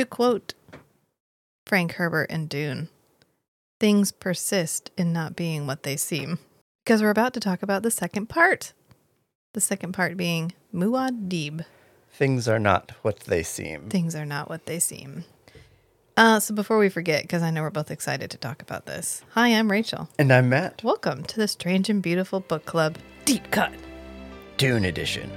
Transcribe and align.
To 0.00 0.06
quote 0.06 0.54
Frank 1.66 1.96
Herbert 1.96 2.28
and 2.30 2.48
Dune, 2.48 2.88
things 3.78 4.12
persist 4.12 4.90
in 4.96 5.12
not 5.12 5.36
being 5.36 5.66
what 5.66 5.82
they 5.82 5.98
seem. 5.98 6.38
Because 6.82 7.02
we're 7.02 7.10
about 7.10 7.34
to 7.34 7.40
talk 7.40 7.62
about 7.62 7.82
the 7.82 7.90
second 7.90 8.30
part. 8.30 8.72
The 9.52 9.60
second 9.60 9.92
part 9.92 10.16
being 10.16 10.54
Muad'Dib. 10.72 11.66
Things 12.14 12.48
are 12.48 12.58
not 12.58 12.92
what 13.02 13.20
they 13.24 13.42
seem. 13.42 13.90
Things 13.90 14.14
are 14.14 14.24
not 14.24 14.48
what 14.48 14.64
they 14.64 14.78
seem. 14.78 15.24
Uh, 16.16 16.40
so 16.40 16.54
before 16.54 16.78
we 16.78 16.88
forget, 16.88 17.20
because 17.20 17.42
I 17.42 17.50
know 17.50 17.60
we're 17.60 17.68
both 17.68 17.90
excited 17.90 18.30
to 18.30 18.38
talk 18.38 18.62
about 18.62 18.86
this. 18.86 19.22
Hi, 19.32 19.48
I'm 19.48 19.70
Rachel. 19.70 20.08
And 20.18 20.32
I'm 20.32 20.48
Matt. 20.48 20.82
Welcome 20.82 21.24
to 21.24 21.36
the 21.36 21.46
Strange 21.46 21.90
and 21.90 22.02
Beautiful 22.02 22.40
Book 22.40 22.64
Club 22.64 22.96
Deep 23.26 23.50
Cut. 23.50 23.74
Dune 24.56 24.86
Edition. 24.86 25.30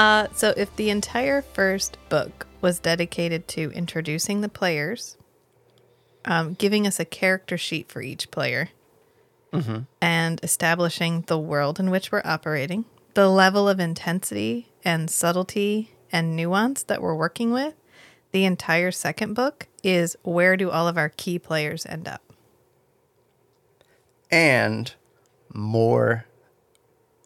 Uh, 0.00 0.28
so, 0.32 0.54
if 0.56 0.74
the 0.76 0.88
entire 0.88 1.42
first 1.42 1.98
book 2.08 2.46
was 2.62 2.78
dedicated 2.78 3.46
to 3.46 3.70
introducing 3.72 4.40
the 4.40 4.48
players, 4.48 5.18
um, 6.24 6.54
giving 6.54 6.86
us 6.86 6.98
a 6.98 7.04
character 7.04 7.58
sheet 7.58 7.92
for 7.92 8.00
each 8.00 8.30
player, 8.30 8.70
and 10.00 10.40
establishing 10.42 11.20
the 11.26 11.38
world 11.38 11.78
in 11.78 11.90
which 11.90 12.10
we're 12.10 12.22
operating, 12.24 12.86
the 13.12 13.28
level 13.28 13.68
of 13.68 13.78
intensity 13.78 14.72
and 14.86 15.10
subtlety 15.10 15.90
and 16.10 16.34
nuance 16.34 16.82
that 16.84 17.02
we're 17.02 17.14
working 17.14 17.52
with, 17.52 17.74
the 18.32 18.46
entire 18.46 18.90
second 18.90 19.34
book 19.34 19.66
is 19.82 20.16
where 20.22 20.56
do 20.56 20.70
all 20.70 20.88
of 20.88 20.96
our 20.96 21.10
key 21.10 21.38
players 21.38 21.84
end 21.84 22.08
up? 22.08 22.22
And 24.30 24.94
more, 25.52 26.24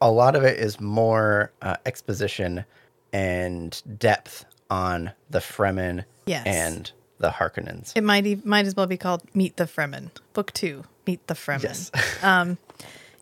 a 0.01 0.11
lot 0.11 0.37
of 0.37 0.43
it 0.45 0.59
is 0.59 0.81
more 0.81 1.53
uh, 1.63 1.77
exposition 1.87 2.65
and 3.13 3.81
depth 3.99 4.45
on 4.71 5.13
the 5.31 5.39
Fremen 5.39 6.05
Yes. 6.27 6.47
and 6.47 6.91
the 7.19 7.29
Harkonnens. 7.31 7.93
It 7.95 8.03
might 8.03 8.27
e- 8.27 8.41
might 8.45 8.67
as 8.67 8.75
well 8.75 8.87
be 8.87 8.97
called 8.97 9.23
Meet 9.35 9.57
the 9.57 9.65
Fremen. 9.65 10.11
Book 10.33 10.53
two, 10.53 10.85
Meet 11.07 11.27
the 11.27 11.35
Fremen. 11.35 11.63
Yes. 11.63 11.91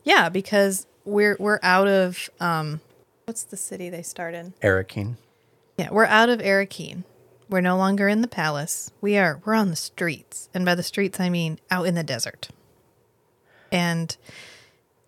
Yeah, 0.05 0.29
because 0.31 0.87
we're 1.05 1.37
we're 1.39 1.61
out 1.63 1.87
of 1.87 2.29
um, 2.41 2.81
what's 3.27 3.45
the 3.45 3.57
city 3.57 3.89
they 3.89 4.03
start 4.03 4.35
in? 4.35 4.53
Arrakeen. 4.63 5.15
Yeah, 5.79 5.91
we're 5.93 6.07
out 6.07 6.29
of 6.29 6.41
Arrakeen. 6.41 7.05
We're 7.49 7.61
no 7.61 7.77
longer 7.77 8.09
in 8.09 8.21
the 8.21 8.27
palace. 8.29 8.91
We 9.01 9.17
are 9.17 9.41
we're 9.45 9.55
on 9.55 9.71
the 9.71 9.77
streets, 9.77 10.49
and 10.53 10.65
by 10.65 10.75
the 10.75 10.83
streets 10.83 11.21
I 11.21 11.29
mean 11.29 11.61
out 11.71 11.87
in 11.87 11.95
the 11.95 12.03
desert. 12.03 12.49
And 13.71 14.17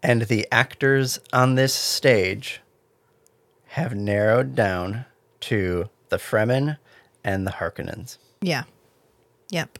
And 0.05 0.22
the 0.22 0.47
actors 0.52 1.19
on 1.33 1.55
this 1.55 1.72
stage 1.74 2.60
have 3.69 3.94
narrowed 3.94 4.55
down 4.55 5.06
to 5.40 5.89
the 6.11 6.18
Fremen 6.18 6.77
and 7.24 7.46
the 7.46 7.52
Harkonnens. 7.52 8.18
yeah, 8.42 8.64
yep, 9.51 9.79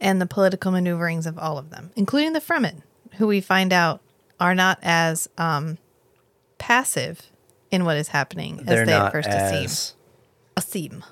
and 0.00 0.20
the 0.20 0.26
political 0.26 0.72
maneuverings 0.72 1.24
of 1.26 1.38
all 1.38 1.56
of 1.56 1.70
them, 1.70 1.92
including 1.94 2.32
the 2.32 2.40
Fremen, 2.40 2.82
who 3.18 3.26
we 3.28 3.40
find 3.40 3.72
out 3.72 4.00
are 4.40 4.54
not 4.56 4.78
as 4.82 5.28
um, 5.38 5.78
passive 6.58 7.30
in 7.70 7.84
what 7.84 7.96
is 7.96 8.08
happening 8.08 8.58
as 8.60 8.66
They're 8.66 8.84
they 8.86 8.92
at 8.92 9.12
first 9.12 9.30
seem. 9.30 9.64
as 10.56 10.64
Seem. 10.66 11.04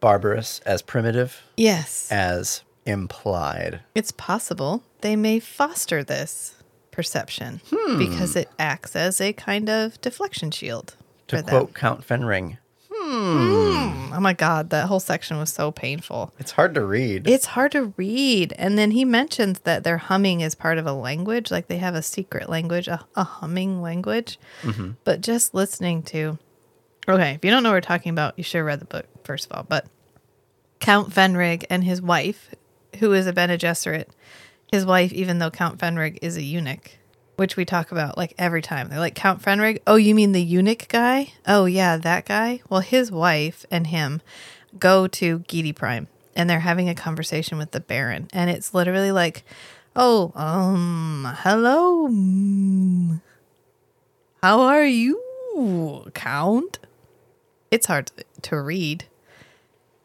barbarous, 0.00 0.60
as 0.60 0.80
primitive, 0.82 1.42
Yes. 1.58 2.10
as 2.10 2.62
implied. 2.86 3.80
It's 3.94 4.10
possible 4.12 4.82
they 5.02 5.16
may 5.16 5.38
foster 5.38 6.02
this 6.02 6.54
perception 6.94 7.60
Hmm. 7.70 7.98
because 7.98 8.36
it 8.36 8.48
acts 8.58 8.94
as 8.96 9.20
a 9.20 9.32
kind 9.32 9.68
of 9.68 10.00
deflection 10.00 10.50
shield. 10.50 10.96
To 11.28 11.36
for 11.36 11.42
them. 11.42 11.50
quote 11.50 11.74
Count 11.74 12.06
Fenring, 12.06 12.58
hmm. 12.92 12.94
Hmm. 13.14 14.12
Oh 14.14 14.20
my 14.20 14.32
God, 14.32 14.70
that 14.70 14.86
whole 14.86 15.00
section 15.00 15.38
was 15.38 15.52
so 15.52 15.70
painful. 15.72 16.32
it's 16.38 16.52
hard 16.52 16.74
to 16.74 16.84
read. 16.84 17.26
It's 17.28 17.46
hard 17.46 17.72
to 17.72 17.92
read. 17.96 18.52
And 18.58 18.78
then 18.78 18.92
he 18.92 19.04
mentions 19.04 19.60
that 19.60 19.84
their 19.84 19.98
humming 19.98 20.40
is 20.40 20.54
part 20.54 20.78
of 20.78 20.86
a 20.86 20.92
language, 20.92 21.50
like 21.50 21.66
they 21.68 21.78
have 21.78 21.94
a 21.94 22.02
secret 22.02 22.48
language, 22.48 22.86
a, 22.88 23.04
a 23.16 23.24
humming 23.24 23.82
language. 23.82 24.38
Mm-hmm. 24.62 24.92
But 25.04 25.20
just 25.20 25.54
listening 25.54 26.02
to, 26.04 26.38
okay, 27.08 27.32
if 27.32 27.44
you 27.44 27.50
don't 27.50 27.62
know 27.62 27.70
what 27.70 27.76
we're 27.76 27.80
talking 27.80 28.10
about, 28.10 28.38
you 28.38 28.44
should 28.44 28.58
have 28.58 28.66
read 28.66 28.80
the 28.80 28.84
book, 28.86 29.06
first 29.24 29.46
of 29.50 29.56
all. 29.56 29.64
But 29.68 29.86
Count 30.80 31.10
Fenring 31.12 31.64
and 31.70 31.82
his 31.84 32.00
wife, 32.00 32.50
who 33.00 33.12
is 33.12 33.26
a 33.26 33.32
Bene 33.32 33.56
Gesserit, 33.58 34.06
his 34.74 34.84
wife, 34.84 35.12
even 35.12 35.38
though 35.38 35.50
Count 35.50 35.78
Fenring 35.78 36.18
is 36.20 36.36
a 36.36 36.42
eunuch, 36.42 36.98
which 37.36 37.56
we 37.56 37.64
talk 37.64 37.92
about 37.92 38.18
like 38.18 38.34
every 38.38 38.60
time. 38.60 38.88
They're 38.88 38.98
like, 38.98 39.14
Count 39.14 39.40
Fenring? 39.40 39.78
Oh, 39.86 39.94
you 39.94 40.14
mean 40.16 40.32
the 40.32 40.42
eunuch 40.42 40.88
guy? 40.88 41.32
Oh, 41.46 41.64
yeah, 41.66 41.96
that 41.96 42.24
guy? 42.26 42.60
Well, 42.68 42.80
his 42.80 43.12
wife 43.12 43.64
and 43.70 43.86
him 43.86 44.20
go 44.78 45.06
to 45.06 45.38
Giedi 45.40 45.74
Prime 45.74 46.08
and 46.34 46.50
they're 46.50 46.60
having 46.60 46.88
a 46.88 46.94
conversation 46.94 47.56
with 47.56 47.70
the 47.70 47.78
Baron. 47.78 48.26
And 48.32 48.50
it's 48.50 48.74
literally 48.74 49.12
like, 49.12 49.44
oh, 49.94 50.32
um, 50.34 51.28
hello. 51.42 52.08
mm, 52.08 53.20
How 54.42 54.60
are 54.60 54.84
you, 54.84 56.10
Count? 56.14 56.80
It's 57.70 57.86
hard 57.86 58.10
to 58.42 58.60
read. 58.60 59.04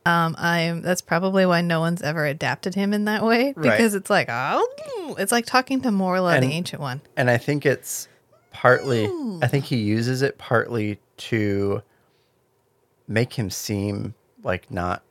Um, 0.06 0.36
I'm. 0.40 0.82
That's 0.82 1.02
probably 1.02 1.46
why 1.46 1.62
no 1.62 1.80
one's 1.82 2.02
ever 2.02 2.26
adapted 2.26 2.74
him 2.76 2.94
in 2.94 3.06
that 3.06 3.24
way 3.24 3.54
Right. 3.56 3.72
because 3.72 3.94
it's 3.96 4.10
like, 4.10 4.28
oh, 4.32 5.16
it's 5.20 5.32
like 5.32 5.46
talking 5.46 5.82
to 5.82 5.90
Morla, 5.90 6.36
And- 6.36 6.44
the 6.44 6.52
ancient 6.54 6.82
one. 6.82 7.02
and 7.18 7.30
I 7.30 7.38
think 7.38 7.66
it's 7.66 8.08
partly, 8.52 9.06
I 9.42 9.48
think 9.48 9.66
he 9.66 9.78
uses 9.78 10.22
it 10.22 10.38
partly 10.38 11.00
to 11.18 11.82
make 13.08 13.34
him 13.34 13.50
seem 13.50 14.14
like 14.44 14.72
not 14.72 15.04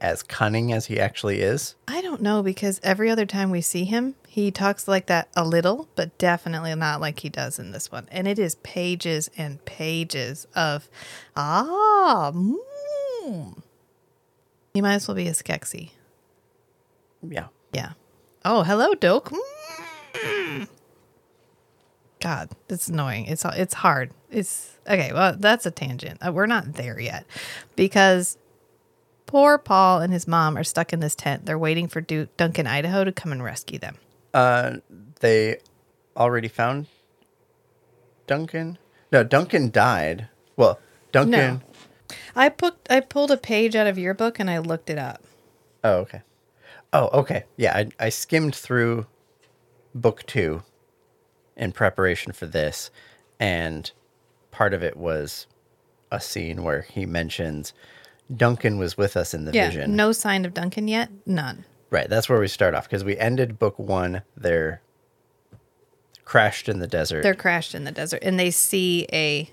as 0.00 0.22
cunning 0.22 0.72
as 0.72 0.86
he 0.86 1.00
actually 1.00 1.40
is. 1.40 1.74
I 1.88 2.00
don't 2.02 2.20
know 2.22 2.42
because 2.42 2.80
every 2.84 3.10
other 3.10 3.26
time 3.26 3.50
we 3.50 3.60
see 3.60 3.84
him, 3.84 4.14
he 4.28 4.50
talks 4.50 4.86
like 4.86 5.06
that 5.06 5.28
a 5.36 5.44
little, 5.44 5.88
but 5.96 6.16
definitely 6.18 6.74
not 6.74 7.00
like 7.00 7.20
he 7.20 7.28
does 7.28 7.58
in 7.58 7.72
this 7.72 7.90
one. 7.90 8.06
And 8.12 8.28
it 8.28 8.38
is 8.38 8.54
pages 8.56 9.28
and 9.36 9.64
pages 9.64 10.46
of 10.54 10.88
ah. 11.36 12.32
Mm. 12.32 13.62
He 14.74 14.80
might 14.80 14.94
as 14.94 15.08
well 15.08 15.14
be 15.14 15.28
a 15.28 15.32
Skeksis. 15.32 15.90
Yeah. 17.22 17.48
Yeah. 17.72 17.92
Oh, 18.44 18.62
hello, 18.62 18.94
Doke. 18.94 19.32
Mm. 20.14 20.68
God, 22.20 22.50
it's 22.68 22.88
annoying. 22.88 23.26
It's 23.26 23.44
it's 23.44 23.74
hard. 23.74 24.10
It's 24.30 24.76
okay. 24.88 25.12
Well, 25.12 25.36
that's 25.38 25.66
a 25.66 25.70
tangent. 25.70 26.18
Uh, 26.24 26.32
We're 26.32 26.46
not 26.46 26.74
there 26.74 26.98
yet 26.98 27.24
because 27.76 28.36
poor 29.26 29.58
Paul 29.58 30.00
and 30.00 30.12
his 30.12 30.26
mom 30.26 30.56
are 30.56 30.64
stuck 30.64 30.92
in 30.92 31.00
this 31.00 31.14
tent. 31.14 31.46
They're 31.46 31.58
waiting 31.58 31.86
for 31.86 32.00
Duke, 32.00 32.36
Duncan, 32.36 32.66
Idaho, 32.66 33.04
to 33.04 33.12
come 33.12 33.30
and 33.32 33.42
rescue 33.42 33.78
them. 33.78 33.96
Uh, 34.34 34.78
they 35.20 35.58
already 36.16 36.48
found 36.48 36.86
Duncan. 38.26 38.78
No, 39.12 39.22
Duncan 39.22 39.70
died. 39.70 40.28
Well, 40.56 40.80
Duncan. 41.12 41.62
I 42.38 42.48
put 42.48 42.76
I 42.88 43.00
pulled 43.00 43.30
a 43.32 43.36
page 43.36 43.74
out 43.74 43.86
of 43.86 43.98
your 43.98 44.14
book 44.14 44.38
and 44.38 44.48
I 44.48 44.58
looked 44.58 44.88
it 44.90 44.96
up. 44.98 45.22
Oh, 45.82 45.94
okay. 45.98 46.22
Oh, 46.92 47.08
okay. 47.20 47.44
Yeah, 47.56 47.76
I, 47.76 47.88
I 47.98 48.08
skimmed 48.08 48.54
through 48.54 49.06
book 49.94 50.24
two 50.26 50.62
in 51.56 51.72
preparation 51.72 52.32
for 52.32 52.46
this, 52.46 52.90
and 53.40 53.90
part 54.50 54.72
of 54.72 54.82
it 54.82 54.96
was 54.96 55.46
a 56.12 56.20
scene 56.20 56.62
where 56.62 56.82
he 56.82 57.04
mentions 57.04 57.72
Duncan 58.34 58.78
was 58.78 58.96
with 58.96 59.16
us 59.16 59.34
in 59.34 59.44
the 59.44 59.52
Yeah, 59.52 59.66
vision. 59.66 59.96
no 59.96 60.12
sign 60.12 60.44
of 60.44 60.54
Duncan 60.54 60.86
yet. 60.88 61.10
None. 61.26 61.64
Right, 61.90 62.08
that's 62.08 62.28
where 62.28 62.38
we 62.38 62.48
start 62.48 62.74
off 62.74 62.84
because 62.84 63.02
we 63.04 63.18
ended 63.18 63.58
book 63.58 63.78
one. 63.78 64.22
They're 64.36 64.80
crashed 66.24 66.68
in 66.68 66.78
the 66.78 66.86
desert. 66.86 67.22
They're 67.22 67.34
crashed 67.34 67.74
in 67.74 67.84
the 67.84 67.92
desert 67.92 68.20
and 68.22 68.38
they 68.38 68.50
see 68.50 69.06
a 69.12 69.50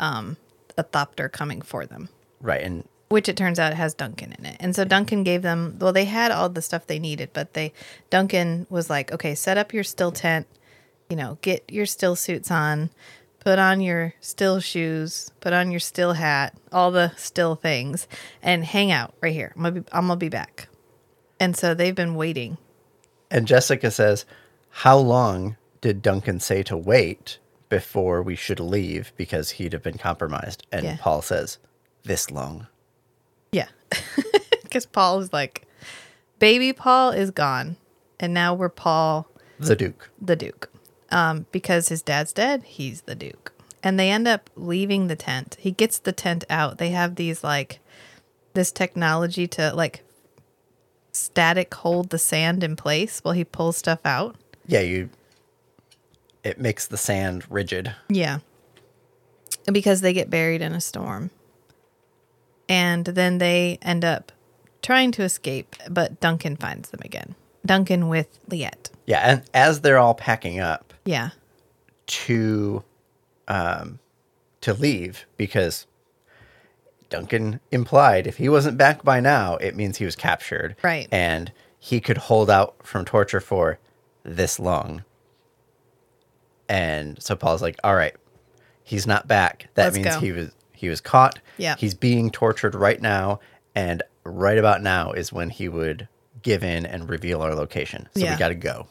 um 0.00 0.36
a 0.78 0.84
thopter 0.84 1.30
coming 1.30 1.62
for 1.62 1.86
them. 1.86 2.08
Right, 2.40 2.62
and 2.62 2.86
which 3.08 3.28
it 3.28 3.36
turns 3.36 3.58
out 3.58 3.74
has 3.74 3.94
Duncan 3.94 4.32
in 4.38 4.44
it. 4.44 4.56
And 4.58 4.74
so 4.74 4.84
Duncan 4.84 5.22
gave 5.22 5.42
them 5.42 5.76
well, 5.78 5.92
they 5.92 6.04
had 6.06 6.30
all 6.32 6.48
the 6.48 6.62
stuff 6.62 6.86
they 6.86 6.98
needed, 6.98 7.30
but 7.32 7.54
they 7.54 7.72
Duncan 8.10 8.66
was 8.68 8.90
like, 8.90 9.12
okay, 9.12 9.34
set 9.34 9.58
up 9.58 9.72
your 9.72 9.84
still 9.84 10.12
tent, 10.12 10.46
you 11.08 11.16
know, 11.16 11.38
get 11.42 11.70
your 11.70 11.86
still 11.86 12.16
suits 12.16 12.50
on, 12.50 12.90
put 13.40 13.58
on 13.60 13.80
your 13.80 14.14
still 14.20 14.58
shoes, 14.58 15.30
put 15.40 15.52
on 15.52 15.70
your 15.70 15.80
still 15.80 16.14
hat, 16.14 16.56
all 16.72 16.90
the 16.90 17.12
still 17.16 17.54
things, 17.54 18.08
and 18.42 18.64
hang 18.64 18.90
out 18.90 19.14
right 19.20 19.32
here. 19.32 19.52
I'm 19.56 19.62
gonna 19.62 19.80
be, 19.80 19.88
I'm 19.92 20.06
gonna 20.08 20.16
be 20.16 20.28
back. 20.28 20.68
And 21.38 21.56
so 21.56 21.74
they've 21.74 21.94
been 21.94 22.14
waiting. 22.14 22.58
And 23.30 23.46
Jessica 23.46 23.90
says, 23.90 24.24
How 24.70 24.98
long 24.98 25.56
did 25.80 26.02
Duncan 26.02 26.40
say 26.40 26.62
to 26.64 26.76
wait 26.76 27.38
before 27.68 28.22
we 28.22 28.34
should 28.34 28.58
leave 28.60 29.12
because 29.16 29.50
he'd 29.52 29.72
have 29.72 29.82
been 29.82 29.98
compromised? 29.98 30.66
And 30.72 30.84
Yeah. 30.84 30.96
Paul 30.98 31.22
says, 31.22 31.58
This 32.06 32.30
long. 32.30 32.66
Yeah. 33.52 33.68
Because 34.62 34.84
Paul 34.86 35.20
is 35.20 35.32
like, 35.32 35.62
baby 36.38 36.72
Paul 36.72 37.10
is 37.10 37.30
gone. 37.30 37.76
And 38.20 38.34
now 38.34 38.52
we're 38.52 38.68
Paul 38.68 39.26
The 39.58 39.76
Duke. 39.76 40.10
the 40.20 40.36
Duke. 40.36 40.68
Um, 41.10 41.46
because 41.52 41.88
his 41.88 42.02
dad's 42.02 42.32
dead, 42.32 42.62
he's 42.64 43.02
the 43.02 43.14
Duke. 43.14 43.52
And 43.82 43.98
they 43.98 44.10
end 44.10 44.26
up 44.28 44.50
leaving 44.56 45.06
the 45.06 45.16
tent. 45.16 45.56
He 45.60 45.70
gets 45.70 45.98
the 45.98 46.12
tent 46.12 46.44
out. 46.50 46.76
They 46.78 46.90
have 46.90 47.14
these 47.14 47.42
like 47.44 47.78
this 48.54 48.70
technology 48.72 49.46
to 49.48 49.72
like 49.72 50.02
static 51.12 51.72
hold 51.72 52.10
the 52.10 52.18
sand 52.18 52.62
in 52.64 52.76
place 52.76 53.20
while 53.20 53.34
he 53.34 53.44
pulls 53.44 53.76
stuff 53.78 54.00
out. 54.04 54.36
Yeah, 54.66 54.80
you. 54.80 55.08
It 56.44 56.60
makes 56.60 56.86
the 56.86 56.98
sand 56.98 57.44
rigid. 57.48 57.94
Yeah. 58.10 58.40
Because 59.72 60.00
they 60.02 60.12
get 60.12 60.28
buried 60.28 60.60
in 60.60 60.72
a 60.74 60.80
storm. 60.80 61.30
And 62.68 63.04
then 63.04 63.38
they 63.38 63.78
end 63.82 64.04
up 64.04 64.32
trying 64.82 65.12
to 65.12 65.22
escape, 65.22 65.76
but 65.90 66.20
Duncan 66.20 66.56
finds 66.56 66.90
them 66.90 67.00
again. 67.04 67.34
Duncan 67.64 68.08
with 68.08 68.38
Liet. 68.48 68.90
Yeah, 69.06 69.20
and 69.22 69.42
as 69.54 69.80
they're 69.80 69.98
all 69.98 70.14
packing 70.14 70.60
up 70.60 70.92
Yeah. 71.04 71.30
to, 72.06 72.82
um, 73.48 73.98
to 74.60 74.72
leave 74.74 75.26
because 75.36 75.86
Duncan 77.08 77.60
implied 77.70 78.26
if 78.26 78.36
he 78.38 78.48
wasn't 78.48 78.78
back 78.78 79.02
by 79.04 79.20
now, 79.20 79.56
it 79.56 79.76
means 79.76 79.98
he 79.98 80.04
was 80.04 80.16
captured, 80.16 80.76
Right. 80.82 81.08
And 81.12 81.52
he 81.78 82.00
could 82.00 82.18
hold 82.18 82.50
out 82.50 82.74
from 82.84 83.04
torture 83.04 83.40
for 83.40 83.78
this 84.24 84.58
long. 84.58 85.04
And 86.68 87.22
so 87.22 87.36
Paul's 87.36 87.62
like, 87.62 87.76
"All 87.84 87.94
right, 87.94 88.14
he's 88.82 89.06
not 89.06 89.28
back. 89.28 89.68
That 89.74 89.84
Let's 89.84 89.96
means 89.96 90.08
go." 90.16 90.20
he 90.20 90.32
was 90.32 90.50
he 90.76 90.88
was 90.88 91.00
caught. 91.00 91.38
Yeah. 91.56 91.74
he's 91.78 91.94
being 91.94 92.30
tortured 92.30 92.74
right 92.74 93.00
now, 93.00 93.40
and 93.74 94.02
right 94.24 94.58
about 94.58 94.82
now 94.82 95.10
is 95.12 95.32
when 95.32 95.50
he 95.50 95.68
would." 95.68 96.08
Give 96.42 96.62
in 96.62 96.86
and 96.86 97.08
reveal 97.10 97.42
our 97.42 97.56
location. 97.56 98.08
So 98.14 98.22
Yeah. 98.22 98.34
we 98.34 98.38
got 98.38 98.48
to 98.50 98.54
go. 98.54 98.86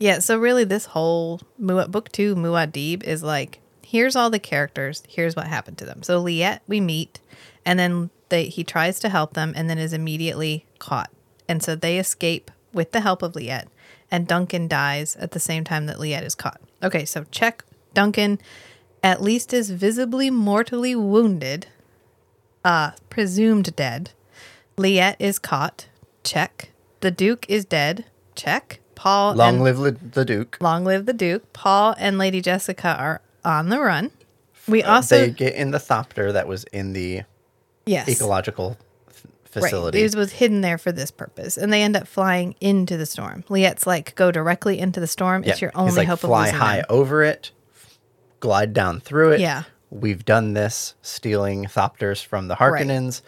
Yeah, 0.00 0.18
so 0.18 0.36
really 0.36 0.64
this 0.64 0.86
whole 0.86 1.40
book 1.56 2.10
two, 2.10 2.34
Muad'Dib, 2.34 3.04
is 3.04 3.22
like, 3.22 3.60
here's 3.86 4.16
all 4.16 4.30
the 4.30 4.40
characters, 4.40 5.04
here's 5.08 5.36
what 5.36 5.46
happened 5.46 5.78
to 5.78 5.84
them. 5.84 6.02
So 6.02 6.20
Liet 6.20 6.58
we 6.66 6.80
meet, 6.80 7.20
and 7.64 7.78
then 7.78 8.10
they 8.30 8.46
he 8.46 8.64
tries 8.64 8.98
to 9.00 9.10
help 9.10 9.34
them 9.34 9.52
and 9.54 9.70
then 9.70 9.78
is 9.78 9.92
immediately 9.92 10.66
caught. 10.80 11.10
And 11.48 11.62
so 11.62 11.76
they 11.76 12.00
escape 12.00 12.50
with 12.72 12.90
the 12.90 13.00
help 13.00 13.22
of 13.22 13.34
Liet, 13.36 13.68
and 14.10 14.26
Duncan 14.26 14.66
dies 14.66 15.14
at 15.16 15.30
the 15.32 15.40
same 15.40 15.62
time 15.62 15.86
that 15.86 16.00
Liet 16.00 16.24
is 16.24 16.34
caught. 16.34 16.60
Okay, 16.82 17.04
so 17.04 17.26
check 17.30 17.62
Duncan 17.94 18.40
at 19.02 19.22
least 19.22 19.52
is 19.52 19.70
visibly 19.70 20.30
mortally 20.30 20.94
wounded, 20.94 21.66
uh, 22.64 22.92
presumed 23.10 23.74
dead. 23.76 24.10
Liet 24.76 25.16
is 25.18 25.38
caught. 25.38 25.86
Check. 26.24 26.70
The 27.00 27.10
Duke 27.10 27.46
is 27.48 27.64
dead. 27.64 28.04
Check. 28.34 28.80
Paul 28.94 29.34
Long 29.34 29.54
and 29.56 29.64
live 29.64 29.78
li- 29.78 29.90
the 29.92 30.24
Duke. 30.24 30.58
Long 30.60 30.84
live 30.84 31.06
the 31.06 31.12
Duke. 31.12 31.52
Paul 31.52 31.94
and 31.98 32.18
Lady 32.18 32.40
Jessica 32.40 32.96
are 32.98 33.20
on 33.44 33.68
the 33.68 33.80
run. 33.80 34.10
We 34.66 34.82
also 34.82 35.18
they 35.18 35.30
get 35.30 35.54
in 35.54 35.70
the 35.70 35.78
thopter 35.78 36.32
that 36.32 36.46
was 36.48 36.64
in 36.64 36.92
the 36.92 37.22
yes 37.86 38.08
ecological 38.08 38.76
f- 39.08 39.24
right. 39.24 39.62
facility. 39.62 40.02
It 40.02 40.14
was 40.14 40.32
hidden 40.32 40.60
there 40.60 40.78
for 40.78 40.90
this 40.92 41.10
purpose, 41.12 41.56
and 41.56 41.72
they 41.72 41.82
end 41.82 41.96
up 41.96 42.06
flying 42.08 42.54
into 42.60 42.96
the 42.96 43.06
storm. 43.06 43.44
Liet's 43.48 43.86
like, 43.86 44.14
go 44.16 44.30
directly 44.32 44.78
into 44.78 44.98
the 45.00 45.06
storm. 45.06 45.44
It's 45.44 45.62
your 45.62 45.70
only 45.74 45.90
He's 45.90 45.98
like, 45.98 46.08
hope 46.08 46.18
fly 46.18 46.48
of 46.48 46.52
losing 46.54 46.60
high 46.60 46.76
them. 46.78 46.86
over 46.90 47.22
it, 47.22 47.52
glide 48.40 48.72
down 48.72 49.00
through 49.00 49.32
it. 49.32 49.40
Yeah. 49.40 49.64
We've 49.90 50.24
done 50.24 50.52
this 50.52 50.94
stealing 51.02 51.64
thopters 51.64 52.24
from 52.24 52.48
the 52.48 52.56
Harkonnens, 52.56 53.22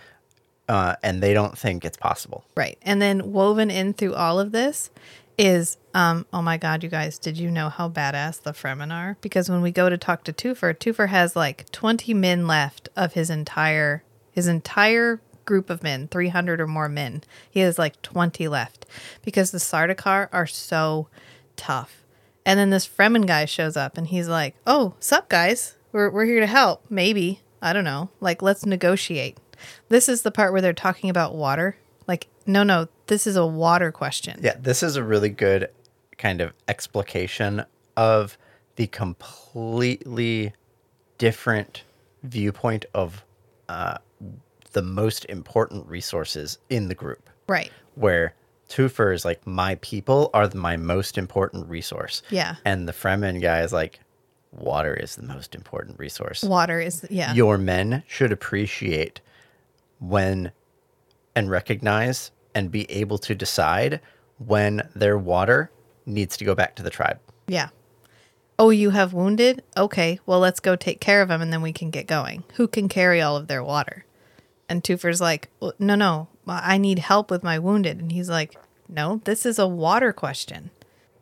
uh, 0.68 0.96
and 1.02 1.22
they 1.22 1.32
don't 1.32 1.56
think 1.56 1.84
it's 1.84 1.96
possible. 1.96 2.44
Right. 2.54 2.78
And 2.82 3.00
then 3.00 3.32
woven 3.32 3.70
in 3.70 3.94
through 3.94 4.14
all 4.14 4.38
of 4.38 4.52
this 4.52 4.90
is 5.38 5.78
um 5.94 6.26
oh 6.34 6.42
my 6.42 6.58
god, 6.58 6.82
you 6.82 6.90
guys, 6.90 7.18
did 7.18 7.38
you 7.38 7.50
know 7.50 7.70
how 7.70 7.88
badass 7.88 8.42
the 8.42 8.52
Fremen 8.52 8.92
are? 8.92 9.16
Because 9.22 9.48
when 9.48 9.62
we 9.62 9.70
go 9.70 9.88
to 9.88 9.96
talk 9.96 10.22
to 10.24 10.34
Thufir, 10.34 10.74
Thufir 10.76 11.08
has 11.08 11.34
like 11.34 11.70
20 11.72 12.12
men 12.12 12.46
left 12.46 12.90
of 12.94 13.14
his 13.14 13.30
entire 13.30 14.04
his 14.30 14.46
entire 14.46 15.20
group 15.46 15.70
of 15.70 15.82
men, 15.82 16.08
300 16.08 16.60
or 16.60 16.66
more 16.66 16.88
men. 16.88 17.24
He 17.50 17.60
has 17.60 17.78
like 17.78 18.00
20 18.02 18.46
left 18.48 18.86
because 19.22 19.50
the 19.50 19.58
Sardaukar 19.58 20.28
are 20.30 20.46
so 20.46 21.08
tough. 21.56 21.99
And 22.46 22.58
then 22.58 22.70
this 22.70 22.88
Fremen 22.88 23.26
guy 23.26 23.44
shows 23.44 23.76
up 23.76 23.96
and 23.98 24.06
he's 24.06 24.28
like, 24.28 24.54
"Oh, 24.66 24.94
sup 25.00 25.28
guys? 25.28 25.76
We're 25.92 26.10
we're 26.10 26.24
here 26.24 26.40
to 26.40 26.46
help. 26.46 26.84
Maybe. 26.90 27.40
I 27.62 27.72
don't 27.72 27.84
know. 27.84 28.10
Like 28.20 28.42
let's 28.42 28.64
negotiate." 28.66 29.38
This 29.88 30.08
is 30.08 30.22
the 30.22 30.30
part 30.30 30.52
where 30.52 30.62
they're 30.62 30.72
talking 30.72 31.10
about 31.10 31.34
water. 31.34 31.76
Like, 32.08 32.28
no, 32.46 32.62
no, 32.62 32.88
this 33.08 33.26
is 33.26 33.36
a 33.36 33.46
water 33.46 33.92
question. 33.92 34.40
Yeah, 34.42 34.54
this 34.58 34.82
is 34.82 34.96
a 34.96 35.04
really 35.04 35.28
good 35.28 35.68
kind 36.16 36.40
of 36.40 36.52
explication 36.66 37.64
of 37.96 38.38
the 38.76 38.86
completely 38.86 40.54
different 41.18 41.82
viewpoint 42.22 42.86
of 42.94 43.22
uh, 43.68 43.98
the 44.72 44.82
most 44.82 45.24
important 45.26 45.86
resources 45.86 46.58
in 46.70 46.88
the 46.88 46.94
group. 46.94 47.28
Right. 47.46 47.70
where 47.96 48.34
Thufir 48.70 49.12
is 49.14 49.24
like, 49.24 49.46
my 49.46 49.74
people 49.82 50.30
are 50.32 50.46
the- 50.48 50.56
my 50.56 50.76
most 50.76 51.18
important 51.18 51.68
resource. 51.68 52.22
Yeah. 52.30 52.54
And 52.64 52.88
the 52.88 52.92
Fremen 52.92 53.42
guy 53.42 53.60
is 53.62 53.72
like, 53.72 54.00
water 54.52 54.94
is 54.94 55.16
the 55.16 55.22
most 55.24 55.54
important 55.54 55.98
resource. 55.98 56.42
Water 56.42 56.80
is 56.80 57.04
yeah. 57.10 57.34
Your 57.34 57.58
men 57.58 58.02
should 58.06 58.32
appreciate 58.32 59.20
when 59.98 60.52
and 61.36 61.50
recognize 61.50 62.30
and 62.54 62.70
be 62.70 62.90
able 62.90 63.18
to 63.18 63.34
decide 63.34 64.00
when 64.38 64.88
their 64.94 65.18
water 65.18 65.70
needs 66.06 66.36
to 66.38 66.44
go 66.44 66.54
back 66.54 66.74
to 66.76 66.82
the 66.82 66.90
tribe. 66.90 67.18
yeah. 67.46 67.68
Oh, 68.58 68.68
you 68.68 68.90
have 68.90 69.14
wounded? 69.14 69.62
Okay, 69.74 70.20
well 70.26 70.38
let's 70.38 70.60
go 70.60 70.76
take 70.76 71.00
care 71.00 71.22
of 71.22 71.28
them 71.28 71.40
and 71.40 71.50
then 71.50 71.62
we 71.62 71.72
can 71.72 71.88
get 71.90 72.06
going. 72.06 72.44
Who 72.56 72.68
can 72.68 72.90
carry 72.90 73.22
all 73.22 73.34
of 73.38 73.46
their 73.46 73.64
water? 73.64 74.04
And 74.68 74.84
Thufir's 74.84 75.18
like, 75.20 75.48
well, 75.60 75.72
no, 75.78 75.94
no, 75.94 76.28
I 76.46 76.76
need 76.76 76.98
help 76.98 77.30
with 77.30 77.42
my 77.42 77.58
wounded. 77.58 77.98
And 78.00 78.12
he's 78.12 78.28
like, 78.28 78.56
no, 78.90 79.20
this 79.24 79.46
is 79.46 79.58
a 79.58 79.66
water 79.66 80.12
question. 80.12 80.70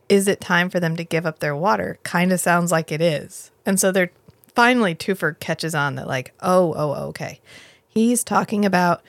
Is 0.09 0.27
it 0.27 0.41
time 0.41 0.71
for 0.71 0.81
them 0.81 0.97
to 0.97 1.05
give 1.05 1.27
up 1.27 1.39
their 1.39 1.57
water? 1.57 1.99
Kind 2.03 2.33
of 2.33 2.41
sounds 2.41 2.73
like 2.73 2.91
it 2.91 3.03
is. 3.03 3.51
And 3.67 3.79
so 3.79 3.93
they're 3.93 4.11
finally 4.55 4.95
Thufir 4.95 5.39
catches 5.39 5.75
on 5.75 5.97
that 5.97 6.09
like, 6.09 6.33
oh, 6.41 6.75
oh, 6.77 6.93
okay. 7.09 7.41
He's 7.89 8.25
talking 8.25 8.65
about 8.65 9.03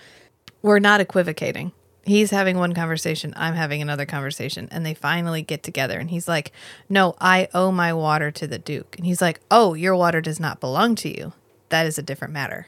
we're 0.62 0.80
not 0.80 1.00
equivocating. 1.00 1.72
He's 2.04 2.32
having 2.32 2.58
one 2.58 2.74
conversation, 2.74 3.34
I'm 3.38 3.54
having 3.54 3.82
another 3.82 4.06
conversation, 4.06 4.68
and 4.72 4.84
they 4.86 4.96
finally 4.96 5.44
get 5.44 5.62
together. 5.62 6.00
And 6.00 6.10
he's 6.10 6.28
like, 6.28 6.52
No, 6.88 7.16
I 7.22 7.50
owe 7.54 7.72
my 7.72 7.94
water 7.94 8.32
to 8.32 8.48
the 8.48 8.58
Duke. 8.58 8.96
And 8.98 9.06
he's 9.06 9.22
like, 9.22 9.40
Oh, 9.52 9.76
your 9.76 9.96
water 9.96 10.20
does 10.20 10.40
not 10.40 10.60
belong 10.60 10.96
to 10.96 11.10
you. 11.10 11.34
That 11.70 11.86
is 11.86 12.00
a 12.00 12.04
different 12.04 12.34
matter. 12.34 12.68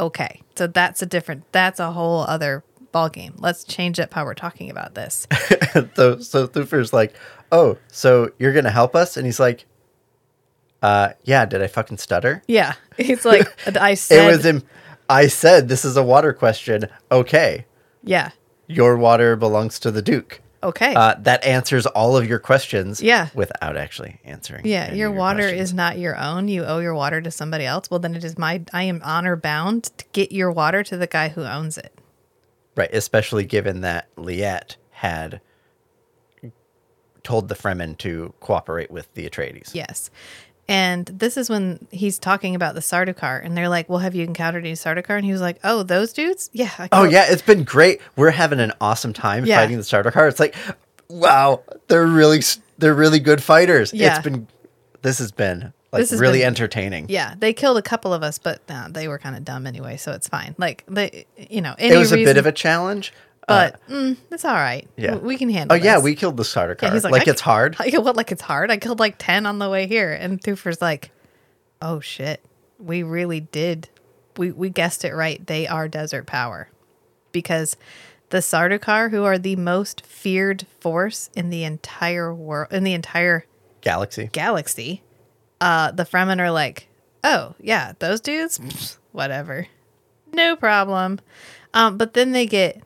Okay. 0.00 0.42
So 0.56 0.66
that's 0.66 1.00
a 1.00 1.06
different, 1.06 1.44
that's 1.52 1.78
a 1.78 1.92
whole 1.92 2.22
other 2.22 2.64
ballgame. 2.92 3.32
Let's 3.38 3.64
change 3.64 3.98
up 3.98 4.12
how 4.14 4.24
we're 4.24 4.34
talking 4.34 4.70
about 4.70 4.94
this. 4.94 5.26
so 5.96 6.18
so 6.18 6.46
Thufir's 6.46 6.92
like, 6.92 7.14
oh, 7.50 7.78
so 7.88 8.30
you're 8.38 8.52
gonna 8.52 8.70
help 8.70 8.94
us? 8.94 9.16
And 9.16 9.26
he's 9.26 9.40
like, 9.40 9.66
uh, 10.82 11.10
yeah. 11.24 11.46
Did 11.46 11.62
I 11.62 11.66
fucking 11.66 11.98
stutter? 11.98 12.42
yeah. 12.46 12.74
He's 12.96 13.24
like, 13.24 13.46
I 13.76 13.94
said 13.94 14.28
It 14.28 14.36
was. 14.36 14.46
Im- 14.46 14.62
I 15.08 15.26
said 15.26 15.68
this 15.68 15.84
is 15.84 15.96
a 15.96 16.02
water 16.02 16.32
question. 16.32 16.86
Okay, 17.10 17.66
yeah. 18.02 18.30
your 18.66 18.96
water 18.96 19.36
belongs 19.36 19.78
to 19.80 19.90
the 19.90 20.00
Duke. 20.02 20.40
Okay. 20.62 20.94
Uh, 20.94 21.16
that 21.18 21.44
answers 21.44 21.86
all 21.86 22.16
of 22.16 22.28
your 22.28 22.38
questions. 22.38 23.02
Yeah. 23.02 23.28
Without 23.34 23.76
actually 23.76 24.20
answering. 24.24 24.64
Yeah, 24.64 24.92
your 24.94 25.10
water 25.10 25.40
questions. 25.40 25.70
is 25.70 25.74
not 25.74 25.98
your 25.98 26.16
own. 26.16 26.46
You 26.46 26.64
owe 26.64 26.78
your 26.78 26.94
water 26.94 27.20
to 27.20 27.30
somebody 27.32 27.64
else. 27.66 27.90
Well, 27.90 27.98
then 27.98 28.14
it 28.14 28.22
is 28.22 28.38
my. 28.38 28.62
I 28.72 28.84
am 28.84 29.00
honor 29.04 29.34
bound 29.36 29.84
to 29.98 30.04
get 30.12 30.30
your 30.30 30.52
water 30.52 30.82
to 30.84 30.96
the 30.96 31.08
guy 31.08 31.30
who 31.30 31.42
owns 31.42 31.78
it. 31.78 31.92
Right, 32.74 32.90
especially 32.92 33.44
given 33.44 33.82
that 33.82 34.08
Liet 34.16 34.76
had 34.90 35.40
told 37.22 37.48
the 37.48 37.54
Fremen 37.54 37.96
to 37.98 38.32
cooperate 38.40 38.90
with 38.90 39.12
the 39.14 39.28
Atreides. 39.28 39.74
Yes, 39.74 40.10
And 40.68 41.06
this 41.06 41.36
is 41.36 41.50
when 41.50 41.86
he's 41.90 42.18
talking 42.18 42.54
about 42.54 42.74
the 42.74 42.80
Sardaukar, 42.80 43.44
and 43.44 43.56
they're 43.56 43.68
like, 43.68 43.88
"Well, 43.88 43.98
have 43.98 44.14
you 44.14 44.24
encountered 44.24 44.64
any 44.64 44.74
Sardaukar?" 44.74 45.16
And 45.16 45.24
he 45.24 45.32
was 45.32 45.40
like, 45.40 45.58
"Oh, 45.64 45.82
those 45.82 46.12
dudes? 46.12 46.50
Yeah." 46.52 46.70
Oh 46.92 47.02
yeah, 47.04 47.26
it's 47.28 47.42
been 47.42 47.64
great. 47.64 48.00
We're 48.16 48.30
having 48.30 48.60
an 48.60 48.72
awesome 48.80 49.12
time 49.12 49.44
Yeah. 49.44 49.58
fighting 49.58 49.76
the 49.76 49.82
Sardaukar. 49.82 50.28
It's 50.28 50.40
like, 50.40 50.54
wow, 51.08 51.62
they're 51.88 52.06
really 52.06 52.40
they're 52.78 52.94
really 52.94 53.20
good 53.20 53.42
fighters. 53.42 53.92
Yeah. 53.92 54.14
It's 54.16 54.24
been 54.24 54.46
this 55.02 55.18
has 55.18 55.30
been 55.32 55.72
like 55.92 56.00
This 56.00 56.12
is 56.12 56.20
really 56.20 56.38
been- 56.40 56.48
entertaining. 56.48 57.06
Yeah, 57.08 57.34
they 57.38 57.52
killed 57.52 57.76
a 57.76 57.82
couple 57.82 58.12
of 58.14 58.22
us, 58.22 58.38
but 58.38 58.60
uh, 58.68 58.88
they 58.88 59.08
were 59.08 59.18
kind 59.18 59.36
of 59.36 59.44
dumb 59.44 59.66
anyway, 59.66 59.96
so 59.96 60.12
it's 60.12 60.28
fine. 60.28 60.54
Like 60.58 60.84
they, 60.88 61.26
you 61.36 61.60
know, 61.60 61.74
It 61.78 61.96
was 61.96 62.12
a 62.12 62.16
bit 62.16 62.36
of 62.38 62.46
a 62.46 62.52
challenge. 62.52 63.12
uh, 63.48 63.70
but 63.72 63.88
mm, 63.88 64.16
it's 64.30 64.44
all 64.44 64.54
right. 64.54 64.88
yeah. 64.96 65.16
we 65.16 65.36
can 65.36 65.50
handle. 65.50 65.76
Oh 65.76 65.80
yeah, 65.82 65.96
this. 65.96 66.04
we 66.04 66.14
killed 66.14 66.36
the 66.36 66.44
Sardaukar. 66.44 66.82
Yeah, 66.82 66.92
he's 66.94 67.04
like 67.04 67.12
like, 67.12 67.28
it's 67.28 67.40
hard. 67.42 67.76
I 67.80 67.90
what 67.98 68.16
like 68.16 68.32
it's 68.32 68.42
hard. 68.42 68.70
I 68.70 68.76
killed 68.78 69.00
like 69.00 69.16
ten 69.18 69.46
on 69.46 69.58
the 69.58 69.68
way 69.68 69.86
here, 69.86 70.12
and 70.12 70.40
Thufir's 70.40 70.80
like, 70.80 71.10
"Oh 71.82 72.00
shit, 72.00 72.42
we 72.78 73.02
really 73.02 73.40
did. 73.40 73.88
We 74.38 74.50
we 74.52 74.70
guessed 74.70 75.04
it 75.04 75.12
right. 75.14 75.44
They 75.46 75.66
are 75.66 75.88
desert 75.88 76.26
power, 76.26 76.68
because 77.32 77.76
the 78.30 78.38
Sardaukar, 78.38 79.10
who 79.10 79.24
are 79.24 79.36
the 79.38 79.56
most 79.56 80.06
feared 80.06 80.66
force 80.80 81.28
in 81.34 81.50
the 81.50 81.64
entire 81.64 82.32
world, 82.32 82.72
in 82.72 82.82
the 82.84 82.94
entire 82.94 83.44
Galaxy. 83.82 84.30
galaxy, 84.32 85.02
uh, 85.62 85.92
the 85.92 86.02
Fremen 86.02 86.40
are 86.40 86.50
like, 86.50 86.88
oh 87.22 87.54
yeah, 87.60 87.92
those 88.00 88.20
dudes, 88.20 88.98
whatever, 89.12 89.68
no 90.32 90.56
problem. 90.56 91.20
Um, 91.72 91.96
but 91.96 92.14
then 92.14 92.32
they 92.32 92.46
get 92.46 92.82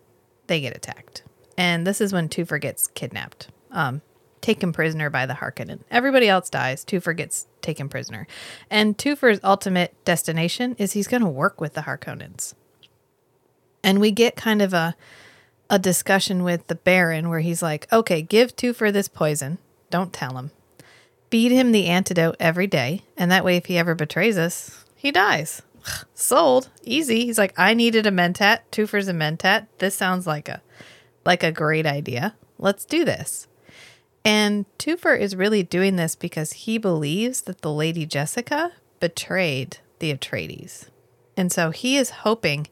they 0.46 0.60
get 0.60 0.76
attacked, 0.76 1.22
and 1.56 1.86
this 1.86 2.02
is 2.02 2.12
when 2.12 2.28
Thufir 2.28 2.60
gets 2.60 2.88
kidnapped, 2.88 3.48
um, 3.70 4.02
taken 4.42 4.74
prisoner 4.74 5.08
by 5.08 5.24
the 5.24 5.34
Harkonnen. 5.34 5.80
Everybody 5.90 6.28
else 6.28 6.50
dies. 6.50 6.84
Thufir 6.84 7.16
gets 7.16 7.46
taken 7.62 7.88
prisoner, 7.88 8.26
and 8.70 8.98
Thufir's 8.98 9.40
ultimate 9.42 9.94
destination 10.04 10.76
is 10.78 10.92
he's 10.92 11.08
going 11.08 11.22
to 11.22 11.28
work 11.28 11.62
with 11.62 11.72
the 11.72 11.82
Harkonnens. 11.82 12.52
And 13.82 14.00
we 14.00 14.10
get 14.10 14.36
kind 14.36 14.60
of 14.60 14.74
a 14.74 14.94
a 15.70 15.78
discussion 15.78 16.44
with 16.44 16.66
the 16.66 16.74
Baron 16.74 17.30
where 17.30 17.40
he's 17.40 17.62
like, 17.62 17.90
okay, 17.90 18.20
give 18.20 18.54
Thufir 18.54 18.92
this 18.92 19.08
poison. 19.08 19.56
Don't 19.88 20.12
tell 20.12 20.36
him 20.36 20.50
feed 21.30 21.52
him 21.52 21.72
the 21.72 21.86
antidote 21.86 22.36
every 22.38 22.66
day, 22.66 23.02
and 23.16 23.30
that 23.30 23.44
way, 23.44 23.56
if 23.56 23.66
he 23.66 23.78
ever 23.78 23.94
betrays 23.94 24.38
us, 24.38 24.84
he 24.94 25.10
dies. 25.10 25.62
Sold, 26.14 26.68
easy. 26.82 27.26
He's 27.26 27.38
like, 27.38 27.54
I 27.56 27.74
needed 27.74 28.06
a 28.06 28.10
mentat. 28.10 28.60
Thufir's 28.72 29.08
a 29.08 29.12
mentat. 29.12 29.66
This 29.78 29.94
sounds 29.94 30.26
like 30.26 30.48
a 30.48 30.62
like 31.24 31.42
a 31.42 31.52
great 31.52 31.86
idea. 31.86 32.34
Let's 32.58 32.84
do 32.84 33.04
this. 33.04 33.46
And 34.24 34.66
Thufir 34.78 35.18
is 35.18 35.36
really 35.36 35.62
doing 35.62 35.96
this 35.96 36.16
because 36.16 36.52
he 36.52 36.78
believes 36.78 37.42
that 37.42 37.60
the 37.60 37.72
Lady 37.72 38.06
Jessica 38.06 38.72
betrayed 38.98 39.78
the 39.98 40.12
Atreides. 40.12 40.88
And 41.36 41.52
so 41.52 41.70
he 41.70 41.96
is 41.96 42.10
hoping 42.10 42.66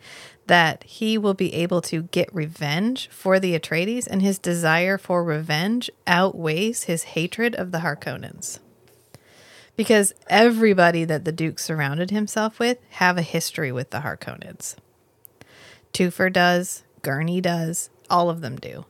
that 0.47 0.85
he 0.85 1.17
will 1.17 1.35
be 1.35 1.55
able 1.55 1.81
to 1.83 2.03
get 2.03 2.35
revenge 2.35 3.09
for 3.09 3.41
the 3.41 3.59
Atreides, 3.59 4.07
and 4.07 4.21
his 4.21 4.39
desire 4.39 4.99
for 4.99 5.25
revenge 5.25 5.91
outweighs 6.07 6.85
his 6.85 7.05
hatred 7.05 7.55
of 7.55 7.73
the 7.73 7.79
Harkonnens. 7.79 8.59
Because 9.77 10.13
everybody 10.29 11.05
that 11.05 11.25
the 11.25 11.33
Duke 11.33 11.59
surrounded 11.59 12.11
himself 12.11 12.59
with 12.59 12.79
have 12.91 13.19
a 13.19 13.23
history 13.23 13.73
with 13.73 13.91
the 13.91 14.01
Harkonnens. 14.01 14.77
Thufir 15.93 16.33
does, 16.33 16.85
Gurney 17.03 17.41
does, 17.41 17.91
all 18.11 18.31
of 18.31 18.41
them 18.41 18.57
do. 18.57 18.85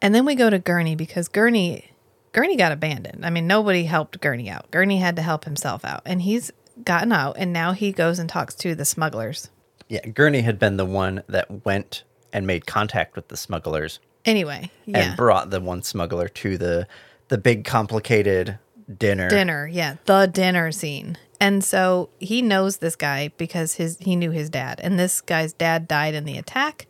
And 0.00 0.14
then 0.14 0.24
we 0.24 0.34
go 0.34 0.48
to 0.48 0.58
Gurney 0.58 0.94
because 0.94 1.28
Gurney 1.28 1.90
Gurney 2.32 2.56
got 2.56 2.72
abandoned. 2.72 3.24
I 3.24 3.30
mean, 3.30 3.46
nobody 3.46 3.84
helped 3.84 4.20
Gurney 4.20 4.50
out. 4.50 4.70
Gurney 4.70 4.98
had 4.98 5.16
to 5.16 5.22
help 5.22 5.44
himself 5.44 5.84
out. 5.84 6.02
And 6.04 6.22
he's 6.22 6.52
gotten 6.84 7.10
out 7.10 7.36
and 7.38 7.52
now 7.52 7.72
he 7.72 7.90
goes 7.90 8.18
and 8.18 8.28
talks 8.28 8.54
to 8.56 8.74
the 8.74 8.84
smugglers. 8.84 9.50
Yeah, 9.88 10.06
Gurney 10.06 10.42
had 10.42 10.58
been 10.58 10.76
the 10.76 10.84
one 10.84 11.22
that 11.28 11.64
went 11.64 12.04
and 12.32 12.46
made 12.46 12.66
contact 12.66 13.16
with 13.16 13.28
the 13.28 13.36
smugglers 13.36 14.00
Anyway, 14.28 14.70
yeah. 14.84 14.98
and 14.98 15.16
brought 15.16 15.48
the 15.48 15.60
one 15.60 15.82
smuggler 15.82 16.28
to 16.28 16.58
the 16.58 16.86
the 17.28 17.38
big 17.38 17.64
complicated 17.64 18.58
dinner. 18.94 19.28
dinner, 19.30 19.66
yeah, 19.66 19.96
the 20.04 20.26
dinner 20.26 20.70
scene. 20.70 21.16
And 21.40 21.64
so 21.64 22.10
he 22.18 22.42
knows 22.42 22.78
this 22.78 22.96
guy 22.96 23.30
because 23.38 23.76
his 23.76 23.96
he 24.00 24.16
knew 24.16 24.30
his 24.30 24.50
dad, 24.50 24.80
and 24.82 24.98
this 24.98 25.22
guy's 25.22 25.54
dad 25.54 25.88
died 25.88 26.14
in 26.14 26.24
the 26.24 26.36
attack. 26.36 26.86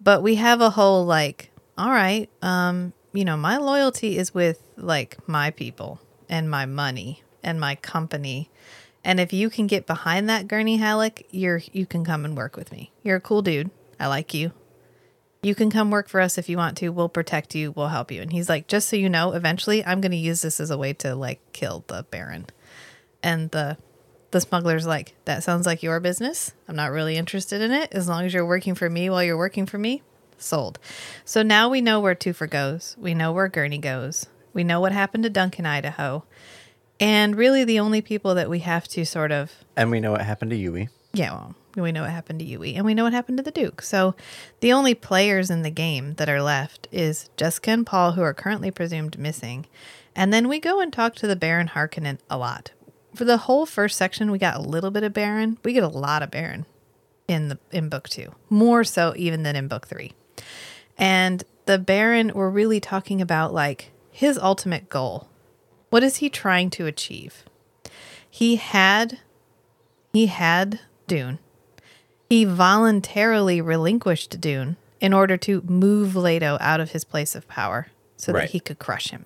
But 0.00 0.22
we 0.22 0.36
have 0.36 0.62
a 0.62 0.70
whole 0.70 1.04
like, 1.04 1.50
all 1.76 1.90
right, 1.90 2.30
um, 2.40 2.94
you 3.12 3.24
know, 3.24 3.36
my 3.36 3.58
loyalty 3.58 4.16
is 4.16 4.32
with 4.32 4.62
like 4.78 5.18
my 5.28 5.50
people 5.50 6.00
and 6.28 6.48
my 6.48 6.64
money 6.64 7.22
and 7.42 7.60
my 7.60 7.74
company. 7.74 8.48
And 9.04 9.20
if 9.20 9.32
you 9.32 9.48
can 9.50 9.66
get 9.66 9.86
behind 9.86 10.28
that 10.28 10.48
Gurney 10.48 10.76
Halleck, 10.76 11.26
you're 11.30 11.62
you 11.72 11.86
can 11.86 12.04
come 12.04 12.24
and 12.24 12.36
work 12.36 12.56
with 12.56 12.72
me. 12.72 12.92
You're 13.02 13.16
a 13.16 13.20
cool 13.20 13.42
dude. 13.42 13.70
I 13.98 14.06
like 14.06 14.34
you. 14.34 14.52
You 15.42 15.54
can 15.54 15.70
come 15.70 15.90
work 15.90 16.08
for 16.08 16.20
us 16.20 16.36
if 16.36 16.48
you 16.48 16.56
want 16.56 16.76
to. 16.78 16.88
We'll 16.88 17.08
protect 17.08 17.54
you. 17.54 17.70
We'll 17.70 17.88
help 17.88 18.10
you. 18.10 18.20
And 18.20 18.32
he's 18.32 18.48
like, 18.48 18.66
just 18.66 18.88
so 18.88 18.96
you 18.96 19.08
know, 19.08 19.32
eventually 19.32 19.84
I'm 19.84 20.00
going 20.00 20.10
to 20.12 20.18
use 20.18 20.42
this 20.42 20.58
as 20.58 20.70
a 20.70 20.78
way 20.78 20.92
to 20.94 21.14
like 21.14 21.40
kill 21.52 21.84
the 21.86 22.04
Baron. 22.10 22.46
And 23.22 23.50
the 23.50 23.76
the 24.30 24.40
smuggler's 24.40 24.86
like, 24.86 25.14
that 25.24 25.42
sounds 25.42 25.64
like 25.64 25.82
your 25.82 26.00
business. 26.00 26.52
I'm 26.66 26.76
not 26.76 26.90
really 26.90 27.16
interested 27.16 27.62
in 27.62 27.72
it. 27.72 27.92
As 27.92 28.08
long 28.08 28.26
as 28.26 28.34
you're 28.34 28.46
working 28.46 28.74
for 28.74 28.90
me 28.90 29.08
while 29.08 29.24
you're 29.24 29.38
working 29.38 29.64
for 29.64 29.78
me, 29.78 30.02
sold. 30.36 30.78
So 31.24 31.42
now 31.42 31.68
we 31.68 31.80
know 31.80 32.00
where 32.00 32.14
Thufir 32.14 32.50
goes. 32.50 32.96
We 32.98 33.14
know 33.14 33.32
where 33.32 33.48
Gurney 33.48 33.78
goes. 33.78 34.26
We 34.52 34.64
know 34.64 34.80
what 34.80 34.92
happened 34.92 35.24
to 35.24 35.30
Duncan, 35.30 35.66
Idaho. 35.66 36.24
And 37.00 37.36
really, 37.36 37.64
the 37.64 37.78
only 37.78 38.00
people 38.00 38.34
that 38.34 38.50
we 38.50 38.60
have 38.60 38.88
to 38.88 39.04
sort 39.04 39.30
of 39.32 39.52
And 39.76 39.90
we 39.90 40.00
know 40.00 40.12
what 40.12 40.22
happened 40.22 40.50
to 40.50 40.56
Yueh. 40.56 40.88
yeah, 41.12 41.32
well, 41.32 41.54
we 41.76 41.92
know 41.92 42.02
what 42.02 42.10
happened 42.10 42.40
to 42.40 42.44
Yueh, 42.44 42.74
and 42.74 42.84
we 42.84 42.94
know 42.94 43.04
what 43.04 43.12
happened 43.12 43.36
to 43.38 43.42
the 43.44 43.52
Duke. 43.52 43.82
So 43.82 44.14
the 44.60 44.72
only 44.72 44.94
players 44.94 45.48
in 45.48 45.62
the 45.62 45.70
game 45.70 46.14
that 46.14 46.28
are 46.28 46.42
left 46.42 46.88
is 46.90 47.30
Jessica 47.36 47.70
and 47.70 47.86
Paul, 47.86 48.12
who 48.12 48.22
are 48.22 48.34
currently 48.34 48.70
presumed 48.72 49.18
missing. 49.18 49.66
And 50.16 50.32
then 50.32 50.48
we 50.48 50.58
go 50.58 50.80
and 50.80 50.92
talk 50.92 51.14
to 51.16 51.28
the 51.28 51.36
Baron 51.36 51.68
Harkonnen 51.68 52.18
a 52.28 52.36
lot. 52.36 52.72
For 53.14 53.24
the 53.24 53.36
whole 53.38 53.64
first 53.64 53.96
section, 53.96 54.30
we 54.32 54.38
got 54.38 54.56
a 54.56 54.60
little 54.60 54.90
bit 54.90 55.04
of 55.04 55.12
Baron. 55.12 55.58
We 55.64 55.72
get 55.72 55.84
a 55.84 55.88
lot 55.88 56.22
of 56.22 56.30
Baron 56.32 56.66
in 57.28 57.48
the 57.48 57.58
in 57.70 57.88
book 57.88 58.08
two, 58.08 58.34
more 58.50 58.82
so 58.82 59.12
even 59.16 59.44
than 59.44 59.54
in 59.54 59.68
book 59.68 59.86
three. 59.86 60.12
And 60.96 61.44
the 61.66 61.78
Baron, 61.78 62.32
we're 62.34 62.50
really 62.50 62.80
talking 62.80 63.20
about 63.20 63.54
like 63.54 63.92
his 64.10 64.36
ultimate 64.38 64.88
goal. 64.88 65.28
What 65.90 66.02
is 66.02 66.16
he 66.16 66.28
trying 66.28 66.70
to 66.70 66.86
achieve? 66.86 67.44
He 68.28 68.56
had 68.56 69.18
he 70.12 70.26
had 70.26 70.80
Dune. 71.06 71.38
He 72.28 72.44
voluntarily 72.44 73.60
relinquished 73.60 74.40
Dune 74.40 74.76
in 75.00 75.12
order 75.12 75.36
to 75.38 75.62
move 75.62 76.16
Leto 76.16 76.58
out 76.60 76.80
of 76.80 76.90
his 76.90 77.04
place 77.04 77.34
of 77.34 77.46
power 77.48 77.88
so 78.16 78.32
Right. 78.32 78.42
that 78.42 78.50
he 78.50 78.60
could 78.60 78.78
crush 78.78 79.10
him. 79.10 79.24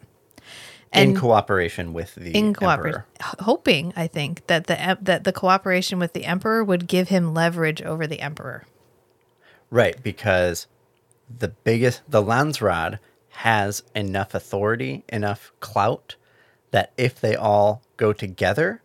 in 0.92 1.16
cooperation 1.16 1.94
with 1.94 2.14
the 2.16 2.36
in 2.36 2.52
cooperation, 2.52 3.02
Emperor. 3.18 3.44
hoping, 3.44 3.92
I 3.96 4.06
think, 4.06 4.46
that 4.48 4.66
the 4.66 4.98
that 5.00 5.24
the 5.24 5.32
cooperation 5.32 5.98
with 5.98 6.12
the 6.12 6.26
emperor 6.26 6.62
would 6.62 6.86
give 6.86 7.08
him 7.08 7.32
leverage 7.32 7.80
over 7.80 8.06
the 8.06 8.20
emperor. 8.20 8.66
Right, 9.70 10.00
because 10.02 10.66
the 11.38 11.48
biggest 11.48 12.02
the 12.06 12.22
Landsraad 12.22 12.98
has 13.30 13.82
enough 13.94 14.34
authority, 14.34 15.02
enough 15.08 15.50
clout 15.60 16.16
that 16.72 16.92
if 16.96 17.20
they 17.20 17.36
all 17.36 17.82
go 17.96 18.12
together, 18.12 18.82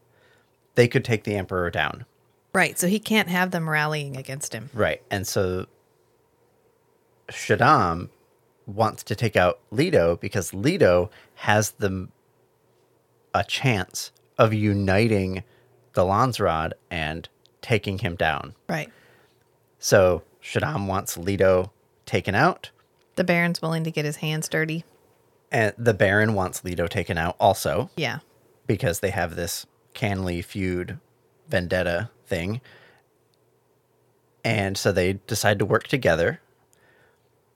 they 0.75 0.87
could 0.87 1.03
take 1.03 1.23
the 1.23 1.35
emperor 1.35 1.69
down. 1.71 2.05
Right. 2.53 2.77
So 2.77 2.87
he 2.87 2.99
can't 2.99 3.29
have 3.29 3.51
them 3.51 3.69
rallying 3.69 4.15
against 4.15 4.53
him. 4.53 4.69
Right. 4.73 5.01
And 5.11 5.27
so 5.27 5.65
Shaddam 7.29 8.09
wants 8.65 9.03
to 9.03 9.15
take 9.15 9.35
out 9.35 9.59
Leto 9.71 10.17
because 10.17 10.53
Leto 10.53 11.09
has 11.35 11.71
the 11.71 12.07
a 13.33 13.43
chance 13.43 14.11
of 14.37 14.53
uniting 14.53 15.43
the 15.93 16.03
Landsraad 16.03 16.73
and 16.89 17.27
taking 17.61 17.99
him 17.99 18.15
down. 18.15 18.55
Right. 18.69 18.91
So 19.79 20.23
Shaddam 20.41 20.87
wants 20.87 21.17
Leto 21.17 21.71
taken 22.05 22.35
out, 22.35 22.71
The 23.15 23.23
Baron's 23.23 23.61
willing 23.61 23.83
to 23.83 23.91
get 23.91 24.05
his 24.05 24.17
hands 24.17 24.47
dirty. 24.47 24.85
And 25.51 25.73
the 25.77 25.93
Baron 25.93 26.33
wants 26.33 26.63
Leto 26.63 26.87
taken 26.87 27.17
out 27.17 27.35
also 27.39 27.89
Yeah. 27.95 28.19
because 28.65 28.99
they 28.99 29.11
have 29.11 29.35
this 29.35 29.65
Kanly 29.95 30.43
feud 30.43 30.99
vendetta 31.47 32.09
thing. 32.25 32.59
And 34.43 34.77
so 34.77 34.91
they 34.91 35.13
decide 35.27 35.59
to 35.59 35.65
work 35.65 35.87
together. 35.87 36.41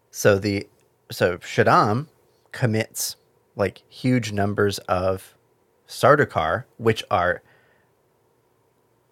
So 0.10 0.38
the 0.40 0.68
so 1.12 1.38
Shaddam 1.40 2.08
commits 2.52 3.18
like 3.56 3.84
huge 3.90 4.32
numbers 4.32 4.80
of 4.80 5.36
Sardaukar, 5.88 6.64
which 6.78 7.04
are 7.12 7.42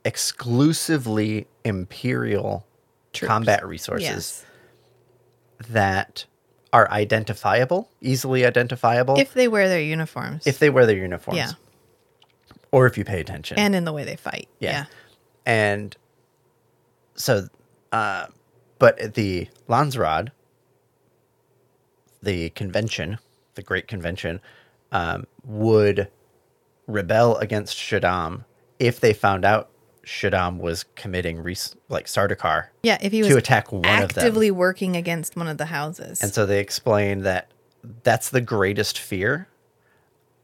exclusively 0.06 1.48
imperial 1.64 2.66
Troops. 3.14 3.28
combat 3.28 3.66
resources 3.68 4.06
Yes. 4.08 4.46
that 5.70 6.26
are 6.72 6.90
identifiable, 6.92 7.90
easily 8.02 8.46
identifiable 8.46 9.18
If 9.20 9.34
they 9.34 9.48
wear 9.48 9.68
their 9.68 9.82
uniforms. 9.82 10.46
if 10.46 10.60
they 10.60 10.70
wear 10.70 10.86
their 10.86 10.98
uniforms. 10.98 11.38
Yeah. 11.38 11.52
or 12.72 12.86
if 12.86 12.98
you 12.98 13.04
pay 13.04 13.20
attention. 13.20 13.58
And 13.58 13.74
in 13.76 13.86
the 13.86 13.94
way 13.94 14.04
they 14.04 14.16
fight. 14.16 14.48
Yeah. 14.60 14.72
Yeah. 14.72 14.86
And 15.46 15.98
so, 17.16 17.48
uh, 17.92 18.28
but 18.78 19.16
the 19.16 19.48
Landsraad, 19.68 20.30
the 22.22 22.50
convention, 22.52 23.18
the 23.56 23.64
Great 23.64 23.88
Convention, 23.88 24.40
um, 24.92 25.26
would 25.44 26.10
rebel 26.88 27.38
against 27.38 27.76
Shaddam 27.78 28.46
if 28.80 29.00
they 29.00 29.14
found 29.14 29.44
out 29.46 29.70
Shaddam 30.10 30.58
was 30.58 30.86
committing 30.96 31.40
res- 31.44 31.76
like 31.88 32.08
Sardaukar 32.08 32.70
Yeah. 32.82 32.98
If 33.00 33.12
he 33.12 33.20
was 33.22 33.30
to 33.30 33.38
attack 33.38 33.72
one 33.72 33.82
of 33.82 33.84
them. 33.86 34.02
actively 34.02 34.50
working 34.50 34.96
against 34.96 35.36
one 35.36 35.48
of 35.48 35.60
the 35.60 35.68
houses. 35.68 36.20
And 36.24 36.34
so 36.34 36.48
they 36.48 36.60
explain 36.60 37.22
that 37.22 37.52
that's 38.02 38.32
the 38.32 38.42
greatest 38.42 38.98
fear 38.98 39.48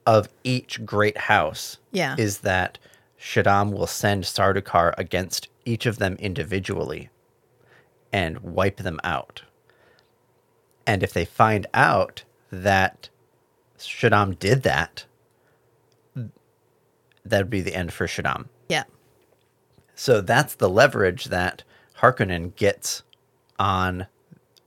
of 0.06 0.30
each 0.44 0.86
great 0.86 1.18
house. 1.18 1.78
Yeah. 1.92 2.16
Is 2.20 2.40
that 2.42 2.78
Shaddam 3.20 3.74
will 3.74 3.88
send 3.88 4.26
Sardaukar 4.26 4.94
against 5.00 5.48
each 5.66 5.88
of 5.88 5.98
them 5.98 6.16
individually 6.20 7.10
and 8.14 8.40
wipe 8.42 8.78
them 8.78 9.00
out. 9.04 9.42
And 10.86 11.02
if 11.02 11.12
they 11.12 11.26
find 11.26 11.66
out 11.74 12.24
that 12.52 13.10
Shaddam 13.80 14.38
did 14.38 14.62
that, 14.62 15.06
that'd 17.26 17.50
be 17.50 17.62
the 17.62 17.74
end 17.74 17.92
for 17.94 18.06
Shaddam. 18.06 18.46
yeah. 18.70 18.84
So 19.96 20.22
that's 20.22 20.56
the 20.56 20.70
leverage 20.70 21.26
that 21.26 21.64
Harkonnen 22.00 22.56
gets 22.56 23.04
on 23.58 24.08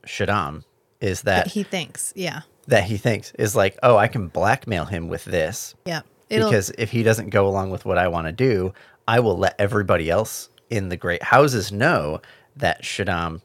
Shaddam 0.05 0.63
is 0.99 1.21
that 1.21 1.47
He 1.47 1.63
thinks. 1.63 2.11
Yeah. 2.15 2.41
that 2.67 2.83
he 2.83 2.97
thinks 2.97 3.31
is 3.39 3.55
like, 3.55 3.77
oh, 3.83 3.97
I 3.97 4.07
can 4.07 4.27
blackmail 4.27 4.85
him 4.85 5.07
with 5.07 5.25
this 5.25 5.75
Yeah. 5.85 6.01
It'll, 6.29 6.49
because 6.49 6.71
if 6.77 6.91
he 6.91 7.01
doesn't 7.03 7.29
go 7.29 7.47
along 7.47 7.71
with 7.71 7.85
what 7.85 7.97
I 7.97 8.07
want 8.07 8.27
to 8.27 8.31
do, 8.31 8.73
I 9.07 9.19
will 9.19 9.37
let 9.37 9.55
everybody 9.57 10.09
else 10.09 10.49
in 10.69 10.89
the 10.89 10.97
great 10.97 11.23
houses 11.23 11.71
know 11.71 12.21
that 12.55 12.83
Shaddam 12.83 13.41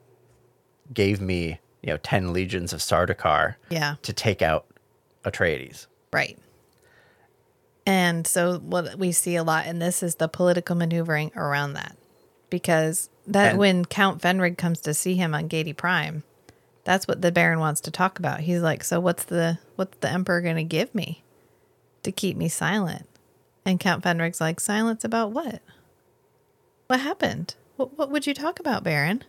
gave 0.93 1.21
me, 1.21 1.61
you 1.83 1.91
know, 1.91 1.97
10 1.99 2.33
legions 2.35 2.73
of 2.75 2.81
Sardaukar 2.81 3.55
yeah. 3.71 3.95
to 4.03 4.13
take 4.13 4.43
out 4.43 4.67
Atreides. 5.25 5.87
Right. 6.13 6.39
And 7.87 8.27
so 8.27 8.59
what 8.59 8.99
we 8.99 9.13
see 9.13 9.37
a 9.37 9.45
lot 9.45 9.67
in 9.67 9.79
this 9.79 10.03
is 10.03 10.15
the 10.17 10.29
political 10.29 10.75
maneuvering 10.75 11.33
around 11.37 11.75
that. 11.75 11.97
Because 12.51 13.11
that 13.27 13.51
And- 13.51 13.59
when 13.59 13.85
Count 13.85 14.23
Fenring 14.23 14.57
comes 14.57 14.81
to 14.83 14.95
see 14.95 15.15
him 15.17 15.35
on 15.35 15.49
Giedi 15.49 15.77
Prime, 15.77 16.23
that's 16.85 17.09
what 17.09 17.23
the 17.23 17.33
Baron 17.33 17.59
wants 17.61 17.81
to 17.83 17.91
talk 17.91 18.19
about. 18.19 18.41
He's 18.41 18.61
like, 18.61 18.85
"So 18.85 19.01
what's 19.01 19.25
the 19.25 19.59
what's 19.77 19.97
the 20.01 20.11
emperor 20.11 20.41
going 20.41 20.57
to 20.57 20.65
give 20.65 20.95
me 20.95 21.23
to 22.03 22.13
keep 22.13 22.37
me 22.37 22.49
silent?" 22.49 23.07
And 23.65 23.81
Count 23.81 24.05
Fenring's 24.05 24.41
like, 24.41 24.61
"Silence 24.61 25.05
about 25.05 25.33
what? 25.33 25.63
What 26.87 27.01
happened? 27.01 27.55
What 27.77 27.99
what 27.99 28.11
would 28.11 28.27
you 28.27 28.35
talk 28.35 28.61
about, 28.61 28.85
Baron?" 28.85 29.25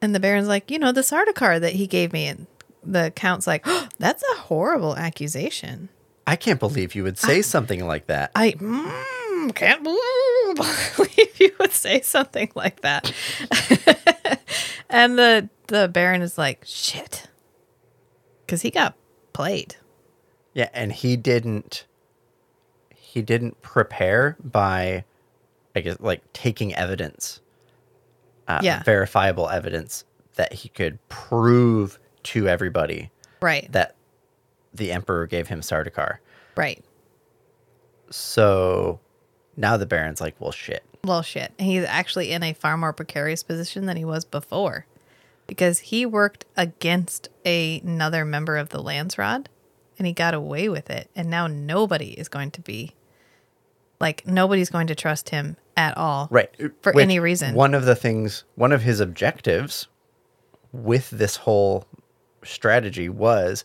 And 0.00 0.14
the 0.14 0.20
Baron's 0.20 0.48
like, 0.48 0.70
"You 0.70 0.78
know, 0.78 0.92
the 0.92 1.00
Sardaukar 1.00 1.60
that 1.60 1.72
he 1.74 1.86
gave 1.86 2.12
me." 2.12 2.26
And 2.28 2.46
the 2.84 3.10
Count's 3.16 3.46
like, 3.46 3.62
oh, 3.66 3.88
"That's 3.98 4.22
a 4.22 4.40
horrible 4.42 4.96
accusation." 4.96 5.88
I 6.28 6.36
can't 6.36 6.60
believe 6.60 6.94
you 6.94 7.04
would 7.04 7.16
say 7.18 7.40
something 7.42 7.86
like 7.86 8.06
that. 8.08 8.32
I 8.34 8.52
mm, 8.52 9.54
can't 9.54 9.82
believe 9.82 11.40
you 11.40 11.52
would 11.58 11.72
say 11.72 12.02
something 12.02 12.50
like 12.54 12.82
that. 12.82 13.10
and 14.90 15.18
the 15.18 15.48
the 15.68 15.88
Baron 15.88 16.20
is 16.22 16.36
like, 16.36 16.64
shit. 16.66 17.28
Cause 18.46 18.62
he 18.62 18.70
got 18.70 18.94
played. 19.32 19.76
Yeah, 20.54 20.68
and 20.74 20.92
he 20.92 21.16
didn't 21.16 21.86
he 22.94 23.22
didn't 23.22 23.60
prepare 23.62 24.36
by 24.42 25.04
I 25.74 25.80
guess 25.80 25.96
like 26.00 26.30
taking 26.34 26.74
evidence. 26.74 27.40
Uh, 28.46 28.60
Yeah. 28.62 28.82
verifiable 28.82 29.48
evidence 29.48 30.04
that 30.36 30.52
he 30.52 30.68
could 30.68 30.98
prove 31.08 31.98
to 32.24 32.48
everybody 32.48 33.10
Right. 33.42 33.70
that 33.72 33.94
the 34.72 34.92
emperor 34.92 35.26
gave 35.26 35.48
him 35.48 35.60
Sardaukar. 35.60 36.18
right. 36.56 36.84
So 38.10 39.00
now 39.56 39.76
the 39.76 39.86
baron's 39.86 40.20
like, 40.20 40.34
"Well, 40.38 40.52
shit." 40.52 40.82
Well 41.04 41.22
shit. 41.22 41.52
He's 41.58 41.84
actually 41.84 42.32
in 42.32 42.42
a 42.42 42.52
far 42.52 42.76
more 42.76 42.92
precarious 42.92 43.42
position 43.42 43.86
than 43.86 43.96
he 43.96 44.04
was 44.04 44.24
before. 44.24 44.86
Because 45.46 45.78
he 45.78 46.04
worked 46.04 46.44
against 46.56 47.28
a, 47.46 47.80
another 47.80 48.24
member 48.24 48.56
of 48.56 48.68
the 48.68 48.82
Landsraad 48.82 49.46
and 49.98 50.06
he 50.06 50.12
got 50.12 50.34
away 50.34 50.68
with 50.68 50.90
it. 50.90 51.08
And 51.16 51.30
now 51.30 51.46
nobody 51.46 52.10
is 52.10 52.28
going 52.28 52.50
to 52.52 52.60
be 52.60 52.94
like 54.00 54.26
nobody's 54.26 54.70
going 54.70 54.86
to 54.88 54.94
trust 54.94 55.30
him 55.30 55.56
at 55.76 55.96
all. 55.96 56.28
Right. 56.30 56.50
For 56.82 56.92
Which 56.92 57.02
any 57.02 57.18
reason. 57.20 57.54
One 57.54 57.74
of 57.74 57.84
the 57.84 57.96
things, 57.96 58.44
one 58.56 58.72
of 58.72 58.82
his 58.82 59.00
objectives 59.00 59.88
with 60.72 61.10
this 61.10 61.36
whole 61.36 61.86
strategy 62.44 63.08
was 63.08 63.64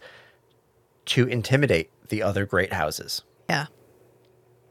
to 1.05 1.27
intimidate 1.27 1.89
the 2.09 2.21
other 2.23 2.45
great 2.45 2.73
houses 2.73 3.23
Yeah. 3.49 3.65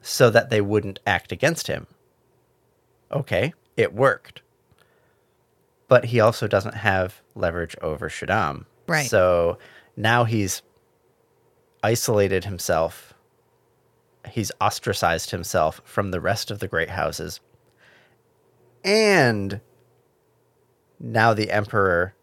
so 0.00 0.30
that 0.30 0.50
they 0.50 0.60
wouldn't 0.60 1.00
act 1.06 1.32
against 1.32 1.66
him. 1.66 1.86
Okay, 3.10 3.52
it 3.76 3.92
worked. 3.92 4.42
But 5.88 6.06
he 6.06 6.20
also 6.20 6.46
doesn't 6.46 6.74
have 6.76 7.20
leverage 7.34 7.76
over 7.82 8.08
Shaddam. 8.08 8.64
Right. 8.86 9.08
So 9.08 9.58
now 9.96 10.24
he's 10.24 10.62
isolated 11.82 12.44
himself. 12.44 13.12
He's 14.28 14.50
ostracized 14.60 15.30
himself 15.32 15.80
from 15.84 16.10
the 16.10 16.20
rest 16.20 16.50
of 16.50 16.60
the 16.60 16.68
great 16.68 16.90
houses. 16.90 17.40
And 18.84 19.60
now 20.98 21.34
the 21.34 21.50
emperor 21.50 22.14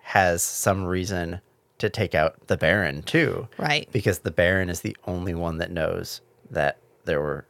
has 0.00 0.42
some 0.42 0.84
reason 0.84 1.40
to 1.78 1.90
take 1.90 2.14
out 2.14 2.34
the 2.46 2.56
baron 2.56 3.02
too 3.02 3.48
Right. 3.58 3.88
because 3.92 4.20
the 4.20 4.30
baron 4.30 4.70
is 4.70 4.80
the 4.80 4.96
only 5.06 5.34
one 5.34 5.58
that 5.58 5.70
knows 5.70 6.20
that 6.50 6.78
there 7.04 7.20
were 7.20 7.44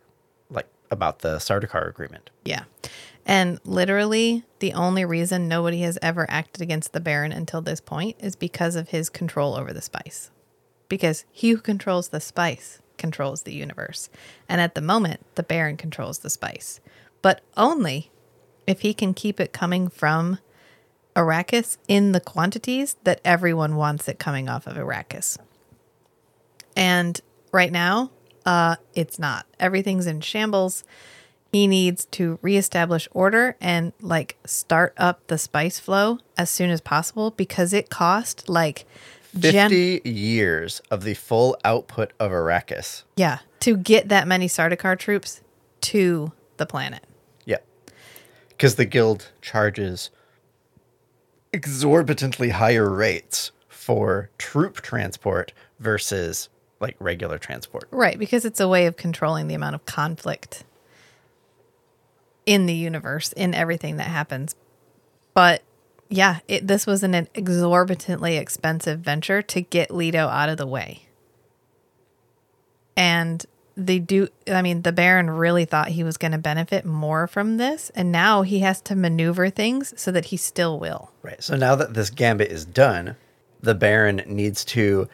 like 0.51 0.67
about 0.91 1.21
the 1.21 1.37
Sardaukar 1.37 1.89
agreement. 1.89 2.31
Yeah. 2.45 2.65
And 3.25 3.59
literally, 3.65 4.45
the 4.61 4.73
only 4.73 5.05
reason 5.05 5.49
nobody 5.49 5.81
has 5.81 5.99
ever 6.01 6.27
acted 6.31 6.63
against 6.63 6.93
the 6.93 7.01
Baron 7.01 7.33
until 7.33 7.61
this 7.61 7.81
point 7.81 8.17
is 8.21 8.37
because 8.37 8.77
of 8.77 8.91
his 8.91 9.11
control 9.11 9.57
over 9.57 9.73
the 9.73 9.83
spice. 9.83 10.31
Because 10.89 11.25
he 11.33 11.51
who 11.51 11.57
controls 11.57 12.09
the 12.11 12.21
spice 12.21 12.81
controls 12.99 13.43
the 13.43 13.53
universe. 13.53 14.09
And 14.49 14.61
at 14.61 14.77
the 14.77 14.81
moment, 14.81 15.27
the 15.35 15.43
Baron 15.43 15.77
controls 15.77 16.21
the 16.21 16.31
spice. 16.31 16.79
But 17.21 17.41
only 17.57 18.13
if 18.67 18.83
he 18.83 18.95
can 18.95 19.13
keep 19.13 19.41
it 19.41 19.53
coming 19.53 19.89
from 19.89 20.39
Arrakis 21.17 21.79
in 21.89 22.13
the 22.13 22.21
quantities 22.21 22.97
that 23.05 23.21
everyone 23.25 23.75
wants 23.77 24.09
it 24.09 24.19
coming 24.19 24.49
off 24.49 24.67
of 24.67 24.77
Arrakis. 24.77 25.39
And 26.77 27.21
right 27.53 27.73
now, 27.73 28.11
uh, 28.45 28.77
it's 28.95 29.19
not. 29.19 29.47
Everything's 29.59 30.07
in 30.07 30.21
shambles. 30.21 30.85
He 31.53 31.67
needs 31.67 32.05
to 32.13 32.39
reestablish 32.43 33.09
order 33.13 33.57
and 33.61 33.93
like 34.01 34.37
start 34.45 34.93
up 34.99 35.27
the 35.29 35.39
spice 35.39 35.81
flow 35.81 36.19
as 36.37 36.51
soon 36.51 36.71
as 36.71 36.81
possible 36.81 37.31
because 37.31 37.73
it 37.73 37.89
cost 37.89 38.49
like 38.49 38.85
50 39.33 39.51
gen- 39.51 40.01
years 40.05 40.83
of 40.91 41.03
the 41.03 41.15
full 41.15 41.57
output 41.65 42.13
of 42.21 42.31
Arrakis. 42.31 43.05
yeah 43.17 43.39
to 43.67 43.77
get 43.77 44.09
that 44.11 44.29
many 44.29 44.47
Sardaukar 44.47 44.97
troops 44.97 45.41
to 45.81 46.31
the 46.57 46.67
planet. 46.67 47.03
Yeah. 47.45 47.57
Because 48.49 48.77
the 48.77 48.85
guild 48.85 49.33
charges 49.43 50.11
exorbitantly 51.57 52.51
higher 52.51 52.89
rates 52.91 53.51
for 53.67 54.31
troop 54.37 54.83
transport 54.83 55.55
versus 55.81 56.51
like 56.81 56.97
regular 56.99 57.39
transport. 57.39 57.89
Right, 57.91 58.19
because 58.19 58.45
it's 58.45 58.61
a 58.61 58.69
way 58.69 58.85
of 58.85 58.97
controlling 58.97 59.49
the 59.49 59.55
amount 59.55 59.75
of 59.75 59.87
conflict 59.87 60.65
in 62.45 62.67
the 62.67 62.75
universe, 62.75 63.33
in 63.33 63.55
everything 63.55 63.97
that 63.97 64.09
happens. 64.09 64.55
But 65.33 65.63
yeah, 66.11 66.41
it, 66.47 66.67
this 66.67 66.87
was 66.87 67.03
an 67.03 67.15
exorbitantly 67.35 68.37
expensive 68.37 69.01
venture 69.01 69.41
to 69.41 69.63
get 69.63 69.91
Leto 69.91 70.29
out 70.29 70.51
of 70.51 70.59
the 70.59 70.67
way. 70.67 71.07
And 72.97 73.45
they 73.77 73.99
do, 73.99 74.29
I 74.49 74.63
mean, 74.63 74.83
the 74.83 74.93
Baron 74.93 75.29
really 75.31 75.65
thought 75.67 75.89
he 75.89 76.03
was 76.03 76.17
going 76.17 76.33
to 76.33 76.39
benefit 76.39 76.85
more 76.85 77.27
from 77.27 77.59
this. 77.59 77.91
And 77.95 78.11
now 78.11 78.43
he 78.43 78.61
has 78.61 78.81
to 78.83 78.97
maneuver 78.97 79.51
things 79.51 79.93
so 80.01 80.11
that 80.13 80.27
he 80.27 80.37
still 80.37 80.79
will. 80.79 81.11
Right. 81.23 81.43
So 81.43 81.57
now 81.57 81.75
that 81.77 81.95
this 81.95 82.09
gambit 82.11 82.51
is 82.51 82.65
done, 82.65 83.17
the 83.61 83.75
Baron 83.75 84.23
needs 84.27 84.65
to 84.67 85.09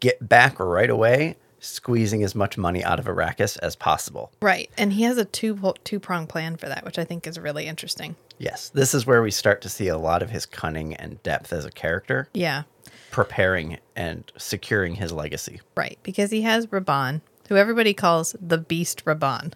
get 0.00 0.28
back 0.28 0.60
right 0.60 0.90
away, 0.90 1.36
squeezing 1.58 2.22
as 2.22 2.34
much 2.34 2.58
money 2.58 2.84
out 2.84 2.98
of 2.98 3.06
Arrakis 3.06 3.58
as 3.62 3.76
possible. 3.76 4.30
Right. 4.42 4.70
And 4.76 4.92
he 4.92 5.02
has 5.04 5.16
a 5.16 5.24
two 5.24 5.72
two 5.84 5.98
prong 6.00 6.26
plan 6.26 6.56
for 6.56 6.68
that, 6.68 6.84
which 6.84 6.98
I 6.98 7.04
think 7.04 7.26
is 7.26 7.38
really 7.38 7.66
interesting. 7.66 8.16
Yes, 8.38 8.68
this 8.70 8.92
is 8.94 9.06
where 9.06 9.22
we 9.22 9.30
start 9.30 9.62
to 9.62 9.68
see 9.68 9.88
a 9.88 9.96
lot 9.98 10.22
of 10.22 10.30
his 10.30 10.44
cunning 10.46 10.94
and 10.94 11.22
depth 11.22 11.52
as 11.52 11.64
a 11.64 11.70
character, 11.70 12.28
Yeah. 12.34 12.64
preparing 13.12 13.78
and 13.94 14.30
securing 14.36 14.96
his 14.96 15.12
legacy. 15.12 15.60
Right, 15.76 15.98
because 16.02 16.30
he 16.32 16.42
has 16.42 16.66
Rabban, 16.66 17.20
who 17.52 17.58
everybody 17.58 17.92
calls 17.92 18.34
the 18.40 18.56
Beast 18.56 19.04
Rabban. 19.04 19.52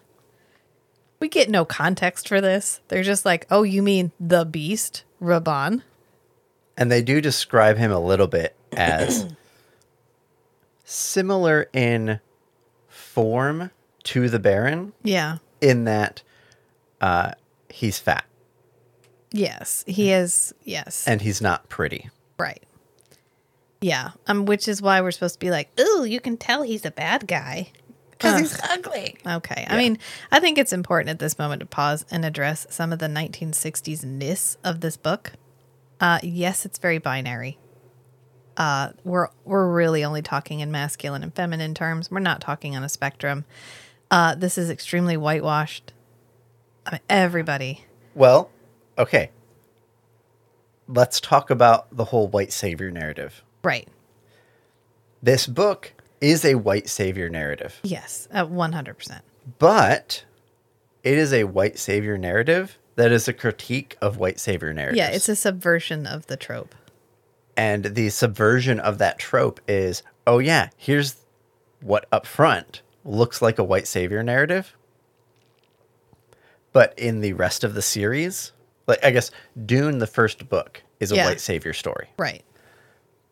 We 1.19 1.27
get 1.29 1.49
no 1.49 1.65
context 1.65 2.27
for 2.29 2.39
this. 2.39 2.79
They're 2.89 3.01
just 3.01 3.25
like, 3.25 3.47
oh, 3.49 3.63
you 3.63 3.81
mean 3.81 4.11
the 4.19 4.45
Beast 4.45 5.03
Rabban? 5.19 5.81
And 6.77 6.91
they 6.91 7.01
do 7.01 7.19
describe 7.21 7.77
him 7.77 7.91
a 7.91 7.99
little 7.99 8.27
bit 8.27 8.55
as 8.71 9.25
similar 10.83 11.69
in 11.73 12.19
form 12.87 13.71
to 14.03 14.29
the 14.29 14.37
Baron, 14.37 14.93
Yeah. 15.03 15.37
in 15.59 15.85
that 15.85 16.21
uh, 17.01 17.31
he's 17.69 17.97
fat 17.99 18.25
Yes. 19.31 19.83
He 19.87 20.11
is. 20.11 20.53
Yes. 20.63 21.07
and 21.07 21.21
he's 21.21 21.41
not 21.41 21.67
pretty. 21.67 22.09
right. 22.37 22.61
Yeah. 23.81 24.11
Um, 24.27 24.45
which 24.45 24.67
is 24.67 24.81
why 24.81 25.01
we're 25.01 25.11
supposed 25.11 25.35
to 25.35 25.39
be 25.39 25.49
like, 25.51 25.69
ooh, 25.79 26.03
you 26.03 26.19
can 26.19 26.37
tell 26.37 26.61
he's 26.63 26.85
a 26.85 26.89
bad 26.91 27.27
guy. 27.27 27.71
Because 28.17 28.39
he's 28.39 28.59
ugly. 28.63 29.17
Okay. 29.25 29.65
I 29.69 29.77
mean, 29.77 29.99
I 30.31 30.39
think 30.39 30.57
it's 30.57 30.73
important 30.73 31.09
at 31.09 31.19
this 31.19 31.37
moment 31.37 31.59
to 31.59 31.65
pause 31.65 32.05
and 32.09 32.25
address 32.25 32.65
some 32.69 32.91
of 32.91 32.99
the 32.99 33.05
1960s 33.07 34.03
ness 34.03 34.57
of 34.63 34.81
this 34.81 34.97
book. 34.97 35.33
Uh, 35.99 36.19
yes, 36.23 36.65
it's 36.65 36.79
very 36.79 36.97
binary. 36.97 37.57
Uh, 38.55 38.89
we're 39.03 39.27
we're 39.45 39.71
really 39.71 40.03
only 40.03 40.23
talking 40.23 40.61
in 40.61 40.71
masculine 40.71 41.21
and 41.21 41.33
feminine 41.33 41.75
terms. 41.75 42.09
We're 42.09 42.19
not 42.19 42.41
talking 42.41 42.75
on 42.75 42.83
a 42.83 42.89
spectrum. 42.89 43.45
Uh, 44.09 44.33
this 44.33 44.57
is 44.57 44.69
extremely 44.69 45.15
whitewashed. 45.15 45.93
I 46.85 46.93
mean, 46.93 47.01
everybody. 47.09 47.85
Well, 48.15 48.49
okay. 48.97 49.29
Let's 50.87 51.19
talk 51.19 51.49
about 51.51 51.95
the 51.95 52.05
whole 52.05 52.27
white 52.27 52.51
savior 52.51 52.89
narrative. 52.89 53.43
Right. 53.63 53.87
This 55.21 55.45
book 55.45 55.93
is 56.21 56.43
a 56.45 56.55
white 56.55 56.89
savior 56.89 57.29
narrative, 57.29 57.79
Yes. 57.83 58.27
Uh, 58.33 58.37
At 58.39 58.47
100%. 58.49 59.21
but 59.59 60.23
it 61.03 61.17
is 61.17 61.31
a 61.33 61.43
white 61.45 61.77
savior 61.79 62.17
narrative 62.17 62.77
that 62.95 63.11
is 63.11 63.27
a 63.27 63.33
critique 63.33 63.95
of 64.01 64.17
white 64.17 64.39
savior 64.39 64.73
narratives. 64.73 64.97
Yeah. 64.97 65.09
It's 65.09 65.29
a 65.29 65.35
subversion 65.35 66.05
of 66.07 66.27
the 66.27 66.35
trope. 66.37 66.73
and 67.55 67.85
the 67.85 68.09
subversion 68.09 68.79
of 68.79 68.97
that 68.99 69.17
trope 69.19 69.59
is 69.67 70.03
oh 70.27 70.37
yeah 70.39 70.69
here's 70.77 71.15
what 71.81 72.05
up 72.11 72.25
front 72.27 72.81
looks 73.03 73.41
like 73.41 73.57
a 73.57 73.63
white 73.63 73.87
savior 73.87 74.21
narrative 74.21 74.75
but 76.71 76.93
in 76.99 77.21
the 77.21 77.33
rest 77.33 77.63
of 77.63 77.73
the 77.73 77.81
series 77.81 78.51
like 78.87 79.03
i 79.03 79.09
guess 79.11 79.31
dune 79.65 79.97
the 79.99 80.07
first 80.07 80.47
book 80.49 80.83
is 80.99 81.11
a 81.11 81.15
Yeah. 81.15 81.25
white 81.25 81.39
savior 81.41 81.73
story 81.73 82.09
Right. 82.19 82.43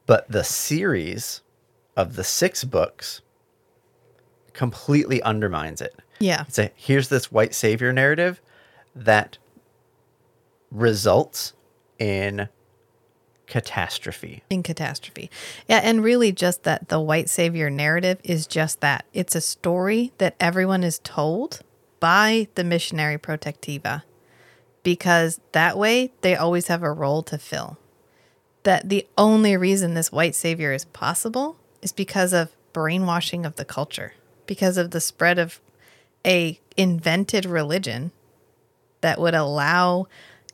but 0.07 0.29
the 0.31 0.43
series 0.43 1.41
of 1.95 2.15
the 2.15 2.23
six 2.23 2.63
books 2.63 3.21
completely 4.53 5.21
undermines 5.23 5.81
it 5.81 5.95
Yeah. 6.19 6.45
it's 6.47 6.57
a 6.59 6.71
here's 6.75 7.09
this 7.09 7.31
white 7.31 7.53
savior 7.53 7.91
narrative 7.93 8.41
that 8.95 9.37
results 10.71 11.53
in 11.99 12.49
catastrophe 13.47 14.43
in 14.49 14.63
catastrophe. 14.63 15.29
Yeah, 15.67 15.79
and 15.83 16.03
really 16.03 16.31
just 16.31 16.63
that 16.63 16.89
the 16.89 16.99
white 16.99 17.29
savior 17.29 17.69
narrative 17.69 18.19
is 18.23 18.47
just 18.47 18.81
that. 18.81 19.05
It's 19.13 19.35
a 19.35 19.41
story 19.41 20.11
that 20.17 20.35
everyone 20.39 20.83
is 20.83 20.97
told 20.99 21.61
by 21.99 22.47
the 22.55 22.63
Missionaria 22.63 23.19
Protectiva 23.19 24.01
because 24.83 25.39
that 25.51 25.77
way 25.77 26.11
they 26.21 26.35
always 26.35 26.67
have 26.67 26.81
a 26.81 26.91
role 26.91 27.21
to 27.23 27.37
fill. 27.37 27.77
That 28.63 28.89
the 28.89 29.07
only 29.17 29.55
reason 29.55 29.93
this 29.93 30.11
white 30.11 30.33
savior 30.35 30.73
is 30.73 30.85
possible 30.85 31.57
is 31.85 31.91
because 31.93 32.33
of 32.33 32.49
brainwashing 32.73 33.45
of 33.45 33.55
the 33.57 33.63
culture, 33.63 34.13
because 34.47 34.75
of 34.75 34.89
the 34.89 34.99
spread 34.99 35.37
of 35.37 35.61
a 36.25 36.59
invented 36.75 37.45
religion 37.45 38.11
that 39.01 39.19
would 39.19 39.35
allow 39.35 40.07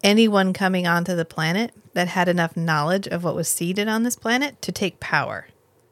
anyone 0.03 0.51
coming 0.51 0.85
onto 0.85 1.15
the 1.15 1.23
planet 1.23 1.71
that 1.93 2.09
had 2.09 2.27
enough 2.27 2.57
knowledge 2.57 3.07
of 3.07 3.23
what 3.23 3.33
was 3.33 3.47
seeded 3.47 3.87
on 3.87 4.03
this 4.03 4.17
planet 4.17 4.61
to 4.61 4.73
take 4.73 4.99
power. 4.99 5.47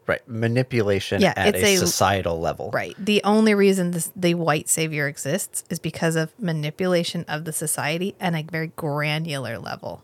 Right. 0.07 0.27
Manipulation 0.27 1.21
Yeah, 1.21 1.33
at 1.37 1.55
it's 1.55 1.63
a, 1.63 1.75
a- 1.75 1.77
societal 1.77 2.39
level. 2.41 2.69
Right. 2.71 2.95
The 2.97 3.21
only 3.23 3.53
reason 3.53 3.91
this, 3.91 4.11
the 4.15 4.33
white 4.33 4.67
savior 4.67 5.07
exists 5.07 5.63
is 5.69 5.79
because 5.79 6.17
of 6.17 6.37
manipulation 6.37 7.23
of 7.29 7.45
the 7.45 7.53
society 7.53 8.13
at 8.19 8.33
a 8.35 8.43
very 8.43 8.73
granular 8.75 9.57
level. 9.57 10.03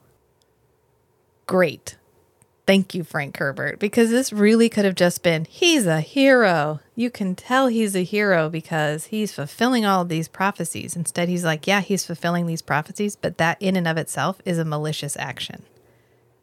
Great. 1.45 1.97
Thank 2.65 2.95
you, 2.95 3.03
Frank 3.03 3.37
Herbert, 3.37 3.77
because 3.77 4.09
this 4.09 4.33
really 4.33 4.69
could 4.69 4.85
have 4.85 4.95
just 4.95 5.21
been 5.21 5.45
he's 5.45 5.85
a 5.85 6.01
hero. 6.01 6.79
You 6.95 7.11
can 7.11 7.35
tell 7.35 7.67
he's 7.67 7.95
a 7.95 8.03
hero 8.03 8.49
because 8.49 9.05
he's 9.05 9.33
fulfilling 9.33 9.85
all 9.85 10.01
of 10.01 10.09
these 10.09 10.27
prophecies. 10.27 10.95
Instead, 10.95 11.29
he's 11.29 11.45
like, 11.45 11.67
yeah, 11.67 11.81
he's 11.81 12.05
fulfilling 12.05 12.47
these 12.47 12.63
prophecies, 12.63 13.15
but 13.15 13.37
that 13.37 13.61
in 13.61 13.75
and 13.75 13.87
of 13.87 13.97
itself 13.97 14.41
is 14.45 14.57
a 14.57 14.65
malicious 14.65 15.15
action 15.17 15.63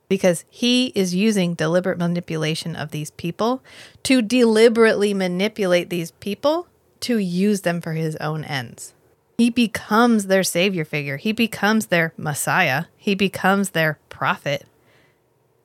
because 0.09 0.45
he 0.51 0.89
is 0.89 1.15
using 1.15 1.55
deliberate 1.55 1.99
manipulation 1.99 2.77
of 2.77 2.91
these 2.91 3.11
people 3.13 3.63
to 4.03 4.23
deliberately 4.23 5.15
manipulate 5.15 5.89
these 5.89 6.11
people 6.13 6.69
to 7.01 7.17
use 7.19 7.63
them 7.63 7.81
for 7.81 7.95
his 7.95 8.15
own 8.17 8.45
ends. 8.45 8.95
He 9.39 9.51
becomes 9.51 10.27
their 10.27 10.45
savior 10.45 10.85
figure, 10.85 11.17
he 11.17 11.33
becomes 11.33 11.87
their 11.87 12.13
messiah, 12.17 12.85
he 12.97 13.15
becomes 13.15 13.71
their 13.71 13.99
prophet 14.09 14.67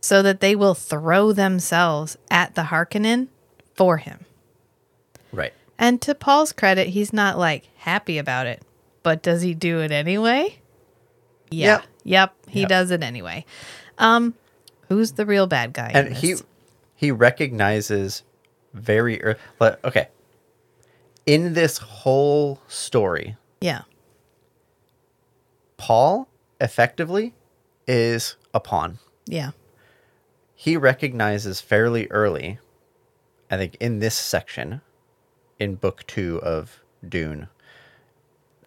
so 0.02 0.22
that 0.22 0.40
they 0.40 0.56
will 0.56 0.74
throw 0.76 1.32
themselves 1.32 2.18
at 2.32 2.56
the 2.56 2.64
Harkonnen 2.64 3.28
for 3.76 3.98
him. 3.98 4.26
Right. 5.32 5.54
And 5.78 6.02
to 6.04 6.16
Paul's 6.16 6.54
credit, 6.54 6.88
he's 6.90 7.12
not 7.14 7.38
like 7.38 7.68
happy 7.78 8.18
about 8.18 8.48
it, 8.48 8.62
but 9.04 9.22
does 9.22 9.42
he 9.42 9.54
do 9.54 9.80
it 9.80 9.92
anyway? 9.92 10.60
Yeah. 11.50 11.68
Yep. 11.68 11.84
Yep, 12.04 12.34
he 12.50 12.60
Yep. 12.62 12.70
does 12.70 12.92
it 12.92 13.04
anyway. 13.04 13.46
Um 13.98 14.34
who's 14.90 15.14
the 15.14 15.26
real 15.26 15.48
bad 15.48 15.74
guy? 15.74 15.90
in 15.90 15.96
And 15.96 16.08
this? 16.16 16.22
he 16.22 16.36
he 16.96 17.12
recognizes 17.12 18.24
very 18.74 19.22
early. 19.22 19.38
Okay. 19.84 20.08
In 21.26 21.54
this 21.54 21.78
whole 21.80 22.62
story, 22.68 23.36
Yeah. 23.60 23.82
Paul 25.78 26.28
effectively 26.60 27.34
is 27.88 28.36
a 28.54 28.60
pawn. 28.60 29.00
Yeah. 29.26 29.52
He 30.60 30.76
recognizes 30.76 31.62
fairly 31.62 32.08
early, 32.08 32.58
I 33.52 33.58
think, 33.58 33.78
in 33.80 34.00
this 34.00 34.16
section, 34.16 34.82
in 35.60 35.76
book 35.76 36.04
two 36.08 36.42
of 36.42 36.82
Dune, 37.08 37.48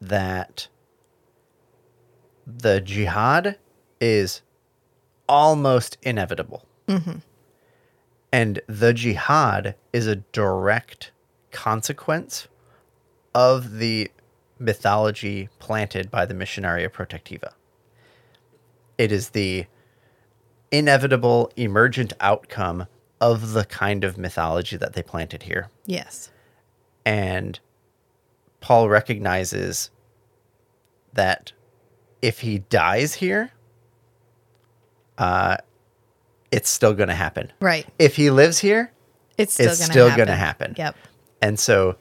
that 0.00 0.68
the 2.46 2.80
jihad 2.80 3.58
is 4.00 4.42
almost 5.28 5.98
inevitable. 6.02 6.64
Mm-hmm. 6.86 7.18
And 8.32 8.60
the 8.68 8.92
jihad 8.92 9.74
is 9.92 10.06
a 10.06 10.16
direct 10.16 11.10
consequence 11.50 12.46
of 13.34 13.78
the 13.78 14.12
mythology 14.60 15.48
planted 15.58 16.08
by 16.08 16.24
the 16.24 16.34
Missionaria 16.34 16.88
Protectiva. 16.88 17.50
It 18.96 19.10
is 19.10 19.30
the 19.30 19.66
inevitable 20.70 21.50
emergent 21.56 22.12
outcome 22.20 22.86
of 23.20 23.52
the 23.52 23.64
kind 23.64 24.04
of 24.04 24.16
mythology 24.16 24.76
that 24.76 24.94
they 24.94 25.02
planted 25.02 25.42
here. 25.44 25.68
Yes. 25.86 26.30
And 27.04 27.58
Paul 28.60 28.88
recognizes 28.88 29.90
that 31.12 31.52
if 32.22 32.40
he 32.40 32.60
dies 32.60 33.14
here, 33.14 33.52
uh, 35.18 35.56
it's 36.50 36.70
still 36.70 36.94
going 36.94 37.08
to 37.08 37.14
happen. 37.14 37.52
Right. 37.60 37.86
If 37.98 38.16
he 38.16 38.30
lives 38.30 38.58
here, 38.58 38.92
It's 39.38 39.54
still 39.54 39.70
It's 39.70 39.80
gonna 39.80 39.92
still 39.92 40.08
happen. 40.26 40.74
Yep. 40.76 40.96
and 41.42 41.58
so 41.58 41.96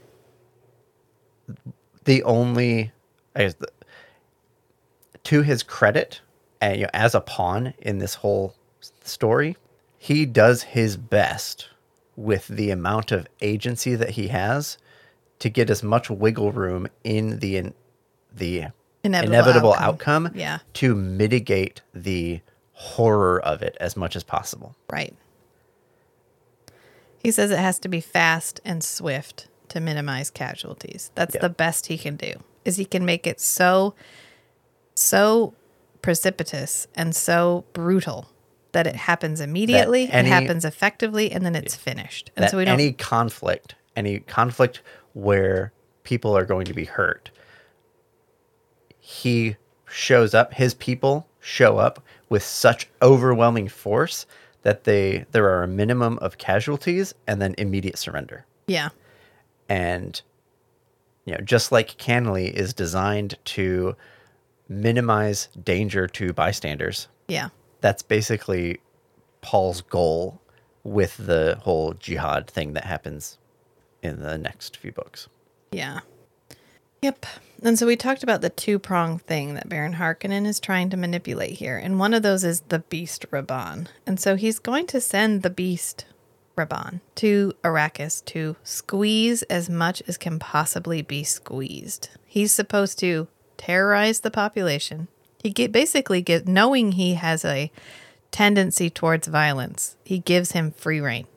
the 2.06 2.24
only, 2.24 2.92
I 3.36 3.40
guess, 3.44 3.54
the, 3.56 3.68
to 5.24 5.42
his 5.42 5.64
credit, 5.64 6.22
and 6.62 6.78
you 6.78 6.84
know, 6.84 6.90
as 6.94 7.16
a 7.16 7.22
pawn 7.22 7.74
in 7.80 8.00
this 8.00 8.16
whole 8.16 8.56
story, 9.10 9.58
he 9.98 10.26
does 10.26 10.63
his 10.63 10.95
best 10.98 11.67
with 12.15 12.48
the 12.48 12.69
amount 12.72 13.12
of 13.12 13.28
agency 13.41 13.95
that 13.95 14.12
he 14.12 14.28
has 14.30 14.78
to 15.39 15.50
get 15.50 15.69
as 15.69 15.82
much 15.84 16.10
wiggle 16.10 16.52
room 16.52 16.88
in 17.04 17.39
the 17.39 17.58
in, 17.58 17.74
the 18.34 18.67
Inevitable 19.04 19.34
inevitable, 19.34 19.74
outcome. 19.74 20.26
outcome, 20.28 20.38
Yeah. 20.39 20.60
to 20.74 20.93
mitigate 20.95 21.82
the 21.93 22.41
horror 22.74 23.41
of 23.41 23.62
it 23.62 23.78
as 23.80 23.95
much 23.95 24.15
as 24.17 24.24
possible. 24.24 24.76
Right. 24.91 25.15
He 27.24 27.32
says 27.32 27.52
it 27.52 27.60
has 27.60 27.80
to 27.80 27.89
be 27.89 28.02
fast 28.02 28.60
and 28.65 28.84
swift 28.84 29.48
to 29.69 29.80
minimize 29.80 30.30
casualties. 30.30 31.12
That's 31.15 31.36
Yeah. 31.36 31.41
the 31.41 31.50
best 31.50 31.88
he 31.88 31.98
can 31.98 32.15
do. 32.15 32.34
Is 32.65 32.76
he 32.78 32.86
can 32.86 33.06
make 33.06 33.26
it 33.28 33.39
so 33.39 33.93
so 34.95 35.54
precipitous 36.02 36.88
and 36.95 37.15
so 37.15 37.63
brutal 37.72 38.30
that 38.72 38.86
it 38.88 38.96
happens 38.96 39.42
immediately, 39.42 40.10
any- 40.12 40.28
it 40.30 40.32
happens 40.32 40.64
effectively, 40.66 41.32
and 41.32 41.46
then 41.46 41.56
it's 41.56 41.76
finished. 41.76 42.32
And 42.36 42.50
so 42.50 42.58
we 42.58 42.66
don't 42.66 42.74
any 42.76 42.94
conflict 42.94 43.76
any 43.96 44.20
conflict 44.20 44.82
where 45.14 45.74
people 46.04 46.36
are 46.38 46.46
going 46.46 46.66
to 46.66 46.74
be 46.74 46.86
hurt, 46.86 47.32
he 49.00 49.56
shows 49.90 50.34
up, 50.34 50.54
his 50.54 50.74
people 50.74 51.28
show 51.40 51.78
up 51.78 52.04
with 52.30 52.44
such 52.44 52.88
overwhelming 53.02 53.68
force 53.68 54.26
that 54.62 54.84
they 54.84 55.26
there 55.32 55.50
are 55.50 55.64
a 55.64 55.68
minimum 55.68 56.18
of 56.20 56.38
casualties 56.38 57.14
and 57.28 57.42
then 57.42 57.56
immediate 57.58 57.98
surrender. 57.98 58.46
Yeah. 58.68 58.90
And 59.68 60.22
you 61.26 61.34
know, 61.34 61.42
just 61.42 61.72
like 61.72 61.98
Kanly 61.98 62.52
is 62.52 62.74
designed 62.74 63.38
to 63.46 63.96
minimize 64.68 65.48
danger 65.64 66.08
to 66.08 66.34
bystanders, 66.34 67.08
Yeah. 67.28 67.50
That's 67.82 68.02
basically 68.02 68.80
Paul's 69.42 69.82
goal 69.82 70.42
with 70.84 71.18
the 71.18 71.60
whole 71.62 71.94
jihad 71.94 72.50
thing 72.50 72.74
that 72.74 72.86
happens 72.86 73.38
in 74.02 74.22
the 74.22 74.38
next 74.38 74.78
few 74.78 74.92
books. 74.92 75.28
Yeah. 75.72 76.00
Yep. 77.02 77.26
And 77.63 77.78
so 77.78 77.86
we 77.86 77.96
talked 77.96 78.24
about 78.24 78.42
the 78.42 78.50
two 78.50 78.80
prong 78.80 79.20
thing 79.20 79.54
that 79.54 79.70
Baron 79.70 79.94
Harkonnen 79.94 80.46
is 80.46 80.60
trying 80.60 80.89
to 80.89 80.98
manipulate 80.98 81.54
here. 81.54 81.78
And 81.78 82.00
one 82.00 82.13
of 82.13 82.24
those 82.24 82.44
is 82.44 82.62
the 82.62 82.80
Beast 82.80 83.26
Rabban. 83.32 83.88
And 84.06 84.20
so 84.20 84.36
he's 84.36 84.60
going 84.60 84.88
to 84.88 85.02
send 85.02 85.44
the 85.44 85.50
Beast 85.50 86.06
Rabban 86.58 87.00
to 87.15 87.54
Arrakis 87.63 88.24
to 88.26 88.58
squeeze 88.63 89.44
as 89.44 89.70
much 89.70 90.02
as 90.08 90.18
can 90.18 90.39
possibly 90.39 91.02
be 91.02 91.24
squeezed. 91.24 92.10
He's 92.26 92.52
supposed 92.52 93.00
to 93.00 93.28
terrorize 93.58 94.22
the 94.22 94.32
population. 94.32 95.08
He 95.43 95.52
get, 95.52 95.71
basically 95.71 96.21
get 96.21 96.47
knowing 96.47 96.93
he 96.93 97.13
has 97.15 97.45
a 97.45 97.71
tendency 98.32 98.89
towards 98.89 99.28
violence. 99.28 99.95
He 100.04 100.19
gives 100.19 100.52
him 100.52 100.71
free 100.71 100.99
reign. 100.99 101.28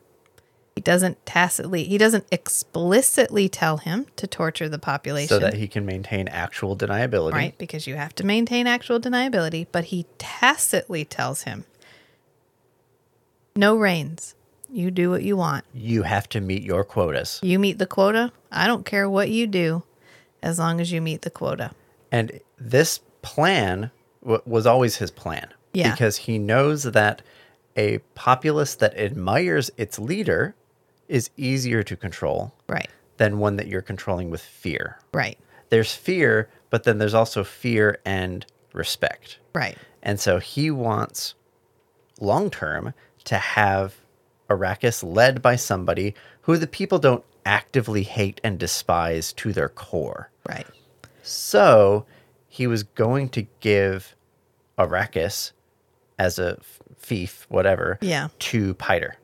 He 0.75 0.81
doesn't 0.81 1.23
tacitly, 1.25 1.83
he 1.83 1.99
doesn't 1.99 2.25
explicitly 2.31 3.47
tell 3.47 3.77
him 3.77 4.07
to 4.15 4.25
torture 4.25 4.67
the 4.67 4.79
population. 4.79 5.27
So 5.29 5.39
that 5.39 5.53
he 5.53 5.67
can 5.67 5.85
maintain 5.85 6.27
actual 6.27 6.75
deniability. 6.75 7.33
right? 7.33 7.57
Because 7.57 7.85
you 7.85 7.95
have 7.95 8.15
to 8.15 8.25
maintain 8.25 8.65
actual 8.65 8.99
deniability, 8.99 9.67
but 9.71 9.85
he 9.85 10.07
tacitly 10.17 11.05
tells 11.05 11.43
him, 11.43 11.65
no 13.55 13.75
reins. 13.77 14.33
You 14.67 14.89
do 14.89 15.11
what 15.11 15.21
you 15.21 15.37
want. 15.37 15.65
You 15.75 16.01
have 16.01 16.27
to 16.29 16.41
meet 16.41 16.63
your 16.63 16.83
quotas. 16.83 17.39
You 17.43 17.59
meet 17.59 17.77
the 17.77 17.85
quota. 17.85 18.31
I 18.51 18.65
don't 18.65 18.83
care 18.85 19.07
what 19.07 19.29
you 19.29 19.45
do 19.45 19.83
as 20.41 20.57
long 20.57 20.81
as 20.81 20.91
you 20.91 20.99
meet 20.99 21.21
the 21.21 21.29
quota. 21.29 21.71
And 22.11 22.39
this 22.57 22.99
plan 23.23 23.89
w- 24.21 24.41
was 24.45 24.67
always 24.67 24.97
his 24.97 25.09
plan. 25.09 25.51
Yeah. 25.73 25.91
Because 25.91 26.17
he 26.17 26.37
knows 26.37 26.83
that 26.83 27.23
a 27.75 27.97
populace 28.13 28.75
that 28.75 28.95
admires 28.95 29.71
its 29.77 29.97
leader 29.97 30.53
is 31.07 31.31
easier 31.37 31.81
to 31.83 31.95
control 31.95 32.53
Right. 32.67 32.87
than 33.17 33.39
one 33.39 33.55
that 33.55 33.65
you're 33.67 33.81
controlling 33.81 34.29
with 34.29 34.41
fear. 34.41 34.99
Right. 35.11 35.39
There's 35.69 35.95
fear, 35.95 36.49
but 36.69 36.83
then 36.83 36.99
there's 36.99 37.15
also 37.15 37.43
fear 37.43 37.97
and 38.05 38.45
respect. 38.73 39.39
Right. 39.55 39.77
And 40.03 40.19
so 40.19 40.37
he 40.39 40.69
wants 40.69 41.33
long 42.19 42.51
term 42.51 42.93
to 43.25 43.37
have 43.37 43.95
Arrakis 44.49 45.01
led 45.03 45.41
by 45.41 45.55
somebody 45.55 46.13
who 46.41 46.57
the 46.57 46.67
people 46.67 46.99
don't 46.99 47.23
actively 47.45 48.03
hate 48.03 48.39
and 48.43 48.59
despise 48.59 49.33
to 49.33 49.51
their 49.53 49.69
core. 49.69 50.29
Right. 50.47 50.67
So 51.23 52.05
he 52.53 52.67
was 52.67 52.83
going 52.83 53.29
to 53.29 53.47
give 53.61 54.15
Arrakis 54.77 55.53
as 56.19 56.37
a 56.37 56.59
fief, 56.95 57.47
whatever, 57.49 57.97
Yeah. 57.99 58.27
to 58.37 58.75
Piter. 58.75 59.15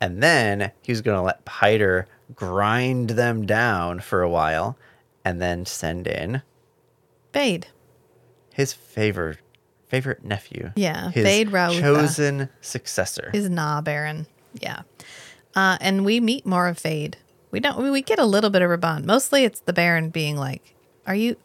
And 0.00 0.22
then 0.22 0.70
he 0.80 0.92
was 0.92 1.00
going 1.00 1.16
to 1.18 1.22
let 1.22 1.44
Piter 1.44 2.06
grind 2.36 3.10
them 3.10 3.46
down 3.46 3.98
for 3.98 4.22
a 4.22 4.28
while 4.30 4.78
and 5.24 5.42
then 5.42 5.66
send 5.66 6.06
in 6.06 6.42
Feyd. 7.34 7.64
his 8.54 8.72
favorite 8.72 9.38
favorite 9.88 10.24
nephew. 10.24 10.70
Yeah, 10.76 11.10
his 11.10 11.26
Feyd 11.26 11.50
Rautha. 11.50 11.80
chosen 11.80 12.48
successor. 12.60 13.30
Is 13.34 13.50
na-Baron. 13.50 14.26
Yeah. 14.60 14.82
Uh, 15.56 15.78
and 15.80 16.04
we 16.04 16.20
meet 16.20 16.46
more 16.46 16.68
of 16.68 16.78
Feyd. 16.78 17.14
We 17.50 17.58
don't 17.58 17.90
we 17.92 18.02
get 18.02 18.20
a 18.20 18.24
little 18.24 18.50
bit 18.50 18.62
of 18.62 18.70
Rabban. 18.70 19.04
Mostly 19.04 19.44
it's 19.44 19.60
the 19.60 19.72
Baron 19.72 20.10
being 20.10 20.36
like, 20.36 20.74
Are 21.08 21.14
you 21.16 21.36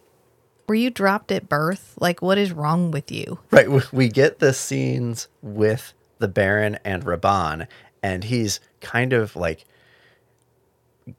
were 0.71 0.75
you 0.75 0.89
dropped 0.89 1.34
at 1.34 1.49
birth? 1.49 1.95
Like 1.99 2.21
what 2.21 2.38
is 2.38 2.53
wrong 2.53 2.91
with 2.91 3.12
you? 3.12 3.39
right, 3.51 3.67
we- 3.91 4.07
get 4.07 4.39
the 4.39 4.53
scenes 4.53 5.27
with 5.41 5.93
the 6.19 6.29
Baron 6.29 6.79
and 6.86 7.03
Rabban, 7.03 7.67
and 8.01 8.23
he's 8.23 8.62
kind 8.79 9.12
of 9.12 9.36
like 9.36 9.65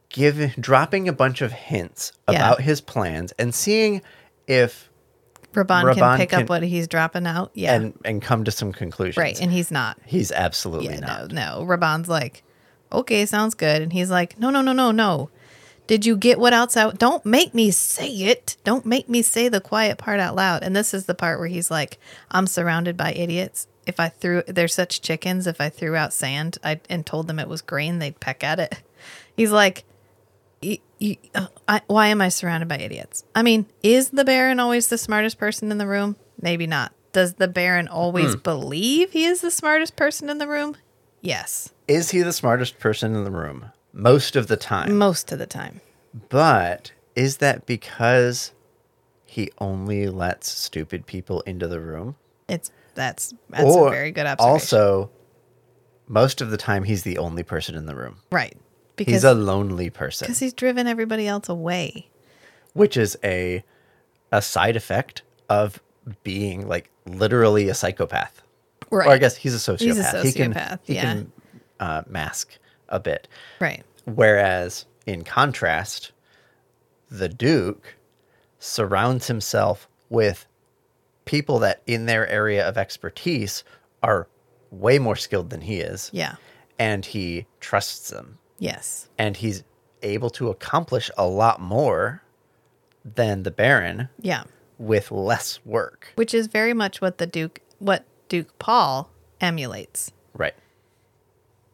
giving 0.08 0.52
dropping 0.58 1.06
a 1.06 1.12
bunch 1.12 1.42
of 1.42 1.52
hints 1.52 2.12
Yeah. 2.30 2.36
about 2.36 2.60
his 2.62 2.80
plans 2.80 3.32
and 3.38 3.54
seeing 3.54 4.00
if 4.46 4.88
Rabban, 5.52 5.84
Rabban 5.84 5.94
can 5.96 6.16
pick 6.16 6.30
can- 6.30 6.42
up 6.44 6.48
what 6.48 6.62
he's 6.62 6.88
dropping 6.88 7.26
out. 7.26 7.50
Yeah. 7.52 7.74
and 7.74 7.98
and 8.06 8.22
come 8.22 8.44
to 8.44 8.50
some 8.50 8.72
conclusions. 8.72 9.18
right. 9.18 9.38
And 9.38 9.52
he's 9.52 9.70
not. 9.70 9.98
he's 10.06 10.32
absolutely 10.32 10.94
Yeah, 10.94 11.00
not. 11.00 11.30
no, 11.32 11.60
no. 11.60 11.66
Rabban's 11.66 12.08
like, 12.08 12.42
okay, 12.90 13.26
sounds 13.26 13.52
good. 13.54 13.82
And 13.82 13.92
he's 13.92 14.10
like, 14.10 14.38
no, 14.38 14.48
no, 14.48 14.62
no, 14.62 14.72
no, 14.72 14.92
no. 14.92 15.28
Did 15.86 16.06
you 16.06 16.16
get 16.16 16.38
what 16.38 16.52
else 16.52 16.76
out? 16.76 16.98
Don't 16.98 17.26
make 17.26 17.54
me 17.54 17.70
say 17.70 18.08
it. 18.08 18.56
Don't 18.64 18.86
make 18.86 19.08
me 19.08 19.20
say 19.22 19.48
the 19.48 19.60
quiet 19.60 19.98
part 19.98 20.20
out 20.20 20.36
loud. 20.36 20.62
And 20.62 20.74
this 20.76 20.94
is 20.94 21.06
the 21.06 21.14
part 21.14 21.38
where 21.38 21.48
he's 21.48 21.70
like, 21.70 21.98
I'm 22.30 22.46
surrounded 22.46 22.96
by 22.96 23.12
idiots. 23.12 23.66
If 23.86 23.98
I 23.98 24.08
threw, 24.08 24.42
they're 24.46 24.68
such 24.68 25.02
chickens. 25.02 25.46
If 25.46 25.60
I 25.60 25.68
threw 25.68 25.96
out 25.96 26.12
sand 26.12 26.58
I, 26.62 26.80
and 26.88 27.04
told 27.04 27.26
them 27.26 27.38
it 27.38 27.48
was 27.48 27.62
grain, 27.62 27.98
they'd 27.98 28.20
peck 28.20 28.44
at 28.44 28.60
it. 28.60 28.80
He's 29.36 29.50
like, 29.50 29.84
uh, 30.64 31.46
I, 31.66 31.80
why 31.88 32.08
am 32.08 32.20
I 32.20 32.28
surrounded 32.28 32.68
by 32.68 32.78
idiots? 32.78 33.24
I 33.34 33.42
mean, 33.42 33.66
is 33.82 34.10
the 34.10 34.24
Baron 34.24 34.60
always 34.60 34.86
the 34.86 34.98
smartest 34.98 35.38
person 35.38 35.72
in 35.72 35.78
the 35.78 35.86
room? 35.86 36.16
Maybe 36.40 36.66
not. 36.66 36.92
Does 37.12 37.34
the 37.34 37.48
Baron 37.48 37.88
always 37.88 38.36
believe 38.36 39.12
he 39.12 39.24
is 39.24 39.40
the 39.40 39.50
smartest 39.50 39.96
person 39.96 40.30
in 40.30 40.38
the 40.38 40.46
room? 40.46 40.76
Yes, 41.20 41.72
Is 41.86 42.10
he 42.10 42.22
the 42.22 42.32
smartest 42.32 42.78
person 42.78 43.14
in 43.14 43.24
the 43.24 43.30
room 43.30 43.66
most 43.92 44.36
of 44.36 44.46
the 44.48 44.56
time? 44.56 44.96
most 44.96 45.32
of 45.32 45.38
the 45.38 45.46
time. 45.46 45.80
But 46.28 46.92
is 47.16 47.38
that 47.38 47.66
because 47.66 48.52
he 49.24 49.50
only 49.58 50.08
lets 50.08 50.50
stupid 50.50 51.06
people 51.06 51.40
into 51.42 51.66
the 51.68 51.80
room? 51.80 52.16
It's 52.48 52.70
that's 52.94 53.32
that's 53.48 53.74
a 53.74 53.90
very 53.90 54.10
good 54.10 54.26
observation. 54.26 54.50
Also, 54.52 55.10
most 56.08 56.40
of 56.40 56.50
the 56.50 56.56
time 56.58 56.84
he's 56.84 57.02
the 57.04 57.16
only 57.18 57.42
person 57.42 57.74
in 57.74 57.86
the 57.86 57.94
room. 57.94 58.16
right 58.30 58.56
Because 58.96 59.12
He's 59.14 59.24
a 59.24 59.32
lonely 59.34 59.88
person, 59.88 60.26
because 60.26 60.38
he's 60.40 60.52
driven 60.52 60.86
everybody 60.86 61.26
else 61.26 61.48
away. 61.48 62.08
which 62.74 62.96
is 62.96 63.16
a 63.24 63.64
a 64.30 64.42
side 64.42 64.76
effect 64.76 65.22
of 65.48 65.82
being 66.22 66.66
like 66.68 66.90
literally 67.06 67.68
a 67.68 67.74
psychopath. 67.74 68.42
Right. 68.90 69.06
Or 69.06 69.10
I 69.12 69.18
guess 69.18 69.36
he's 69.36 69.54
a 69.54 69.58
sociopath. 69.72 69.80
He's 69.80 69.98
a 69.98 70.22
He 70.22 70.32
can 70.32 70.52
sociopath, 70.54 70.78
he 70.84 70.94
can 70.96 71.32
uh, 71.80 72.02
mask 72.06 72.58
a 72.92 73.00
bit. 73.00 73.26
Right. 73.58 73.82
Whereas, 74.04 74.86
in 75.06 75.24
contrast, 75.24 76.12
the 77.10 77.28
Duke 77.28 77.96
surrounds 78.60 79.26
himself 79.26 79.88
with 80.08 80.46
people 81.24 81.58
that, 81.60 81.82
in 81.86 82.06
their 82.06 82.26
area 82.28 82.66
of 82.68 82.76
expertise, 82.78 83.64
are 84.02 84.28
way 84.70 84.98
more 84.98 85.16
skilled 85.16 85.50
than 85.50 85.60
he 85.62 85.80
is. 85.80 86.10
Yeah. 86.12 86.36
And 86.78 87.04
he 87.04 87.46
trusts 87.60 88.10
them. 88.10 88.38
Yes. 88.58 89.08
And 89.18 89.36
he's 89.36 89.62
able 90.02 90.30
to 90.30 90.48
accomplish 90.48 91.10
a 91.16 91.26
lot 91.26 91.60
more 91.60 92.22
than 93.04 93.42
the 93.42 93.50
Baron 93.50 94.08
Yeah. 94.20 94.44
with 94.78 95.10
less 95.10 95.60
work. 95.64 96.12
Which 96.14 96.34
is 96.34 96.46
very 96.46 96.72
much 96.74 97.00
what 97.00 97.18
the 97.18 97.26
Duke 97.26 97.60
what 97.78 98.04
Duke 98.28 98.56
Paul 98.58 99.10
emulates. 99.40 100.12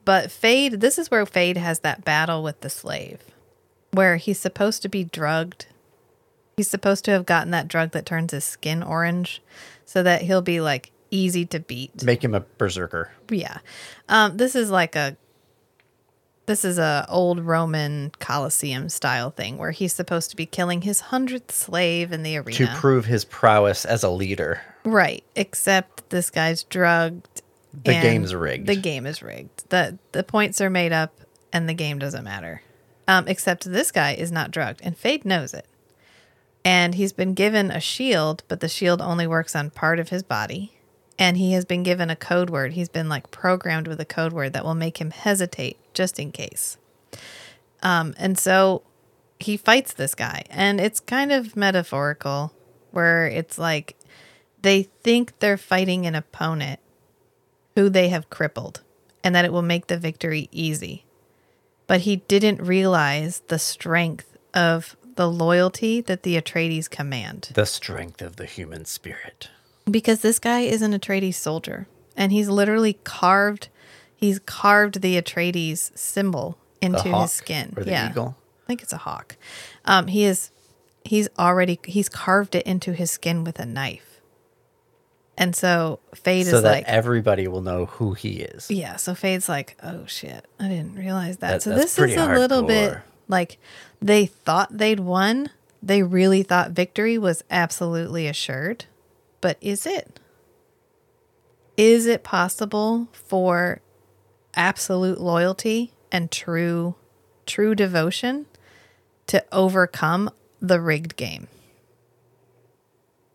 But 0.08 0.30
Feyd, 0.30 0.80
this 0.80 0.98
is 0.98 1.10
where 1.10 1.26
Feyd 1.26 1.58
has 1.58 1.80
that 1.80 2.02
battle 2.02 2.42
with 2.42 2.62
the 2.62 2.70
slave, 2.70 3.20
where 3.90 4.16
he's 4.16 4.38
supposed 4.38 4.80
to 4.80 4.88
be 4.88 5.04
drugged. 5.04 5.66
He's 6.56 6.70
supposed 6.70 7.04
to 7.04 7.10
have 7.10 7.26
gotten 7.26 7.50
that 7.50 7.68
drug 7.68 7.90
that 7.90 8.06
turns 8.06 8.32
his 8.32 8.42
skin 8.42 8.82
orange 8.82 9.42
so 9.84 10.02
that 10.02 10.22
he'll 10.22 10.40
be 10.40 10.62
like 10.62 10.92
easy 11.10 11.44
to 11.44 11.60
beat. 11.60 12.02
Make 12.02 12.24
him 12.24 12.34
a 12.34 12.40
berserker. 12.40 13.12
Yeah. 13.28 13.58
Um, 14.08 14.38
this 14.38 14.54
is 14.54 14.70
like 14.70 14.96
a 14.96 15.14
this 16.46 16.64
is 16.64 16.78
a 16.78 17.04
old 17.10 17.40
Roman 17.40 18.10
Colosseum 18.18 18.88
style 18.88 19.30
thing 19.30 19.58
where 19.58 19.72
he's 19.72 19.92
supposed 19.92 20.30
to 20.30 20.36
be 20.36 20.46
killing 20.46 20.80
his 20.80 21.00
hundredth 21.00 21.52
slave 21.52 22.12
in 22.12 22.22
the 22.22 22.38
arena. 22.38 22.56
To 22.56 22.66
prove 22.68 23.04
his 23.04 23.26
prowess 23.26 23.84
as 23.84 24.02
a 24.02 24.08
leader. 24.08 24.62
Right. 24.84 25.22
Except 25.36 26.08
this 26.08 26.30
guy's 26.30 26.62
drugged. 26.62 27.37
The 27.72 27.94
and 27.94 28.02
game's 28.02 28.34
rigged. 28.34 28.66
The 28.66 28.76
game 28.76 29.06
is 29.06 29.22
rigged. 29.22 29.68
The 29.70 29.98
the 30.12 30.24
points 30.24 30.60
are 30.60 30.70
made 30.70 30.92
up 30.92 31.20
and 31.52 31.68
the 31.68 31.74
game 31.74 31.98
doesn't 31.98 32.24
matter. 32.24 32.62
Um, 33.06 33.26
except 33.26 33.64
this 33.64 33.90
guy 33.90 34.12
is 34.12 34.30
not 34.30 34.50
drugged 34.50 34.80
and 34.82 34.96
Feyd 34.96 35.24
knows 35.24 35.54
it. 35.54 35.66
And 36.64 36.94
he's 36.94 37.12
been 37.12 37.34
given 37.34 37.70
a 37.70 37.80
shield, 37.80 38.42
but 38.48 38.60
the 38.60 38.68
shield 38.68 39.00
only 39.00 39.26
works 39.26 39.56
on 39.56 39.70
part 39.70 39.98
of 39.98 40.10
his 40.10 40.22
body. 40.22 40.74
And 41.18 41.36
he 41.36 41.52
has 41.52 41.64
been 41.64 41.82
given 41.82 42.10
a 42.10 42.16
code 42.16 42.50
word. 42.50 42.74
He's 42.74 42.88
been 42.88 43.08
like 43.08 43.30
programmed 43.30 43.88
with 43.88 44.00
a 44.00 44.04
code 44.04 44.32
word 44.32 44.52
that 44.52 44.64
will 44.64 44.74
make 44.74 45.00
him 45.00 45.10
hesitate 45.10 45.78
just 45.94 46.18
in 46.18 46.30
case. 46.30 46.76
Um, 47.82 48.14
and 48.18 48.38
so 48.38 48.82
he 49.40 49.56
fights 49.56 49.92
this 49.92 50.14
guy, 50.14 50.44
and 50.50 50.80
it's 50.80 51.00
kind 51.00 51.32
of 51.32 51.56
metaphorical, 51.56 52.52
where 52.90 53.26
it's 53.26 53.58
like 53.58 53.96
they 54.62 54.84
think 55.02 55.38
they're 55.38 55.56
fighting 55.56 56.06
an 56.06 56.14
opponent 56.14 56.80
who 57.78 57.88
they 57.88 58.08
have 58.08 58.28
crippled, 58.28 58.80
and 59.22 59.36
that 59.36 59.44
it 59.44 59.52
will 59.52 59.62
make 59.62 59.86
the 59.86 59.96
victory 59.96 60.48
easy. 60.50 61.04
But 61.86 62.00
he 62.00 62.16
didn't 62.16 62.60
realize 62.60 63.42
the 63.46 63.58
strength 63.60 64.36
of 64.52 64.96
the 65.14 65.30
loyalty 65.30 66.00
that 66.00 66.24
the 66.24 66.34
Atreides 66.34 66.90
command. 66.90 67.50
The 67.54 67.66
strength 67.66 68.20
of 68.20 68.34
the 68.34 68.46
human 68.46 68.84
spirit. 68.84 69.50
Because 69.88 70.22
this 70.22 70.40
guy 70.40 70.62
is 70.62 70.82
an 70.82 70.92
Atreides 70.92 71.36
soldier, 71.36 71.86
and 72.16 72.32
he's 72.32 72.48
literally 72.48 72.94
carved. 73.04 73.68
He's 74.16 74.40
carved 74.40 75.00
the 75.00 75.16
Atreides 75.16 75.96
symbol 75.96 76.58
into 76.82 77.16
his 77.16 77.30
skin. 77.30 77.74
or 77.76 77.84
the 77.84 77.92
yeah, 77.92 78.10
eagle? 78.10 78.36
I 78.64 78.66
think 78.66 78.82
it's 78.82 78.92
a 78.92 78.98
hawk. 78.98 79.36
Um, 79.84 80.08
he 80.08 80.24
is. 80.24 80.50
He's 81.04 81.28
already. 81.38 81.78
He's 81.84 82.08
carved 82.08 82.56
it 82.56 82.66
into 82.66 82.92
his 82.92 83.12
skin 83.12 83.44
with 83.44 83.60
a 83.60 83.66
knife. 83.66 84.07
And 85.38 85.54
so 85.54 86.00
Feyd 86.14 86.44
so 86.44 86.56
is 86.56 86.62
that 86.62 86.72
like, 86.72 86.84
everybody 86.88 87.46
will 87.46 87.62
know 87.62 87.86
who 87.86 88.12
he 88.12 88.40
is. 88.40 88.70
yeah. 88.70 88.96
So 88.96 89.12
Feyd's 89.12 89.48
like, 89.48 89.76
oh 89.82 90.04
shit, 90.06 90.44
I 90.58 90.68
didn't 90.68 90.96
realize 90.96 91.38
that. 91.38 91.52
That- 91.52 91.62
so 91.62 91.74
this 91.74 91.98
is 91.98 92.16
a 92.16 92.26
little 92.34 92.62
bit 92.62 92.98
like 93.28 93.58
they 94.02 94.26
thought 94.26 94.76
they'd 94.76 95.00
won. 95.00 95.50
They 95.82 96.02
really 96.02 96.42
thought 96.42 96.72
victory 96.72 97.18
was 97.18 97.44
absolutely 97.50 98.26
assured. 98.26 98.86
But 99.40 99.56
is 99.60 99.86
it? 99.86 100.18
Is 101.76 102.06
it 102.06 102.24
possible 102.24 103.06
for 103.12 103.80
absolute 104.54 105.20
loyalty 105.20 105.92
and 106.10 106.30
true 106.32 106.96
true 107.46 107.74
devotion 107.76 108.46
to 109.28 109.44
overcome 109.52 110.30
the 110.60 110.80
rigged 110.80 111.14
game? 111.16 111.46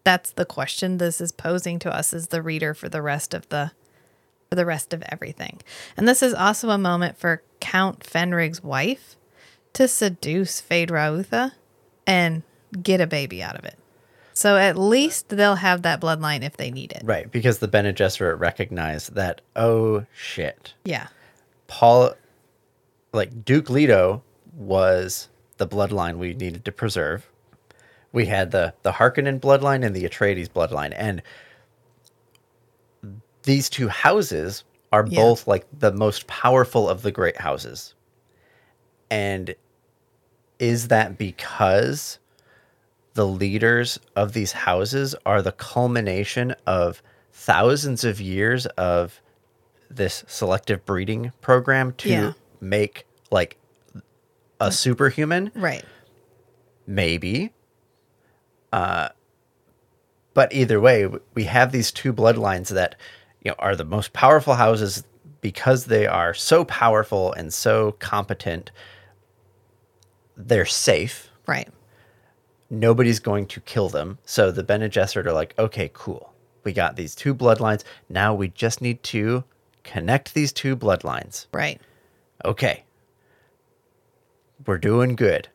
That's 0.04 0.32
the 0.32 0.46
question 0.46 0.98
this 0.98 1.22
is 1.22 1.32
posing 1.32 1.80
to 1.80 1.96
us 1.96 2.14
as 2.14 2.28
the 2.28 2.42
reader 2.42 2.74
for 2.74 2.90
the 2.90 3.02
rest 3.02 3.34
of 3.34 3.48
the 3.50 3.72
for 4.50 4.56
the 4.56 4.66
rest 4.66 4.94
of 4.94 5.04
everything. 5.10 5.62
And 5.98 6.08
this 6.08 6.22
is 6.22 6.34
also 6.34 6.70
a 6.70 6.78
moment 6.78 7.18
for 7.18 7.42
Count 7.60 8.04
Fenring's 8.04 8.62
wife 8.62 9.16
to 9.74 9.88
seduce 9.88 10.62
Feyd 10.62 10.90
Rautha 10.90 11.54
and 12.06 12.44
get 12.82 13.02
a 13.02 13.08
baby 13.08 13.42
out 13.42 13.58
of 13.58 13.66
it. 13.66 13.80
So 14.34 14.58
at 14.58 14.78
least 14.78 15.30
they'll 15.30 15.56
have 15.56 15.84
that 15.84 16.02
bloodline 16.02 16.44
if 16.44 16.58
they 16.58 16.72
need 16.72 16.92
it. 16.92 17.02
Right, 17.04 17.32
because 17.32 17.60
the 17.60 17.68
Bene 17.68 17.94
Gesserit 17.94 18.40
recognized 18.40 19.16
that, 19.16 19.42
oh 19.56 20.06
shit. 20.14 20.74
Yeah. 20.86 21.08
Paul, 21.68 22.14
like 23.12 23.46
Duke 23.46 23.70
Leto 23.70 24.24
was 24.56 25.30
the 25.58 25.68
bloodline 25.68 26.18
we 26.18 26.34
needed 26.34 26.66
to 26.66 26.72
preserve. 26.72 27.28
We 28.14 28.28
had 28.28 28.52
the 28.52 28.74
the 28.84 28.94
Harkonnen 28.94 29.40
bloodline 29.42 29.86
and 29.86 29.94
the 29.96 30.06
Atreides 30.06 30.48
bloodline, 30.50 30.94
and 30.96 31.22
these 33.44 33.70
two 33.70 33.90
houses 33.90 34.64
are 34.92 35.06
Yeah. 35.10 35.20
both 35.22 35.48
like 35.48 35.66
the 35.78 35.92
most 35.92 36.28
powerful 36.28 36.88
of 36.88 37.02
the 37.02 37.12
great 37.12 37.38
houses. 37.42 37.94
And 39.10 39.56
is 40.60 40.88
that 40.88 41.18
because 41.18 42.20
the 43.16 43.28
leaders 43.28 44.00
of 44.16 44.34
these 44.34 44.52
houses 44.54 45.14
are 45.26 45.42
the 45.42 45.52
culmination 45.52 46.56
of 46.66 47.02
thousands 47.32 48.04
of 48.04 48.22
years 48.22 48.66
of 48.68 49.20
this 49.90 50.24
selective 50.28 50.86
breeding 50.86 51.32
program 51.42 51.92
to 51.94 52.10
Yeah. 52.10 52.34
make 52.62 53.06
like 53.32 53.58
a 54.60 54.72
superhuman 54.72 55.52
Right. 55.56 55.84
maybe 56.88 57.52
uh 58.74 59.10
but 60.34 60.52
either 60.54 60.80
way 60.82 61.08
we 61.36 61.46
have 61.46 61.72
these 61.72 61.92
two 61.92 62.12
bloodlines 62.14 62.70
that 62.70 62.96
you 63.44 63.52
know 63.52 63.56
are 63.60 63.76
the 63.78 63.86
most 63.86 64.14
powerful 64.14 64.56
houses 64.56 65.04
because 65.42 65.86
they 65.86 66.08
are 66.08 66.34
so 66.34 66.66
powerful 66.66 67.34
and 67.34 67.54
so 67.54 67.94
competent 68.00 68.72
they're 70.38 70.66
safe 70.66 71.30
Right. 71.48 71.70
nobody's 72.70 73.20
going 73.20 73.48
to 73.48 73.60
kill 73.62 73.90
them. 73.90 74.18
So 74.26 74.52
the 74.52 74.64
Bene 74.64 74.90
Gesserit 74.90 75.26
are 75.28 75.34
like, 75.34 75.54
okay, 75.60 75.92
cool. 75.94 76.34
We 76.64 76.74
got 76.74 76.96
these 76.96 77.16
two 77.16 77.36
bloodlines. 77.36 77.84
Now 78.10 78.34
we 78.34 78.48
just 78.50 78.82
need 78.82 79.04
to 79.04 79.44
connect 79.84 80.34
these 80.34 80.54
two 80.54 80.76
bloodlines. 80.78 81.48
Right. 81.54 81.82
Okay. 82.46 82.86
We're 84.66 84.78
doing 84.80 85.16
good. 85.16 85.50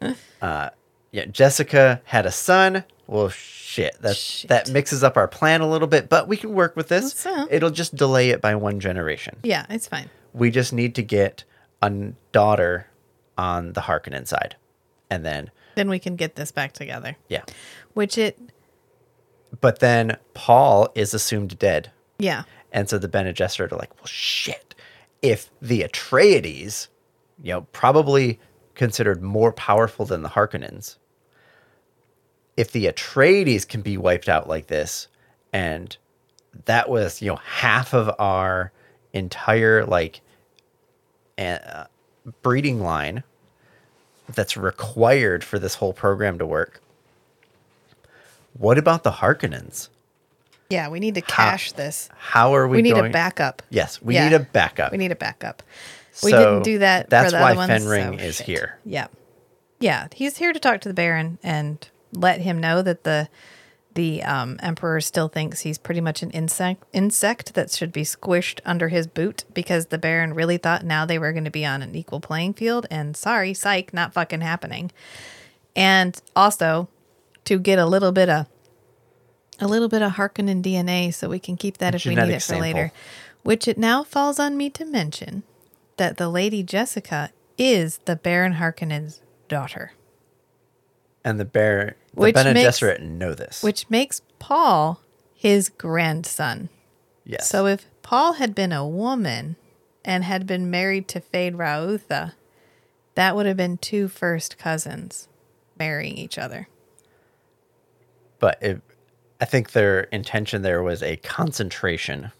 uh, 0.42 0.70
yeah, 1.12 1.24
Jessica 1.26 2.00
had 2.04 2.26
a 2.26 2.30
son. 2.32 2.84
Well, 3.06 3.28
shit. 3.28 3.96
That 4.02 4.16
Shit. 4.16 4.48
that 4.48 4.70
mixes 4.70 5.02
up 5.02 5.16
our 5.16 5.26
plan 5.28 5.60
a 5.60 5.68
little 5.68 5.88
bit, 5.88 6.08
but 6.08 6.28
we 6.28 6.36
can 6.36 6.52
work 6.54 6.76
with 6.76 6.88
this. 6.88 7.26
It'll 7.50 7.70
just 7.70 7.94
delay 7.96 8.30
it 8.30 8.40
by 8.40 8.54
one 8.54 8.78
generation. 8.80 9.38
Yeah, 9.42 9.66
it's 9.68 9.88
fine. 9.88 10.08
We 10.32 10.50
just 10.50 10.72
need 10.72 10.94
to 10.94 11.02
get 11.02 11.44
a 11.82 11.90
daughter 12.32 12.86
on 13.36 13.72
the 13.72 13.80
Harkonnen 13.82 14.26
side, 14.28 14.54
and 15.10 15.24
then 15.24 15.50
Then 15.74 15.88
we 15.88 15.98
can 15.98 16.14
get 16.16 16.36
this 16.36 16.52
back 16.52 16.72
together. 16.72 17.16
yeah. 17.28 17.42
Which 17.94 18.16
it 18.18 18.38
But 19.60 19.80
then 19.80 20.16
Paul 20.34 20.88
is 20.94 21.12
assumed 21.14 21.58
dead. 21.58 21.90
yeah. 22.18 22.44
And 22.72 22.88
so 22.88 22.98
the 22.98 23.08
Bene 23.08 23.32
Gesserit 23.32 23.72
are 23.72 23.76
like, 23.76 23.92
well, 23.96 24.06
shit. 24.06 24.76
If 25.22 25.50
the 25.60 25.80
Atreides, 25.82 26.86
you 27.42 27.52
know, 27.52 27.62
probably 27.72 28.38
considered 28.76 29.20
more 29.22 29.52
powerful 29.52 30.06
than 30.06 30.22
the 30.22 30.28
Harkonnens, 30.28 30.96
if 32.60 32.72
the 32.72 32.84
Atreides 32.84 33.66
can 33.66 33.80
be 33.80 33.96
wiped 33.96 34.28
out 34.28 34.46
like 34.46 34.66
this, 34.66 35.08
and 35.50 35.96
that 36.66 36.90
was, 36.90 37.22
you 37.22 37.28
know, 37.30 37.36
half 37.36 37.94
of 37.94 38.14
our 38.18 38.70
entire, 39.14 39.86
like, 39.86 40.20
uh, 41.38 41.84
breeding 42.42 42.82
line 42.82 43.22
that's 44.34 44.58
required 44.58 45.42
for 45.42 45.58
this 45.58 45.74
whole 45.76 45.94
program 45.94 46.38
to 46.38 46.44
work. 46.44 46.82
What 48.58 48.76
about 48.76 49.04
the 49.04 49.10
Harkonnens? 49.12 49.88
Yeah, 50.68 50.88
we 50.88 51.00
need 51.00 51.14
to 51.14 51.22
cash 51.22 51.72
this. 51.72 52.10
How 52.18 52.54
are 52.54 52.68
we, 52.68 52.76
We 52.78 52.82
need 52.82 52.94
going? 52.94 53.06
a 53.06 53.12
backup. 53.12 53.62
Yes, 53.70 54.02
we 54.02 54.14
Yeah. 54.14 54.28
need 54.28 54.34
a 54.36 54.40
backup. 54.40 54.92
We 54.92 54.98
need 54.98 55.12
a 55.12 55.16
backup. 55.16 55.62
We 56.22 56.30
So 56.32 56.38
didn't 56.38 56.62
do 56.64 56.78
that. 56.80 57.08
That's 57.08 57.30
for 57.32 57.38
the 57.38 57.42
why 57.42 57.50
other 57.52 57.56
ones, 57.56 57.84
Fenring 57.84 58.18
so 58.20 58.24
is 58.24 58.36
shit. 58.36 58.46
here. 58.46 58.78
Yeah, 58.84 59.06
yeah. 59.78 60.08
He's 60.12 60.36
here 60.36 60.52
to 60.52 60.60
talk 60.60 60.82
to 60.82 60.88
the 60.88 60.94
Baron 60.94 61.38
and 61.42 61.88
let 62.12 62.40
him 62.40 62.58
know 62.58 62.82
that 62.82 63.04
the 63.04 63.28
the 63.94 64.22
um, 64.22 64.56
Emperor 64.62 65.00
still 65.00 65.28
thinks 65.28 65.60
he's 65.60 65.76
pretty 65.76 66.00
much 66.00 66.22
an 66.22 66.30
insect 66.30 66.84
insect 66.92 67.54
that 67.54 67.70
should 67.72 67.92
be 67.92 68.02
squished 68.02 68.60
under 68.64 68.88
his 68.88 69.06
boot 69.06 69.44
because 69.52 69.86
the 69.86 69.98
Baron 69.98 70.32
really 70.32 70.58
thought 70.58 70.84
now 70.84 71.04
they 71.04 71.18
were 71.18 71.32
going 71.32 71.44
to 71.44 71.50
be 71.50 71.66
on 71.66 71.82
an 71.82 71.94
equal 71.94 72.20
playing 72.20 72.54
field. 72.54 72.86
And 72.90 73.16
sorry, 73.16 73.52
psych, 73.52 73.92
not 73.92 74.12
fucking 74.12 74.42
happening. 74.42 74.92
And 75.74 76.20
also 76.36 76.88
to 77.44 77.58
get 77.58 77.78
a 77.78 77.86
little 77.86 78.12
bit 78.12 78.28
of 78.28 78.46
a 79.58 79.68
little 79.68 79.88
bit 79.88 80.02
of 80.02 80.12
Harkonnen 80.12 80.62
DNA 80.62 81.12
so 81.12 81.28
we 81.28 81.38
can 81.38 81.56
keep 81.56 81.78
that 81.78 81.94
if 81.94 82.04
we 82.06 82.14
need 82.14 82.28
it 82.30 82.34
for 82.34 82.40
sample. 82.40 82.62
later. 82.62 82.92
Which 83.42 83.66
it 83.66 83.78
now 83.78 84.04
falls 84.04 84.38
on 84.38 84.56
me 84.56 84.70
to 84.70 84.84
mention 84.84 85.42
that 85.96 86.16
the 86.16 86.28
Lady 86.28 86.62
Jessica 86.62 87.30
is 87.58 87.98
the 88.04 88.16
Baron 88.16 88.54
Harkonnen's 88.54 89.20
daughter, 89.48 89.92
And 91.24 91.38
the 91.38 91.44
bear, 91.44 91.96
the 92.14 92.20
Which 92.20 92.34
Bene 92.34 92.54
makes- 92.54 92.78
Gesserit 92.80 93.00
know 93.00 93.34
this. 93.34 93.62
which 93.62 93.88
makes 93.90 94.22
Paul 94.38 95.00
his 95.34 95.68
grandson. 95.68 96.68
yes. 97.24 97.48
So 97.48 97.66
if 97.66 97.86
Paul 98.02 98.34
had 98.34 98.54
been 98.54 98.72
a 98.72 98.86
woman 98.86 99.56
and 100.04 100.24
had 100.24 100.46
been 100.46 100.70
married 100.70 101.08
to 101.08 101.20
Feyd 101.20 101.54
Rautha, 101.54 102.32
that 103.14 103.36
would 103.36 103.46
have 103.46 103.56
been 103.56 103.76
two 103.78 104.08
first 104.08 104.56
cousins 104.58 105.28
marrying 105.78 106.16
each 106.16 106.38
other. 106.38 106.68
but 108.38 108.56
it, 108.62 108.80
I 109.40 109.44
think 109.44 109.72
their 109.72 110.00
intention 110.04 110.62
there 110.62 110.82
was 110.82 111.02
a 111.02 111.16
concentration. 111.16 112.32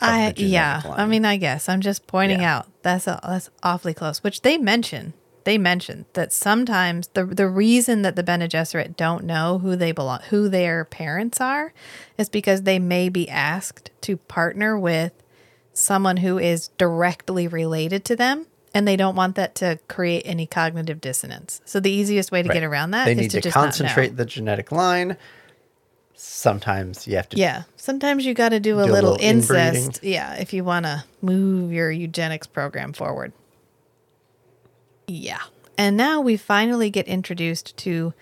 I 0.00 0.32
yeah. 0.36 0.82
I 0.86 1.06
mean, 1.06 1.24
I 1.24 1.36
guess 1.36 1.68
I'm 1.68 1.80
just 1.80 2.06
pointing 2.06 2.40
Yeah. 2.40 2.58
out 2.58 2.66
that's 2.82 3.06
a, 3.06 3.20
that's 3.22 3.50
awfully 3.62 3.94
close. 3.94 4.22
Which 4.24 4.42
they 4.42 4.58
mention. 4.58 5.12
They 5.50 5.58
mentioned 5.58 6.04
that 6.12 6.32
sometimes 6.32 7.08
the 7.08 7.24
the 7.24 7.48
reason 7.48 8.02
that 8.02 8.14
the 8.14 8.22
Bene 8.22 8.46
Gesserit 8.46 8.96
don't 8.96 9.24
know 9.24 9.58
who 9.58 9.74
they 9.74 9.90
belong, 9.90 10.20
who 10.30 10.48
their 10.48 10.84
parents 10.84 11.40
are, 11.40 11.72
is 12.16 12.28
because 12.28 12.62
they 12.62 12.78
may 12.78 13.08
be 13.08 13.28
asked 13.28 13.90
to 14.02 14.16
partner 14.16 14.78
with 14.78 15.12
someone 15.72 16.18
who 16.18 16.38
is 16.38 16.68
directly 16.78 17.48
related 17.48 18.04
to 18.04 18.14
them, 18.14 18.46
and 18.72 18.86
they 18.86 18.94
don't 18.94 19.16
want 19.16 19.34
that 19.34 19.56
to 19.56 19.80
create 19.88 20.22
any 20.24 20.46
cognitive 20.46 21.00
dissonance. 21.00 21.60
So 21.64 21.80
the 21.80 21.90
easiest 21.90 22.30
way 22.30 22.44
to 22.44 22.48
Right. 22.48 22.54
get 22.54 22.62
around 22.62 22.92
that 22.92 23.06
They 23.06 23.12
is 23.14 23.18
need 23.18 23.30
to, 23.32 23.38
to, 23.38 23.48
just 23.48 23.54
concentrate 23.54 24.16
the 24.16 24.24
genetic 24.24 24.70
line. 24.70 25.16
Sometimes 26.14 27.08
you 27.08 27.16
have 27.16 27.28
to. 27.30 27.36
Yeah, 27.36 27.64
sometimes 27.74 28.24
you 28.24 28.34
got 28.34 28.50
to 28.50 28.60
do 28.60 28.78
a 28.78 28.84
Do 28.84 28.92
a 28.92 28.94
little, 28.94 29.10
little 29.14 29.26
inbreeding. 29.26 29.94
Yeah, 30.02 30.34
if 30.36 30.52
you 30.52 30.62
want 30.62 30.86
to 30.86 31.02
move 31.20 31.72
your 31.72 31.90
eugenics 31.90 32.46
program 32.46 32.92
forward. 32.92 33.32
Yeah. 35.10 35.42
And 35.76 35.96
now 35.96 36.20
we 36.20 36.36
finally 36.36 36.88
get 36.88 37.08
introduced 37.08 37.76
to 37.78 38.14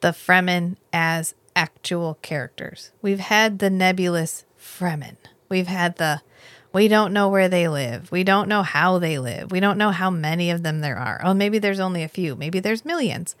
the 0.00 0.08
Fremen 0.08 0.76
as 0.92 1.34
actual 1.56 2.18
characters. 2.20 2.90
We've 3.00 3.20
had 3.20 3.60
the 3.60 3.70
nebulous 3.70 4.44
Fremen. 4.60 5.16
We've 5.48 5.68
had 5.68 5.96
the 5.96 6.20
we 6.74 6.88
don't 6.88 7.12
know 7.12 7.28
where 7.28 7.48
they 7.48 7.68
live. 7.68 8.10
We 8.10 8.24
don't 8.24 8.48
know 8.48 8.64
how 8.64 8.98
they 8.98 9.18
live. 9.18 9.52
We 9.52 9.60
don't 9.60 9.78
know 9.78 9.92
how 9.92 10.10
many 10.10 10.50
of 10.50 10.64
them 10.64 10.80
there 10.80 10.98
are. 10.98 11.20
Oh, 11.22 11.32
maybe 11.32 11.60
there's 11.60 11.78
only 11.78 12.02
a 12.02 12.08
few. 12.08 12.34
Maybe 12.34 12.58
there's 12.58 12.84
millions. 12.84 13.36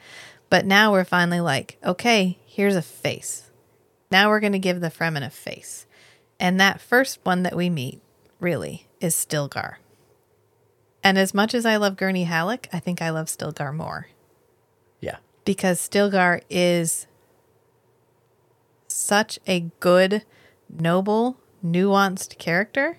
But 0.48 0.64
now 0.64 0.92
we're 0.92 1.04
finally 1.04 1.40
like, 1.40 1.76
okay, 1.84 2.38
here's 2.46 2.76
a 2.76 2.82
face. 2.82 3.50
Now 4.08 4.28
we're 4.28 4.38
going 4.38 4.52
to 4.52 4.60
give 4.60 4.80
the 4.80 4.90
Fremen 4.90 5.26
a 5.26 5.30
face. 5.30 5.84
And 6.38 6.60
that 6.60 6.80
first 6.80 7.18
one 7.24 7.42
that 7.42 7.56
we 7.56 7.68
meet, 7.68 8.00
really, 8.38 8.86
is 9.00 9.16
Stilgar. 9.16 9.74
And 11.04 11.18
as 11.18 11.34
much 11.34 11.54
as 11.54 11.66
I 11.66 11.76
love 11.76 11.96
Gurney 11.96 12.24
Halleck, 12.24 12.66
I 12.72 12.80
think 12.80 13.02
I 13.02 13.10
love 13.10 13.26
Stilgar 13.26 13.74
more 13.74 14.08
Yeah. 15.00 15.18
because 15.44 15.78
Stilgar 15.78 16.40
is 16.48 17.06
such 18.88 19.38
a 19.46 19.70
good, 19.80 20.24
noble, 20.68 21.36
nuanced 21.64 22.38
character. 22.38 22.98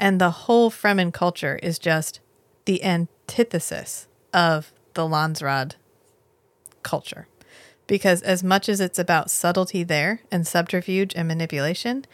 And 0.00 0.20
the 0.20 0.30
whole 0.30 0.70
Fremen 0.70 1.12
culture 1.12 1.58
is 1.62 1.78
just 1.78 2.20
the 2.64 2.82
antithesis 2.84 4.06
of 4.32 4.72
the 4.94 5.02
Landsraad 5.02 5.74
culture. 6.82 7.26
Because 7.86 8.22
as 8.22 8.44
much 8.44 8.68
as 8.68 8.80
it's 8.80 8.98
about 8.98 9.30
subtlety 9.30 9.82
there 9.82 10.20
and 10.30 10.46
subterfuge 10.46 11.14
and 11.16 11.26
manipulation, 11.26 12.04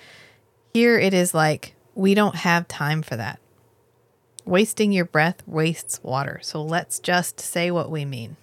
here 0.73 0.99
it 0.99 1.13
is 1.13 1.35
like, 1.35 1.75
we 1.95 2.15
don't 2.15 2.37
have 2.37 2.67
time 2.69 3.03
for 3.03 3.17
that. 3.17 3.39
Wasting 4.45 4.93
your 4.93 5.05
breath 5.05 5.43
wastes 5.47 6.03
water. 6.03 6.39
So 6.43 6.63
let's 6.63 6.99
just 6.99 7.41
say 7.41 7.71
what 7.71 7.91
we 7.91 8.05
mean. 8.05 8.37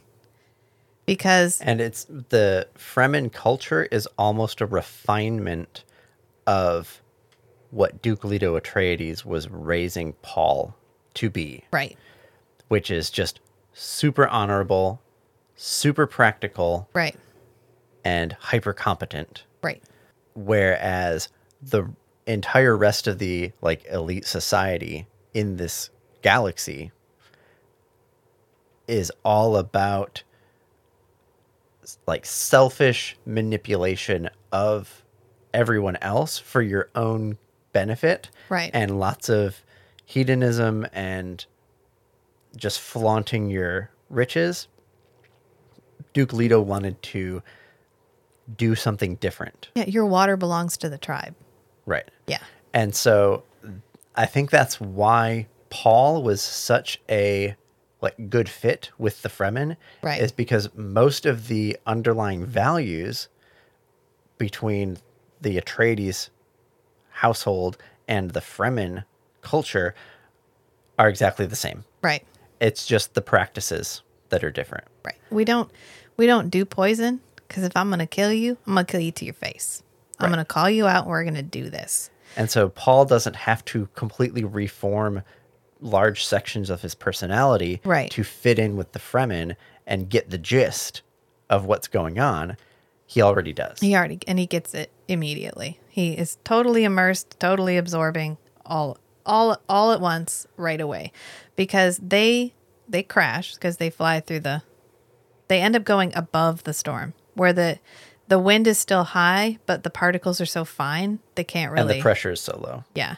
Because 1.06 1.60
And 1.62 1.82
it's 1.82 2.06
the 2.06 2.68
Fremen 2.78 3.32
culture 3.32 3.84
is 3.92 4.08
almost 4.18 4.62
a 4.62 4.66
refinement 4.66 5.84
of 6.48 7.02
what 7.72 8.02
Duke 8.02 8.24
Leto 8.24 8.60
Atreides 8.60 9.26
was 9.26 9.50
raising 9.50 10.14
Paul 10.22 10.76
to 11.16 11.30
be, 11.30 11.64
right, 11.72 11.98
which 12.68 12.92
is 12.92 13.10
just 13.10 13.40
super 13.74 14.28
honorable, 14.28 15.02
super 15.56 16.06
practical, 16.06 16.90
right, 16.94 17.16
and 18.04 18.34
hyper 18.34 18.74
competent. 18.74 19.44
right. 19.62 19.82
Whereas 20.34 21.30
the 21.62 21.90
entire 22.26 22.78
rest 22.78 23.08
of 23.08 23.20
the 23.20 23.52
like 23.62 23.86
elite 23.90 24.26
society 24.26 25.08
in 25.34 25.58
this 25.58 25.90
galaxy 26.22 26.92
is 28.88 29.12
all 29.24 29.56
about 29.58 30.24
like 32.08 32.26
selfish 32.26 33.18
manipulation 33.26 34.30
of 34.52 35.04
everyone 35.54 35.98
else 35.98 36.38
for 36.38 36.62
your 36.62 36.90
own 36.96 37.38
benefit 37.74 38.30
Right. 38.50 38.70
and 38.74 39.00
lots 39.00 39.30
of 39.30 39.64
hedonism 40.06 40.86
and 40.94 41.46
just 42.56 42.80
flaunting 42.80 43.50
your 43.50 43.90
riches 44.10 44.68
duke 46.14 46.34
leto 46.34 46.60
wanted 46.62 47.02
to 47.02 47.42
do 48.58 48.76
something 48.76 49.16
different 49.16 49.70
Yeah, 49.76 49.86
your 49.86 50.06
water 50.06 50.36
belongs 50.36 50.76
to 50.78 50.90
the 50.90 50.98
tribe. 50.98 51.34
right 51.86 52.10
Yeah. 52.28 52.40
and 52.74 52.94
so 52.94 53.44
I 54.16 54.26
think 54.26 54.50
that's 54.50 54.80
why 54.82 55.48
Paul 55.70 56.24
was 56.24 56.42
such 56.42 57.00
a 57.10 57.56
like 58.02 58.30
good 58.30 58.50
fit 58.50 58.90
with 58.98 59.22
the 59.22 59.30
Fremen. 59.30 59.78
Right. 60.02 60.22
Is 60.22 60.32
because 60.32 60.70
most 60.76 61.26
of 61.26 61.48
the 61.48 61.78
underlying 61.86 62.46
values 62.46 63.28
between 64.38 64.98
the 65.40 65.60
Atreides 65.60 66.30
household 67.10 67.78
and 68.08 68.32
the 68.32 68.40
Fremen 68.40 69.04
culture 69.42 69.94
are 70.98 71.10
exactly 71.10 71.46
the 71.46 71.56
same. 71.56 71.84
Right. 72.02 72.26
It's 72.60 72.86
just 72.86 73.14
the 73.14 73.22
practices 73.22 74.02
that 74.30 74.44
are 74.44 74.52
different. 74.52 74.86
Right. 75.06 75.16
We 75.30 75.46
don't 75.46 75.72
we 76.18 76.26
don't 76.28 76.50
do 76.50 76.66
poison 76.66 77.22
because 77.48 77.64
if 77.64 77.76
I'm 77.76 77.90
gonna 77.90 78.08
kill 78.08 78.32
you, 78.34 78.58
I'm 78.68 78.74
gonna 78.74 78.86
kill 78.86 79.00
you 79.02 79.12
to 79.14 79.26
your 79.26 79.34
face. 79.34 79.84
I'm 80.20 80.26
Right. 80.26 80.32
gonna 80.34 80.46
call 80.46 80.70
you 80.70 80.88
out. 80.88 81.04
and 81.04 81.10
We're 81.10 81.24
gonna 81.24 81.42
do 81.44 81.70
this. 81.70 82.10
And 82.38 82.50
so 82.50 82.70
Paul 82.70 83.06
doesn't 83.06 83.36
have 83.36 83.64
to 83.66 83.88
completely 83.96 84.44
reform 84.44 85.24
large 85.80 86.24
sections 86.24 86.70
of 86.70 86.82
his 86.82 86.96
personality 86.96 87.82
Right. 87.84 88.12
to 88.12 88.24
fit 88.24 88.60
in 88.60 88.78
with 88.78 88.92
the 88.94 89.00
Fremen 89.00 89.56
and 89.88 90.10
get 90.10 90.30
the 90.30 90.38
gist 90.38 91.02
of 91.50 91.66
what's 91.66 91.88
going 91.88 92.20
on. 92.20 92.56
He 93.06 93.22
already 93.22 93.52
does. 93.52 93.80
He 93.80 93.96
already 93.96 94.20
and 94.28 94.40
he 94.40 94.46
gets 94.46 94.74
it 94.74 94.90
immediately. 95.08 95.80
He 95.90 96.14
is 96.14 96.38
totally 96.46 96.84
immersed, 96.86 97.38
totally 97.40 97.76
absorbing 97.78 98.38
all 98.66 98.98
all 99.26 99.58
all 99.68 99.92
at 99.92 100.00
once 100.00 100.48
right 100.56 100.80
away. 100.80 101.12
Because 101.56 101.98
they 102.02 102.54
they 102.88 103.04
crash 103.04 103.56
because 103.56 103.78
they 103.78 103.90
fly 103.90 104.20
through 104.22 104.42
the 104.42 104.62
they 105.50 105.60
end 105.62 105.76
up 105.76 105.84
going 105.84 106.14
above 106.16 106.64
the 106.64 106.74
storm 106.74 107.14
where 107.34 107.52
the 107.52 107.80
the 108.32 108.40
wind 108.40 108.66
is 108.66 108.80
still 108.80 109.04
high, 109.04 109.60
but 109.66 109.84
the 109.84 109.90
particles 109.90 110.40
are 110.40 110.46
so 110.46 110.64
fine 110.64 111.20
they 111.36 111.44
can't 111.44 111.70
really. 111.70 111.82
and 111.96 112.00
the 112.00 112.02
pressure 112.02 112.32
is 112.32 112.40
so 112.40 112.58
low. 112.58 112.86
Yeah. 112.96 113.16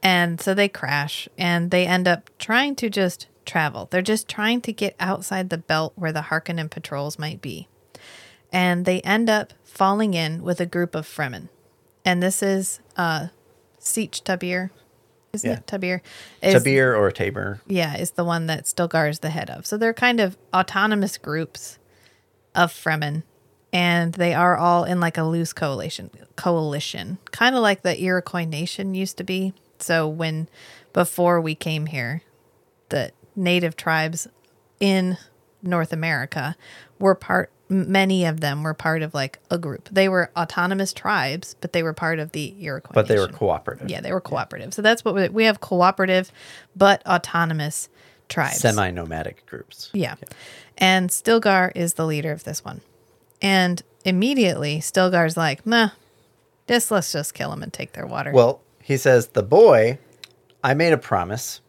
And 0.00 0.40
so 0.40 0.54
they 0.54 0.68
crash 0.68 1.28
and 1.36 1.72
they 1.72 1.88
end 1.88 2.06
up 2.06 2.30
trying 2.38 2.76
to 2.76 2.88
just 2.88 3.26
travel. 3.44 3.88
They're 3.90 4.00
just 4.00 4.28
trying 4.28 4.60
to 4.60 4.72
get 4.72 4.94
outside 5.00 5.50
the 5.50 5.58
belt 5.58 5.92
where 5.96 6.12
the 6.12 6.20
Harkonnen 6.20 6.70
patrols 6.70 7.18
might 7.18 7.40
be. 7.42 7.66
And 8.52 8.84
they 8.84 9.00
end 9.00 9.28
up 9.28 9.54
falling 9.64 10.14
in 10.14 10.40
with 10.44 10.60
a 10.60 10.66
group 10.66 10.94
of 10.94 11.04
Fremen. 11.04 11.48
And 12.04 12.22
this 12.22 12.40
is 12.40 12.78
uh 12.96 13.26
Tabir. 13.80 14.70
Isn't 15.32 15.50
Yeah. 15.50 15.56
it 15.56 15.66
Tabir? 15.66 16.00
Is, 16.40 16.62
Tabir 16.62 16.94
or 16.94 17.10
Tabor. 17.10 17.60
Yeah, 17.66 17.96
is 17.96 18.12
the 18.12 18.24
one 18.24 18.46
that 18.46 18.66
Stilgar 18.66 19.10
is 19.10 19.18
the 19.18 19.30
head 19.30 19.50
of. 19.50 19.66
So 19.66 19.76
they're 19.76 19.92
kind 19.92 20.20
of 20.20 20.38
autonomous 20.54 21.18
groups 21.18 21.80
of 22.54 22.70
Fremen. 22.72 23.24
And 23.74 24.14
they 24.14 24.32
are 24.34 24.56
all 24.56 24.84
in 24.84 25.00
like 25.00 25.18
a 25.18 25.24
loose 25.24 25.52
coalition 25.52 26.10
coalition. 26.36 27.18
Kind 27.32 27.56
of 27.56 27.60
like 27.60 27.82
the 27.82 28.00
Iroquois 28.00 28.44
nation 28.44 28.94
used 28.94 29.18
to 29.18 29.24
be. 29.24 29.52
So 29.80 30.08
when 30.08 30.48
before 30.92 31.40
we 31.40 31.56
came 31.56 31.86
here, 31.86 32.22
the 32.88 33.10
native 33.34 33.76
tribes 33.76 34.28
in 34.78 35.18
North 35.60 35.92
America 35.92 36.56
were 36.98 37.16
part 37.16 37.50
many 37.68 38.24
of 38.24 38.40
them 38.40 38.62
were 38.62 38.74
part 38.74 39.02
of 39.02 39.14
like 39.14 39.38
a 39.50 39.58
group. 39.58 39.88
They 39.90 40.08
were 40.08 40.30
autonomous 40.36 40.92
tribes, 40.92 41.56
but 41.60 41.72
they 41.72 41.82
were 41.82 41.94
part 41.94 42.18
of 42.18 42.32
the 42.32 42.54
Iroquois 42.60 42.92
But 42.94 43.08
they 43.08 43.18
were 43.18 43.28
cooperative. 43.28 43.90
Yeah, 43.90 44.00
they 44.00 44.12
were 44.12 44.20
cooperative. 44.20 44.74
So 44.74 44.82
that's 44.82 45.04
what 45.04 45.14
we, 45.14 45.28
we 45.30 45.44
have 45.44 45.60
cooperative 45.60 46.30
but 46.76 47.04
autonomous 47.06 47.88
tribes. 48.28 48.58
Semi 48.58 48.90
nomadic 48.90 49.44
groups. 49.46 49.90
Yeah. 49.92 50.14
And 50.78 51.10
Stilgar 51.10 51.72
is 51.74 51.94
the 51.94 52.06
leader 52.06 52.32
of 52.32 52.44
this 52.44 52.64
one. 52.64 52.82
And 53.44 53.82
immediately 54.04 54.78
Stilgar's 54.80 55.36
like, 55.36 55.66
nah, 55.66 55.90
just 56.66 56.90
let's 56.90 57.12
just 57.12 57.34
kill 57.34 57.50
them 57.50 57.62
and 57.62 57.72
take 57.72 57.92
their 57.92 58.06
water. 58.06 58.32
Well, 58.32 58.60
he 58.82 58.96
says, 58.96 59.28
the 59.28 59.42
boy, 59.42 59.98
I 60.62 60.74
made 60.74 60.92
a 60.92 60.98
promise 60.98 61.60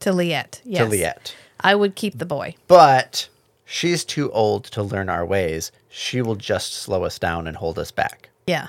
to 0.00 0.10
Liet. 0.10 0.60
Yes. 0.64 0.82
to 0.82 0.88
Liet, 0.90 1.34
I 1.60 1.74
would 1.74 1.94
keep 1.94 2.18
the 2.18 2.26
boy. 2.26 2.56
but 2.66 3.28
she's 3.64 4.04
too 4.04 4.30
old 4.32 4.64
to 4.64 4.82
learn 4.82 5.08
our 5.08 5.24
ways. 5.24 5.70
She 5.88 6.20
will 6.20 6.34
just 6.34 6.74
slow 6.74 7.04
us 7.04 7.18
down 7.18 7.46
and 7.46 7.56
hold 7.56 7.78
us 7.78 7.90
back. 7.92 8.28
Yeah. 8.46 8.68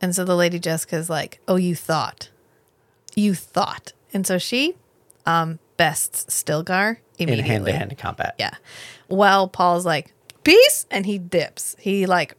And 0.00 0.14
so 0.14 0.24
the 0.24 0.34
lady 0.34 0.58
Jessica's 0.58 1.08
like, 1.10 1.38
oh, 1.46 1.56
you 1.56 1.76
thought. 1.76 2.30
You 3.14 3.34
thought. 3.34 3.92
And 4.14 4.26
so 4.26 4.38
she 4.38 4.74
um 5.26 5.58
bests 5.76 6.24
Stilgar 6.34 6.96
immediately. 7.18 7.38
In 7.40 7.44
hand 7.44 7.66
to 7.66 7.72
hand 7.72 7.98
combat. 7.98 8.34
Yeah. 8.38 8.54
Well, 9.08 9.48
Paul's 9.48 9.86
like, 9.86 10.12
peace, 10.44 10.86
and 10.90 11.06
he 11.06 11.18
dips. 11.18 11.76
He 11.78 12.06
like 12.06 12.36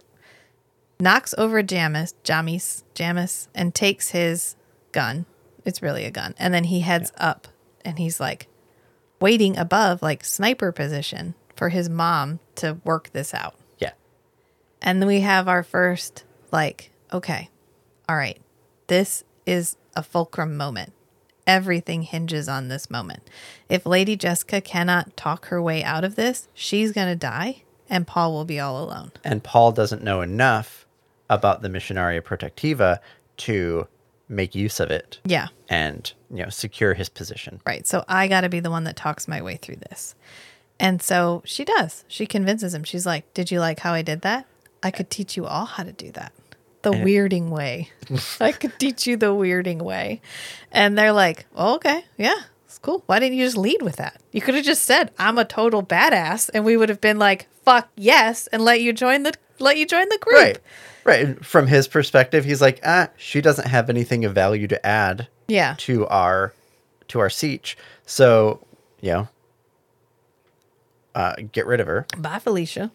knocks 0.99 1.33
over 1.37 1.61
Jamis, 1.61 2.13
Jamis, 2.23 2.83
Jamis, 2.95 3.47
and 3.53 3.75
takes 3.75 4.09
his 4.09 4.55
gun. 4.91 5.25
It's 5.65 5.81
really 5.81 6.05
a 6.05 6.11
gun. 6.11 6.35
And 6.37 6.53
then 6.53 6.65
he 6.65 6.81
heads 6.81 7.11
up 7.17 7.47
and 7.83 7.99
he's 7.99 8.19
like 8.19 8.47
waiting 9.19 9.57
above, 9.57 10.01
like 10.01 10.23
sniper 10.23 10.71
position 10.71 11.35
for 11.55 11.69
his 11.69 11.89
mom 11.89 12.39
to 12.55 12.77
work 12.83 13.11
this 13.11 13.33
out. 13.33 13.55
Yeah. 13.79 13.91
And 14.81 15.01
then 15.01 15.07
we 15.07 15.21
have 15.21 15.47
our 15.47 15.63
first, 15.63 16.23
like, 16.51 16.91
okay, 17.11 17.49
all 18.07 18.15
right, 18.15 18.39
this 18.87 19.23
is 19.45 19.77
a 19.95 20.03
fulcrum 20.03 20.57
moment. 20.57 20.93
Everything 21.45 22.03
hinges 22.03 22.47
on 22.47 22.69
this 22.69 22.89
moment. 22.89 23.29
If 23.67 23.85
Lady 23.85 24.15
Jessica 24.15 24.61
cannot 24.61 25.17
talk 25.17 25.47
her 25.47 25.61
way 25.61 25.83
out 25.83 26.05
of 26.05 26.15
this, 26.15 26.47
she's 26.53 26.93
going 26.93 27.09
to 27.09 27.15
die 27.15 27.63
and 27.89 28.05
Paul 28.07 28.33
will 28.33 28.45
be 28.45 28.59
all 28.59 28.83
alone. 28.83 29.11
And 29.23 29.43
Paul 29.43 29.71
doesn't 29.71 30.03
know 30.03 30.21
enough 30.21 30.85
about 31.29 31.61
the 31.61 31.69
Missionaria 31.69 32.21
Protectiva 32.21 32.99
to 33.37 33.87
make 34.29 34.55
use 34.55 34.79
of 34.79 34.89
it 34.89 35.19
Yeah, 35.25 35.47
and, 35.69 36.11
you 36.31 36.43
know, 36.43 36.49
secure 36.49 36.93
his 36.93 37.09
position. 37.09 37.61
right. 37.65 37.85
So 37.85 38.03
I 38.07 38.27
got 38.27 38.41
to 38.41 38.49
be 38.49 38.59
the 38.59 38.71
one 38.71 38.83
that 38.85 38.95
talks 38.95 39.27
my 39.27 39.41
way 39.41 39.57
through 39.57 39.77
this. 39.89 40.15
And 40.79 41.01
so 41.01 41.41
she 41.45 41.63
does. 41.65 42.03
She 42.07 42.25
convinces 42.25 42.73
him. 42.73 42.83
She's 42.83 43.05
like, 43.05 43.31
Did 43.33 43.51
you 43.51 43.59
like 43.59 43.79
how 43.79 43.93
I 43.93 44.01
did 44.01 44.21
that? 44.21 44.45
I 44.81 44.91
could 44.91 45.09
teach 45.09 45.37
you 45.37 45.45
all 45.45 45.65
how 45.65 45.83
to 45.83 45.91
do 45.91 46.11
that. 46.13 46.33
The 46.81 46.91
weirding 46.91 47.49
way. 47.49 47.89
I 48.41 48.51
could 48.51 48.77
teach 48.79 49.07
you 49.07 49.15
the 49.15 49.27
weirding 49.27 49.81
way. 49.81 50.19
And 50.71 50.97
they're 50.97 51.13
like, 51.13 51.45
oh, 51.55 51.75
okay, 51.75 52.03
yeah, 52.17 52.35
cool. 52.83 53.01
Why 53.07 53.17
didn't 53.19 53.37
you 53.37 53.45
just 53.45 53.57
lead 53.57 53.81
with 53.81 53.95
that? 53.95 54.21
You 54.31 54.41
could 54.41 54.53
have 54.53 54.63
just 54.63 54.83
said, 54.83 55.11
I'm 55.17 55.39
a 55.39 55.45
total 55.45 55.81
badass, 55.81 56.51
and 56.53 56.63
we 56.63 56.77
would 56.77 56.89
have 56.89 57.01
been 57.01 57.17
like, 57.17 57.47
fuck 57.63 57.89
yes, 57.95 58.45
and 58.47 58.63
let 58.63 58.81
you 58.81 58.93
join 58.93 59.23
the 59.23 59.33
let 59.59 59.77
you 59.77 59.87
join 59.87 60.07
the 60.09 60.17
group. 60.19 60.35
Right. 60.37 60.59
Right. 61.05 61.43
From 61.45 61.67
his 61.67 61.87
perspective, 61.87 62.45
he's 62.45 62.61
like, 62.61 62.79
ah, 62.85 63.09
she 63.17 63.41
doesn't 63.41 63.67
have 63.67 63.89
anything 63.89 64.23
of 64.25 64.33
value 64.33 64.67
to 64.67 64.85
add 64.85 65.27
Yeah. 65.47 65.75
to 65.79 66.05
our 66.07 66.53
to 67.09 67.19
our 67.19 67.29
siege. 67.29 67.77
So, 68.05 68.65
you 69.01 69.11
know, 69.11 69.27
uh, 71.15 71.35
get 71.51 71.65
rid 71.65 71.79
of 71.79 71.87
her. 71.87 72.05
Bye, 72.17 72.39
Felicia. 72.39 72.91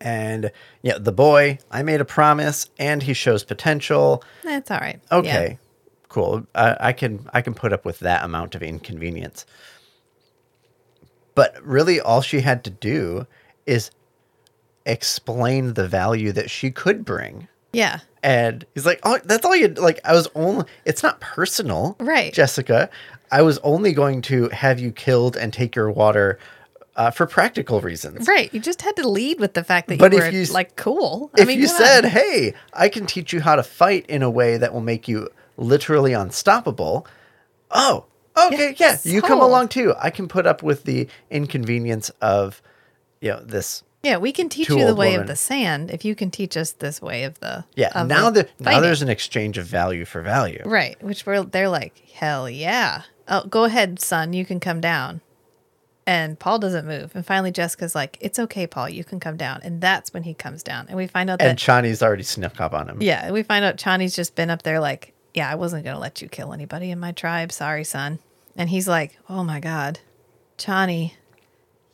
And 0.00 0.50
yeah, 0.82 0.98
the 0.98 1.12
boy, 1.12 1.58
I 1.70 1.82
made 1.82 2.00
a 2.00 2.04
promise, 2.04 2.68
and 2.78 3.02
he 3.02 3.14
shows 3.14 3.42
potential. 3.42 4.22
That's 4.42 4.70
all 4.70 4.78
right. 4.78 5.00
Okay, 5.10 5.58
cool. 6.08 6.46
I, 6.54 6.76
I 6.80 6.92
can 6.92 7.28
I 7.32 7.40
can 7.42 7.54
put 7.54 7.72
up 7.72 7.84
with 7.84 7.98
that 8.00 8.24
amount 8.24 8.54
of 8.54 8.62
inconvenience. 8.62 9.46
But 11.34 11.56
really, 11.64 12.00
all 12.00 12.20
she 12.22 12.40
had 12.40 12.62
to 12.64 12.70
do 12.70 13.26
is 13.66 13.90
explain 14.86 15.74
the 15.74 15.88
value 15.88 16.32
that 16.32 16.50
she 16.50 16.70
could 16.70 17.04
bring. 17.04 17.48
Yeah. 17.72 18.00
And 18.22 18.64
he's 18.74 18.86
like, 18.86 19.00
"Oh, 19.02 19.18
that's 19.24 19.44
all 19.44 19.56
you 19.56 19.68
like." 19.68 20.00
I 20.04 20.12
was 20.12 20.28
only. 20.34 20.64
It's 20.84 21.02
not 21.02 21.20
personal, 21.20 21.96
Right. 21.98 22.32
Jessica? 22.32 22.88
I 23.32 23.42
was 23.42 23.58
only 23.58 23.92
going 23.92 24.22
to 24.22 24.48
have 24.50 24.78
you 24.78 24.92
killed 24.92 25.36
and 25.36 25.52
take 25.52 25.74
your 25.74 25.90
water 25.90 26.38
uh, 26.94 27.10
for 27.10 27.26
practical 27.26 27.80
reasons. 27.80 28.28
Right. 28.28 28.52
You 28.54 28.60
just 28.60 28.80
had 28.82 28.94
to 28.96 29.08
lead 29.08 29.40
with 29.40 29.54
the 29.54 29.64
fact 29.64 29.88
that 29.88 29.98
But 29.98 30.12
you 30.12 30.18
if 30.18 30.24
were 30.24 30.30
you 30.30 30.44
like 30.46 30.76
cool. 30.76 31.32
If 31.36 31.50
you 31.50 31.66
come 31.66 31.74
on. 31.76 31.82
said, 31.82 32.04
"Hey, 32.04 32.54
I 32.72 32.88
can 32.88 33.06
teach 33.06 33.32
you 33.32 33.40
how 33.40 33.56
to 33.56 33.62
fight 33.64 34.06
in 34.08 34.22
a 34.22 34.30
way 34.30 34.56
that 34.56 34.72
will 34.72 34.80
make 34.80 35.08
you 35.08 35.28
literally 35.56 36.12
unstoppable," 36.12 37.06
oh, 37.70 38.04
okay, 38.36 38.74
yeah, 38.78 38.98
Yeah, 39.04 39.12
you 39.12 39.20
come 39.20 39.38
sold. 39.38 39.50
along 39.50 39.68
too. 39.68 39.94
I 39.98 40.10
can 40.10 40.28
put 40.28 40.46
up 40.46 40.62
with 40.62 40.84
the 40.84 41.08
inconvenience 41.30 42.10
of, 42.20 42.62
you 43.20 43.30
know, 43.30 43.40
this. 43.44 43.82
Yeah, 44.02 44.18
we 44.18 44.32
can 44.32 44.50
teach 44.50 44.68
you 44.68 44.84
the 44.84 44.94
way 44.94 45.12
women. 45.12 45.22
of 45.22 45.26
the 45.28 45.36
sand 45.36 45.90
if 45.90 46.04
you 46.04 46.14
can 46.14 46.30
teach 46.30 46.58
us 46.58 46.72
this 46.72 47.00
way 47.00 47.24
of 47.24 47.40
the 47.40 47.64
Yeah, 47.74 47.90
of 47.94 48.06
now 48.06 48.28
the 48.28 48.42
that 48.58 48.60
now 48.60 48.80
there's 48.80 49.00
an 49.00 49.08
exchange 49.08 49.56
of 49.56 49.64
value 49.66 50.04
for 50.04 50.20
value. 50.20 50.60
right, 50.66 51.02
which 51.02 51.24
we're 51.24 51.42
they're 51.44 51.70
like 51.70 52.02
hell 52.12 52.48
yeah. 52.50 53.02
Oh, 53.26 53.44
go 53.46 53.64
ahead, 53.64 54.00
son, 54.00 54.34
you 54.34 54.44
can 54.44 54.60
come 54.60 54.82
down. 54.82 55.22
And 56.06 56.38
Paul 56.38 56.58
doesn't 56.58 56.86
move, 56.86 57.12
and 57.16 57.24
finally 57.24 57.50
Jessica's 57.50 57.94
like, 57.94 58.18
"It's 58.20 58.38
okay, 58.38 58.66
Paul, 58.66 58.90
you 58.90 59.04
can 59.04 59.18
come 59.20 59.38
down." 59.38 59.60
And 59.64 59.80
that's 59.80 60.12
when 60.12 60.24
he 60.24 60.34
comes 60.34 60.62
down, 60.62 60.84
and 60.88 60.98
we 60.98 61.06
find 61.06 61.30
out 61.30 61.38
that 61.38 61.48
And 61.48 61.58
Chani's 61.58 62.02
already 62.02 62.24
snuck 62.24 62.60
up 62.60 62.74
on 62.74 62.90
him. 62.90 62.98
yeah, 63.00 63.30
we 63.30 63.42
find 63.42 63.64
out 63.64 63.78
Chani's 63.78 64.14
just 64.14 64.34
been 64.34 64.50
up 64.50 64.64
there 64.64 64.80
like, 64.80 65.13
"Yeah, 65.34 65.50
I 65.50 65.56
wasn't 65.56 65.84
gonna 65.84 65.98
let 65.98 66.22
you 66.22 66.28
kill 66.28 66.52
anybody 66.52 66.90
in 66.90 66.98
my 67.00 67.12
tribe. 67.12 67.52
Sorry, 67.52 67.84
son." 67.84 68.18
And 68.56 68.70
he's 68.70 68.88
like, 68.88 69.18
"Oh 69.28 69.44
my 69.44 69.60
god, 69.60 70.00
Chani, 70.56 71.12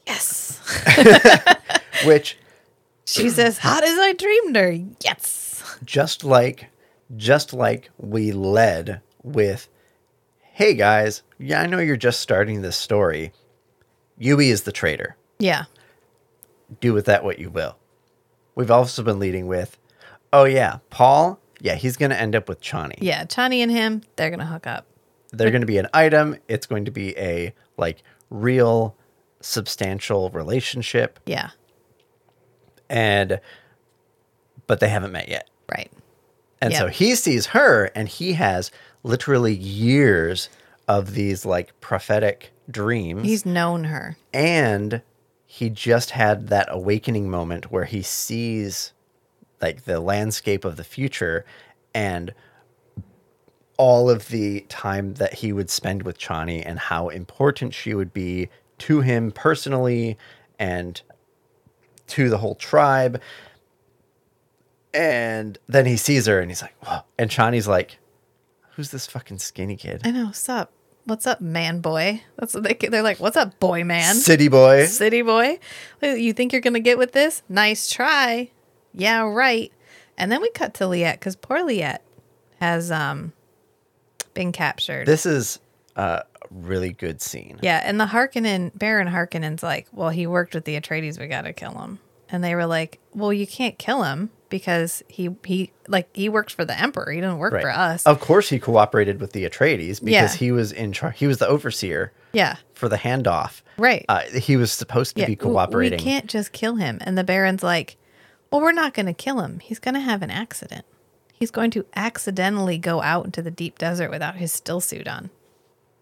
yes." 0.07 0.59
Which 2.05 2.37
She's 3.05 3.39
as 3.41 3.59
hot 3.59 3.83
as 3.83 3.99
I 3.99 4.13
dreamed 4.13 4.55
her. 4.57 4.73
Yes. 5.05 5.65
just 5.85 6.23
like 6.25 6.67
just 7.17 7.53
like 7.53 7.91
we 7.99 8.31
led 8.31 9.01
with 9.25 9.69
hey 10.41 10.75
guys 10.75 11.23
yeah 11.39 11.61
i 11.63 11.67
know 11.67 11.79
you're 11.79 11.97
just 11.97 12.21
starting 12.21 12.63
this 12.63 12.77
story 12.77 13.33
Yueh 14.21 14.51
is 14.51 14.63
the 14.63 14.71
traitor 14.73 15.17
Yeah. 15.41 15.65
do 16.81 16.93
with 16.93 17.07
that 17.07 17.25
what 17.25 17.39
you 17.41 17.51
will 17.51 17.77
we've 18.55 18.71
also 18.71 19.03
been 19.03 19.19
leading 19.19 19.47
with 19.49 19.77
oh 20.33 20.45
yeah 20.45 20.79
paul 20.91 21.40
yeah 21.61 21.75
he's 21.75 21.97
going 21.97 22.11
to 22.11 22.21
end 22.21 22.35
up 22.35 22.49
with 22.49 22.61
chani 22.61 22.97
Yeah. 23.01 23.25
Chani 23.25 23.59
and 23.59 23.71
him, 23.71 24.03
they're 24.17 24.31
gonna 24.31 24.47
hook 24.47 24.67
up. 24.67 24.87
they're 25.33 25.51
going 25.51 25.61
to 25.63 25.67
be 25.67 25.79
an 25.79 25.89
item 25.95 26.37
it's 26.49 26.67
going 26.67 26.85
to 26.87 26.91
be 26.91 27.17
a 27.19 27.55
like 27.77 28.03
real 28.31 28.97
substantial 29.41 30.31
relationship 30.31 31.19
Yeah. 31.27 31.51
and 32.89 33.41
but 34.67 34.81
they 34.81 34.89
haven't 34.89 35.13
met 35.13 35.29
yet 35.29 35.49
Right. 35.71 35.91
And 36.61 36.75
so 36.75 36.89
he 36.89 37.15
sees 37.15 37.47
her 37.47 37.87
and 37.95 38.07
he 38.09 38.33
has 38.35 38.71
literally 39.03 39.55
years 39.55 40.49
of 40.89 41.15
these 41.15 41.47
like 41.47 41.79
prophetic 41.81 42.51
dreams. 42.71 43.23
He's 43.25 43.47
known 43.47 43.85
her. 43.85 44.17
and 44.35 45.01
he 45.47 45.71
just 45.71 46.11
had 46.11 46.49
that 46.49 46.67
awakening 46.71 47.31
moment 47.31 47.71
where 47.73 47.85
he 47.87 48.03
sees 48.03 48.93
like 49.61 49.85
the 49.85 50.01
landscape 50.01 50.65
of 50.65 50.77
the 50.77 50.85
future 50.85 51.45
and 51.95 52.33
all 53.77 54.11
of 54.11 54.29
the 54.29 54.61
time 54.69 55.15
that 55.15 55.35
he 55.35 55.53
would 55.53 55.71
spend 55.71 56.03
with 56.03 56.19
Chani 56.19 56.63
and 56.65 56.79
how 56.79 57.09
important 57.09 57.73
she 57.73 57.95
would 57.95 58.13
be 58.13 58.49
to 58.79 59.01
him 59.01 59.33
personally 59.33 60.19
and 60.59 61.01
to 62.09 62.29
the 62.29 62.39
whole 62.39 62.55
tribe. 62.55 63.21
And 64.93 65.59
then 65.69 65.87
he 65.87 65.97
sees 65.97 66.27
her 66.27 66.41
and 66.41 66.51
he's 66.51 66.63
like, 66.63 66.75
Whoa. 66.85 67.01
and 67.19 67.31
Chani's 67.31 67.69
like, 67.69 67.99
who's 68.73 68.91
this 68.91 69.07
fucking 69.07 69.39
skinny 69.39 69.77
kid? 69.77 70.03
I 70.05 70.11
know. 70.11 70.27
What's 70.27 70.49
up? 70.49 70.73
What's 71.05 71.27
up, 71.27 71.41
man 71.41 71.81
boy? 71.81 72.23
That's 72.37 72.55
what 72.55 72.63
they 72.65 72.75
they're 72.75 73.03
like, 73.03 73.19
what's 73.19 73.37
up, 73.37 73.59
boy 73.59 73.85
man? 73.85 74.15
City 74.15 74.49
boy. 74.49 74.87
City 74.87 75.23
boy. 75.23 75.59
You 76.03 76.33
think 76.33 76.53
you're 76.53 76.61
gonna 76.61 76.81
get 76.81 76.99
with 76.99 77.13
this? 77.13 77.43
Nice 77.49 77.91
try. 77.91 78.51
Yeah, 78.93 79.23
right. 79.23 79.73
And 80.19 80.31
then 80.31 80.41
we 80.43 80.51
cut 80.51 80.75
to 80.75 80.85
Liet 80.85 81.15
because 81.15 81.37
poor 81.37 81.59
Liet 81.65 81.99
has 82.61 82.91
um 82.91 83.33
been 84.35 84.53
captured. 84.53 85.07
This 85.07 85.27
is 85.27 85.59
a 85.97 86.25
really 86.51 86.93
good 86.93 87.21
scene. 87.23 87.59
Yeah, 87.63 87.81
and 87.85 88.01
the 88.01 88.07
Harkonnen, 88.07 88.71
Baron 88.77 89.09
Harkonnen's 89.09 89.63
like, 89.63 89.87
well, 89.93 90.11
he 90.11 90.27
worked 90.27 90.55
with 90.55 90.65
the 90.65 90.79
Atreides, 90.81 91.19
we 91.19 91.27
got 91.27 91.43
to 91.43 91.53
kill 91.53 91.73
him. 91.79 91.99
And 92.29 92.45
they 92.45 92.55
were 92.55 92.67
like, 92.67 93.01
well, 93.13 93.33
you 93.33 93.47
can't 93.47 93.77
kill 93.77 94.05
him 94.05 94.31
because 94.51 95.03
he 95.09 95.31
he 95.45 95.73
like 95.89 96.15
he 96.15 96.29
works 96.29 96.53
for 96.53 96.65
the 96.65 96.79
Emperor. 96.79 97.11
He 97.11 97.21
didn't 97.21 97.39
work 97.39 97.53
Right. 97.53 97.63
for 97.63 97.71
us. 97.71 98.05
Of 98.07 98.21
course, 98.21 98.49
he 98.49 98.59
cooperated 98.61 99.21
with 99.21 99.33
the 99.33 99.49
Atreides 99.49 100.01
because 100.05 100.35
Yeah. 100.35 100.39
he 100.39 100.53
was 100.53 100.71
in 100.71 100.93
charge. 100.93 101.19
He 101.19 101.27
was 101.27 101.39
the 101.39 101.49
overseer 101.49 102.13
yeah, 102.33 102.57
for 102.75 102.89
the 102.89 102.97
handoff. 102.99 103.63
right. 103.79 104.05
Uh, 104.09 104.21
he 104.23 104.57
was 104.57 104.71
supposed 104.71 105.17
to 105.17 105.23
yeah, 105.23 105.27
be 105.27 105.35
cooperating. 105.37 105.99
We 105.99 106.05
can't 106.05 106.27
just 106.27 106.53
kill 106.53 106.77
him. 106.77 106.99
And 107.01 107.19
the 107.19 107.25
Baron's 107.25 107.65
like, 107.65 107.97
well, 108.51 108.61
we're 108.61 108.73
not 108.73 108.95
going 108.95 109.07
to 109.07 109.13
kill 109.13 109.41
him. 109.41 109.61
He's 109.61 109.79
going 109.79 109.95
to 109.95 110.01
have 110.01 110.23
an 110.23 110.31
accident. 110.31 110.85
He's 111.33 111.51
going 111.51 111.71
to 111.73 111.87
accidentally 111.95 112.77
go 112.79 113.01
out 113.01 113.25
into 113.25 113.43
the 113.43 113.51
deep 113.51 113.79
desert 113.79 114.11
without 114.11 114.37
his 114.37 114.53
still 114.53 114.81
suit 114.81 115.09
on. 115.09 115.31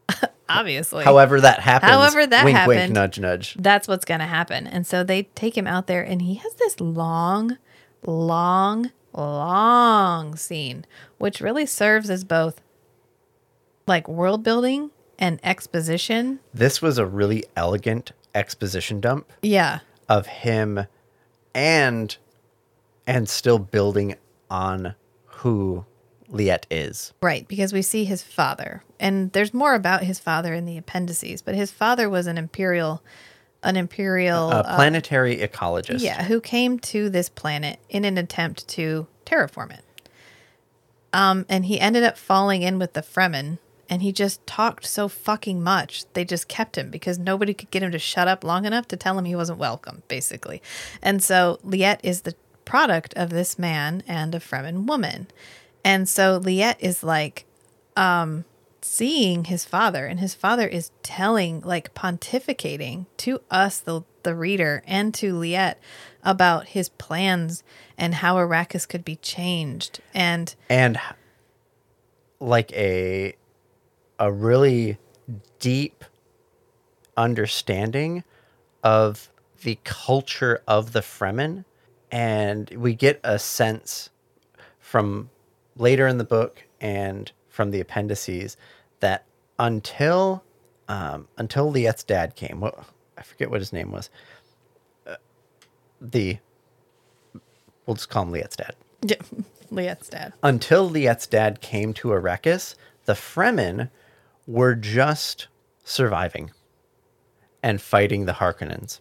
Obviously. 0.48 1.04
However 1.04 1.40
that 1.42 1.60
happens. 1.60 1.92
However 1.92 2.26
that 2.26 2.44
wink, 2.44 2.66
Wink, 2.66 2.92
nudge, 2.92 3.20
nudge. 3.20 3.54
that's 3.58 3.86
what's 3.86 4.04
going 4.06 4.20
to 4.20 4.26
happen. 4.26 4.66
And 4.66 4.86
so 4.86 5.04
they 5.04 5.24
take 5.34 5.56
him 5.56 5.66
out 5.66 5.86
there, 5.86 6.02
and 6.02 6.22
he 6.22 6.34
has 6.36 6.54
this 6.54 6.80
long, 6.80 7.58
long, 8.04 8.90
long 9.12 10.36
scene, 10.36 10.86
which 11.18 11.40
really 11.40 11.66
serves 11.66 12.08
as 12.08 12.24
both 12.24 12.60
like 13.86 14.08
world 14.08 14.42
building 14.42 14.90
and 15.18 15.38
exposition. 15.42 16.40
This 16.54 16.80
was 16.80 16.98
a 16.98 17.06
really 17.06 17.44
elegant 17.56 18.12
exposition 18.34 19.00
dump 19.00 19.30
Yeah. 19.42 19.80
of 20.08 20.26
him 20.26 20.86
and 21.54 22.16
and 23.08 23.28
still 23.28 23.58
building 23.58 24.14
on 24.50 24.94
who 25.24 25.84
Liet 26.30 26.66
is. 26.70 27.14
Right, 27.22 27.48
because 27.48 27.72
we 27.72 27.82
see 27.82 28.04
his 28.04 28.22
father, 28.22 28.84
and 29.00 29.32
there's 29.32 29.54
more 29.54 29.74
about 29.74 30.04
his 30.04 30.20
father 30.20 30.52
in 30.52 30.66
the 30.66 30.76
appendices. 30.76 31.42
But 31.42 31.54
his 31.54 31.70
father 31.70 32.08
was 32.08 32.26
an 32.26 32.36
imperial, 32.36 33.02
an 33.62 33.76
imperial, 33.76 34.52
A 34.52 34.56
uh, 34.58 34.76
planetary 34.76 35.38
ecologist. 35.38 36.00
yeah, 36.00 36.24
who 36.24 36.40
came 36.40 36.78
to 36.80 37.08
this 37.08 37.30
planet 37.30 37.80
in 37.88 38.04
an 38.04 38.18
attempt 38.18 38.68
to 38.68 39.06
terraform 39.24 39.72
it. 39.72 39.84
Um, 41.14 41.46
and 41.48 41.64
he 41.64 41.80
ended 41.80 42.04
up 42.04 42.18
falling 42.18 42.60
in 42.60 42.78
with 42.78 42.92
the 42.92 43.00
Fremen, 43.00 43.56
and 43.88 44.02
he 44.02 44.12
just 44.12 44.46
talked 44.46 44.84
so 44.84 45.08
fucking 45.08 45.62
much. 45.62 46.04
They 46.12 46.26
just 46.26 46.46
kept 46.46 46.76
him 46.76 46.90
because 46.90 47.18
nobody 47.18 47.54
could 47.54 47.70
get 47.70 47.82
him 47.82 47.92
to 47.92 47.98
shut 47.98 48.28
up 48.28 48.44
long 48.44 48.66
enough 48.66 48.86
to 48.88 48.98
tell 48.98 49.18
him 49.18 49.24
he 49.24 49.34
wasn't 49.34 49.58
welcome, 49.58 50.02
basically. 50.08 50.60
And 51.00 51.22
so 51.22 51.58
Liette 51.64 52.00
is 52.02 52.20
the 52.22 52.34
product 52.68 53.14
of 53.16 53.30
this 53.30 53.58
man 53.58 54.02
and 54.06 54.34
a 54.34 54.38
Fremen 54.38 54.86
woman. 54.86 55.26
And 55.84 56.06
so 56.06 56.38
Liet 56.38 56.76
is 56.80 57.02
like 57.02 57.46
um 57.96 58.44
seeing 58.82 59.44
his 59.44 59.64
father 59.64 60.06
and 60.06 60.20
his 60.20 60.34
father 60.34 60.68
is 60.68 60.90
telling 61.02 61.60
like 61.62 61.94
pontificating 61.94 63.06
to 63.16 63.40
us 63.50 63.80
the 63.80 64.02
the 64.22 64.34
reader 64.34 64.82
and 64.86 65.14
to 65.14 65.34
Liet 65.34 65.76
about 66.22 66.68
his 66.68 66.90
plans 66.90 67.62
and 67.96 68.16
how 68.16 68.36
Arrakis 68.36 68.86
could 68.86 69.04
be 69.04 69.16
changed 69.16 70.00
and 70.12 70.54
and 70.68 71.00
like 72.38 72.70
a 72.72 73.34
a 74.18 74.30
really 74.30 74.98
deep 75.58 76.04
understanding 77.16 78.24
of 78.84 79.30
the 79.62 79.78
culture 79.84 80.62
of 80.68 80.92
the 80.92 81.00
Fremen, 81.00 81.64
and 82.10 82.70
we 82.70 82.94
get 82.94 83.20
a 83.24 83.38
sense 83.38 84.10
from 84.78 85.30
later 85.76 86.06
in 86.06 86.18
the 86.18 86.24
book 86.24 86.64
and 86.80 87.30
from 87.48 87.70
the 87.70 87.80
appendices 87.80 88.56
that 89.00 89.24
until 89.58 90.44
um, 90.88 91.28
until 91.36 91.70
Liet's 91.70 92.02
dad 92.02 92.34
came, 92.34 92.60
what 92.60 92.84
I 93.16 93.22
forget 93.22 93.50
what 93.50 93.60
his 93.60 93.72
name 93.72 93.92
was. 93.92 94.08
Uh, 95.06 95.16
the 96.00 96.38
we'll 97.86 97.96
just 97.96 98.08
call 98.08 98.22
him 98.22 98.32
Liet's 98.32 98.56
dad. 98.56 98.74
Yeah. 99.02 99.16
Liet's 99.70 100.08
dad. 100.08 100.32
Until 100.42 100.88
Liet's 100.88 101.26
dad 101.26 101.60
came 101.60 101.92
to 101.94 102.08
Arrakis, 102.08 102.74
the 103.04 103.12
Fremen 103.12 103.90
were 104.46 104.74
just 104.74 105.48
surviving 105.84 106.52
and 107.62 107.80
fighting 107.82 108.24
the 108.24 108.34
Harkonnens. 108.34 109.00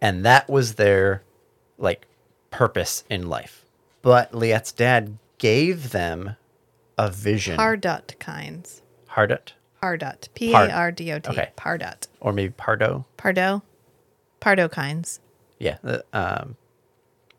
And 0.00 0.24
that 0.24 0.48
was 0.48 0.74
their 0.74 1.22
like 1.78 2.07
purpose 2.50 3.04
in 3.10 3.28
life. 3.28 3.64
But 4.02 4.34
Liet's 4.34 4.72
dad 4.72 5.18
gave 5.38 5.90
them 5.90 6.36
a 6.96 7.10
vision. 7.10 7.56
Pardot 7.56 8.16
Kynes. 8.18 8.80
Hardut? 9.10 9.52
Pardot. 9.82 10.28
P 10.34 10.52
A 10.52 10.70
R 10.70 10.92
D 10.92 11.12
O 11.12 11.18
T. 11.18 11.30
Okay. 11.30 11.50
Pardot. 11.56 12.08
Or 12.20 12.32
maybe 12.32 12.52
Pardo? 12.56 13.04
Pardo. 13.16 13.62
Pardo 14.40 14.68
kinds. 14.68 15.20
Yeah. 15.58 15.78
the- 15.82 16.04
um, 16.12 16.56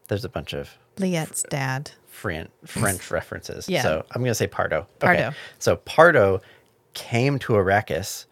there's 0.07 0.26
a 0.26 0.30
bunch 0.30 0.53
of 0.53 0.70
Liet's 0.97 1.43
dad. 1.43 1.91
Fran- 2.07 2.49
French 2.66 3.12
references. 3.12 3.70
Yeah. 3.70 3.82
So 3.84 4.05
I'm 4.12 4.22
going 4.22 4.32
to 4.32 4.36
say 4.36 4.47
Pardo. 4.47 4.88
Pardo. 4.99 5.32
So 5.60 5.78
Pardo 5.78 6.41
came 6.93 7.39
to 7.39 7.53
Arrakis 7.53 8.26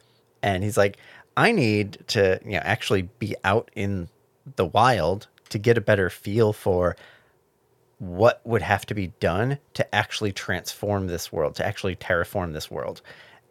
and 0.43 0.63
he's 0.63 0.78
like, 0.78 0.97
I 1.38 1.51
need 1.51 1.99
to, 2.07 2.39
you 2.43 2.51
know, 2.53 2.61
actually 2.63 3.03
be 3.03 3.36
out 3.43 3.69
in 3.75 4.09
the 4.55 4.65
wild 4.65 5.28
to 5.49 5.57
get 5.59 5.77
a 5.77 5.81
better 5.81 6.09
feel 6.09 6.53
for 6.53 6.95
what 7.99 8.41
would 8.45 8.61
have 8.61 8.85
to 8.85 8.93
be 8.93 9.07
done 9.19 9.57
to 9.73 9.95
actually 9.95 10.31
transform 10.31 11.07
this 11.07 11.31
world, 11.31 11.55
to 11.55 11.65
actually 11.65 11.95
terraform 11.95 12.53
this 12.53 12.69
world. 12.69 13.01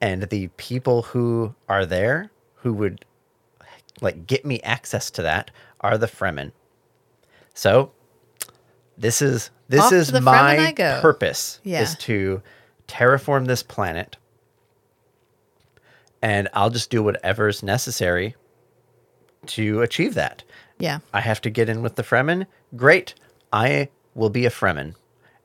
And 0.00 0.22
the 0.24 0.48
people 0.56 1.02
who 1.02 1.54
are 1.68 1.84
there 1.86 2.30
who 2.56 2.72
would 2.74 3.04
like 4.00 4.26
get 4.26 4.44
me 4.44 4.60
access 4.62 5.10
to 5.12 5.22
that 5.22 5.50
are 5.80 5.98
the 5.98 6.06
Fremen. 6.06 6.52
So 7.54 7.92
this 8.98 9.20
is 9.22 9.50
this 9.68 9.80
Off 9.80 9.92
is 9.92 10.12
the 10.12 10.20
Fremen 10.20 10.26
I 10.26 10.56
my 10.56 11.00
purpose 11.00 11.60
Yeah. 11.64 11.82
is 11.82 11.96
to 11.96 12.42
terraform 12.86 13.46
this 13.46 13.62
planet 13.62 14.16
and 16.22 16.48
I'll 16.54 16.70
just 16.70 16.90
do 16.90 17.02
whatever's 17.02 17.62
necessary 17.62 18.34
to 19.46 19.82
achieve 19.82 20.14
that. 20.14 20.42
Yeah. 20.78 20.98
I 21.12 21.20
have 21.20 21.40
to 21.42 21.50
get 21.50 21.68
in 21.68 21.82
with 21.82 21.96
the 21.96 22.02
Fremen. 22.02 22.46
Great. 22.76 23.14
I 23.52 23.88
will 24.14 24.30
be 24.30 24.46
a 24.46 24.50
Fremen. 24.50 24.94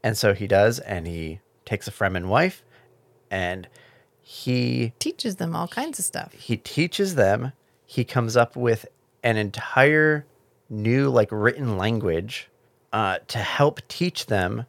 And 0.04 0.18
so 0.18 0.34
he 0.34 0.48
does, 0.48 0.80
and 0.80 1.08
he 1.08 1.40
takes 1.66 1.88
a 1.88 1.92
Fremen 1.92 2.26
wife 2.28 2.64
and 3.30 3.68
he 4.20 4.94
Teaches 5.00 5.36
them 5.38 5.56
all 5.56 5.68
kinds 5.68 6.00
of 6.00 6.06
stuff. 6.06 6.34
he 6.34 6.58
teaches 6.58 7.16
them 7.16 7.52
he 7.86 8.04
comes 8.04 8.36
up 8.36 8.56
with 8.56 8.86
an 9.24 9.38
entire 9.38 10.26
new 10.70 11.10
like 11.10 11.30
written 11.32 11.78
language 11.78 12.50
uh, 12.94 13.20
to 13.28 13.38
help 13.38 13.80
teach 13.88 14.26
them 14.26 14.66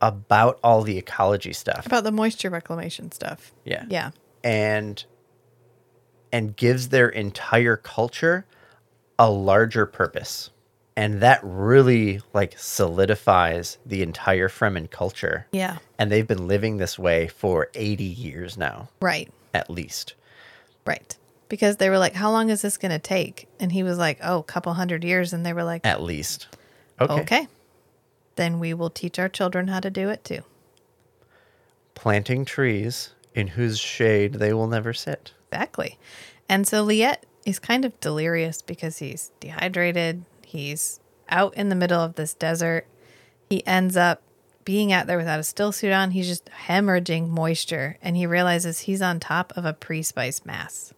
about 0.00 0.58
all 0.62 0.82
the 0.82 0.98
ecology 0.98 1.52
stuff 1.52 1.86
About 1.86 2.04
the 2.04 2.12
moisture 2.12 2.50
reclamation 2.50 3.10
stuff. 3.12 3.52
Yeah. 3.64 3.84
Yeah. 3.88 4.10
and 4.44 5.04
and 6.32 6.54
gives 6.56 6.88
their 6.90 7.08
entire 7.08 7.76
culture 7.76 8.44
a 9.18 9.30
larger 9.30 9.86
purpose 9.86 10.50
and 10.98 11.20
that 11.20 11.40
really 11.42 12.20
like 12.32 12.54
solidifies 12.58 13.76
the 13.84 14.02
entire 14.02 14.48
fremen 14.48 14.90
culture 14.90 15.46
Yeah. 15.52 15.78
and 15.98 16.10
they've 16.10 16.26
been 16.26 16.48
living 16.48 16.76
this 16.78 16.98
way 16.98 17.26
for 17.28 17.68
80 17.74 18.04
years 18.04 18.56
now 18.58 18.88
Right. 19.00 19.30
at 19.54 19.70
least 19.70 20.14
Right. 20.84 21.16
Because 21.48 21.76
they 21.78 21.90
were 21.90 21.98
like, 21.98 22.14
how 22.14 22.30
long 22.30 22.48
is 22.50 22.62
this 22.62 22.76
going 22.76 22.90
to 22.92 22.98
take? 23.00 23.48
And 23.60 23.70
he 23.72 23.82
was 23.84 23.98
like, 23.98 24.18
oh, 24.22 24.38
a 24.38 24.42
couple 24.44 24.72
hundred 24.74 25.02
years. 25.04 25.32
And 25.32 25.44
they 25.46 25.52
were 25.52 25.62
like, 25.64 25.84
at 25.86 26.00
least 26.02 26.46
okay. 27.00 27.20
okay. 27.20 27.48
Then 28.36 28.58
we 28.60 28.72
will 28.74 28.90
teach 28.90 29.18
our 29.18 29.28
children 29.28 29.68
how 29.68 29.80
to 29.80 29.90
do 29.90 30.08
it 30.08 30.24
too. 30.24 30.40
planting 31.94 32.44
trees 32.44 33.10
in 33.34 33.48
whose 33.48 33.78
shade 33.78 34.34
they 34.34 34.52
will 34.52 34.66
never 34.66 34.92
sit 34.92 35.32
Exactly. 35.52 35.98
And 36.48 36.66
so 36.66 36.84
Liet 36.84 37.18
is 37.46 37.58
kind 37.58 37.84
of 37.86 37.98
delirious 38.00 38.60
because 38.60 38.98
he's 38.98 39.30
dehydrated. 39.40 40.24
He's 40.44 41.00
out 41.30 41.54
in 41.54 41.70
the 41.70 41.74
middle 41.74 42.00
of 42.02 42.16
this 42.16 42.34
desert. 42.34 42.86
He 43.48 43.66
ends 43.66 43.96
up 43.96 44.20
being 44.64 44.92
out 44.92 45.06
there 45.06 45.16
without 45.16 45.38
a 45.40 45.44
still 45.44 45.70
suit 45.72 45.92
on. 45.92 46.10
He's 46.10 46.26
just 46.26 46.46
hemorrhaging 46.66 47.28
moisture. 47.28 47.96
And 48.02 48.16
he 48.16 48.26
realizes 48.26 48.80
he's 48.80 49.00
on 49.00 49.20
top 49.20 49.52
of 49.56 49.64
a 49.64 49.72
pre 49.72 50.02
spice 50.02 50.44
mass, 50.44 50.92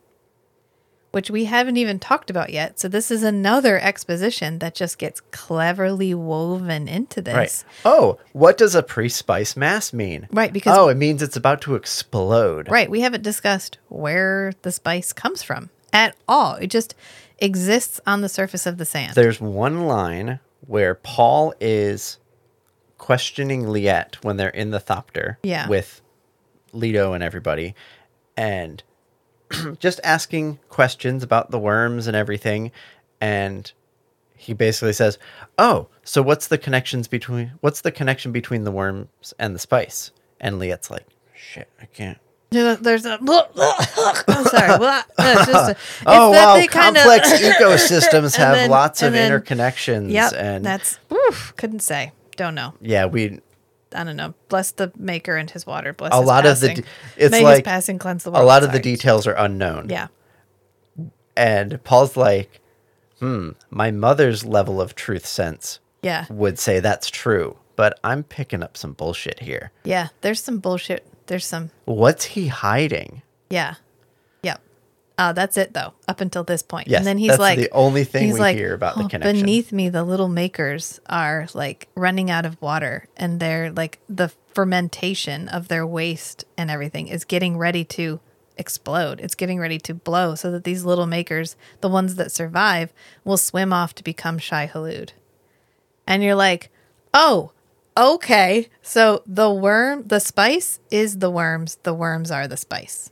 which 1.10 1.30
we 1.30 1.44
haven't 1.44 1.76
even 1.76 1.98
talked 1.98 2.30
about 2.30 2.48
yet. 2.50 2.80
So 2.80 2.88
this 2.88 3.10
is 3.10 3.22
another 3.22 3.78
exposition 3.78 4.58
that 4.60 4.74
just 4.74 4.96
gets 4.96 5.20
cleverly 5.30 6.14
woven 6.14 6.88
into 6.88 7.20
this. 7.20 7.34
right 7.34 7.64
oh 7.84 8.18
what 8.32 8.56
does 8.56 8.74
a 8.74 8.82
pre-spice 8.82 9.54
mass 9.56 9.92
mean 9.92 10.28
Right, 10.32 10.52
because- 10.52 10.76
oh 10.78 10.88
it 10.88 10.96
means 10.96 11.22
it's 11.22 11.36
about 11.36 11.60
to 11.62 11.74
explode 11.74 12.70
Right. 12.70 12.90
We 12.90 13.02
haven't 13.02 13.22
discussed 13.22 13.76
where 13.88 14.52
the 14.62 14.72
spice 14.72 15.12
comes 15.12 15.42
from 15.42 15.68
at 15.92 16.16
all. 16.26 16.54
It 16.56 16.68
just 16.68 16.94
exists 17.38 18.00
on 18.06 18.20
the 18.20 18.28
surface 18.28 18.66
of 18.66 18.78
the 18.78 18.84
sand. 18.84 19.14
There's 19.14 19.40
one 19.40 19.86
line 19.86 20.40
where 20.66 20.94
Paul 20.96 21.54
is 21.60 22.18
questioning 22.98 23.68
Liet 23.68 24.16
when 24.22 24.36
they're 24.36 24.48
in 24.48 24.70
the 24.70 24.80
Thopter 24.80 25.36
Yeah. 25.42 25.68
with 25.68 26.00
Leto 26.72 27.12
and 27.12 27.22
everybody, 27.22 27.74
and 28.36 28.82
just 29.78 30.00
asking 30.04 30.58
questions 30.68 31.22
about 31.22 31.50
the 31.50 31.58
worms 31.58 32.06
and 32.06 32.16
everything. 32.16 32.70
And 33.20 33.70
he 34.36 34.52
basically 34.52 34.92
says, 34.92 35.18
"Oh, 35.58 35.88
so 36.04 36.22
what's 36.22 36.48
the 36.48 36.58
connections 36.58 37.08
between 37.08 37.52
what's 37.60 37.80
the 37.80 37.90
connection 37.90 38.30
between 38.32 38.64
the 38.64 38.70
worms 38.70 39.32
and 39.38 39.54
the 39.54 39.58
spice?" 39.58 40.10
And 40.40 40.58
Liet's 40.58 40.90
like, 40.90 41.06
"Shit, 41.34 41.68
I 41.80 41.86
can't." 41.86 42.18
There's 42.50 43.04
a. 43.06 43.18
I'm 43.20 44.44
sorry. 44.46 44.78
Blah. 44.78 45.02
It's 45.18 45.46
just 45.46 45.68
a, 45.68 45.70
it's 45.72 45.80
Oh 46.06 46.30
wow! 46.30 46.64
Complex 46.70 47.30
ecosystems 47.42 48.36
have 48.36 48.54
then- 48.54 48.70
lots 48.70 49.02
of 49.02 49.12
then- 49.12 49.30
interconnections. 49.30 50.10
Yep. 50.10 50.32
and 50.36 50.64
that's. 50.64 50.98
Oof, 51.12 51.52
couldn't 51.56 51.80
say. 51.80 52.12
Don't 52.36 52.54
know. 52.54 52.74
yeah, 52.80 53.04
we 53.06 53.40
I 53.94 54.04
don't 54.04 54.16
know. 54.16 54.32
Bless 54.48 54.70
the 54.72 54.92
maker 54.96 55.36
and 55.36 55.50
his 55.50 55.66
water. 55.66 55.92
Bless 55.92 56.14
a 56.14 56.20
lot 56.20 56.46
of 56.46 56.60
the 56.60 56.74
de- 56.74 56.84
it's 57.16 57.32
May 57.32 57.42
like 57.42 57.64
passing 57.64 57.98
cleanse 57.98 58.24
the 58.24 58.30
a 58.30 58.34
world. 58.34 58.46
lot 58.46 58.62
of 58.64 58.72
the 58.72 58.78
details 58.78 59.26
are 59.26 59.34
unknown. 59.34 59.88
Yeah. 59.90 60.06
And 61.36 61.82
Paul's 61.84 62.16
like, 62.16 62.60
hmm, 63.20 63.50
my 63.70 63.90
mother's 63.90 64.44
level 64.44 64.80
of 64.80 64.94
truth 64.94 65.26
sense 65.26 65.80
Yeah. 66.02 66.26
would 66.30 66.58
say 66.58 66.80
that's 66.80 67.08
true, 67.10 67.58
but 67.76 67.98
I'm 68.02 68.24
picking 68.24 68.62
up 68.62 68.76
some 68.76 68.92
bullshit 68.92 69.40
here. 69.40 69.70
Yeah. 69.84 70.08
There's 70.20 70.42
some 70.42 70.58
bullshit. 70.58 71.06
There's 71.28 71.46
some. 71.46 71.70
What's 71.84 72.24
he 72.24 72.48
hiding? 72.48 73.22
Yeah. 73.48 73.74
Yep. 74.42 74.60
Uh, 75.16 75.32
that's 75.32 75.56
it 75.56 75.72
though. 75.74 75.94
Up 76.06 76.20
until 76.20 76.44
this 76.44 76.62
point, 76.62 76.88
Yes, 76.88 76.98
and 76.98 77.06
then 77.06 77.18
he's 77.18 77.30
that's 77.30 77.40
like, 77.40 77.58
the 77.58 77.70
only 77.72 78.04
thing 78.04 78.32
we 78.32 78.40
like, 78.40 78.56
hear 78.56 78.74
about 78.74 78.96
the 78.96 79.04
"Oh, 79.04 79.08
connection." 79.08 79.40
Beneath 79.40 79.72
me, 79.72 79.88
the 79.88 80.04
little 80.04 80.28
makers 80.28 81.00
are 81.08 81.46
like 81.54 81.88
running 81.94 82.30
out 82.30 82.44
of 82.44 82.60
water, 82.60 83.08
and 83.16 83.40
they're 83.40 83.70
like 83.70 84.00
the 84.08 84.30
fermentation 84.54 85.48
of 85.48 85.68
their 85.68 85.86
waste 85.86 86.44
and 86.56 86.68
everything 86.70 87.06
is 87.06 87.24
getting 87.24 87.56
ready 87.56 87.84
to 87.84 88.18
explode. 88.56 89.20
It's 89.20 89.36
getting 89.36 89.60
ready 89.60 89.78
to 89.78 89.94
blow, 89.94 90.34
so 90.34 90.50
that 90.50 90.64
these 90.64 90.84
little 90.84 91.06
makers, 91.06 91.54
the 91.80 91.88
ones 91.88 92.16
that 92.16 92.32
survive, 92.32 92.92
will 93.24 93.36
swim 93.36 93.72
off 93.72 93.94
to 93.96 94.02
become 94.02 94.38
Shai-Hulud. 94.38 95.10
And 96.08 96.24
you're 96.24 96.34
like, 96.34 96.70
oh, 97.14 97.52
okay. 97.98 98.68
So 98.82 99.22
the 99.26 99.50
worm, 99.50 100.04
the 100.06 100.20
spice 100.20 100.80
is 100.90 101.18
the 101.18 101.30
worms. 101.30 101.78
The 101.82 101.94
worms 101.94 102.30
are 102.30 102.46
the 102.48 102.56
spice. 102.56 103.10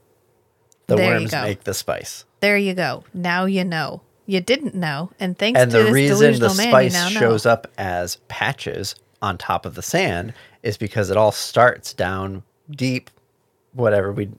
The 0.87 0.97
There 0.97 1.07
you 1.15 1.21
worms 1.21 1.31
go. 1.33 1.43
make 1.43 1.65
the 1.65 1.75
spice. 1.75 2.25
There 2.41 2.57
you 2.57 2.75
go. 2.75 3.05
Now 3.13 3.45
you 3.47 3.65
know. 3.65 4.03
You 4.29 4.41
didn't 4.41 4.75
know, 4.75 5.13
and 5.21 5.39
thanks 5.39 5.61
And 5.61 5.71
to 5.71 5.77
the 5.79 5.85
this 5.85 5.93
reason 5.93 6.33
the 6.41 6.53
man, 6.57 6.91
spice 6.91 7.11
shows 7.13 7.47
up 7.47 7.69
as 7.79 8.17
patches 8.27 8.97
on 9.23 9.39
top 9.39 9.65
of 9.65 9.77
the 9.77 9.83
sand 9.83 10.35
is 10.65 10.77
because 10.77 11.11
it 11.11 11.17
all 11.17 11.31
starts 11.31 11.95
down 11.95 12.43
deep, 12.69 13.09
whatever. 13.73 14.11
We 14.11 14.31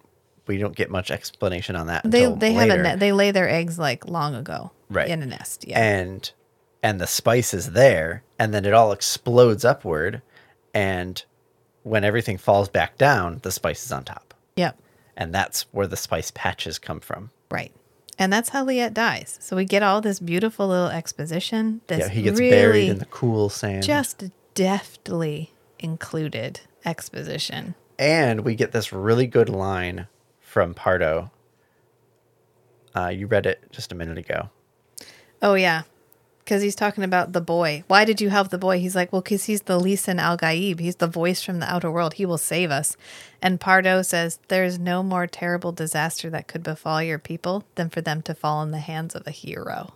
we 0.46 0.58
don't 0.58 0.76
get 0.76 0.92
much 0.92 1.10
explanation 1.10 1.78
on 1.78 1.88
that. 1.88 2.02
They 2.04 2.26
they 2.34 2.52
have 2.52 2.70
a 2.70 2.78
ne- 2.84 2.96
they 2.98 3.14
lay 3.14 3.32
their 3.32 3.48
eggs 3.50 3.80
like 3.80 4.06
long 4.10 4.36
ago, 4.36 4.72
Right. 4.90 5.08
in 5.08 5.24
a 5.24 5.26
nest. 5.26 5.66
Yeah, 5.66 5.80
and 5.82 6.30
and 6.84 7.00
the 7.00 7.08
spice 7.08 7.54
is 7.54 7.72
there 7.72 8.24
and 8.38 8.54
then 8.54 8.66
it 8.66 8.74
all 8.74 8.92
explodes 8.92 9.64
upward 9.64 10.22
and 10.74 11.24
when 11.84 12.04
everything 12.04 12.38
falls 12.38 12.70
back 12.70 12.98
down 12.98 13.40
the 13.44 13.52
spice 13.52 13.86
is 13.86 13.92
on 13.92 14.04
top 14.04 14.34
yep, 14.56 14.78
and 15.16 15.34
that's 15.34 15.64
where 15.72 15.88
the 15.88 15.98
spice 15.98 16.32
patches 16.32 16.80
come 16.80 17.00
from 17.00 17.30
right. 17.50 17.72
And 18.20 18.34
that's 18.34 18.50
how 18.50 18.66
Liet 18.66 18.96
dies. 18.96 19.38
So 19.40 19.56
we 19.56 19.64
get 19.64 19.84
all 19.84 20.02
this 20.02 20.20
beautiful 20.20 20.70
little 20.70 20.88
exposition. 20.88 21.82
This 21.86 22.00
Yeah, 22.00 22.10
he 22.10 22.24
gets 22.24 22.40
really 22.40 22.50
buried 22.50 22.90
in 22.90 22.98
the 22.98 23.06
cool 23.06 23.48
sand. 23.50 23.84
just 23.84 24.24
deftly 24.56 25.54
included 25.78 26.62
exposition. 26.84 27.76
and 28.00 28.42
we 28.42 28.56
get 28.56 28.72
this 28.72 28.92
really 28.92 29.28
good 29.28 29.50
line 29.50 30.08
from 30.42 30.74
Pardo. 30.74 31.30
Uh, 32.96 33.10
you 33.10 33.28
read 33.28 33.46
it 33.46 33.62
just 33.72 33.92
a 33.92 33.96
minute 33.96 34.18
ago. 34.18 34.50
Oh 35.44 35.54
yeah, 35.54 35.84
because 36.48 36.62
he's 36.62 36.76
talking 36.76 37.04
about 37.04 37.34
the 37.34 37.42
boy. 37.42 37.84
Why 37.88 38.06
did 38.06 38.22
you 38.22 38.30
help 38.30 38.52
the 38.52 38.58
boy? 38.58 38.80
He's 38.80 38.96
like, 38.96 39.12
well, 39.12 39.22
because 39.22 39.44
he's 39.44 39.64
the 39.64 39.78
Lisan 39.78 40.18
Al 40.18 40.38
Gaib. 40.38 40.80
He's 40.80 40.96
the 40.96 41.06
voice 41.08 41.44
from 41.44 41.60
the 41.60 41.70
outer 41.70 41.92
world. 41.92 42.14
He 42.14 42.26
will 42.26 42.38
save 42.38 42.72
us. 42.72 42.96
And 43.42 43.60
Pardo 43.60 44.02
says, 44.02 44.40
"There's 44.48 44.80
no 44.80 45.04
more 45.04 45.28
terrible 45.28 45.74
disaster 45.74 46.30
that 46.30 46.48
could 46.48 46.64
befall 46.64 47.04
your 47.04 47.20
people 47.20 47.66
than 47.76 47.90
for 47.90 48.00
them 48.00 48.22
to 48.22 48.34
fall 48.34 48.64
in 48.64 48.72
the 48.72 48.80
hands 48.80 49.14
of 49.14 49.28
a 49.28 49.32
hero." 49.32 49.94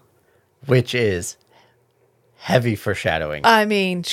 which 0.67 0.93
is 0.93 1.37
heavy 2.37 2.75
foreshadowing. 2.75 3.41
I 3.45 3.65
mean, 3.65 4.03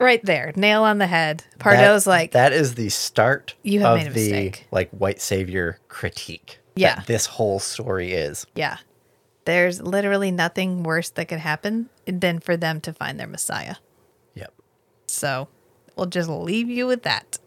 right 0.00 0.24
there, 0.24 0.52
nail 0.56 0.82
on 0.84 0.98
the 0.98 1.06
head. 1.06 1.44
Pardo's 1.58 2.04
That- 2.04 2.10
like, 2.10 2.30
that 2.32 2.52
is 2.52 2.74
the 2.76 2.88
start 2.88 3.54
You 3.62 3.80
have 3.80 3.92
of 3.92 3.98
made 3.98 4.06
a 4.06 4.10
the 4.14 4.20
mistake. 4.32 4.66
like 4.72 4.90
white 4.90 5.20
savior 5.20 5.78
critique. 5.88 6.58
Yeah. 6.76 7.02
this 7.06 7.26
whole 7.26 7.60
story 7.60 8.12
is. 8.12 8.46
yeah, 8.56 8.78
there's 9.44 9.80
literally 9.80 10.30
nothing 10.30 10.82
worse 10.82 11.10
that 11.10 11.26
could 11.26 11.38
happen 11.38 11.88
than 12.06 12.40
for 12.40 12.56
them 12.56 12.80
to 12.82 12.92
find 12.92 13.18
their 13.18 13.26
Messiah. 13.26 13.76
Yep. 14.34 14.54
So 15.06 15.48
we'll 15.96 16.06
just 16.06 16.28
leave 16.28 16.68
you 16.68 16.86
with 16.86 17.02
that. 17.02 17.38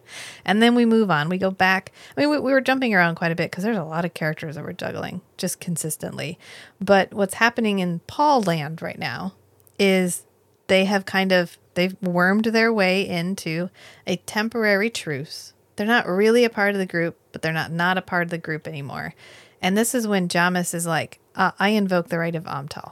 And 0.45 0.61
then 0.61 0.75
we 0.75 0.85
move 0.85 1.11
on. 1.11 1.29
We 1.29 1.37
go 1.37 1.51
back. 1.51 1.91
I 2.15 2.21
mean, 2.21 2.29
we, 2.29 2.39
we 2.39 2.51
were 2.51 2.61
jumping 2.61 2.93
around 2.93 3.15
quite 3.15 3.31
a 3.31 3.35
bit 3.35 3.51
because 3.51 3.63
there's 3.63 3.77
a 3.77 3.83
lot 3.83 4.05
of 4.05 4.13
characters 4.13 4.55
that 4.55 4.63
we're 4.63 4.73
juggling 4.73 5.21
just 5.37 5.59
consistently. 5.59 6.39
But 6.79 7.13
what's 7.13 7.35
happening 7.35 7.79
in 7.79 7.99
Paul 8.07 8.41
land 8.41 8.81
right 8.81 8.99
now 8.99 9.33
is 9.77 10.23
they 10.67 10.85
have 10.85 11.05
kind 11.05 11.31
of 11.31 11.57
they've 11.73 11.95
wormed 12.01 12.45
their 12.45 12.71
way 12.71 13.07
into 13.07 13.69
a 14.05 14.17
temporary 14.17 14.89
truce. 14.89 15.53
They're 15.75 15.85
not 15.85 16.07
really 16.07 16.43
a 16.43 16.49
part 16.49 16.73
of 16.73 16.79
the 16.79 16.85
group, 16.85 17.17
but 17.31 17.41
they're 17.41 17.53
not 17.53 17.71
not 17.71 17.97
a 17.97 18.01
part 18.01 18.23
of 18.23 18.29
the 18.29 18.37
group 18.37 18.67
anymore. 18.67 19.13
And 19.61 19.77
this 19.77 19.95
is 19.95 20.07
when 20.07 20.29
Jamis 20.29 20.73
is 20.73 20.85
like, 20.85 21.19
uh, 21.37 21.51
"I 21.59 21.69
invoke 21.69 22.09
the 22.09 22.17
right 22.19 22.35
of 22.35 22.43
Amtal." 22.43 22.91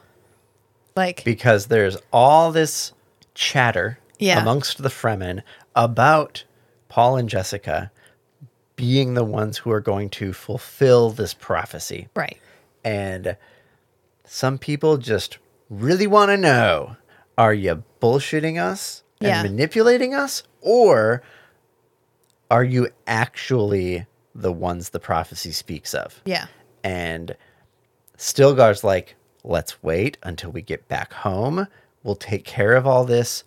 Like, 0.95 1.23
Because 1.25 1.65
there's 1.67 1.97
all 2.13 2.53
this 2.53 2.93
chatter 3.33 3.99
Yeah. 4.17 4.39
amongst 4.41 4.77
the 4.81 4.87
Fremen 4.89 5.41
about 5.75 6.45
Paul 6.87 7.17
and 7.17 7.27
Jessica 7.27 7.91
being 8.77 9.13
the 9.13 9.23
ones 9.25 9.57
who 9.57 9.71
are 9.71 9.81
going 9.81 10.09
to 10.11 10.31
fulfill 10.31 11.09
this 11.09 11.33
prophecy. 11.33 12.07
right? 12.15 12.37
And 12.85 13.35
some 14.23 14.57
people 14.57 14.97
just 14.97 15.37
really 15.69 16.07
want 16.07 16.29
to 16.29 16.37
know 16.37 16.95
are 17.37 17.53
you 17.53 17.83
bullshitting 18.01 18.57
us 18.61 19.03
and 19.19 19.27
Yeah. 19.29 19.43
manipulating 19.43 20.13
us? 20.13 20.43
Or 20.61 21.21
are 22.49 22.63
you 22.63 22.89
actually 23.07 24.05
the 24.33 24.51
ones 24.53 24.89
the 24.91 24.99
prophecy 24.99 25.51
speaks 25.51 25.93
of? 25.93 26.21
Yeah, 26.25 26.45
And 26.83 27.35
Stilgar's 28.17 28.83
like, 28.83 29.15
let's 29.43 29.81
wait 29.83 30.17
until 30.23 30.51
we 30.51 30.61
get 30.61 30.87
back 30.87 31.13
home. 31.13 31.67
We'll 32.03 32.15
take 32.15 32.45
care 32.45 32.73
of 32.73 32.85
all 32.87 33.03
this 33.05 33.43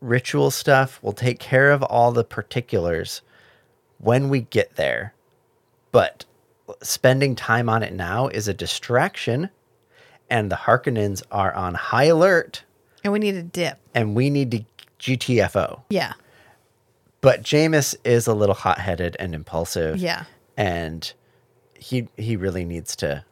ritual 0.00 0.50
stuff. 0.50 0.98
We'll 1.02 1.12
take 1.12 1.38
care 1.38 1.70
of 1.70 1.82
all 1.82 2.12
the 2.12 2.24
particulars 2.24 3.22
when 3.98 4.28
we 4.28 4.42
get 4.42 4.76
there. 4.76 5.14
But 5.92 6.24
spending 6.82 7.34
time 7.34 7.68
on 7.68 7.82
it 7.82 7.92
now 7.92 8.28
is 8.28 8.48
a 8.48 8.54
distraction. 8.54 9.50
And 10.28 10.50
the 10.50 10.56
Harkonnens 10.56 11.22
are 11.30 11.54
on 11.54 11.74
high 11.74 12.04
alert 12.04 12.64
and 13.04 13.12
we 13.12 13.20
need 13.20 13.36
a 13.36 13.42
dip. 13.42 13.78
and 13.94 14.16
we 14.16 14.28
need 14.30 14.50
to 14.50 14.64
GTFO. 14.98 15.82
Yeah, 15.90 16.14
But 17.20 17.42
Jamis 17.42 17.94
is 18.04 18.26
a 18.26 18.34
little 18.34 18.54
hot 18.56 18.78
headed 18.80 19.16
and 19.20 19.34
impulsive. 19.34 19.98
yeah. 19.98 20.24
and 20.56 21.12
he 21.78 22.08
he 22.16 22.34
really 22.36 22.64
needs 22.64 22.96
to 22.96 23.24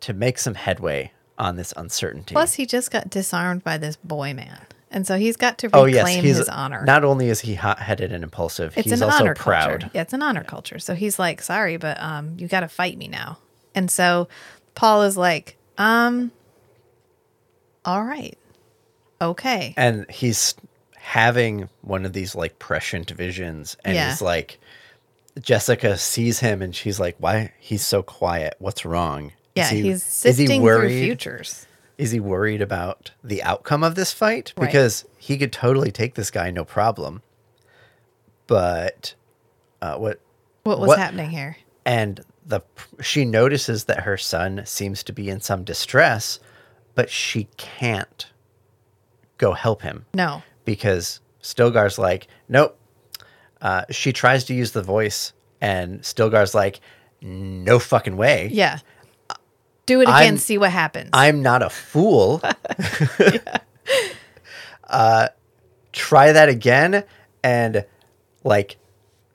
to 0.00 0.12
make 0.12 0.38
some 0.38 0.54
headway 0.54 1.12
on 1.38 1.56
this 1.56 1.72
uncertainty. 1.76 2.34
Plus, 2.34 2.54
he 2.54 2.66
just 2.66 2.90
got 2.90 3.10
disarmed 3.10 3.62
by 3.64 3.78
this 3.78 3.96
boy 3.96 4.34
man, 4.34 4.60
and 4.90 5.06
so 5.06 5.16
he's 5.18 5.36
got 5.36 5.58
to 5.58 5.70
oh 5.72 5.84
reclaim 5.84 6.16
yes, 6.16 6.24
he's 6.24 6.36
his 6.38 6.48
honor. 6.48 6.84
not 6.84 7.04
only 7.04 7.28
is 7.28 7.40
he 7.40 7.54
hot-headed 7.54 8.10
and 8.12 8.24
impulsive, 8.24 8.76
it's 8.76 8.90
he's 8.90 9.00
an 9.00 9.08
also 9.10 9.24
honor 9.24 9.34
proud. 9.34 9.80
culture. 9.80 9.90
Yeah, 9.94 10.02
it's 10.02 10.12
an 10.12 10.22
honor 10.22 10.44
culture. 10.44 10.78
So 10.78 10.94
he's 10.94 11.18
like, 11.18 11.40
"Sorry, 11.42 11.76
but 11.76 12.00
um, 12.02 12.34
you 12.38 12.48
got 12.48 12.60
to 12.60 12.68
fight 12.68 12.96
me 12.98 13.06
now." 13.08 13.38
And 13.74 13.90
so 13.90 14.28
Paul 14.74 15.02
is 15.02 15.16
like, 15.16 15.56
"Um, 15.78 16.32
all 17.84 18.04
right, 18.04 18.36
okay, 19.20 19.74
And 19.76 20.10
he's 20.10 20.54
having 20.96 21.68
one 21.80 22.04
of 22.04 22.12
these 22.12 22.34
like 22.34 22.58
prescient 22.58 23.10
visions 23.12 23.76
and 23.84 23.94
Yeah. 23.94 24.10
he's 24.10 24.20
like 24.20 24.60
Jessica 25.40 25.96
sees 25.96 26.40
him 26.40 26.60
and 26.60 26.74
she's 26.74 26.98
like, 27.00 27.14
"Why 27.18 27.52
he's 27.60 27.86
so 27.86 28.02
quiet? 28.02 28.56
What's 28.58 28.84
wrong?" 28.84 29.32
Yeah." 29.58 29.70
He- 29.70 29.82
he's 29.82 30.02
is 30.24 30.36
he 30.38 30.46
sifting 30.46 30.60
through 30.60 30.64
worried? 30.64 31.00
futures. 31.04 31.66
Is 31.98 32.10
he 32.12 32.20
worried 32.20 32.62
about 32.62 33.10
the 33.24 33.42
outcome 33.42 33.82
of 33.82 33.94
this 33.96 34.12
fight? 34.12 34.52
Right. 34.56 34.66
Because 34.66 35.04
he 35.18 35.36
could 35.36 35.52
totally 35.52 35.90
take 35.90 36.14
this 36.14 36.30
guy, 36.30 36.50
no 36.50 36.64
problem. 36.64 37.22
But 38.46 39.14
uh, 39.82 39.96
what? 39.96 40.20
What 40.64 40.78
was 40.80 40.88
What- 40.88 40.98
happening 40.98 41.30
here? 41.30 41.56
And 41.84 42.20
the 42.44 42.60
she 43.00 43.24
notices 43.24 43.84
that 43.84 44.00
her 44.00 44.16
son 44.16 44.62
seems 44.64 45.02
to 45.04 45.12
be 45.12 45.28
in 45.28 45.40
some 45.40 45.64
distress, 45.64 46.38
but 46.94 47.10
she 47.10 47.48
can't 47.56 48.26
go 49.38 49.52
help 49.52 49.82
him 49.82 50.04
No, 50.14 50.42
because 50.64 51.20
Stilgar's 51.42 51.98
like, 51.98 52.26
nope. 52.48 52.78
Uh, 53.60 53.84
she 53.90 54.12
tries 54.12 54.44
to 54.44 54.54
use 54.54 54.72
the 54.72 54.82
voice, 54.82 55.32
and 55.60 56.00
Stilgar's 56.02 56.54
like, 56.54 56.80
no 57.20 57.78
fucking 57.78 58.16
way. 58.16 58.48
yeah. 58.52 58.78
Do 59.88 60.00
it 60.00 60.04
again. 60.04 60.14
I'm- 60.14 60.36
see 60.36 60.58
what 60.58 60.70
happens. 60.70 61.08
I'm 61.14 61.42
not 61.42 61.62
a 61.62 61.70
fool. 61.70 62.42
uh, 64.84 65.28
try 65.92 66.32
that 66.32 66.50
again, 66.50 67.04
and 67.42 67.86
like 68.44 68.76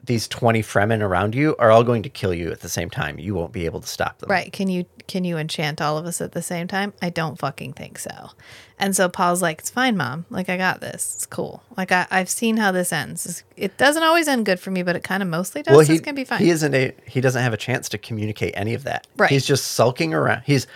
these 0.04 0.28
20 0.28 0.62
Fremen 0.62 1.00
around 1.00 1.34
you 1.34 1.56
are 1.58 1.72
all 1.72 1.82
going 1.82 2.04
to 2.04 2.08
kill 2.08 2.32
you 2.32 2.52
at 2.52 2.60
the 2.60 2.68
same 2.68 2.88
time. 2.88 3.18
You 3.18 3.34
won't 3.34 3.52
be 3.52 3.64
able 3.64 3.80
to 3.80 3.88
stop 3.88 4.18
them. 4.18 4.30
Right. 4.30 4.52
Can 4.52 4.68
you 4.68 4.84
can 5.06 5.24
you 5.24 5.36
enchant 5.36 5.82
all 5.82 5.98
of 5.98 6.06
us 6.06 6.20
at 6.20 6.32
the 6.32 6.42
same 6.42 6.66
time? 6.66 6.92
I 7.02 7.10
don't 7.10 7.38
fucking 7.38 7.74
think 7.74 7.98
so. 7.98 8.30
And 8.78 8.96
so 8.96 9.08
Paul's 9.08 9.42
like, 9.42 9.58
It's 9.60 9.70
fine, 9.70 9.96
mom. 9.96 10.24
Like 10.30 10.48
I 10.48 10.56
got 10.56 10.80
this. 10.80 11.14
It's 11.14 11.26
cool. 11.26 11.62
Like 11.76 11.92
I, 11.92 12.06
I've 12.10 12.28
seen 12.30 12.56
how 12.56 12.72
this 12.72 12.92
ends. 12.92 13.44
It 13.56 13.76
doesn't 13.76 14.02
always 14.02 14.28
end 14.28 14.46
good 14.46 14.58
for 14.60 14.70
me, 14.70 14.82
but 14.82 14.96
it 14.96 15.04
kind 15.04 15.22
of 15.22 15.28
mostly 15.28 15.62
does. 15.62 15.76
Well, 15.76 15.84
so 15.84 15.92
it's 15.92 16.00
gonna 16.00 16.14
be 16.14 16.24
fine. 16.24 16.40
he 16.40 16.50
isn't 16.50 16.74
a 16.74 16.92
he 17.06 17.20
doesn't 17.20 17.42
have 17.42 17.52
a 17.52 17.58
chance 17.58 17.88
to 17.90 17.98
communicate 17.98 18.54
any 18.56 18.74
of 18.74 18.84
that. 18.84 19.06
Right. 19.16 19.30
He's 19.30 19.46
just 19.46 19.72
sulking 19.72 20.14
around. 20.14 20.42
He's 20.46 20.66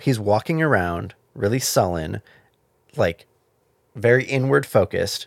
he's 0.00 0.18
walking 0.18 0.62
around 0.62 1.14
really 1.34 1.58
sullen, 1.60 2.22
like 2.96 3.26
very 3.94 4.24
inward 4.24 4.64
focused, 4.66 5.26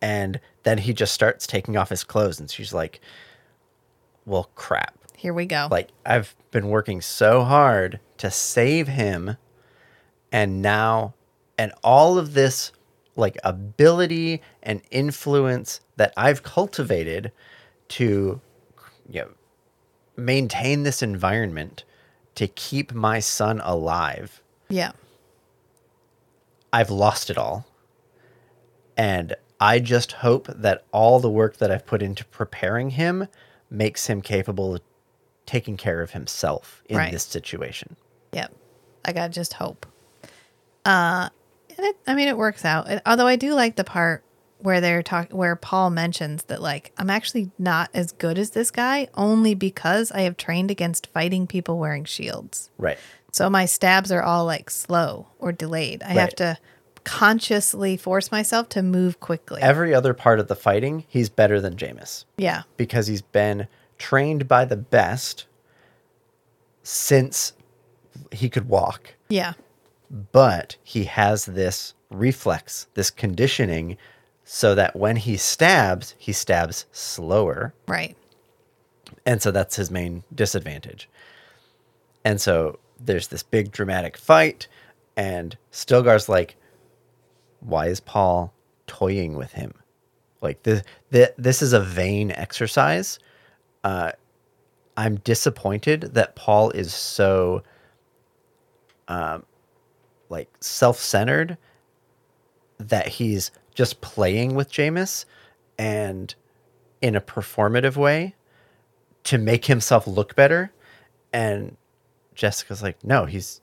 and 0.00 0.40
then 0.64 0.78
he 0.78 0.92
just 0.92 1.12
starts 1.12 1.46
taking 1.46 1.76
off 1.76 1.90
his 1.90 2.04
clothes, 2.04 2.40
and 2.40 2.50
she's 2.50 2.74
like, 2.74 3.00
"Well, 4.26 4.50
crap." 4.54 4.98
Here 5.22 5.32
we 5.32 5.46
go. 5.46 5.68
like 5.70 5.88
I've 6.04 6.34
been 6.50 6.68
working 6.68 7.00
so 7.00 7.44
hard 7.44 8.00
to 8.18 8.30
save 8.30 8.88
him 8.88 9.36
and 10.32 10.60
now 10.60 11.14
and 11.56 11.72
all 11.84 12.18
of 12.18 12.34
this 12.34 12.72
like 13.14 13.38
ability 13.44 14.42
and 14.62 14.82
influence 14.90 15.80
that 15.96 16.12
I've 16.16 16.42
cultivated 16.42 17.30
to 17.88 18.40
you 19.08 19.20
know, 19.20 19.28
maintain 20.16 20.82
this 20.82 21.02
environment 21.02 21.84
to 22.34 22.48
keep 22.48 22.92
my 22.92 23.20
son 23.20 23.60
alive 23.62 24.42
yeah. 24.72 24.92
I've 26.72 26.90
lost 26.90 27.28
it 27.28 27.36
all. 27.36 27.66
And 28.96 29.34
I 29.60 29.78
just 29.78 30.12
hope 30.12 30.46
that 30.48 30.84
all 30.92 31.20
the 31.20 31.30
work 31.30 31.58
that 31.58 31.70
I've 31.70 31.84
put 31.84 32.02
into 32.02 32.24
preparing 32.24 32.90
him 32.90 33.28
makes 33.70 34.06
him 34.06 34.22
capable 34.22 34.74
of 34.74 34.80
taking 35.46 35.76
care 35.76 36.00
of 36.02 36.12
himself 36.12 36.82
in 36.88 36.96
Right. 36.96 37.12
this 37.12 37.24
situation. 37.24 37.96
Yep. 38.32 38.52
I 39.04 39.12
gotta 39.12 39.32
just 39.32 39.54
hope. 39.54 39.86
Uh 40.84 41.28
and 41.76 41.86
it 41.86 41.96
I 42.06 42.14
mean 42.14 42.28
it 42.28 42.36
works 42.36 42.64
out. 42.64 42.88
It- 42.90 43.02
although 43.06 43.26
I 43.26 43.36
do 43.36 43.54
like 43.54 43.76
the 43.76 43.84
part 43.84 44.22
where 44.58 44.80
they're 44.80 45.02
talking 45.02 45.36
where 45.36 45.56
Paul 45.56 45.90
mentions 45.90 46.44
that 46.44 46.62
like 46.62 46.92
I'm 46.96 47.10
actually 47.10 47.50
not 47.58 47.90
as 47.94 48.12
good 48.12 48.38
as 48.38 48.50
this 48.50 48.70
guy 48.70 49.08
only 49.14 49.54
because 49.54 50.12
I 50.12 50.20
have 50.22 50.36
trained 50.36 50.70
against 50.70 51.08
fighting 51.08 51.46
people 51.46 51.78
wearing 51.78 52.04
shields. 52.04 52.70
Right. 52.78 52.98
So 53.32 53.48
my 53.50 53.64
stabs 53.64 54.12
are 54.12 54.22
all 54.22 54.44
like 54.44 54.70
slow 54.70 55.26
or 55.38 55.52
delayed. 55.52 56.02
I 56.02 56.10
have 56.12 56.34
to 56.36 56.58
consciously 57.04 57.96
force 57.96 58.30
myself 58.30 58.68
to 58.70 58.82
move 58.82 59.18
quickly. 59.20 59.60
Every 59.60 59.92
other 59.94 60.14
part 60.14 60.38
of 60.38 60.48
the 60.48 60.54
fighting, 60.54 61.04
he's 61.08 61.28
better 61.28 61.60
than 61.60 61.76
Jamis 61.76 62.24
yeah. 62.36 62.62
because 62.76 63.06
he's 63.08 63.22
been 63.22 63.66
trained 64.02 64.48
by 64.48 64.64
the 64.64 64.76
best 64.76 65.46
since 66.82 67.52
he 68.32 68.48
could 68.48 68.68
walk, 68.68 69.14
Yeah. 69.28 69.52
but 70.32 70.76
he 70.82 71.04
has 71.04 71.46
this 71.46 71.94
reflex, 72.10 72.88
this 72.94 73.10
conditioning, 73.10 73.96
so 74.44 74.74
that 74.74 74.96
when 74.96 75.16
he 75.16 75.36
stabs, 75.36 76.14
he 76.18 76.32
stabs 76.32 76.86
slower. 76.92 77.72
Right. 77.86 78.16
And 79.24 79.40
so 79.40 79.50
that's 79.52 79.76
his 79.76 79.90
main 79.90 80.24
disadvantage. 80.34 81.08
And 82.24 82.40
so 82.40 82.78
there's 82.98 83.28
this 83.28 83.42
big 83.44 83.70
dramatic 83.70 84.16
fight, 84.16 84.66
and 85.16 85.56
Stilgar's 85.70 86.28
like, 86.28 86.56
why 87.60 87.86
is 87.86 88.00
Paul 88.00 88.52
toying 88.88 89.36
with 89.36 89.52
him? 89.52 89.72
Like 90.40 90.64
this, 90.64 90.82
this, 91.10 91.30
this 91.38 91.62
is 91.62 91.72
a 91.72 91.80
vain 91.80 92.32
exercise. 92.32 93.20
Uh, 93.84 94.12
I'm 94.96 95.16
disappointed 95.16 96.14
that 96.14 96.36
Paul 96.36 96.70
is 96.70 96.92
so, 96.94 97.62
um, 99.08 99.44
like 100.28 100.48
self-centered 100.60 101.56
that 102.78 103.08
he's 103.08 103.50
just 103.74 104.00
playing 104.00 104.54
with 104.54 104.70
Jamis 104.70 105.24
and 105.78 106.34
in 107.00 107.16
a 107.16 107.20
performative 107.20 107.96
way 107.96 108.34
to 109.24 109.38
make 109.38 109.64
himself 109.66 110.06
look 110.06 110.34
better. 110.34 110.72
And 111.32 111.76
Jessica's 112.34 112.82
like, 112.82 113.02
no, 113.04 113.24
he's 113.24 113.60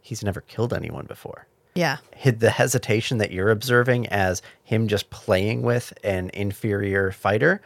he's 0.00 0.24
never 0.24 0.40
killed 0.40 0.72
anyone 0.72 1.06
before. 1.06 1.46
Yeah. 1.74 1.98
Hid 2.14 2.40
the 2.40 2.50
hesitation 2.50 3.18
that 3.18 3.30
you're 3.30 3.50
observing 3.50 4.06
as 4.08 4.42
him 4.64 4.88
just 4.88 5.10
playing 5.10 5.62
with 5.62 5.92
an 6.02 6.30
inferior 6.32 7.12
fighter. 7.12 7.60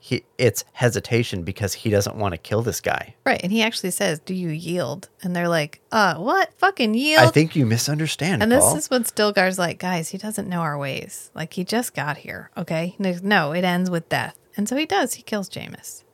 He 0.00 0.24
it's 0.38 0.64
hesitation 0.72 1.42
because 1.42 1.74
he 1.74 1.90
doesn't 1.90 2.16
want 2.16 2.32
to 2.32 2.38
kill 2.38 2.62
this 2.62 2.80
guy. 2.80 3.16
Right. 3.26 3.40
And 3.42 3.50
he 3.50 3.62
actually 3.62 3.90
says, 3.90 4.20
Do 4.20 4.32
you 4.32 4.50
yield? 4.50 5.08
And 5.22 5.34
they're 5.34 5.48
like, 5.48 5.80
Uh, 5.90 6.14
what? 6.16 6.54
Fucking 6.54 6.94
yield. 6.94 7.20
I 7.22 7.30
think 7.30 7.56
you 7.56 7.66
misunderstand. 7.66 8.42
and 8.42 8.50
this 8.50 8.74
is 8.74 8.88
when 8.90 9.04
Stilgar's 9.04 9.58
like, 9.58 9.78
Guys, 9.78 10.10
he 10.10 10.18
doesn't 10.18 10.48
know 10.48 10.60
our 10.60 10.78
ways. 10.78 11.30
Like, 11.34 11.52
he 11.54 11.64
just 11.64 11.94
got 11.94 12.18
here. 12.18 12.50
Okay. 12.56 12.94
No, 12.98 13.52
it 13.52 13.64
ends 13.64 13.90
with 13.90 14.08
death. 14.08 14.38
And 14.56 14.68
so 14.68 14.76
he 14.76 14.86
does. 14.86 15.14
He 15.14 15.22
kills 15.22 15.48
Jamis. 15.48 16.04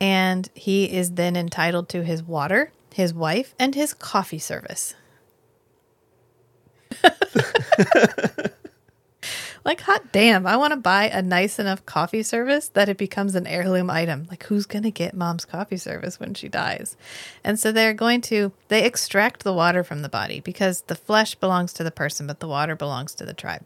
And 0.00 0.48
he 0.54 0.84
is 0.84 1.12
then 1.12 1.36
entitled 1.36 1.90
to 1.90 2.02
his 2.02 2.22
water, 2.22 2.72
his 2.94 3.12
wife, 3.12 3.54
and 3.58 3.74
his 3.74 3.92
coffee 3.92 4.38
service. 4.38 4.94
like, 9.64 9.80
hot 9.82 10.12
damn, 10.12 10.46
I 10.46 10.56
want 10.56 10.72
to 10.72 10.76
buy 10.76 11.08
a 11.08 11.22
nice 11.22 11.58
enough 11.58 11.84
coffee 11.86 12.22
service 12.22 12.68
that 12.70 12.88
it 12.88 12.96
becomes 12.96 13.34
an 13.34 13.46
heirloom 13.46 13.90
item. 13.90 14.26
Like, 14.30 14.44
who's 14.44 14.66
going 14.66 14.84
to 14.84 14.90
get 14.90 15.14
mom's 15.14 15.44
coffee 15.44 15.76
service 15.76 16.18
when 16.18 16.34
she 16.34 16.48
dies? 16.48 16.96
And 17.44 17.58
so 17.58 17.72
they're 17.72 17.94
going 17.94 18.20
to, 18.22 18.52
they 18.68 18.84
extract 18.84 19.44
the 19.44 19.52
water 19.52 19.84
from 19.84 20.02
the 20.02 20.08
body 20.08 20.40
because 20.40 20.82
the 20.82 20.94
flesh 20.94 21.34
belongs 21.34 21.72
to 21.74 21.84
the 21.84 21.90
person, 21.90 22.26
but 22.26 22.40
the 22.40 22.48
water 22.48 22.74
belongs 22.74 23.14
to 23.16 23.26
the 23.26 23.34
tribe. 23.34 23.64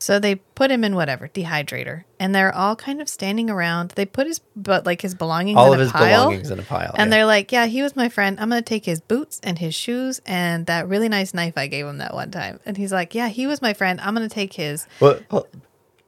So 0.00 0.18
they 0.18 0.36
put 0.36 0.70
him 0.70 0.82
in 0.82 0.94
whatever 0.94 1.28
dehydrator, 1.28 2.04
and 2.18 2.34
they're 2.34 2.54
all 2.54 2.74
kind 2.74 3.02
of 3.02 3.08
standing 3.08 3.50
around. 3.50 3.90
They 3.90 4.06
put 4.06 4.26
his 4.26 4.40
but 4.56 4.86
like 4.86 5.02
his 5.02 5.14
belongings 5.14 5.58
all 5.58 5.72
in 5.72 5.74
of 5.74 5.80
a 5.80 5.82
his 5.84 5.92
pile, 5.92 6.24
belongings 6.24 6.50
in 6.50 6.58
a 6.58 6.62
pile. 6.62 6.94
and 6.96 7.08
yeah. 7.10 7.16
they're 7.16 7.26
like, 7.26 7.52
"Yeah, 7.52 7.66
he 7.66 7.82
was 7.82 7.94
my 7.94 8.08
friend. 8.08 8.40
I'm 8.40 8.48
gonna 8.48 8.62
take 8.62 8.86
his 8.86 9.02
boots 9.02 9.40
and 9.42 9.58
his 9.58 9.74
shoes 9.74 10.20
and 10.24 10.64
that 10.66 10.88
really 10.88 11.10
nice 11.10 11.34
knife 11.34 11.52
I 11.56 11.66
gave 11.66 11.86
him 11.86 11.98
that 11.98 12.14
one 12.14 12.30
time." 12.30 12.60
And 12.64 12.78
he's 12.78 12.92
like, 12.92 13.14
"Yeah, 13.14 13.28
he 13.28 13.46
was 13.46 13.60
my 13.60 13.74
friend. 13.74 14.00
I'm 14.00 14.14
gonna 14.14 14.30
take 14.30 14.54
his." 14.54 14.86
Well, 15.00 15.20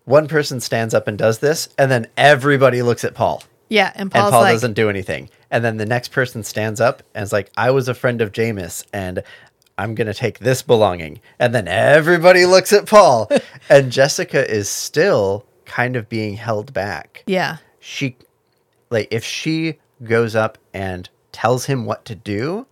one 0.06 0.26
person 0.26 0.60
stands 0.60 0.94
up 0.94 1.06
and 1.06 1.18
does 1.18 1.40
this, 1.40 1.68
and 1.76 1.90
then 1.90 2.06
everybody 2.16 2.80
looks 2.80 3.04
at 3.04 3.14
Paul. 3.14 3.42
Yeah, 3.68 3.90
and 3.94 4.02
and 4.02 4.12
Paul 4.12 4.42
like, 4.42 4.54
doesn't 4.54 4.74
do 4.74 4.90
anything. 4.90 5.30
And 5.50 5.64
then 5.64 5.76
the 5.76 5.86
next 5.86 6.08
person 6.08 6.44
stands 6.44 6.80
up 6.80 7.02
and 7.14 7.22
is 7.22 7.32
like, 7.32 7.50
I 7.56 7.70
was 7.70 7.88
a 7.88 7.94
friend 7.94 8.20
of 8.20 8.32
Jamis 8.32 8.84
and 8.92 9.22
I'm 9.78 9.94
going 9.94 10.06
to 10.06 10.14
take 10.14 10.38
this 10.38 10.62
belonging. 10.62 11.20
And 11.38 11.54
then 11.54 11.66
everybody 11.68 12.44
looks 12.46 12.72
at 12.72 12.86
Paul. 12.86 13.30
and 13.68 13.90
Jessica 13.90 14.48
is 14.50 14.68
still 14.68 15.44
kind 15.64 15.96
of 15.96 16.08
being 16.08 16.34
held 16.36 16.72
back. 16.72 17.24
"Yeah, 17.26 17.58
She, 17.80 18.16
like, 18.90 19.08
if 19.10 19.24
she 19.24 19.78
goes 20.04 20.36
up 20.36 20.58
and 20.74 21.08
tells 21.32 21.64
him 21.66 21.86
what 21.86 22.04
to 22.04 22.14
do, 22.14 22.66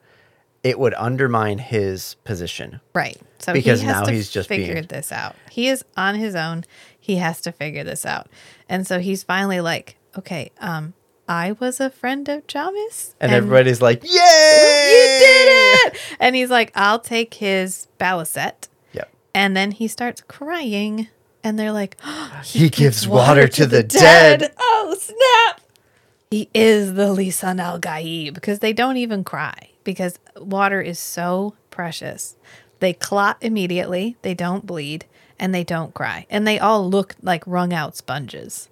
it 0.63 0.79
would 0.79 0.93
undermine 0.95 1.59
his 1.59 2.17
position. 2.25 2.81
right." 2.95 3.17
So 3.39 3.55
Because 3.55 3.81
he 3.81 3.87
has 3.87 3.97
now 4.01 4.05
to 4.05 4.13
he's 4.13 4.29
just 4.31 4.49
figure 4.51 4.75
being- 4.75 4.87
this 4.89 5.11
out. 5.11 5.35
He 5.51 5.69
is 5.69 5.83
on 5.97 6.17
his 6.17 6.35
own. 6.35 6.65
He 6.99 7.17
has 7.17 7.41
to 7.43 7.53
figure 7.53 7.83
this 7.85 8.05
out, 8.05 8.29
and 8.69 8.87
so 8.87 8.99
he's 8.99 9.23
finally 9.23 9.63
like, 9.63 9.97
"Okay, 10.19 10.51
um, 10.61 10.93
I 11.31 11.53
was 11.53 11.79
a 11.79 11.91
friend 11.91 12.29
of 12.29 12.45
Jamis, 12.49 13.15
And, 13.21 13.31
everybody's 13.31 13.81
like, 13.81 14.03
Yay! 14.03 14.11
you 14.11 15.25
did 15.25 15.95
it!" 15.95 15.97
And 16.19 16.35
he's 16.35 16.51
like, 16.51 16.73
"I'll 16.75 16.99
take 16.99 17.35
his 17.35 17.87
balisette." 18.01 18.67
Yep. 18.93 19.09
And 19.33 19.57
then 19.57 19.71
he 19.71 19.87
starts 19.87 20.23
crying, 20.27 21.07
and 21.45 21.57
they're 21.57 21.71
like, 21.71 21.97
He, 22.45 22.69
gives 22.69 23.07
water, 23.07 23.47
to, 23.47 23.65
the, 23.65 23.85
dead. 23.85 24.53
Oh, 24.59 24.97
snap! 24.99 25.61
He 26.33 26.51
is 26.53 26.95
the 26.95 27.15
Lisan 27.15 27.61
al 27.61 27.79
Gaib 27.79 28.35
because 28.35 28.59
they 28.59 28.73
don't 28.73 28.97
even 28.97 29.23
cry 29.23 29.71
because 29.85 30.19
water 30.37 30.81
is 30.81 30.99
so 30.99 31.55
precious. 31.71 32.35
They 32.81 32.93
clot 32.93 33.37
immediately, 33.41 34.17
they 34.23 34.35
don't 34.35 34.67
bleed, 34.67 35.05
and 35.39 35.55
they 35.55 35.63
don't 35.63 35.95
cry. 35.95 36.27
And 36.29 36.45
they 36.45 36.59
all 36.59 36.91
look 36.91 37.15
like 37.23 37.47
wrung 37.47 37.73
out 37.73 37.97
sponges. 37.97 38.69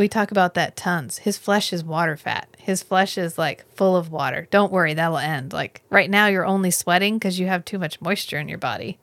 We 0.00 0.08
talk 0.08 0.30
about 0.30 0.54
that 0.54 0.76
tons. 0.76 1.18
His 1.18 1.36
flesh 1.36 1.74
is 1.74 1.84
water 1.84 2.16
fat. 2.16 2.48
His 2.56 2.82
flesh 2.82 3.18
is 3.18 3.36
like 3.36 3.66
full 3.76 3.96
of 3.98 4.10
water. 4.10 4.48
Don't 4.50 4.72
worry, 4.72 4.94
that'll 4.94 5.18
end. 5.18 5.52
Like 5.52 5.82
right 5.90 6.08
now, 6.08 6.26
you're 6.26 6.46
only 6.46 6.70
sweating 6.70 7.18
because 7.18 7.38
you 7.38 7.48
have 7.48 7.66
too 7.66 7.78
much 7.78 8.00
moisture 8.00 8.38
in 8.38 8.48
your 8.48 8.56
body. 8.56 8.98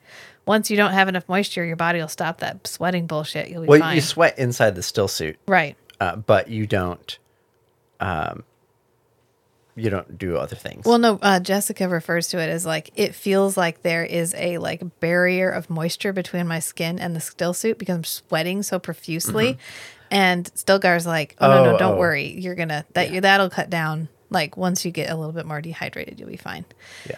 Once 0.48 0.72
you 0.72 0.76
don't 0.76 0.94
have 0.94 1.08
enough 1.08 1.30
moisture, 1.30 1.64
your 1.64 1.76
body 1.76 2.00
will 2.00 2.08
stop 2.08 2.40
that 2.40 2.66
sweating 2.66 3.06
bullshit. 3.06 3.48
You'll 3.48 3.62
be 3.62 3.68
Well, 3.68 3.80
fine. 3.80 3.94
you 3.96 4.02
sweat 4.02 4.40
inside 4.40 4.74
the 4.74 4.82
still 4.82 5.08
suit. 5.08 5.38
right. 5.48 5.76
uh, 6.00 6.16
but 6.16 6.48
you 6.50 6.66
don't 6.66 7.20
um 8.00 8.44
you 9.76 9.92
don't 9.92 10.18
do 10.18 10.38
other 10.38 10.56
things 10.56 10.84
Well, 10.86 10.98
no, 10.98 11.20
uh, 11.22 11.40
Jessica 11.40 11.88
refers 11.88 12.30
to 12.30 12.40
it 12.40 12.50
as 12.50 12.66
like 12.66 12.90
it 12.96 13.14
feels 13.14 13.56
like 13.56 13.84
there 13.84 14.04
is 14.04 14.34
a 14.36 14.58
like 14.58 14.82
barrier 15.00 15.50
of 15.52 15.70
moisture 15.70 16.12
between 16.12 16.48
my 16.48 16.58
skin 16.58 16.98
and 16.98 17.16
the 17.16 17.20
still 17.22 17.54
suit 17.54 17.78
because 17.78 17.96
I'm 17.98 18.04
sweating 18.04 18.64
so 18.64 18.80
profusely. 18.80 19.60
And 20.12 20.46
Stilgar's 20.56 21.06
like, 21.06 21.36
"Oh, 21.40 21.48
no, 21.48 21.54
Mm-hmm. 21.54 21.68
Oh, 21.68 21.72
no, 21.74 21.78
don't 21.78 21.96
oh. 21.96 22.00
worry. 22.00 22.28
You're 22.40 22.56
gonna 22.56 22.86
that 22.94 23.12
you 23.12 23.22
that'll 23.22 23.50
cut 23.50 23.70
down. 23.70 24.10
Like 24.30 24.58
once 24.58 24.86
you 24.86 24.92
get 24.92 25.10
a 25.10 25.16
little 25.16 25.34
bit 25.34 25.46
more 25.46 25.62
dehydrated, 25.62 26.20
you'll 26.20 26.30
be 26.30 26.38
fine." 26.38 26.66
yeah 27.10 27.18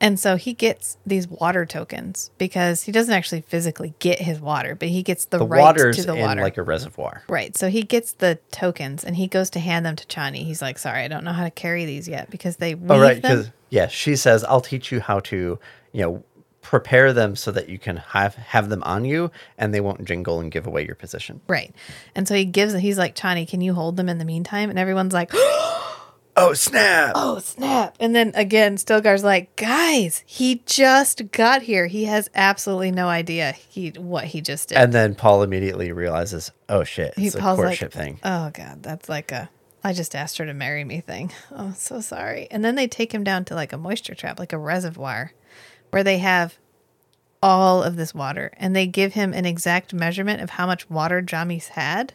And 0.00 0.18
so 0.18 0.36
he 0.36 0.54
gets 0.54 0.96
these 1.06 1.28
water 1.28 1.66
tokens 1.66 2.30
because 2.38 2.84
he 2.84 2.92
doesn't 2.92 3.12
actually 3.12 3.42
physically 3.42 3.92
get 3.98 4.18
his 4.18 4.40
water, 4.40 4.74
but 4.74 4.88
he 4.88 5.02
gets 5.02 5.26
the, 5.26 5.38
the 5.38 5.46
right 5.46 5.60
water's 5.60 5.96
to 5.96 6.04
the 6.04 6.14
in 6.14 6.20
water. 6.22 6.40
like 6.40 6.56
a 6.56 6.62
reservoir 6.62 7.22
Right. 7.28 7.54
So 7.56 7.68
he 7.68 7.82
gets 7.82 8.12
the 8.14 8.38
tokens 8.50 9.04
and 9.04 9.16
he 9.16 9.26
goes 9.26 9.50
to 9.50 9.60
hand 9.60 9.84
them 9.84 9.96
to 9.96 10.06
Chani. 10.06 10.44
He's 10.44 10.62
like, 10.62 10.78
sorry, 10.78 11.02
I 11.02 11.08
don't 11.08 11.22
know 11.22 11.32
how 11.34 11.44
to 11.44 11.50
carry 11.50 11.84
these 11.84 12.08
yet 12.08 12.30
because 12.30 12.56
they 12.56 12.74
weave 12.74 12.90
oh 12.90 12.98
right 13.00 13.20
them. 13.20 13.36
because 13.36 13.50
yeah 13.68 13.86
she 13.86 14.16
says 14.16 14.42
i'll 14.44 14.60
teach 14.60 14.90
you 14.90 15.00
how 15.00 15.20
to 15.20 15.58
you 15.92 16.02
know 16.02 16.24
prepare 16.62 17.12
them 17.12 17.34
so 17.34 17.50
that 17.50 17.68
you 17.68 17.78
can 17.78 17.96
have 17.96 18.34
have 18.34 18.68
them 18.68 18.82
on 18.82 19.04
you 19.04 19.30
and 19.56 19.72
they 19.72 19.80
won't 19.80 20.04
jingle 20.04 20.40
and 20.40 20.52
give 20.52 20.66
away 20.66 20.84
your 20.84 20.94
position 20.94 21.40
Right. 21.48 21.74
And 22.14 22.28
so 22.28 22.34
he 22.34 22.44
gives 22.44 22.74
he's 22.74 22.98
like, 22.98 23.14
Chani, 23.14 23.48
can 23.48 23.60
you 23.60 23.74
hold 23.74 23.96
them 23.96 24.08
in 24.08 24.18
the 24.18 24.24
meantime? 24.24 24.70
And 24.70 24.78
everyone's 24.78 25.12
like, 25.12 25.30
oh 25.34 26.52
snap 26.54 27.12
oh, 27.14 27.38
snap. 27.38 27.96
And 27.98 28.14
then 28.14 28.32
again, 28.34 28.76
Stilgar's 28.76 29.24
like, 29.24 29.56
guys, 29.56 30.22
he 30.26 30.62
just 30.66 31.32
got 31.32 31.62
here. 31.62 31.86
He 31.86 32.04
has 32.04 32.30
absolutely 32.34 32.90
no 32.90 33.08
idea 33.08 33.52
he 33.52 33.90
what 33.90 34.24
he 34.24 34.40
just 34.40 34.68
did. 34.68 34.78
and 34.78 34.92
then 34.92 35.14
paul 35.14 35.42
immediately 35.42 35.92
realizes 35.92 36.52
oh 36.68 36.84
shit 36.84 37.14
he 37.16 37.26
it's 37.26 37.36
a 37.36 37.38
Paul's 37.38 37.58
courtship 37.58 37.94
like, 37.94 38.04
thing 38.04 38.20
Oh 38.22 38.50
god, 38.52 38.82
that's 38.82 39.08
like 39.08 39.32
a 39.32 39.50
I 39.82 39.92
just 39.92 40.14
asked 40.14 40.38
her 40.38 40.46
to 40.46 40.54
marry 40.54 40.84
me 40.84 41.00
thing. 41.00 41.32
Oh, 41.52 41.72
so 41.76 42.00
sorry. 42.00 42.46
And 42.50 42.64
then 42.64 42.74
they 42.74 42.86
take 42.86 43.12
him 43.12 43.24
down 43.24 43.44
to 43.46 43.54
like 43.54 43.72
a 43.72 43.78
moisture 43.78 44.14
trap, 44.14 44.38
like 44.38 44.52
a 44.52 44.58
reservoir, 44.58 45.32
where 45.90 46.04
they 46.04 46.18
have 46.18 46.58
all 47.42 47.82
of 47.82 47.96
this 47.96 48.14
water 48.14 48.52
and 48.56 48.74
they 48.76 48.86
give 48.86 49.14
him 49.14 49.32
an 49.32 49.46
exact 49.46 49.94
measurement 49.94 50.42
of 50.42 50.50
how 50.50 50.66
much 50.66 50.90
water 50.90 51.22
Jamis 51.22 51.68
had, 51.68 52.14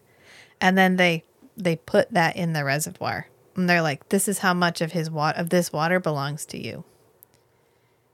and 0.60 0.78
then 0.78 0.96
they 0.98 1.24
they 1.58 1.76
put 1.78 2.12
that 2.12 2.36
in 2.36 2.54
the 2.54 2.64
reservoir. 2.64 3.28
And 3.56 3.70
they're 3.70 3.82
like, 3.82 4.10
this 4.10 4.28
is 4.28 4.40
how 4.40 4.54
much 4.54 4.82
of 4.82 4.92
his 4.92 5.10
water 5.10 5.40
of 5.40 5.50
this 5.50 5.72
water 5.72 6.00
belongs 6.00 6.46
to 6.48 6.62
you. 6.62 6.84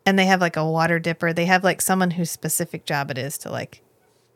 And 0.05 0.17
they 0.17 0.25
have 0.25 0.41
like 0.41 0.57
a 0.57 0.69
water 0.69 0.99
dipper. 0.99 1.33
They 1.33 1.45
have 1.45 1.63
like 1.63 1.81
someone 1.81 2.11
whose 2.11 2.31
specific 2.31 2.85
job 2.85 3.11
it 3.11 3.17
is 3.17 3.37
to 3.39 3.51
like 3.51 3.81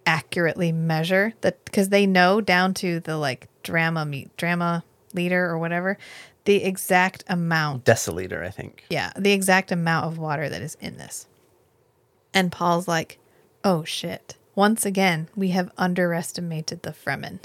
accurately 0.06 0.72
measure 0.72 1.34
that 1.42 1.64
because 1.66 1.90
they 1.90 2.06
know 2.06 2.42
down 2.42 2.74
to 2.76 3.00
the 3.00 3.18
like 3.18 3.48
drama 3.64 4.06
meet 4.06 4.36
drama 4.38 4.84
leader 5.14 5.46
or 5.46 5.58
whatever 5.58 5.98
the 6.46 6.64
exact 6.64 7.24
amount 7.28 7.84
deciliter 7.86 8.46
i 8.46 8.50
think 8.50 8.86
yeah 8.90 9.12
the 9.18 9.32
exact 9.32 9.72
amount 9.72 10.06
of 10.06 10.18
water 10.18 10.50
that 10.50 10.62
is 10.62 10.76
in 10.80 10.98
this 10.98 11.28
and 12.34 12.52
paul's 12.52 12.88
like 12.88 13.20
oh 13.64 13.84
shit 13.84 14.36
once 14.56 14.86
again 14.86 15.28
we 15.36 15.50
have 15.50 15.72
underestimated 15.78 16.82
the 16.84 16.92
fremen 16.92 17.40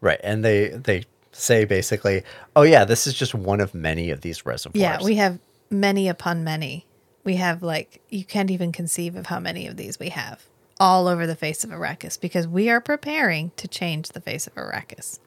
right 0.00 0.20
and 0.22 0.44
they 0.44 0.68
they 0.68 1.04
say 1.36 1.64
basically, 1.64 2.22
oh 2.54 2.62
yeah, 2.62 2.84
this 2.84 3.06
is 3.06 3.14
just 3.14 3.34
one 3.34 3.60
of 3.60 3.74
many 3.74 4.10
of 4.10 4.22
these 4.22 4.46
reservoirs. 4.46 4.80
Yeah, 4.80 5.02
we 5.02 5.16
have 5.16 5.38
many 5.70 6.08
upon 6.08 6.44
many. 6.44 6.86
We 7.24 7.36
have 7.36 7.62
like 7.62 8.00
you 8.08 8.24
can't 8.24 8.50
even 8.50 8.72
conceive 8.72 9.16
of 9.16 9.26
how 9.26 9.40
many 9.40 9.66
of 9.66 9.76
these 9.76 9.98
we 9.98 10.10
have 10.10 10.44
all 10.78 11.08
over 11.08 11.26
the 11.26 11.36
face 11.36 11.64
of 11.64 11.70
Arrakis 11.70 12.20
because 12.20 12.46
we 12.46 12.68
are 12.68 12.80
preparing 12.80 13.50
to 13.56 13.66
change 13.66 14.10
the 14.10 14.20
face 14.20 14.46
of 14.46 14.54
Arrakis. 14.54 15.18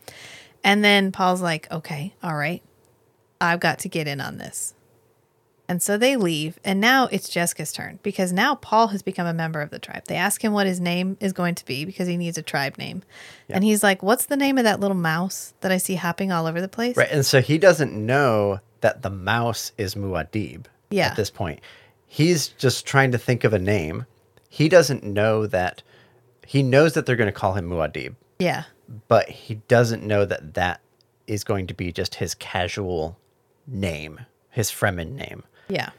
And 0.63 0.83
then 0.83 1.11
Paul's 1.11 1.41
like, 1.41 1.71
"Okay, 1.71 2.13
all 2.23 2.35
right. 2.35 2.61
I've 3.41 3.59
got 3.59 3.79
to 3.79 3.89
get 3.89 4.07
in 4.07 4.19
on 4.21 4.37
this." 4.37 4.73
And 5.67 5.83
so 5.83 5.97
they 5.99 6.15
leave, 6.15 6.57
and 6.65 6.81
now 6.81 7.05
it's 7.11 7.29
Jessica's 7.29 7.71
turn 7.71 7.99
because 8.01 8.33
now 8.33 8.55
Paul 8.55 8.87
has 8.87 9.03
become 9.03 9.27
a 9.27 9.33
member 9.35 9.61
of 9.61 9.69
the 9.69 9.77
tribe. 9.77 10.05
They 10.07 10.15
ask 10.15 10.43
him 10.43 10.51
what 10.51 10.65
his 10.65 10.79
name 10.79 11.15
is 11.19 11.31
going 11.31 11.53
to 11.53 11.65
be 11.65 11.85
because 11.85 12.07
he 12.07 12.17
needs 12.17 12.39
a 12.39 12.41
tribe 12.41 12.79
name. 12.79 13.03
And 13.49 13.63
he's 13.63 13.83
like, 13.83 14.01
What's 14.01 14.25
the 14.25 14.35
name 14.35 14.57
of 14.57 14.63
that 14.63 14.79
little 14.79 14.97
mouse 14.97 15.53
that 15.61 15.71
I 15.71 15.77
see 15.77 15.93
hopping 15.93 16.31
all 16.31 16.47
over 16.47 16.59
the 16.59 16.67
place? 16.67 16.97
Right, 16.97 17.11
and 17.11 17.23
so 17.23 17.39
he 17.39 17.59
doesn't 17.59 17.93
know 17.93 18.61
that 18.81 19.03
the 19.03 19.11
mouse 19.11 19.71
is 19.77 19.93
Muad'Dib 19.93 20.65
Yeah. 20.89 21.09
at 21.09 21.15
this 21.15 21.29
point. 21.29 21.59
He's 22.07 22.47
just 22.47 22.87
trying 22.87 23.11
to 23.11 23.19
think 23.19 23.43
of 23.43 23.53
a 23.53 23.59
name. 23.59 24.07
He 24.49 24.69
doesn't 24.69 25.03
know 25.03 25.45
that 25.45 25.83
he 26.47 26.63
knows 26.63 26.93
that 26.95 27.05
they're 27.05 27.15
going 27.15 27.27
to 27.31 27.31
call 27.31 27.53
him 27.53 27.69
Muad'Dib, 27.69 28.15
Yeah. 28.39 28.63
but 29.07 29.29
he 29.29 29.55
doesn't 29.67 30.01
know 30.01 30.25
that 30.25 30.55
that 30.55 30.81
is 31.27 31.43
going 31.43 31.67
to 31.67 31.75
be 31.75 31.91
just 31.91 32.15
his 32.15 32.33
casual 32.33 33.19
name, 33.71 34.19
his 34.49 34.69
Fremen 34.71 35.13
name. 35.13 35.43
Yeah. 35.67 35.89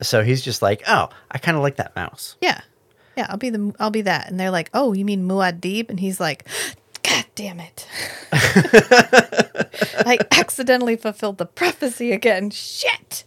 So 0.00 0.22
he's 0.24 0.42
just 0.42 0.62
like, 0.62 0.82
"Oh, 0.88 1.08
I 1.30 1.38
kind 1.38 1.56
of 1.56 1.62
like 1.62 1.76
that 1.76 1.94
mouse." 1.94 2.36
Yeah. 2.40 2.60
Yeah, 3.16 3.26
I'll 3.28 3.36
be 3.36 3.50
the 3.50 3.74
I'll 3.78 3.90
be 3.90 4.02
that. 4.02 4.28
And 4.30 4.40
they're 4.40 4.50
like, 4.50 4.70
"Oh, 4.74 4.92
you 4.94 5.04
mean 5.04 5.28
Muad'Dib?" 5.28 5.90
And 5.90 6.00
he's 6.00 6.18
like, 6.18 6.46
"God 7.02 7.24
damn 7.34 7.60
it. 7.60 7.86
I 8.32 10.18
accidentally 10.32 10.96
fulfilled 10.96 11.38
the 11.38 11.46
prophecy 11.46 12.12
again. 12.12 12.50
Shit." 12.50 13.24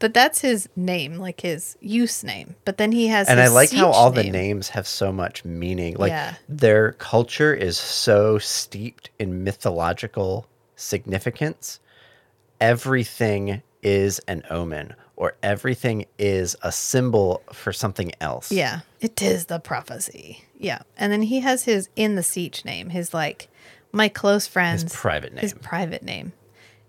But 0.00 0.12
that's 0.12 0.40
his 0.40 0.68
name, 0.76 1.14
like 1.14 1.40
his 1.40 1.78
use 1.80 2.22
name. 2.22 2.56
But 2.66 2.76
then 2.76 2.92
he 2.92 3.06
has 3.08 3.28
and 3.28 3.40
I 3.40 3.48
like 3.48 3.70
how 3.72 3.90
all 3.90 4.10
the 4.10 4.24
names 4.24 4.68
have 4.70 4.86
so 4.86 5.10
much 5.12 5.44
meaning. 5.44 5.96
Like 5.96 6.10
Yeah. 6.10 6.34
their 6.48 6.92
culture 6.92 7.54
is 7.54 7.78
so 7.78 8.38
steeped 8.38 9.08
in 9.18 9.44
mythological 9.44 10.46
significance. 10.76 11.80
Everything 12.64 13.62
is 13.82 14.20
an 14.20 14.42
omen, 14.48 14.94
or 15.16 15.36
everything 15.42 16.06
is 16.18 16.56
a 16.62 16.72
symbol 16.72 17.42
for 17.52 17.72
something 17.72 18.10
else. 18.20 18.50
Yeah, 18.50 18.80
it 19.00 19.20
is 19.20 19.46
the 19.46 19.58
prophecy. 19.58 20.44
Yeah. 20.58 20.80
And 20.96 21.12
then 21.12 21.22
he 21.22 21.40
has 21.40 21.64
his 21.64 21.90
in 21.94 22.14
the 22.14 22.22
sietch 22.22 22.64
name, 22.64 22.88
his 22.88 23.12
like 23.12 23.48
my 23.92 24.08
close 24.08 24.46
friends 24.46 24.84
private 24.94 25.34
name. 25.34 25.42
His 25.42 25.52
private 25.52 26.02
name. 26.02 26.32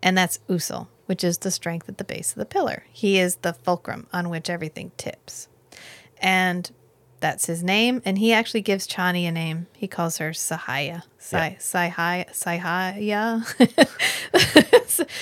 And 0.02 0.18
that's 0.18 0.40
Usul, 0.48 0.88
which 1.08 1.24
is 1.24 1.40
the 1.40 1.52
strength 1.52 1.90
at 1.90 1.98
the 1.98 2.04
base 2.04 2.32
of 2.32 2.38
the 2.38 2.46
pillar. 2.46 2.86
He 2.92 3.20
is 3.20 3.36
the 3.38 3.54
fulcrum 3.54 4.08
on 4.14 4.30
which 4.30 4.50
everything 4.50 4.92
tips. 4.96 5.50
And 6.20 6.72
that's 7.26 7.48
his 7.48 7.64
name. 7.64 8.04
And 8.06 8.20
he 8.20 8.34
actually 8.34 8.62
gives 8.62 8.88
Chani 8.88 9.28
a 9.28 9.32
name. 9.32 9.66
He 9.74 9.88
calls 9.88 10.20
her 10.20 10.30
Sahaya. 10.30 11.02
Sai 11.18 11.58
Sahaya 11.60 12.30
Sahaya. 12.30 13.42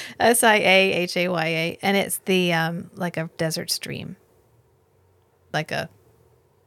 S 0.20 0.43
I 0.43 0.56
A 0.56 0.91
H 0.91 1.16
A 1.16 1.30
Y 1.30 1.45
A. 1.45 1.78
And 1.82 1.95
it's 1.95 2.18
the 2.26 2.51
um 2.51 2.91
like 2.93 3.16
a 3.16 3.30
desert 3.38 3.72
stream. 3.72 4.18
Like 5.54 5.72
a 5.72 5.89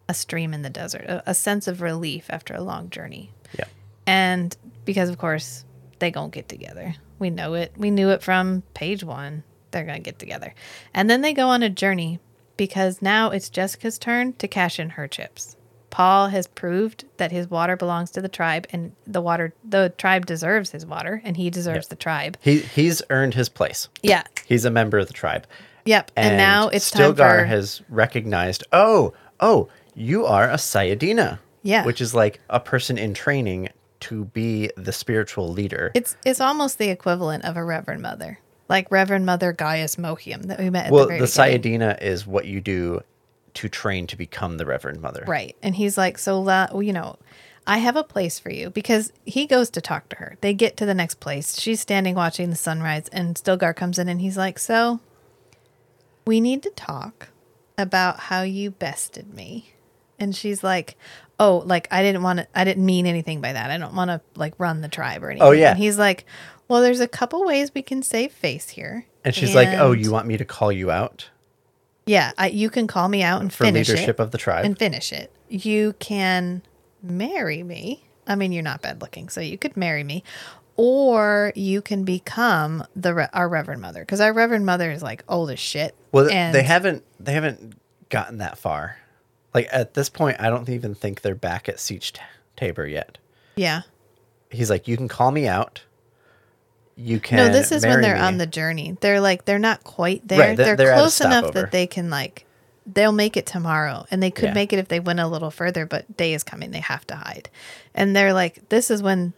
a 0.09 0.15
stream 0.15 0.55
in 0.55 0.63
the 0.63 0.71
desert, 0.71 1.03
a, 1.03 1.23
a 1.31 1.35
sense 1.35 1.69
of 1.69 1.83
relief 1.83 2.29
after 2.31 2.55
a 2.55 2.63
long 2.63 2.89
journey. 2.89 3.31
Yeah. 3.59 3.67
And 4.07 4.57
because 4.87 5.11
of 5.11 5.19
course 5.19 5.67
they 5.99 6.11
gonna 6.11 6.31
get 6.31 6.49
together. 6.49 6.95
We 7.19 7.29
know 7.29 7.53
it. 7.53 7.75
We 7.77 7.91
knew 7.91 8.09
it 8.09 8.23
from 8.23 8.63
page 8.73 9.05
one. 9.05 9.45
They're 9.71 9.85
gonna 9.85 9.99
get 9.99 10.19
together. 10.19 10.55
And 10.95 11.11
then 11.11 11.21
they 11.21 11.35
go 11.35 11.49
on 11.49 11.63
a 11.63 11.69
journey 11.69 12.21
because 12.57 13.03
now 13.03 13.31
it's 13.31 13.51
Jessica's 13.51 13.99
turn 13.99 14.33
to 14.35 14.49
cash 14.49 14.79
in 14.79 14.91
her 14.91 15.09
chips. 15.09 15.57
Paul 15.91 16.29
has 16.29 16.47
proved 16.47 17.07
that 17.17 17.33
his 17.33 17.49
water 17.49 17.77
belongs 17.77 18.11
to 18.11 18.21
the 18.21 18.29
tribe 18.29 18.67
and 18.71 18.93
the 19.07 19.23
water 19.23 19.55
the 19.65 19.95
tribe 19.97 20.27
deserves 20.27 20.71
his 20.71 20.85
water 20.85 21.23
and 21.25 21.37
he 21.37 21.49
deserves 21.49 21.89
the 21.89 21.97
tribe. 21.97 22.37
He 22.41 22.59
he's 22.59 23.01
earned 23.09 23.35
his 23.35 23.49
place. 23.49 23.89
Yeah. 24.03 24.25
He's 24.45 24.65
a 24.65 24.71
member 24.71 24.99
of 24.99 25.07
the 25.07 25.15
tribe. 25.15 25.47
Yep. 25.87 26.11
And, 26.17 26.37
now 26.37 26.69
it's 26.69 26.91
time 26.91 27.15
Stilgar 27.15 27.41
for 27.41 27.45
has 27.47 27.81
recognized, 27.89 28.65
oh, 28.73 29.15
oh, 29.41 29.69
you 29.95 30.27
are 30.27 30.51
a 30.51 30.57
Sayadina. 30.57 31.39
Yeah. 31.63 31.85
Which 31.85 32.01
is 32.01 32.15
like 32.15 32.41
a 32.51 32.61
person 32.61 32.99
in 32.99 33.15
training 33.15 33.71
to 34.01 34.27
be 34.27 34.71
the 34.77 34.93
spiritual 34.93 35.49
leader. 35.49 35.91
it's 35.95 36.17
it's 36.25 36.41
almost 36.41 36.79
the 36.79 36.91
equivalent 36.91 37.45
of 37.45 37.57
a 37.57 37.65
Reverend 37.65 38.03
Mother. 38.03 38.39
Like 38.69 38.91
Reverend 38.91 39.27
Mother 39.27 39.53
Gaius 39.53 39.97
Mohiam 39.97 40.43
that 40.47 40.59
we 40.59 40.71
met 40.71 40.87
at 40.87 40.93
well, 40.93 41.07
the 41.07 41.19
the. 41.19 41.25
Sayadina 41.25 42.03
is 42.03 42.27
what 42.27 42.47
you 42.47 42.61
do 42.61 43.01
to 43.55 43.69
train 43.69 44.07
to 44.09 44.17
become 44.17 44.59
the 44.59 44.67
Reverend 44.67 45.01
Mother. 45.01 45.25
Right. 45.27 45.57
And 45.63 45.75
he's 45.75 45.97
like, 45.97 46.19
so, 46.19 46.41
la- 46.41 46.69
well, 46.73 46.83
you 46.83 46.93
know, 46.93 47.17
I 47.67 47.79
have 47.79 47.97
a 47.97 48.05
place 48.05 48.39
for 48.39 48.51
you 48.51 48.71
because 48.71 49.13
he 49.25 49.47
goes 49.47 49.71
to 49.71 49.81
talk 49.81 50.09
to 50.11 50.17
her. 50.17 50.37
They 50.41 50.55
get 50.55 50.77
to 50.77 50.87
the 50.87 50.95
next 50.95 51.21
place. 51.21 51.59
She's 51.59 51.81
standing 51.81 52.15
watching 52.15 52.51
the 52.51 52.57
sunrise, 52.57 53.09
and 53.09 53.35
Stilgar 53.35 53.75
comes 53.75 53.99
in 53.99 54.09
and 54.09 54.21
he's 54.21 54.37
like, 54.37 54.59
so 54.59 55.01
we 56.27 56.41
need 56.41 56.63
to 56.65 56.71
talk 56.71 57.31
about 57.79 58.21
how 58.21 58.43
you 58.43 58.71
bested 58.71 59.35
me. 59.35 59.73
And 60.19 60.35
she's 60.35 60.63
like, 60.63 60.97
oh, 61.39 61.63
like, 61.67 61.89
I 61.91 62.03
didn't 62.03 62.23
want 62.23 62.39
to, 62.39 62.49
I 62.55 62.65
didn't 62.65 62.87
mean 62.87 63.07
anything 63.07 63.41
by 63.41 63.53
that. 63.53 63.71
I 63.71 63.79
don't 63.79 63.95
want 63.95 64.11
to, 64.11 64.21
like, 64.35 64.55
run 64.59 64.81
the 64.81 64.89
tribe 64.89 65.23
or 65.23 65.31
anything. 65.31 65.47
Oh, 65.47 65.51
yeah. 65.51 65.71
And 65.71 65.79
he's 65.79 65.99
like, 65.99 66.25
well, 66.69 66.83
there's 66.83 67.01
a 67.01 67.09
couple 67.09 67.45
ways 67.45 67.73
we 67.75 67.83
can 67.83 68.03
save 68.03 68.33
face 68.33 68.71
here. 68.71 69.07
And 69.25 69.35
she's 69.35 69.55
like, 69.55 69.69
oh, 69.79 69.93
you 69.93 70.11
want 70.11 70.27
me 70.27 70.37
to 70.37 70.45
call 70.45 70.71
you 70.71 70.91
out 70.91 71.29
Yeah, 72.07 72.33
I, 72.39 72.49
you 72.49 72.71
can 72.71 72.87
call 72.87 73.09
me 73.09 73.23
out 73.23 73.41
and 73.41 73.53
for 73.53 73.65
finish 73.65 73.89
leadership 73.89 74.21
it 74.21 74.23
of 74.23 74.31
the 74.31 74.39
tribe? 74.39 74.65
and 74.65 74.79
finish 74.79 75.13
it. 75.13 75.33
You 75.49 75.95
can 75.99 76.63
marry 77.03 77.63
me. 77.63 78.05
I 78.27 78.35
mean, 78.37 78.53
you're 78.53 78.63
not 78.63 78.83
bad 78.83 79.01
looking, 79.01 79.29
so 79.29 79.41
you 79.41 79.59
could 79.59 79.77
marry 79.77 80.03
me, 80.03 80.25
or 80.77 81.53
you 81.55 81.81
can 81.83 82.05
become 82.05 82.85
the 82.97 83.29
our 83.33 83.49
Reverend 83.49 83.81
Mother 83.81 84.01
because 84.01 84.21
our 84.21 84.33
Reverend 84.33 84.67
Mother 84.67 84.91
is 84.91 85.03
like 85.03 85.23
old 85.29 85.51
as 85.51 85.61
shit. 85.61 85.95
well, 86.13 86.29
and 86.29 86.55
they 86.55 86.65
haven't 86.65 87.05
they 87.21 87.33
haven't 87.33 87.81
gotten 88.09 88.39
that 88.39 88.59
far. 88.59 88.97
Like 89.55 89.69
at 89.73 89.95
this 89.95 90.09
point, 90.09 90.41
I 90.41 90.51
don't 90.51 90.69
even 90.69 90.95
think 90.95 91.23
they're 91.23 91.35
back 91.37 91.69
at 91.69 91.77
Sietch 91.77 92.19
Tabr 92.57 92.91
yet. 92.91 93.19
Yeah, 93.55 93.83
He's 94.51 94.71
like, 94.71 94.87
you 94.89 94.97
can 94.97 95.09
call 95.09 95.31
me 95.31 95.47
out. 95.47 95.83
You 96.97 97.21
can. 97.21 97.37
no, 97.37 97.49
this 97.53 97.73
is 97.73 97.85
when 97.85 98.01
they're 98.01 98.15
me." 98.15 98.21
on 98.21 98.39
the 98.39 98.47
journey. 98.47 98.97
They're 99.01 99.21
like 99.21 99.45
they're 99.45 99.59
not 99.59 99.85
quite 99.85 100.27
there. 100.27 100.39
Right, 100.39 100.57
they're- 100.57 100.67
they're 100.67 100.77
they're 100.77 100.95
close 100.95 101.21
enough 101.21 101.53
that 101.53 101.71
they 101.71 101.87
can 101.87 102.09
like 102.11 102.45
they'll 102.87 103.13
make 103.13 103.37
it 103.37 103.47
tomorrow, 103.47 104.07
and 104.11 104.23
they 104.23 104.31
could 104.31 104.51
Yeah. 104.51 104.55
make 104.55 104.73
it 104.73 104.79
if 104.79 104.89
they 104.89 105.01
went 105.01 105.19
a 105.21 105.27
little 105.27 105.51
further. 105.51 105.85
But 105.87 106.17
day 106.17 106.33
is 106.33 106.43
coming; 106.45 106.71
they 106.71 106.81
have 106.81 107.07
to 107.09 107.17
hide, 107.17 107.51
and 107.95 108.15
they're 108.17 108.33
like, 108.33 108.69
this 108.69 108.91
is 108.91 109.03
when. 109.03 109.33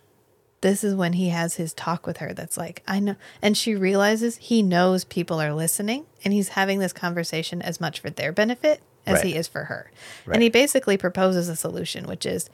This 0.61 0.83
is 0.83 0.97
when 0.97 1.13
he 1.13 1.29
has 1.29 1.55
his 1.55 1.73
talk 1.73 2.05
with 2.05 2.17
her 2.17 2.35
that's 2.35 2.57
like, 2.57 2.83
I 2.89 2.99
know. 2.99 3.15
And 3.41 3.57
she 3.57 3.77
realizes 3.77 4.39
he 4.39 4.61
knows 4.61 5.05
people 5.05 5.41
are 5.41 5.55
listening 5.55 6.05
and 6.25 6.35
he's 6.35 6.49
having 6.49 6.81
this 6.81 6.93
conversation 6.93 7.63
as 7.63 7.81
much 7.81 8.01
for 8.01 8.11
their 8.11 8.33
benefit 8.33 8.81
as 9.07 9.19
Right. 9.19 9.27
he 9.27 9.35
is 9.37 9.47
for 9.47 9.67
her. 9.67 9.93
Right. 10.27 10.35
And 10.35 10.43
he 10.43 10.49
basically 10.49 10.97
proposes 10.97 11.49
a 11.49 11.55
solution, 11.55 12.09
which 12.09 12.27
is 12.27 12.51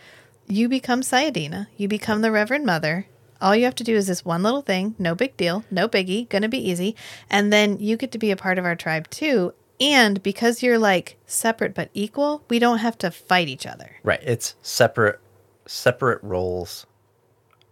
you 0.46 0.68
become 0.68 1.00
Sayadina, 1.00 1.68
you 1.78 1.88
become 1.88 2.20
the 2.20 2.30
Reverend 2.30 2.66
Mother. 2.66 3.06
All 3.44 3.54
you 3.54 3.64
have 3.66 3.74
to 3.74 3.84
do 3.84 3.94
is 3.94 4.06
this 4.06 4.24
one 4.24 4.42
little 4.42 4.62
thing, 4.62 4.94
no 4.98 5.14
big 5.14 5.36
deal, 5.36 5.64
no 5.70 5.86
biggie, 5.86 6.26
gonna 6.30 6.48
be 6.48 6.70
easy. 6.70 6.96
And 7.28 7.52
then 7.52 7.78
you 7.78 7.98
get 7.98 8.10
to 8.12 8.18
be 8.18 8.30
a 8.30 8.36
part 8.36 8.58
of 8.58 8.64
our 8.64 8.74
tribe 8.74 9.10
too. 9.10 9.52
And 9.78 10.22
because 10.22 10.62
you're 10.62 10.78
like 10.78 11.18
separate 11.26 11.74
but 11.74 11.90
equal, 11.92 12.42
we 12.48 12.58
don't 12.58 12.78
have 12.78 12.96
to 12.98 13.10
fight 13.10 13.48
each 13.48 13.66
other. 13.66 13.96
Right. 14.02 14.22
It's 14.22 14.54
separate 14.62 15.20
separate 15.66 16.22
roles, 16.22 16.86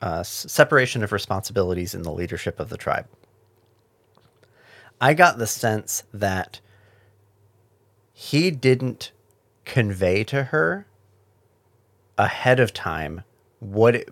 uh, 0.03 0.21
s- 0.21 0.45
separation 0.47 1.03
of 1.03 1.11
responsibilities 1.11 1.95
in 1.95 2.03
the 2.03 2.13
leadership 2.13 2.61
of 2.61 2.69
the 2.69 2.77
tribe. 2.77 3.07
I 5.01 5.15
got 5.15 5.39
the 5.39 5.47
sense 5.47 6.03
that 6.13 6.61
he 8.13 8.51
didn't 8.51 9.11
convey 9.65 10.23
to 10.25 10.45
her 10.45 10.87
ahead 12.19 12.61
of 12.61 12.75
time 12.75 13.23
what 13.59 13.95
it, 13.95 14.09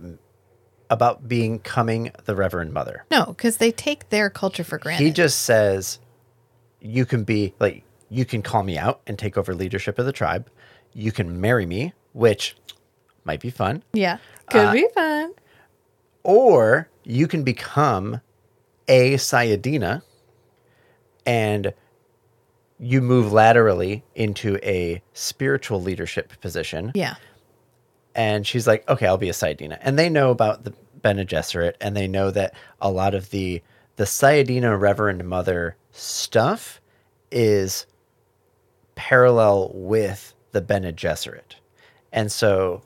about 0.91 1.29
being 1.29 1.59
coming 1.61 2.11
the 2.25 2.35
Reverend 2.37 2.73
Mother. 2.75 3.05
No, 3.11 3.27
because 3.27 3.57
they 3.59 3.71
take 3.71 4.11
their 4.11 4.29
culture 4.29 4.65
for 4.65 4.77
granted. 4.77 5.05
He 5.05 5.11
just 5.13 5.41
says, 5.43 5.99
you 6.81 7.07
can 7.07 7.25
be 7.25 7.55
like, 7.61 7.85
you 8.09 8.25
can 8.25 8.43
call 8.43 8.63
me 8.65 8.77
out 8.77 9.01
and 9.07 9.19
take 9.19 9.39
over 9.39 9.55
leadership 9.55 9.99
of 9.99 10.05
the 10.07 10.13
tribe. 10.13 10.51
You 10.93 11.13
can 11.13 11.41
marry 11.41 11.65
me, 11.65 11.93
which 12.13 12.57
might 13.25 13.41
be 13.41 13.51
fun. 13.51 13.83
yeah, 13.93 14.19
could 14.51 14.67
Uh, 14.67 14.73
be 14.73 14.87
fun. 14.95 15.33
Or 16.25 16.89
you 17.05 17.29
can 17.29 17.45
become 17.45 18.21
a 18.89 19.15
Sayadina 19.15 20.03
and 21.25 21.73
you 22.79 23.01
move 23.01 23.33
laterally 23.33 24.03
into 24.15 24.57
a 24.63 25.03
spiritual 25.13 25.81
leadership 25.81 26.33
position. 26.41 26.91
Yeah, 26.95 27.15
And 28.15 28.47
she's 28.47 28.67
like, 28.67 28.89
okay, 28.89 29.07
I'll 29.07 29.17
be 29.17 29.29
a 29.29 29.33
Sayadina. 29.33 29.79
And 29.81 29.99
they 29.99 30.09
know 30.09 30.31
about 30.31 30.65
the, 30.65 30.75
Bene 31.03 31.25
Gesserit, 31.25 31.75
and 31.81 31.97
they 31.97 32.07
know 32.07 32.31
that 32.31 32.55
a 32.81 32.91
lot 32.91 33.15
of 33.15 33.31
the 33.31 33.63
the 33.97 34.05
Sayadina 34.05 34.79
Reverend 34.81 35.25
Mother 35.25 35.77
stuff 35.93 36.81
is 37.31 37.87
parallel 38.95 39.73
with 39.75 40.35
the 40.53 40.61
Bene 40.61 40.93
Gesserit. 40.93 41.57
And 42.13 42.33
so 42.33 42.83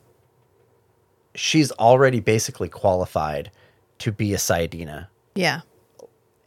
she's 1.35 1.71
already 1.73 2.21
basically 2.21 2.69
qualified 2.69 3.51
to 3.99 4.13
be 4.13 4.35
a 4.35 4.39
Sayadina. 4.39 5.07
Yeah. 5.35 5.61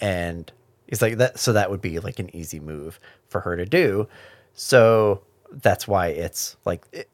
And 0.02 0.52
he's 0.88 1.02
like 1.02 1.18
that 1.18 1.40
so 1.40 1.54
that 1.54 1.72
would 1.72 1.82
be 1.82 2.00
like 2.00 2.20
an 2.20 2.36
easy 2.36 2.60
move 2.60 3.00
for 3.30 3.42
her 3.42 3.56
to 3.56 3.66
do. 3.66 4.08
So 4.54 5.22
that's 5.52 5.88
why 5.88 6.08
it's 6.08 6.58
like 6.66 6.86
it, 6.92 7.10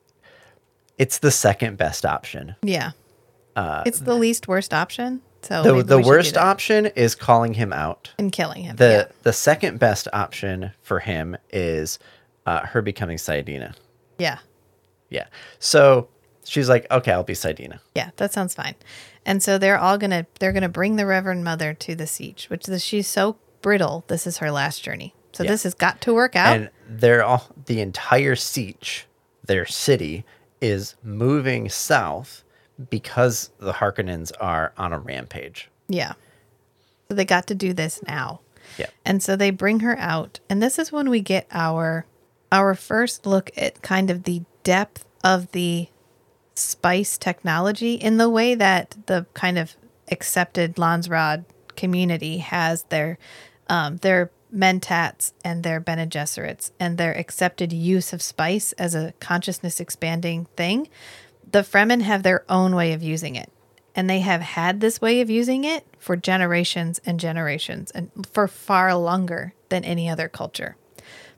it's 0.97 1.19
the 1.19 1.31
second 1.31 1.77
best 1.77 2.05
option. 2.05 2.55
Yeah. 2.61 2.91
it's 3.57 3.99
the 3.99 4.15
least 4.15 4.47
worst 4.47 4.73
option. 4.73 5.21
So 5.41 5.55
Uh, 5.59 5.61
The 5.63 5.69
the 5.69 5.75
we 5.75 5.81
should 5.81 6.03
do 6.03 6.09
worst 6.09 6.37
option 6.37 6.85
is 6.87 7.15
calling 7.15 7.53
him 7.55 7.73
out. 7.73 8.11
and 8.17 8.31
killing 8.31 8.63
him. 8.63 8.75
The 8.77 9.07
yeah. 9.09 9.15
the 9.23 9.33
second 9.33 9.79
best 9.79 10.07
option 10.13 10.71
for 10.81 10.99
him 10.99 11.35
is 11.51 11.99
uh, 12.45 12.65
her 12.67 12.81
becoming 12.81 13.17
Sayadina. 13.17 13.73
Yeah. 14.17 14.39
Yeah. 15.09 15.25
So 15.59 16.07
she's 16.45 16.69
like, 16.69 16.89
okay, 16.91 17.11
I'll 17.11 17.23
be 17.23 17.33
Sidina. 17.33 17.79
Yeah, 17.95 18.11
that 18.17 18.33
sounds 18.33 18.53
fine. 18.55 18.75
And 19.25 19.41
so 19.43 19.57
they're 19.57 19.77
all 19.77 19.97
gonna 19.97 20.25
they're 20.39 20.53
gonna 20.53 20.69
bring 20.69 20.95
the 20.95 21.05
Reverend 21.05 21.43
Mother 21.43 21.73
to 21.73 21.95
the 21.95 22.05
sietch, 22.05 22.49
which 22.49 22.67
is 22.69 22.83
she's 22.83 23.07
so 23.07 23.37
brittle. 23.61 24.03
This 24.07 24.25
is 24.27 24.37
her 24.39 24.51
last 24.51 24.81
journey. 24.83 25.13
So 25.33 25.43
Yeah. 25.43 25.51
this 25.51 25.63
has 25.63 25.73
got 25.73 25.99
to 26.01 26.13
work 26.13 26.35
out. 26.35 26.55
And 26.55 26.69
they're 26.89 27.23
all 27.23 27.47
the 27.65 27.79
entire 27.81 28.35
sietch, 28.35 29.03
their 29.45 29.65
city, 29.65 30.25
is 30.63 30.95
moving 31.03 31.67
south 31.67 32.43
because 32.89 33.51
the 33.59 33.73
Harkonnens 33.73 34.31
are 34.39 34.73
on 34.77 34.93
a 34.93 34.97
rampage. 34.97 35.69
yeah. 35.89 36.13
So 37.09 37.15
they 37.15 37.25
got 37.25 37.47
to 37.47 37.55
do 37.55 37.73
this 37.73 38.01
now. 38.07 38.39
Yeah. 38.77 38.87
And 39.05 39.21
so 39.21 39.35
they 39.35 39.51
bring 39.51 39.81
her 39.81 39.97
out, 39.99 40.39
and 40.49 40.63
this 40.63 40.79
is 40.79 40.91
when 40.91 41.09
we 41.09 41.19
get 41.19 41.45
our 41.51 42.05
our 42.51 42.73
first 42.75 43.25
look 43.25 43.51
at 43.57 43.81
kind 43.81 44.09
of 44.09 44.23
the 44.23 44.43
depth 44.63 45.05
of 45.21 45.51
the 45.51 45.89
spice 46.55 47.17
technology 47.17 47.95
in 47.95 48.17
the 48.17 48.29
way 48.29 48.55
that 48.55 48.95
the 49.07 49.25
kind 49.33 49.57
of 49.57 49.75
accepted 50.09 50.75
Landsraad 50.77 51.43
community 51.75 52.37
has 52.37 52.83
their 52.83 53.17
um, 53.67 53.97
their 53.97 54.31
mentats 54.53 55.33
and 55.43 55.63
their 55.63 55.79
Bene 55.79 56.07
Gesserits 56.07 56.71
and 56.79 56.97
their 56.97 57.13
accepted 57.17 57.73
use 57.73 58.13
of 58.13 58.21
spice 58.21 58.71
as 58.73 58.93
a 58.95 59.13
consciousness 59.19 59.79
expanding 59.79 60.45
thing. 60.55 60.87
The 61.49 61.59
Fremen 61.63 62.01
have 62.01 62.23
their 62.23 62.43
own 62.49 62.75
way 62.75 62.93
of 62.93 63.03
using 63.03 63.35
it. 63.35 63.51
And 63.95 64.09
they 64.09 64.21
have 64.21 64.41
had 64.41 64.79
this 64.79 64.99
way 64.99 65.21
of 65.21 65.29
using 65.29 65.65
it 65.65 65.85
for 65.99 66.15
generations 66.15 66.99
and 67.05 67.19
generations 67.19 67.91
and 67.91 68.09
for 68.31 68.47
far 68.47 68.95
longer 68.95 69.53
than 69.69 69.83
any 69.83 70.09
other 70.09 70.27
culture 70.27 70.75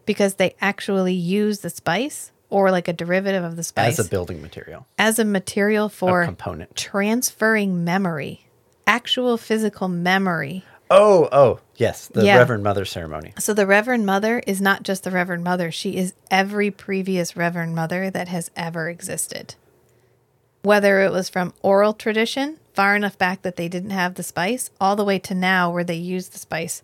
because 0.05 0.35
they 0.35 0.55
actually 0.61 1.13
use 1.13 1.59
the 1.59 1.69
spice 1.69 2.31
or 2.49 2.71
like 2.71 2.87
a 2.87 2.93
derivative 2.93 3.43
of 3.43 3.57
the 3.57 3.63
spice 3.63 3.99
As 3.99 4.05
a 4.05 4.09
building 4.09 4.41
material, 4.41 4.87
as 4.97 5.19
a 5.19 5.25
material 5.25 5.89
for 5.89 6.23
component. 6.23 6.75
transferring 6.77 7.83
memory, 7.83 8.45
actual 8.87 9.35
physical 9.37 9.89
memory. 9.89 10.63
Oh, 10.89 11.27
oh, 11.33 11.59
yes, 11.77 12.07
the 12.07 12.25
Yeah. 12.25 12.37
Reverend 12.37 12.63
Mother 12.63 12.85
ceremony. 12.85 13.33
So 13.39 13.53
the 13.53 13.67
Reverend 13.67 14.05
Mother 14.05 14.39
is 14.47 14.61
not 14.61 14.83
just 14.83 15.03
the 15.03 15.11
Reverend 15.11 15.43
Mother, 15.43 15.71
she 15.71 15.97
is 15.97 16.13
every 16.31 16.71
previous 16.71 17.35
Reverend 17.35 17.75
Mother 17.75 18.09
that 18.09 18.27
has 18.27 18.51
ever 18.55 18.89
existed. 18.89 19.55
Whether 20.61 21.01
it 21.01 21.11
was 21.11 21.29
from 21.29 21.53
oral 21.61 21.93
tradition, 21.93 22.57
far 22.73 22.95
enough 22.95 23.17
back 23.17 23.43
that 23.43 23.55
they 23.55 23.67
didn't 23.67 23.91
have 23.91 24.15
the 24.15 24.23
spice, 24.23 24.69
all 24.81 24.95
the 24.95 25.05
way 25.05 25.19
to 25.19 25.35
now 25.35 25.71
where 25.71 25.83
they 25.83 25.95
use 25.95 26.29
the 26.29 26.39
spice 26.39 26.81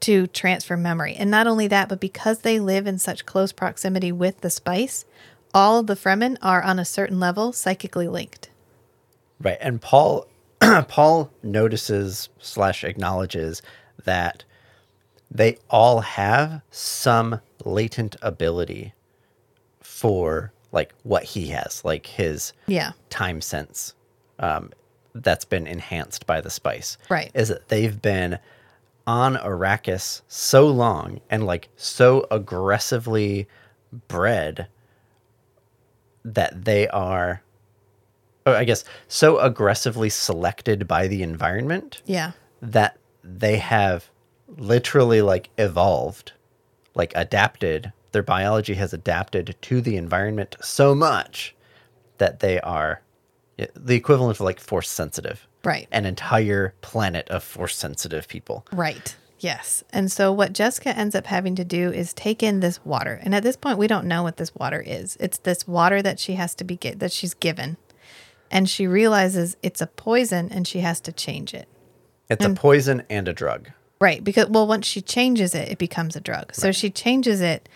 to 0.00 0.26
transfer 0.26 0.76
memory. 0.76 1.14
And 1.14 1.30
not 1.30 1.46
only 1.46 1.68
that, 1.68 1.88
but 1.88 2.00
because 2.00 2.40
they 2.40 2.58
live 2.60 2.86
in 2.86 2.98
such 2.98 3.24
close 3.24 3.52
proximity 3.52 4.12
with 4.12 4.40
the 4.40 4.50
spice, 4.50 5.04
all 5.54 5.78
of 5.78 5.86
the 5.86 5.94
Fremen 5.94 6.36
are 6.42 6.62
on 6.62 6.78
a 6.78 6.84
certain 6.84 7.20
level 7.20 7.52
psychically 7.52 8.08
linked. 8.08 8.50
Right. 9.40 9.58
And 9.60 9.80
Paul 9.80 10.26
Paul 10.88 11.30
notices 11.42 12.28
slash 12.38 12.84
acknowledges 12.84 13.62
that 14.04 14.44
they 15.30 15.58
all 15.70 16.00
have 16.00 16.62
some 16.70 17.40
latent 17.64 18.16
ability 18.22 18.92
for 19.80 20.52
like 20.72 20.94
what 21.02 21.22
he 21.24 21.48
has, 21.48 21.84
like 21.84 22.06
his 22.06 22.52
Yeah. 22.66 22.92
time 23.10 23.40
sense 23.40 23.94
um, 24.38 24.70
that's 25.14 25.44
been 25.44 25.66
enhanced 25.66 26.26
by 26.26 26.40
the 26.40 26.50
spice. 26.50 26.96
Right. 27.10 27.30
Is 27.34 27.48
that 27.48 27.68
they've 27.68 28.00
been 28.00 28.38
on 29.06 29.36
Arrakis 29.36 30.22
so 30.28 30.66
long 30.68 31.20
and 31.30 31.44
like 31.44 31.68
so 31.76 32.26
aggressively 32.30 33.46
bred 34.08 34.68
that 36.24 36.64
they 36.64 36.88
are, 36.88 37.42
oh, 38.46 38.54
I 38.54 38.64
guess, 38.64 38.84
so 39.08 39.38
aggressively 39.38 40.08
selected 40.08 40.86
by 40.88 41.08
the 41.08 41.22
environment 41.22 42.00
Yeah. 42.06 42.32
that 42.62 42.96
they 43.24 43.58
have 43.58 44.10
literally 44.48 45.22
like 45.22 45.50
evolved, 45.58 46.32
like 46.94 47.12
adapted. 47.14 47.92
Their 48.12 48.22
biology 48.22 48.74
has 48.74 48.92
adapted 48.92 49.56
to 49.62 49.80
the 49.80 49.96
environment 49.96 50.56
so 50.60 50.94
much 50.94 51.54
that 52.18 52.40
they 52.40 52.60
are 52.60 53.02
eh, 53.58 53.66
the 53.74 53.96
equivalent 53.96 54.36
of 54.36 54.40
like 54.40 54.60
force 54.60 54.88
sensitive. 54.88 55.46
Right. 55.64 55.88
An 55.92 56.04
entire 56.04 56.74
planet 56.80 57.28
of 57.28 57.42
force 57.42 57.76
sensitive 57.76 58.28
people. 58.28 58.66
Right. 58.72 59.16
Yes. 59.38 59.82
And 59.92 60.10
so 60.10 60.32
what 60.32 60.52
Jessica 60.52 60.96
ends 60.96 61.16
up 61.16 61.26
having 61.26 61.56
to 61.56 61.64
do 61.64 61.90
is 61.90 62.12
take 62.12 62.42
in 62.42 62.60
this 62.60 62.84
water. 62.84 63.18
And 63.22 63.34
at 63.34 63.42
this 63.42 63.56
point 63.56 63.78
we 63.78 63.88
don't 63.88 64.06
know 64.06 64.22
what 64.22 64.36
this 64.36 64.54
water 64.54 64.82
is. 64.84 65.16
It's 65.18 65.38
this 65.38 65.66
water 65.66 66.00
that 66.02 66.20
she 66.20 66.34
has 66.34 66.54
to 66.56 66.64
be 66.64 66.76
get 66.76 67.00
that 67.00 67.12
she's 67.12 67.34
given. 67.34 67.76
And 68.50 68.68
she 68.68 68.86
realizes 68.86 69.56
it's 69.62 69.80
a 69.80 69.86
poison 69.86 70.48
and 70.52 70.68
she 70.68 70.80
has 70.80 71.00
to 71.00 71.12
change 71.12 71.54
it. 71.54 71.66
It's 72.32 72.44
a 72.44 72.54
poison 72.54 73.02
and 73.10 73.28
a 73.28 73.32
drug. 73.32 73.70
Right, 74.00 74.22
because 74.22 74.48
well 74.48 74.66
once 74.66 74.86
she 74.86 75.00
changes 75.00 75.54
it 75.54 75.70
it 75.70 75.78
becomes 75.78 76.16
a 76.16 76.20
drug. 76.20 76.54
So 76.54 76.72
she 76.72 76.90
changes 76.90 77.40
it 77.40 77.68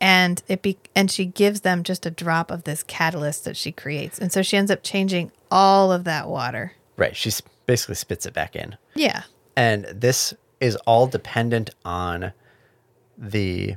and 0.00 0.42
it 0.48 0.62
be 0.62 0.78
and 0.94 1.10
she 1.10 1.24
gives 1.26 1.62
them 1.62 1.82
just 1.82 2.06
a 2.06 2.10
drop 2.10 2.50
of 2.50 2.64
this 2.64 2.82
catalyst 2.82 3.44
that 3.44 3.56
she 3.56 3.72
creates. 3.72 4.18
And 4.18 4.32
so 4.32 4.42
she 4.42 4.56
ends 4.56 4.70
up 4.70 4.82
changing 4.82 5.32
all 5.50 5.92
of 5.92 6.04
that 6.04 6.28
water. 6.28 6.72
Right. 6.96 7.16
She 7.16 7.30
basically 7.66 7.94
spits 7.94 8.26
it 8.26 8.34
back 8.34 8.56
in. 8.56 8.76
Yeah. 8.94 9.22
And 9.56 9.84
this 9.86 10.34
is 10.60 10.76
all 10.86 11.06
dependent 11.06 11.70
on 11.84 12.32
the 13.16 13.76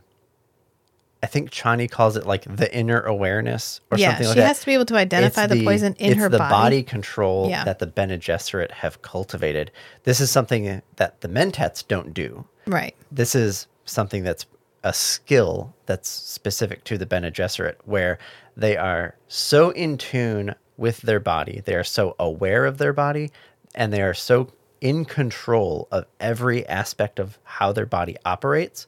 I 1.23 1.27
think 1.27 1.51
Chani 1.51 1.89
calls 1.89 2.17
it 2.17 2.25
like 2.25 2.43
the 2.55 2.73
inner 2.75 2.99
awareness 3.01 3.79
or 3.91 3.97
yeah, 3.97 4.09
something 4.09 4.27
like 4.27 4.35
that. 4.37 4.41
she 4.41 4.47
has 4.47 4.59
to 4.61 4.65
be 4.65 4.73
able 4.73 4.85
to 4.85 4.95
identify 4.95 5.43
It's 5.43 5.53
the, 5.53 5.63
poison 5.63 5.93
in 5.99 6.17
her 6.17 6.29
body. 6.29 6.35
it's 6.35 6.49
the 6.49 6.49
body. 6.49 6.83
control 6.83 7.49
Yeah. 7.49 7.63
that 7.63 7.77
the 7.79 7.85
Bene 7.87 8.17
Gesserit 8.17 8.71
have 8.71 9.01
cultivated. 9.03 9.69
This 10.03 10.19
is 10.19 10.31
something 10.31 10.81
that 10.95 11.21
the 11.21 11.27
Mentats 11.27 11.87
don't 11.87 12.13
do. 12.13 12.45
Right. 12.65 12.95
This 13.11 13.35
is 13.35 13.67
something 13.85 14.23
that's 14.23 14.45
a 14.83 14.93
skill 14.93 15.75
that's 15.85 16.09
specific 16.09 16.83
to 16.85 16.97
the 16.97 17.05
Bene 17.05 17.29
Gesserit, 17.31 17.75
where 17.85 18.17
they 18.57 18.75
are 18.77 19.15
so 19.27 19.69
in 19.71 19.97
tune 19.99 20.55
with 20.77 21.01
their 21.01 21.19
body, 21.19 21.61
they 21.65 21.75
are 21.75 21.83
so 21.83 22.15
aware 22.17 22.65
of 22.65 22.79
their 22.79 22.93
body, 22.93 23.29
and 23.75 23.93
they 23.93 24.01
are 24.01 24.15
so 24.15 24.47
in 24.81 25.05
control 25.05 25.87
of 25.91 26.05
every 26.19 26.65
aspect 26.67 27.19
of 27.19 27.37
how 27.43 27.71
their 27.71 27.85
body 27.85 28.17
operates 28.25 28.87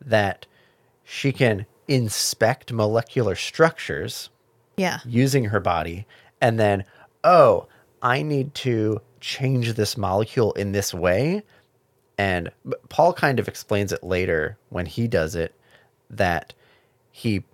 that 0.00 0.46
she 1.08 1.32
can 1.32 1.64
inspect 1.88 2.72
molecular 2.72 3.34
structures 3.36 4.28
Yeah. 4.76 4.98
using 5.06 5.44
her 5.46 5.60
body 5.60 6.04
and 6.40 6.58
then 6.58 6.84
oh 7.24 7.68
i 8.02 8.22
need 8.22 8.52
to 8.56 9.00
change 9.20 9.74
this 9.74 9.96
molecule 9.96 10.52
in 10.54 10.72
this 10.72 10.92
way 10.92 11.42
and 12.18 12.50
paul 12.88 13.12
kind 13.12 13.38
of 13.38 13.46
explains 13.46 13.92
it 13.92 14.02
later 14.02 14.58
when 14.68 14.84
he 14.86 15.06
does 15.06 15.34
it 15.36 15.54
that 16.10 16.52
he 17.12 17.44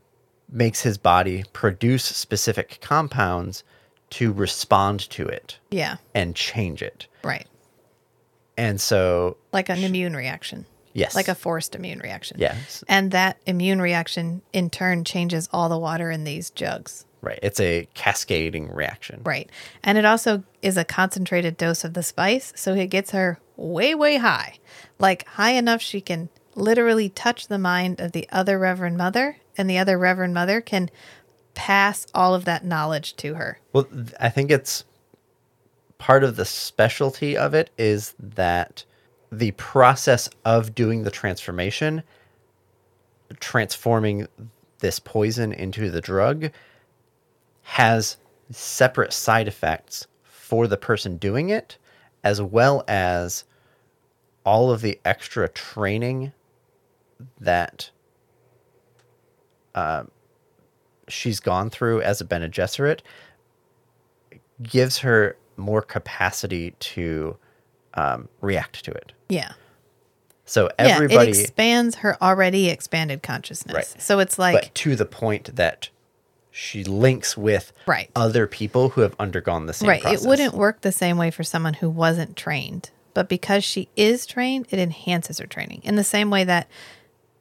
makes 0.50 0.80
his 0.82 0.96
body 0.98 1.44
produce 1.52 2.04
specific 2.04 2.78
compounds 2.80 3.62
to 4.10 4.32
respond 4.32 5.00
to 5.10 5.26
it 5.26 5.58
Yeah. 5.70 5.96
and 6.14 6.34
change 6.34 6.82
it 6.82 7.06
Right. 7.22 7.46
and 8.56 8.80
so 8.80 9.36
Like 9.52 9.68
an 9.68 9.84
immune 9.84 10.16
reaction. 10.16 10.64
Yes 10.92 11.14
Like 11.14 11.28
a 11.28 11.34
forced 11.34 11.74
immune 11.74 11.98
reaction. 12.00 12.36
yes 12.40 12.82
And 12.88 13.10
that 13.12 13.38
immune 13.46 13.80
reaction 13.80 14.42
in 14.52 14.70
turn 14.70 15.04
changes 15.04 15.48
all 15.52 15.68
the 15.68 15.78
water 15.78 16.10
in 16.10 16.24
these 16.24 16.50
jugs. 16.50 17.04
right 17.20 17.38
it's 17.42 17.60
a 17.60 17.88
cascading 17.94 18.72
reaction 18.72 19.20
Right. 19.24 19.48
And 19.82 19.98
it 19.98 20.04
also 20.04 20.44
is 20.62 20.76
a 20.76 20.84
concentrated 20.84 21.56
dose 21.56 21.84
of 21.84 21.94
the 21.94 22.02
spice. 22.02 22.52
So 22.56 22.74
it 22.74 22.88
gets 22.88 23.10
her 23.12 23.38
way, 23.56 23.94
way 23.94 24.16
high. 24.16 24.58
Like 24.98 25.26
high 25.26 25.52
enough 25.52 25.80
she 25.82 26.00
can 26.00 26.28
literally 26.54 27.08
touch 27.08 27.48
the 27.48 27.58
mind 27.58 28.00
of 28.00 28.12
the 28.12 28.28
other 28.30 28.58
Reverend 28.58 28.96
Mother, 28.98 29.38
and 29.56 29.68
the 29.70 29.78
other 29.78 29.96
Reverend 29.98 30.34
Mother 30.34 30.60
can 30.60 30.90
pass 31.54 32.06
all 32.14 32.34
of 32.34 32.44
that 32.44 32.64
knowledge 32.64 33.14
to 33.16 33.34
her. 33.34 33.58
Well, 33.72 33.86
I 34.20 34.28
think 34.28 34.50
it's 34.50 34.84
part 35.98 36.24
of 36.24 36.36
the 36.36 36.44
specialty 36.44 37.36
of 37.36 37.54
it 37.54 37.70
is 37.78 38.14
that 38.18 38.84
the 39.32 39.52
process 39.52 40.28
of 40.44 40.74
doing 40.74 41.02
the 41.02 41.10
transformation, 41.10 42.02
transforming 43.40 44.28
this 44.80 44.98
poison 44.98 45.52
into 45.52 45.90
the 45.90 46.02
drug, 46.02 46.50
has 47.62 48.18
separate 48.50 49.12
side 49.12 49.48
effects 49.48 50.06
for 50.22 50.66
the 50.66 50.76
person 50.76 51.16
doing 51.16 51.48
it, 51.48 51.78
as 52.22 52.42
well 52.42 52.84
as 52.86 53.44
all 54.44 54.70
of 54.70 54.82
the 54.82 55.00
extra 55.04 55.48
training 55.48 56.32
that 57.40 57.90
uh, 59.74 60.04
she's 61.08 61.40
gone 61.40 61.70
through 61.70 62.02
as 62.02 62.20
a 62.20 62.24
Bene 62.24 62.48
Gesserit 62.48 63.00
gives 64.62 64.98
her 64.98 65.36
more 65.56 65.80
capacity 65.80 66.72
to 66.80 67.36
um, 67.94 68.28
react 68.40 68.84
to 68.84 68.90
it. 68.90 69.12
Yeah. 69.28 69.52
So 70.44 70.64
yeah, 70.78 70.86
everybody, 70.86 71.30
it 71.30 71.38
expands 71.40 71.96
her 71.96 72.22
already 72.22 72.68
expanded 72.68 73.22
consciousness. 73.22 73.74
Right. 73.74 74.02
So 74.02 74.18
it's 74.18 74.38
like 74.38 74.54
but 74.54 74.74
to 74.76 74.96
the 74.96 75.06
point 75.06 75.56
that 75.56 75.88
she 76.50 76.84
links 76.84 77.36
with 77.36 77.72
Right. 77.86 78.10
other 78.14 78.46
people 78.46 78.90
who 78.90 79.00
have 79.00 79.14
undergone 79.18 79.66
the 79.66 79.72
same 79.72 79.88
right. 79.88 80.02
process. 80.02 80.24
It 80.24 80.28
wouldn't 80.28 80.54
work 80.54 80.82
the 80.82 80.92
same 80.92 81.16
way 81.16 81.30
for 81.30 81.42
someone 81.42 81.74
who 81.74 81.88
wasn't 81.88 82.36
trained, 82.36 82.90
but 83.14 83.28
because 83.28 83.64
she 83.64 83.88
is 83.96 84.26
trained, 84.26 84.66
it 84.70 84.78
enhances 84.78 85.38
her 85.38 85.46
training. 85.46 85.80
In 85.84 85.96
the 85.96 86.04
same 86.04 86.28
way 86.28 86.44
that 86.44 86.68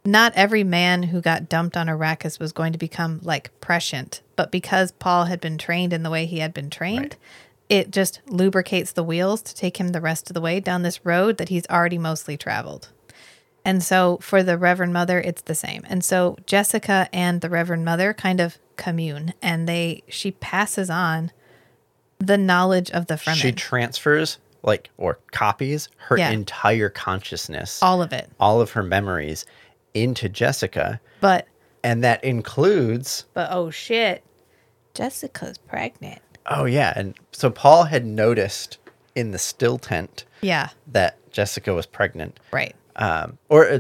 not 0.06 0.34
every 0.36 0.64
man 0.64 1.04
who 1.04 1.22
got 1.22 1.50
dumped 1.50 1.76
on 1.78 1.88
Arrakis 1.88 2.40
was 2.40 2.54
going 2.54 2.72
to 2.72 2.80
become 2.80 3.20
like 3.24 3.52
prescient, 3.60 4.22
but 4.36 4.52
because 4.52 4.92
Paul 4.94 5.26
had 5.26 5.42
been 5.42 5.58
trained 5.58 5.92
in 5.94 6.04
the 6.04 6.10
way 6.10 6.26
he 6.26 6.40
had 6.40 6.54
been 6.54 6.70
trained, 6.70 7.00
Right. 7.02 7.18
It 7.72 7.90
just 7.90 8.20
lubricates 8.28 8.92
the 8.92 9.04
wheels 9.04 9.42
to 9.42 9.56
take 9.56 9.78
him 9.80 9.90
the 9.90 10.02
rest 10.02 10.30
of 10.30 10.34
the 10.34 10.42
way 10.42 10.60
down 10.60 10.82
this 10.82 11.06
road 11.06 11.38
that 11.38 11.48
he's 11.50 11.66
already 11.70 11.98
mostly 11.98 12.36
traveled. 12.36 12.90
And 13.64 13.82
so 13.82 14.18
for 14.22 14.44
the 14.44 14.58
Reverend 14.58 14.92
Mother, 14.92 15.22
it's 15.22 15.44
the 15.44 15.56
same. 15.56 15.84
And 15.88 16.04
so 16.04 16.36
Jessica 16.46 17.08
and 17.14 17.40
the 17.40 17.50
Reverend 17.50 17.86
Mother 17.86 18.14
kind 18.14 18.40
of 18.42 18.58
commune 18.76 19.34
and 19.42 19.70
they 19.70 20.04
she 20.10 20.32
passes 20.32 20.90
on 20.90 21.32
the 22.20 22.38
knowledge 22.38 22.92
of 22.92 23.06
the 23.08 23.14
Fremen. 23.14 23.36
She 23.36 23.52
transfers 23.52 24.38
like 24.64 24.90
or 24.98 25.20
copies 25.32 25.88
her 25.98 26.18
Yeah. 26.18 26.32
entire 26.32 26.90
consciousness, 26.90 27.82
all 27.82 28.02
of 28.02 28.12
it. 28.12 28.30
all 28.40 28.60
of 28.60 28.72
her 28.72 28.84
memories 28.84 29.46
into 29.94 30.28
Jessica, 30.28 31.00
But 31.22 31.48
and 31.84 32.04
that 32.04 32.22
includes 32.24 33.26
but 33.34 33.48
oh 33.52 33.70
shit. 33.70 34.24
Jessica's 34.94 35.58
pregnant. 35.58 36.22
Oh 36.48 36.66
yeah, 36.66 36.94
and 36.96 37.16
so 37.32 37.50
Paul 37.50 37.86
had 37.86 38.06
noticed 38.06 38.78
in 39.16 39.32
the 39.32 39.40
still 39.40 39.78
tent 39.78 40.26
Yeah, 40.42 40.70
that 40.88 41.18
Jessica 41.32 41.74
was 41.74 41.86
pregnant. 41.86 42.40
right. 42.52 42.76
um, 42.96 43.38
or 43.50 43.68
uh, 43.70 43.80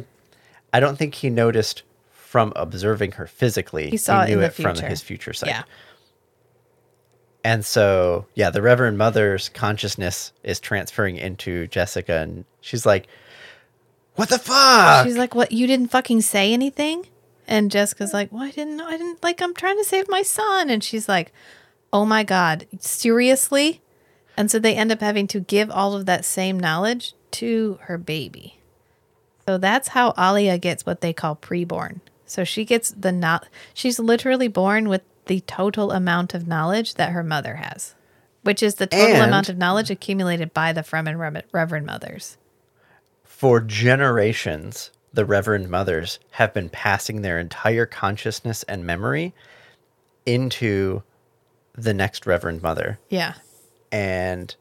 I 0.73 0.79
don't 0.79 0.97
think 0.97 1.15
he 1.15 1.29
noticed 1.29 1.83
from 2.11 2.53
observing 2.55 3.13
her 3.13 3.27
physically. 3.27 3.89
He 3.89 3.97
saw 3.97 4.23
it 4.23 4.27
knew 4.27 4.33
in 4.35 4.39
the 4.39 4.45
it 4.47 4.53
from 4.53 4.75
his 4.77 5.01
future 5.01 5.33
sight. 5.33 5.49
Yeah. 5.49 5.63
And 7.43 7.65
so, 7.65 8.27
yeah, 8.35 8.51
the 8.51 8.61
Reverend 8.61 8.97
Mother's 8.99 9.49
consciousness 9.49 10.31
is 10.43 10.59
transferring 10.59 11.17
into 11.17 11.65
Jessica, 11.67 12.17
and 12.19 12.45
she's 12.61 12.85
like, 12.85 13.07
"What 14.15 14.29
the 14.29 14.37
fuck?" 14.37 15.05
She's 15.07 15.17
like, 15.17 15.33
"What? 15.33 15.51
You 15.51 15.65
didn't 15.65 15.87
fucking 15.89 16.21
say 16.21 16.53
anything?" 16.53 17.07
And 17.47 17.71
Jessica's 17.71 18.13
like, 18.13 18.31
"Well, 18.31 18.43
I 18.43 18.51
didn't 18.51 18.77
know. 18.77 18.85
I 18.87 18.91
didn't 18.95 19.23
like. 19.23 19.41
I'm 19.41 19.55
trying 19.55 19.77
to 19.77 19.83
save 19.83 20.07
my 20.07 20.21
son." 20.21 20.69
And 20.69 20.83
she's 20.83 21.09
like, 21.09 21.33
"Oh 21.93 22.05
my 22.05 22.23
god, 22.23 22.67
seriously?" 22.79 23.81
And 24.37 24.49
so 24.49 24.59
they 24.59 24.75
end 24.75 24.91
up 24.91 25.01
having 25.01 25.27
to 25.27 25.39
give 25.41 25.69
all 25.69 25.93
of 25.95 26.05
that 26.05 26.25
same 26.25 26.59
knowledge 26.59 27.13
to 27.31 27.79
her 27.83 27.97
baby. 27.97 28.57
So 29.45 29.57
that's 29.57 29.89
how 29.89 30.13
Alia 30.17 30.57
gets 30.57 30.85
what 30.85 31.01
they 31.01 31.13
call 31.13 31.35
preborn. 31.35 31.99
So 32.25 32.43
she 32.43 32.63
gets 32.63 32.91
the 32.91 33.11
not. 33.11 33.47
She's 33.73 33.99
literally 33.99 34.47
born 34.47 34.87
with 34.87 35.01
the 35.25 35.41
total 35.41 35.91
amount 35.91 36.33
of 36.33 36.47
knowledge 36.47 36.95
that 36.95 37.11
her 37.11 37.23
mother 37.23 37.55
has, 37.55 37.93
which 38.43 38.63
is 38.63 38.75
the 38.75 38.87
total 38.87 39.15
And- 39.17 39.25
amount 39.25 39.49
of 39.49 39.57
knowledge 39.57 39.91
accumulated 39.91 40.53
by 40.53 40.71
the 40.73 40.81
Fremen 40.81 41.17
Rev- 41.17 41.43
Reverend 41.51 41.85
Mothers. 41.85 42.37
For 43.23 43.59
generations, 43.59 44.91
the 45.13 45.25
Reverend 45.25 45.69
Mothers 45.69 46.19
have 46.31 46.53
been 46.53 46.69
passing 46.69 47.21
their 47.21 47.37
entire 47.39 47.85
consciousness 47.85 48.63
and 48.63 48.85
memory 48.85 49.33
into 50.25 51.03
the 51.73 51.93
next 51.93 52.25
Reverend 52.25 52.61
Mother. 52.61 52.99
Yeah. 53.09 53.33
And 53.91 54.55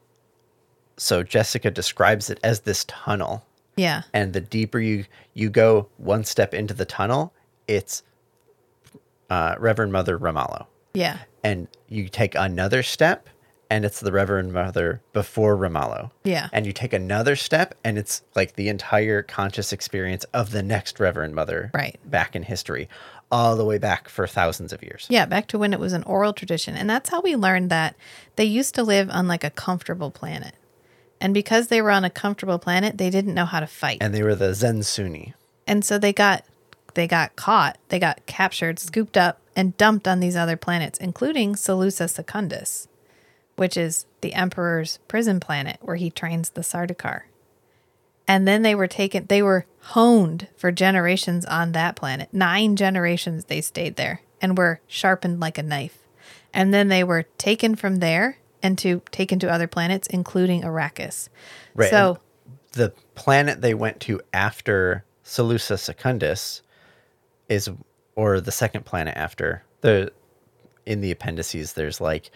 so 0.97 1.23
Jessica 1.23 1.71
describes 1.71 2.29
it 2.29 2.39
as 2.43 2.61
this 2.61 2.85
tunnel. 2.85 3.45
Yeah. 3.77 4.03
and 4.13 4.33
the 4.33 4.41
deeper 4.41 4.79
you 4.79 5.05
you 5.33 5.49
go 5.49 5.87
one 5.97 6.25
step 6.25 6.53
into 6.53 6.73
the 6.73 6.83
tunnel 6.85 7.33
it's 7.69 8.03
uh, 9.29 9.55
reverend 9.57 9.93
mother 9.93 10.19
ramallo 10.19 10.65
Yeah. 10.93 11.19
and 11.43 11.67
you 11.87 12.09
take 12.09 12.35
another 12.35 12.83
step 12.83 13.29
and 13.69 13.85
it's 13.85 14.01
the 14.01 14.11
reverend 14.11 14.51
mother 14.51 15.01
before 15.13 15.55
ramallo 15.55 16.11
Yeah. 16.25 16.49
and 16.51 16.65
you 16.65 16.73
take 16.73 16.91
another 16.91 17.37
step 17.37 17.73
and 17.83 17.97
it's 17.97 18.23
like 18.35 18.55
the 18.55 18.67
entire 18.67 19.23
conscious 19.23 19.71
experience 19.71 20.25
of 20.33 20.51
the 20.51 20.61
next 20.61 20.99
reverend 20.99 21.33
mother 21.33 21.71
Right. 21.73 21.97
back 22.05 22.35
in 22.35 22.43
history 22.43 22.89
all 23.31 23.55
the 23.55 23.65
way 23.65 23.77
back 23.77 24.09
for 24.09 24.27
thousands 24.27 24.73
of 24.73 24.83
years 24.83 25.07
Yeah, 25.09 25.25
back 25.25 25.47
to 25.47 25.57
when 25.57 25.73
it 25.73 25.79
was 25.79 25.93
an 25.93 26.03
oral 26.03 26.33
tradition. 26.33 26.75
And 26.75 26.89
that's 26.89 27.09
how 27.09 27.21
we 27.21 27.35
learned 27.35 27.69
that 27.69 27.95
they 28.35 28.43
used 28.43 28.75
to 28.75 28.83
live 28.83 29.09
on 29.09 29.27
like 29.27 29.43
a 29.43 29.49
comfortable 29.49 30.11
planet. 30.11 30.53
And 31.21 31.33
because 31.33 31.67
they 31.67 31.81
were 31.81 31.91
on 31.91 32.03
a 32.03 32.09
comfortable 32.09 32.59
planet, 32.59 32.97
they 32.97 33.09
didn't 33.09 33.35
know 33.35 33.45
how 33.45 33.59
to 33.59 33.67
fight. 33.67 33.99
And, 34.01 34.13
they 34.13 34.23
were 34.23 34.35
the 34.35 34.51
Zensunni 34.51 35.33
And 35.67 35.85
so 35.85 35.97
they 35.97 36.13
got 36.13 36.45
they 36.93 37.07
got 37.07 37.37
caught, 37.37 37.77
they 37.87 37.99
got 37.99 38.25
captured, 38.25 38.77
scooped 38.77 39.15
up, 39.15 39.39
and 39.55 39.77
dumped 39.77 40.07
on 40.07 40.19
these 40.19 40.35
other 40.35 40.57
planets, 40.57 40.99
including 40.99 41.55
Salusa 41.55 42.09
Secundus, 42.09 42.89
which 43.55 43.77
is 43.77 44.05
the 44.19 44.33
Emperor's 44.33 44.99
prison 45.07 45.39
planet 45.39 45.77
where 45.81 45.95
he 45.95 46.09
trains 46.09 46.49
the 46.49 46.61
Sardaukar. 46.61 47.21
And 48.31 48.47
then 48.47 48.61
they 48.61 48.75
were 48.75 48.87
taken 48.87 49.25
they 49.25 49.41
were 49.41 49.65
honed 49.81 50.47
for 50.55 50.71
generations 50.71 51.43
on 51.45 51.73
that 51.73 51.97
planet. 51.97 52.29
Nine 52.31 52.77
generations 52.77 53.43
they 53.43 53.59
stayed 53.59 53.97
there 53.97 54.21
and 54.39 54.57
were 54.57 54.79
sharpened 54.87 55.41
like 55.41 55.57
a 55.57 55.63
knife. 55.63 55.97
And 56.53 56.73
then 56.73 56.87
they 56.87 57.03
were 57.03 57.23
taken 57.37 57.75
from 57.75 57.97
there 57.97 58.37
and 58.63 58.77
to 58.77 59.01
taken 59.11 59.37
to 59.39 59.51
other 59.51 59.67
planets, 59.67 60.07
including 60.07 60.61
Arrakis. 60.61 61.27
Right, 61.75 61.89
So 61.89 62.19
the 62.71 62.93
planet 63.15 63.59
they 63.59 63.73
went 63.73 63.99
to 64.01 64.21
after 64.31 65.03
Salusa 65.25 65.77
Secundus 65.77 66.61
is, 67.49 67.69
or 68.15 68.39
the 68.39 68.53
second 68.53 68.85
planet 68.85 69.17
after 69.17 69.65
the, 69.81 70.13
in 70.85 71.01
the 71.01 71.11
appendices, 71.11 71.73
there's 71.73 71.99
like 71.99 72.31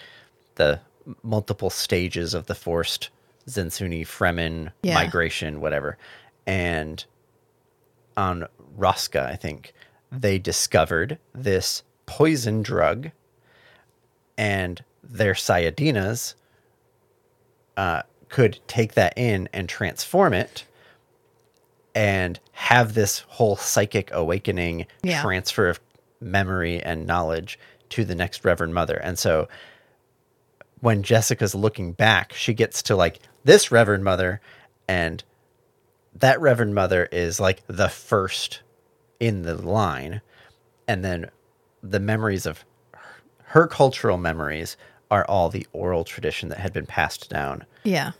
the 0.55 0.81
multiple 1.23 1.69
stages 1.69 2.33
of 2.33 2.47
the 2.47 2.55
forced 2.55 3.11
Zensunni 3.47 4.05
Fremen 4.05 4.71
Yeah. 4.83 4.95
migration, 4.95 5.61
whatever. 5.61 5.97
And 6.47 7.03
on 8.17 8.47
Rossak, 8.77 9.15
I 9.19 9.35
think 9.35 9.73
they 10.11 10.39
discovered 10.39 11.19
this 11.33 11.83
poison 12.05 12.61
drug 12.63 13.11
and 14.37 14.83
their 15.03 15.33
Sayadinas 15.33 16.35
uh, 17.77 18.01
could 18.29 18.59
take 18.67 18.93
that 18.93 19.13
in 19.17 19.49
and 19.53 19.67
transform 19.67 20.33
it 20.33 20.65
and 21.93 22.39
have 22.51 22.93
this 22.93 23.19
whole 23.27 23.55
psychic 23.55 24.09
awakening 24.13 24.85
Yeah. 25.03 25.21
transfer 25.21 25.67
of 25.69 25.79
memory 26.19 26.81
and 26.81 27.05
knowledge 27.05 27.59
to 27.89 28.03
the 28.03 28.15
next 28.15 28.43
Reverend 28.43 28.73
Mother. 28.73 28.95
And 28.95 29.17
so 29.19 29.47
when 30.81 31.03
Jessica's 31.03 31.55
looking 31.55 31.93
back, 31.93 32.33
she 32.33 32.53
gets 32.53 32.81
to 32.83 32.95
like 32.95 33.19
this 33.45 33.71
Reverend 33.71 34.03
Mother, 34.03 34.41
and 34.87 35.23
that 36.13 36.41
Reverend 36.41 36.75
Mother 36.75 37.07
is 37.11 37.39
like 37.39 37.63
the 37.67 37.87
first 37.89 38.61
in 39.19 39.43
the 39.43 39.55
line. 39.55 40.21
And 40.87 41.03
then 41.05 41.29
the 41.81 41.99
memories 41.99 42.45
of 42.45 42.65
her, 42.93 43.21
her 43.45 43.67
cultural 43.67 44.17
memories 44.17 44.75
are 45.09 45.25
all 45.25 45.49
the 45.49 45.65
oral 45.71 46.03
tradition 46.03 46.49
that 46.49 46.57
had 46.59 46.73
been 46.73 46.85
passed 46.85 47.29
down 47.29 47.63
yeah. 47.83 48.11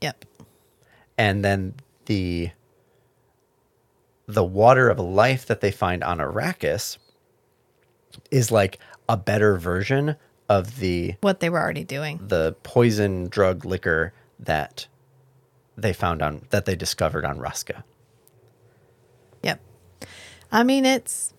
Yep. 0.00 0.24
and 1.18 1.44
then 1.44 1.74
the 2.06 2.50
the 4.26 4.44
water 4.44 4.88
of 4.88 4.98
life 5.00 5.46
that 5.46 5.60
they 5.60 5.72
find 5.72 6.04
on 6.04 6.18
Arrakis 6.18 6.98
is 8.30 8.52
like 8.52 8.78
a 9.08 9.16
better 9.16 9.56
version 9.58 10.14
of 10.48 10.78
the 10.78 11.14
What 11.20 11.40
they 11.40 11.50
were 11.50 11.60
already 11.60 11.84
doing. 11.84 12.20
the 12.26 12.54
poison 12.62 13.28
drug 13.28 13.64
liquor 13.64 14.12
that 14.38 14.86
they 15.76 15.92
found 15.92 16.22
on 16.22 16.42
that 16.50 16.64
they 16.64 16.76
discovered 16.76 17.24
on 17.24 17.38
Rossak. 17.38 17.82
Yep. 19.42 19.60
I 20.50 20.62
mean, 20.64 20.84
it's 20.84 21.34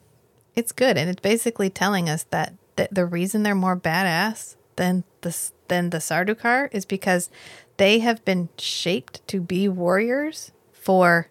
it's 0.56 0.72
good, 0.72 0.98
and 0.98 1.10
it's 1.10 1.22
basically 1.22 1.70
telling 1.70 2.10
us 2.10 2.24
that 2.32 2.54
th- 2.78 2.90
the 2.92 3.06
reason 3.06 3.44
they're 3.44 3.56
more 3.56 3.78
badass 3.78 4.56
than 4.76 5.04
the 5.22 5.36
than 5.68 5.90
the 5.90 5.98
Sardaukar 5.98 6.70
is 6.72 6.86
because 6.86 7.30
they 7.78 8.00
have 8.00 8.24
been 8.26 8.50
shaped 8.58 9.26
to 9.28 9.40
be 9.40 9.68
warriors 9.68 10.52
for 10.72 11.30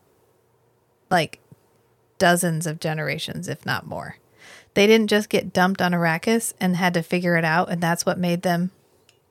like 1.11 1.41
dozens 2.19 2.67
of 2.67 2.81
generations, 2.81 3.49
if 3.49 3.65
not 3.65 3.87
more. 3.87 4.17
They 4.75 4.87
didn't 4.87 5.11
just 5.11 5.29
get 5.29 5.53
dumped 5.53 5.83
on 5.83 5.93
Arrakis 5.93 6.53
and 6.61 6.77
had 6.77 6.95
to 6.95 7.03
figure 7.03 7.37
it 7.37 7.45
out, 7.45 7.71
and 7.71 7.81
that's 7.81 8.07
what 8.07 8.19
made 8.19 8.43
them 8.43 8.71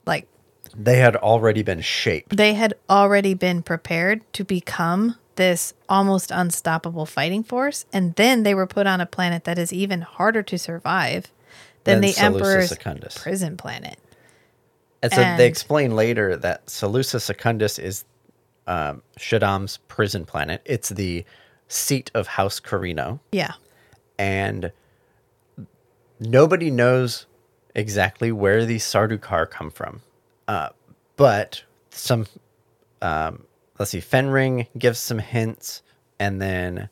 like 0.06 0.28
They 0.76 0.98
had 0.98 1.15
already 1.15 1.64
been 1.64 1.81
shaped. 1.81 2.35
they 2.35 2.53
had 2.53 2.73
already 2.89 3.34
been 3.34 3.61
prepared 3.64 4.22
to 4.34 4.44
become 4.44 5.15
this 5.35 5.73
almost 5.88 6.31
unstoppable 6.31 7.06
fighting 7.06 7.44
force 7.44 7.85
and 7.94 8.15
then 8.15 8.41
they 8.44 8.56
were 8.56 8.65
put 8.68 8.88
on 8.88 8.99
a 8.99 9.06
planet 9.06 9.44
that 9.44 9.57
is 9.60 9.72
even 9.72 10.02
harder 10.02 10.41
to 10.41 10.57
survive 10.57 11.31
than 11.84 12.02
Than 12.02 12.10
the 12.10 12.14
Salusa 12.14 12.23
emperor's 12.23 12.69
Secundus. 12.69 13.18
prison 13.18 13.56
planet 13.57 13.98
And 15.03 15.11
so 15.14 15.22
And- 15.22 15.39
they 15.39 15.45
explain 15.48 15.95
later 15.95 16.35
that 16.38 16.65
Salusa 16.68 17.22
Secundus 17.22 17.77
is 17.77 18.03
um, 18.65 19.02
Shaddam's 19.18 19.77
prison 19.88 20.26
planet. 20.26 20.61
It's 20.65 20.89
the 20.89 21.23
seat 21.69 22.10
of 22.15 22.27
House 22.27 22.60
Corrino, 22.60 23.19
yeah 23.31 23.53
and 24.19 24.72
nobody 26.19 26.72
knows 26.72 27.27
exactly 27.76 28.31
where 28.31 28.65
these 28.65 28.84
Sardaukar 28.84 29.49
come 29.49 29.69
from. 29.69 30.02
But 30.48 31.64
some, 31.90 32.28
um, 33.02 33.44
let's 33.80 33.91
see, 33.91 33.99
Fenring 33.99 34.68
gives 34.78 34.99
some 34.99 35.19
hints, 35.19 35.82
and 36.19 36.41
then 36.41 36.90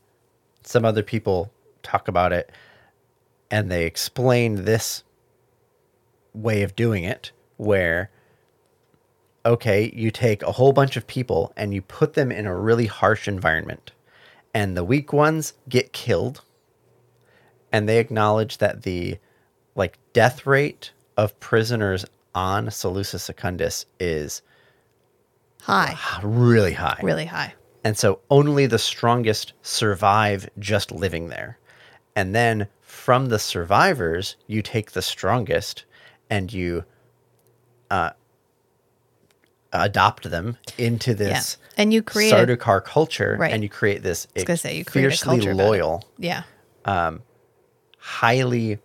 some 0.64 0.84
other 0.84 1.04
people 1.04 1.52
talk 1.84 2.08
about 2.08 2.34
it, 2.34 2.52
and 3.52 3.72
they 3.72 3.86
explain 3.86 4.66
this 4.66 5.04
way 6.34 6.64
of 6.64 6.76
doing 6.76 7.04
it 7.04 7.32
where 7.58 8.10
okay, 9.46 9.92
you 9.96 10.10
take 10.10 10.42
a 10.42 10.52
whole 10.52 10.74
bunch 10.74 10.98
of 10.98 11.06
people 11.06 11.54
and 11.56 11.72
you 11.72 11.80
put 11.80 12.16
them 12.16 12.32
in 12.32 12.48
a 12.48 12.58
really 12.58 12.88
harsh 12.88 13.28
environment, 13.28 13.92
and 14.56 14.76
the 14.76 14.84
weak 14.84 15.14
ones 15.14 15.54
get 15.70 15.94
killed, 15.94 16.42
and 17.72 17.88
they 17.88 18.00
acknowledge 18.00 18.58
that 18.58 18.82
the 18.82 19.20
like 19.76 20.00
death 20.14 20.48
rate 20.48 20.92
of 21.16 21.40
prisoners 21.40 22.06
on 22.36 22.68
Salusa 22.68 23.20
Secundus 23.20 23.86
is 24.00 24.42
high 25.62 25.98
really 26.22 26.74
high. 26.74 27.00
really 27.02 27.26
high 27.26 27.54
And 27.84 27.98
so 27.98 28.20
only 28.30 28.68
the 28.68 28.78
strongest 28.78 29.54
survive 29.62 30.50
just 30.60 30.92
living 30.92 31.30
there. 31.30 31.58
And 32.16 32.36
then 32.36 32.68
from 32.82 33.28
the 33.28 33.40
survivors, 33.40 34.36
you 34.48 34.62
take 34.62 34.92
the 34.92 35.02
strongest 35.02 35.86
and 36.30 36.52
you 36.52 36.84
uh, 37.92 38.12
adopt 39.72 40.30
them 40.30 40.58
into 40.78 41.14
this 41.14 41.58
yeah 41.60 41.66
and 41.78 41.94
you 41.94 42.02
create 42.02 42.32
a, 42.32 42.36
Sardaukar 42.36 42.84
culture 42.84 43.36
Right. 43.40 43.52
and 43.52 43.62
you 43.64 43.70
create 43.70 44.02
this 44.02 44.28
gonna 44.46 44.58
say, 44.58 44.78
you 44.78 44.86
create 44.86 45.06
a 45.06 45.10
fiercely 45.10 45.42
loyal, 45.54 46.04
yeah 46.18 46.44
highly 47.98 48.80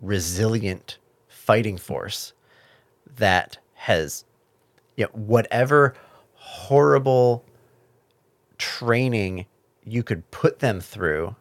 resilient 0.00 0.98
fighting 1.28 1.76
force 1.76 2.32
that 3.16 3.58
has 3.74 4.24
you 4.96 5.04
know, 5.04 5.10
whatever 5.12 5.94
horrible 6.34 7.44
training 8.58 9.46
you 9.84 10.02
could 10.02 10.30
put 10.30 10.60
them 10.60 10.80
through, 10.80 11.34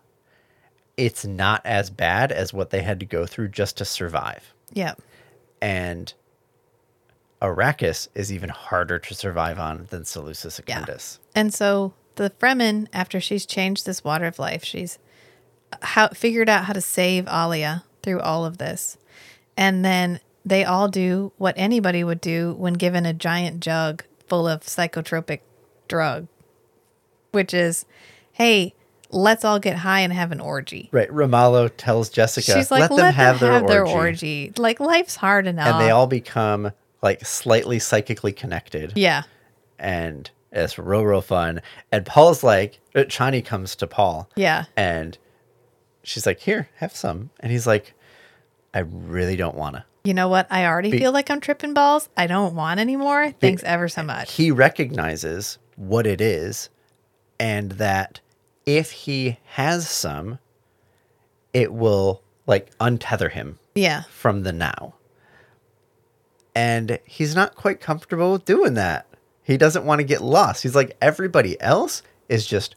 it's 0.98 1.26
not 1.26 1.62
as 1.66 1.90
bad 1.90 2.32
as 2.32 2.54
what 2.54 2.70
they 2.70 2.82
had 2.82 3.00
to 3.00 3.06
go 3.06 3.26
through 3.26 3.50
just 3.50 3.78
to 3.78 3.86
survive. 3.86 4.54
yeah 4.72 4.94
And 5.62 6.14
Arrakis 7.42 8.08
is 8.16 8.32
even 8.32 8.50
harder 8.50 9.00
to 9.00 9.14
survive 9.16 9.60
on 9.60 9.88
than 9.90 10.04
Salusa 10.04 10.46
Yeah. 10.46 10.50
Secundus. 10.50 11.20
And 11.36 11.54
so 11.54 11.94
the 12.16 12.30
Fremen, 12.30 12.88
after 12.94 13.20
she's 13.20 13.46
changed 13.46 13.86
this 13.86 14.04
water 14.04 14.26
of 14.26 14.38
life, 14.40 14.64
she's 14.64 15.00
uh, 15.74 15.78
how, 15.82 16.08
figured 16.10 16.50
out 16.50 16.66
how 16.66 16.74
to 16.74 16.82
save 16.82 17.28
Alia 17.28 17.84
through 18.04 18.20
all 18.20 18.46
of 18.46 18.58
this. 18.58 18.98
And 19.58 19.84
then 19.84 20.20
they 20.46 20.64
all 20.64 20.88
do 20.88 21.32
what 21.38 21.54
anybody 21.58 22.04
would 22.04 22.22
do 22.22 22.54
when 22.54 22.74
given 22.74 23.06
a 23.06 23.14
giant 23.14 23.60
jug 23.60 24.04
full 24.28 24.48
of 24.48 24.62
psychotropic 24.62 25.42
drug, 25.88 26.28
which 27.32 27.54
is, 27.54 27.86
hey, 28.34 28.74
let's 29.10 29.44
all 29.46 29.60
get 29.60 29.78
high 29.78 30.00
and 30.00 30.14
have 30.14 30.32
an 30.32 30.40
orgy. 30.40 30.90
Right. 30.92 31.10
Ramallo 31.10 31.70
tells 31.76 32.10
Jessica, 32.10 32.54
She's 32.54 32.72
like, 32.72 32.90
let, 32.90 32.98
them 32.98 33.14
have, 33.14 33.40
their, 33.40 33.86
orgy. 33.86 33.94
orgy. 33.94 34.54
Like, 34.58 34.80
life's 34.80 35.16
hard 35.18 35.48
enough. 35.48 35.68
And 35.68 35.82
they 35.82 35.92
all 35.92 36.08
become 36.08 36.72
like 37.02 37.26
slightly 37.26 37.80
psychically 37.80 38.34
connected. 38.34 38.94
yeah. 38.96 39.24
And 39.80 40.30
it's 40.52 40.78
real, 40.78 41.04
real 41.04 41.22
fun. 41.22 41.62
And 41.92 42.06
Paul's 42.06 42.44
like, 42.44 42.80
uh, 42.94 43.00
Chani 43.00 43.44
comes 43.44 43.76
to 43.78 43.88
Paul. 43.88 44.30
Yeah. 44.36 44.66
And 44.78 45.18
she's 46.04 46.26
like, 46.28 46.40
here, 46.40 46.70
have 46.76 46.96
some. 46.96 47.32
And 47.40 47.52
he's 47.52 47.66
like, 47.66 47.94
I 48.74 48.80
really 48.80 49.36
don't 49.36 49.56
want 49.56 49.76
to. 49.78 49.86
You 50.04 50.14
know 50.14 50.28
what? 50.30 50.48
I 50.50 50.66
already 50.66 50.92
Be- 50.92 51.00
feel 51.00 51.12
like 51.12 51.30
I'm 51.30 51.40
tripping 51.42 51.74
balls. 51.74 52.10
I 52.18 52.28
don't 52.28 52.56
want 52.56 52.80
anymore. 52.80 53.32
Thanks 53.40 53.64
ever 53.64 53.88
so 53.88 54.02
much. 54.04 54.34
He 54.34 54.50
recognizes 54.52 55.58
what 55.76 56.08
it 56.08 56.22
is 56.22 56.70
and 57.40 57.74
that 57.74 58.20
if 58.66 58.92
he 58.92 59.38
has 59.46 59.90
some, 59.90 60.40
it 61.54 61.74
will 61.74 62.22
like 62.48 62.76
untether 62.80 63.32
him 63.32 63.60
Yeah. 63.76 64.04
from 64.10 64.44
the 64.44 64.52
now. 64.54 64.96
And 66.56 67.00
he's 67.06 67.36
not 67.36 67.56
quite 67.56 67.80
comfortable 67.80 68.34
with 68.34 68.46
doing 68.46 68.74
that. 68.74 69.06
He 69.44 69.58
doesn't 69.58 69.86
want 69.86 70.00
to 70.00 70.04
get 70.04 70.22
lost. 70.22 70.64
He's 70.64 70.76
like, 70.76 70.98
everybody 71.02 71.60
else 71.62 72.04
is 72.30 72.46
just 72.46 72.76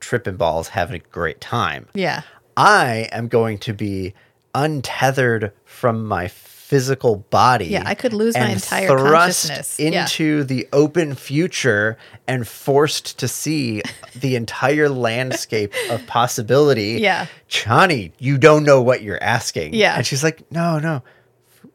tripping 0.00 0.36
balls, 0.36 0.68
having 0.68 0.96
a 0.96 1.04
great 1.10 1.40
time. 1.40 1.88
Yeah. 1.94 2.22
I 2.56 3.08
am 3.12 3.28
going 3.28 3.58
to 3.58 3.72
be 3.74 4.14
untethered 4.54 5.52
from 5.64 6.06
my 6.06 6.28
physical 6.66 7.16
body. 7.30 7.66
Yeah, 7.66 7.84
I 7.86 7.94
could 7.94 8.12
lose 8.12 8.34
my 8.34 8.48
entire 8.48 8.88
thrust 8.88 9.46
consciousness. 9.48 9.78
Yeah. 9.78 10.02
into 10.02 10.42
the 10.42 10.66
open 10.72 11.14
future 11.14 11.96
and 12.26 12.46
forced 12.46 13.18
to 13.20 13.28
see 13.28 13.82
the 14.16 14.34
entire 14.34 14.88
landscape 14.88 15.72
of 15.90 16.04
possibility. 16.08 16.98
Yeah. 17.00 17.26
Chani, 17.48 18.10
you 18.18 18.36
don't 18.36 18.64
know 18.64 18.82
what 18.82 19.02
you're 19.02 19.22
asking. 19.22 19.74
Yeah. 19.74 19.96
And 19.96 20.04
she's 20.04 20.24
like, 20.24 20.50
no, 20.50 20.80
no. 20.80 21.02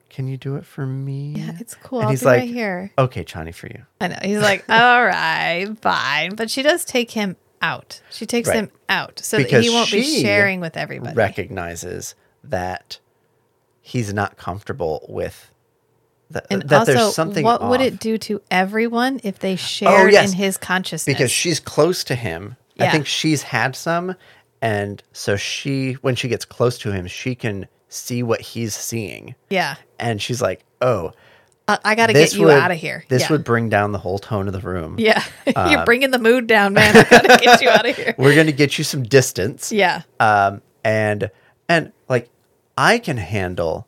Can 0.09 0.27
you 0.27 0.35
do 0.35 0.57
it 0.57 0.65
for 0.65 0.85
me? 0.85 1.35
Yeah, 1.37 1.53
it's 1.57 1.73
cool. 1.75 1.99
And 1.99 2.05
I'll 2.07 2.11
he's 2.11 2.19
be 2.19 2.25
like, 2.25 2.39
right 2.41 2.49
here. 2.49 2.91
okay, 2.97 3.23
Chani, 3.23 3.55
for 3.55 3.67
you. 3.67 3.85
I 4.01 4.09
know. 4.09 4.17
He's 4.21 4.41
like, 4.41 4.65
all 4.69 5.05
right, 5.05 5.67
fine. 5.81 6.35
But 6.35 6.51
she 6.51 6.63
does 6.63 6.83
take 6.83 7.11
him 7.11 7.37
out. 7.61 8.01
She 8.09 8.25
takes 8.25 8.49
Right. 8.49 8.57
him 8.57 8.71
out 8.89 9.19
so 9.23 9.37
that 9.37 9.49
he 9.63 9.69
won't 9.69 9.89
be 9.89 10.03
sharing 10.21 10.59
with 10.59 10.75
everybody. 10.75 11.15
recognizes 11.15 12.13
that 12.43 12.99
he's 13.81 14.13
not 14.13 14.37
comfortable 14.37 15.05
with 15.09 15.51
that, 16.29 16.45
and 16.49 16.61
that 16.63 16.79
also, 16.79 16.93
there's 16.93 17.15
something 17.15 17.43
what 17.43 17.63
would 17.67 17.81
it 17.81 17.99
do 17.99 18.17
to 18.17 18.41
everyone 18.49 19.19
if 19.23 19.39
they 19.39 19.55
shared 19.55 20.11
yes. 20.11 20.31
in 20.31 20.37
his 20.37 20.57
consciousness? 20.57 21.13
because 21.13 21.31
she's 21.31 21.59
close 21.59 22.03
to 22.05 22.15
him 22.15 22.55
i 22.79 22.89
think 22.89 23.05
she's 23.05 23.43
had 23.43 23.75
some 23.75 24.15
and 24.61 25.03
so 25.11 25.35
she 25.35 25.93
when 26.01 26.15
she 26.15 26.27
gets 26.27 26.45
close 26.45 26.77
to 26.77 26.91
him 26.91 27.05
she 27.07 27.35
can 27.35 27.67
see 27.89 28.23
what 28.23 28.39
he's 28.39 28.73
seeing 28.75 29.35
yeah, 29.49 29.75
and 29.99 30.21
she's 30.21 30.41
like 30.41 30.63
oh 30.81 31.11
I, 31.67 31.77
I 31.85 31.95
got 31.95 32.07
to 32.07 32.13
get 32.13 32.33
you 32.33 32.45
would- 32.45 32.57
out 32.57 32.71
of 32.71 32.77
here. 32.77 33.03
this 33.09 33.23
yeah. 33.23 33.29
would 33.29 33.43
bring 33.43 33.69
down 33.69 33.91
the 33.91 33.97
whole 33.97 34.17
tone 34.17 34.47
of 34.47 34.53
the 34.53 34.59
room 34.61 34.95
yeah. 34.97 35.23
You're 35.69 35.85
bringing 35.85 36.11
the 36.11 36.19
mood 36.19 36.47
down, 36.47 36.73
man. 36.73 36.97
I 36.97 37.03
got 37.03 37.21
to 37.21 37.37
get 37.45 37.61
you 37.61 37.69
out 37.69 37.87
of 37.87 37.95
here. 37.95 38.15
we're 38.17 38.35
gonna 38.35 38.51
get 38.51 38.77
you 38.77 38.83
some 38.83 39.03
distance 39.03 39.71
Yeah, 39.71 40.03
um 40.19 40.61
and 40.83 41.29
and 41.67 41.91
like 42.09 42.29
i 42.77 42.97
can 42.97 43.17
handle 43.17 43.87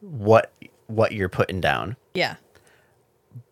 what 0.00 0.52
what 0.86 1.12
you're 1.12 1.28
putting 1.28 1.60
down 1.60 1.96
yeah, 2.14 2.36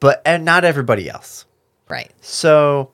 but 0.01 0.23
and 0.25 0.45
not 0.45 0.65
everybody 0.65 1.09
else 1.09 1.47
right. 1.89 2.11
So, 2.21 2.91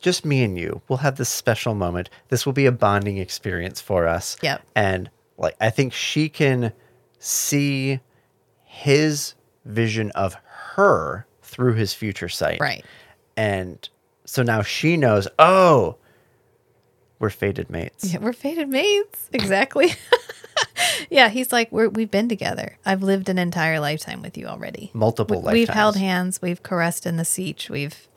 just 0.00 0.24
me 0.24 0.44
and 0.44 0.58
you, 0.58 0.82
we'll 0.88 0.98
have 0.98 1.16
this 1.16 1.28
special 1.28 1.74
moment. 1.74 2.10
This 2.28 2.44
will 2.46 2.52
be 2.52 2.66
a 2.66 2.72
bonding 2.72 3.18
experience 3.18 3.80
for 3.80 4.06
us. 4.06 4.36
Yep. 4.42 4.62
And 4.74 5.10
like, 5.38 5.56
I 5.60 5.70
think 5.70 5.92
she 5.92 6.28
can 6.28 6.72
see 7.18 8.00
his 8.64 9.34
vision 9.64 10.10
of 10.12 10.36
her 10.74 11.26
through 11.42 11.74
his 11.74 11.94
future 11.94 12.28
sight. 12.28 12.60
Right. 12.60 12.84
And 13.36 13.88
so 14.24 14.42
now 14.42 14.62
she 14.62 14.96
knows, 14.96 15.26
oh, 15.38 15.96
we're 17.18 17.30
fated 17.30 17.70
mates. 17.70 18.12
Yeah, 18.12 18.20
we're 18.20 18.32
fated 18.32 18.68
mates. 18.68 19.30
Exactly. 19.32 19.94
yeah, 21.10 21.28
he's 21.28 21.52
like, 21.52 21.70
we're, 21.72 21.88
we've 21.88 22.10
been 22.10 22.28
together. 22.28 22.78
I've 22.84 23.02
lived 23.02 23.28
an 23.28 23.38
entire 23.38 23.80
lifetime 23.80 24.22
with 24.22 24.36
you 24.38 24.46
already. 24.46 24.90
Multiple 24.94 25.42
We- 25.42 25.52
We've 25.52 25.68
held 25.68 25.96
hands. 25.96 26.40
We've 26.42 26.62
caressed 26.62 27.06
in 27.06 27.16
the 27.16 27.22
sietch. 27.24 27.68
We've 27.70 28.08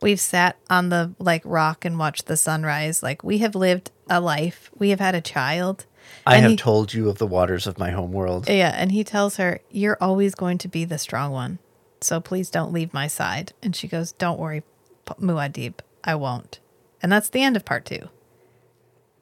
we've 0.00 0.20
sat 0.20 0.56
on 0.68 0.88
the 0.88 1.14
like 1.18 1.42
rock 1.44 1.84
and 1.84 1.98
watched 1.98 2.26
the 2.26 2.36
sunrise. 2.36 3.02
Like 3.02 3.22
we 3.22 3.38
have 3.38 3.54
lived 3.54 3.90
a 4.10 4.20
life. 4.20 4.70
We 4.76 4.90
have 4.90 5.00
had 5.00 5.14
a 5.14 5.20
child. 5.20 5.86
I 6.26 6.34
And 6.36 6.42
have 6.42 6.50
he- 6.52 6.56
told 6.56 6.92
you 6.92 7.08
of 7.08 7.18
the 7.18 7.26
waters 7.26 7.66
of 7.66 7.78
my 7.78 7.90
home 7.90 8.12
world. 8.12 8.48
Yeah, 8.48 8.72
and 8.76 8.90
he 8.92 9.04
tells 9.04 9.36
her, 9.36 9.60
"You're 9.70 9.98
always 10.00 10.34
going 10.34 10.58
to 10.58 10.68
be 10.68 10.84
the 10.84 10.98
strong 10.98 11.30
one, 11.30 11.58
so 12.00 12.20
please 12.20 12.50
don't 12.50 12.72
leave 12.72 12.92
my 12.92 13.06
side." 13.06 13.52
And 13.62 13.74
she 13.76 13.86
goes, 13.88 14.12
"Don't 14.12 14.38
worry, 14.40 14.62
Muad'Dib, 15.06 15.74
I 16.04 16.14
won't." 16.16 16.58
And 17.02 17.10
that's 17.12 17.28
the 17.28 17.42
end 17.42 17.56
of 17.56 17.64
part 17.64 17.84
two. 17.84 18.08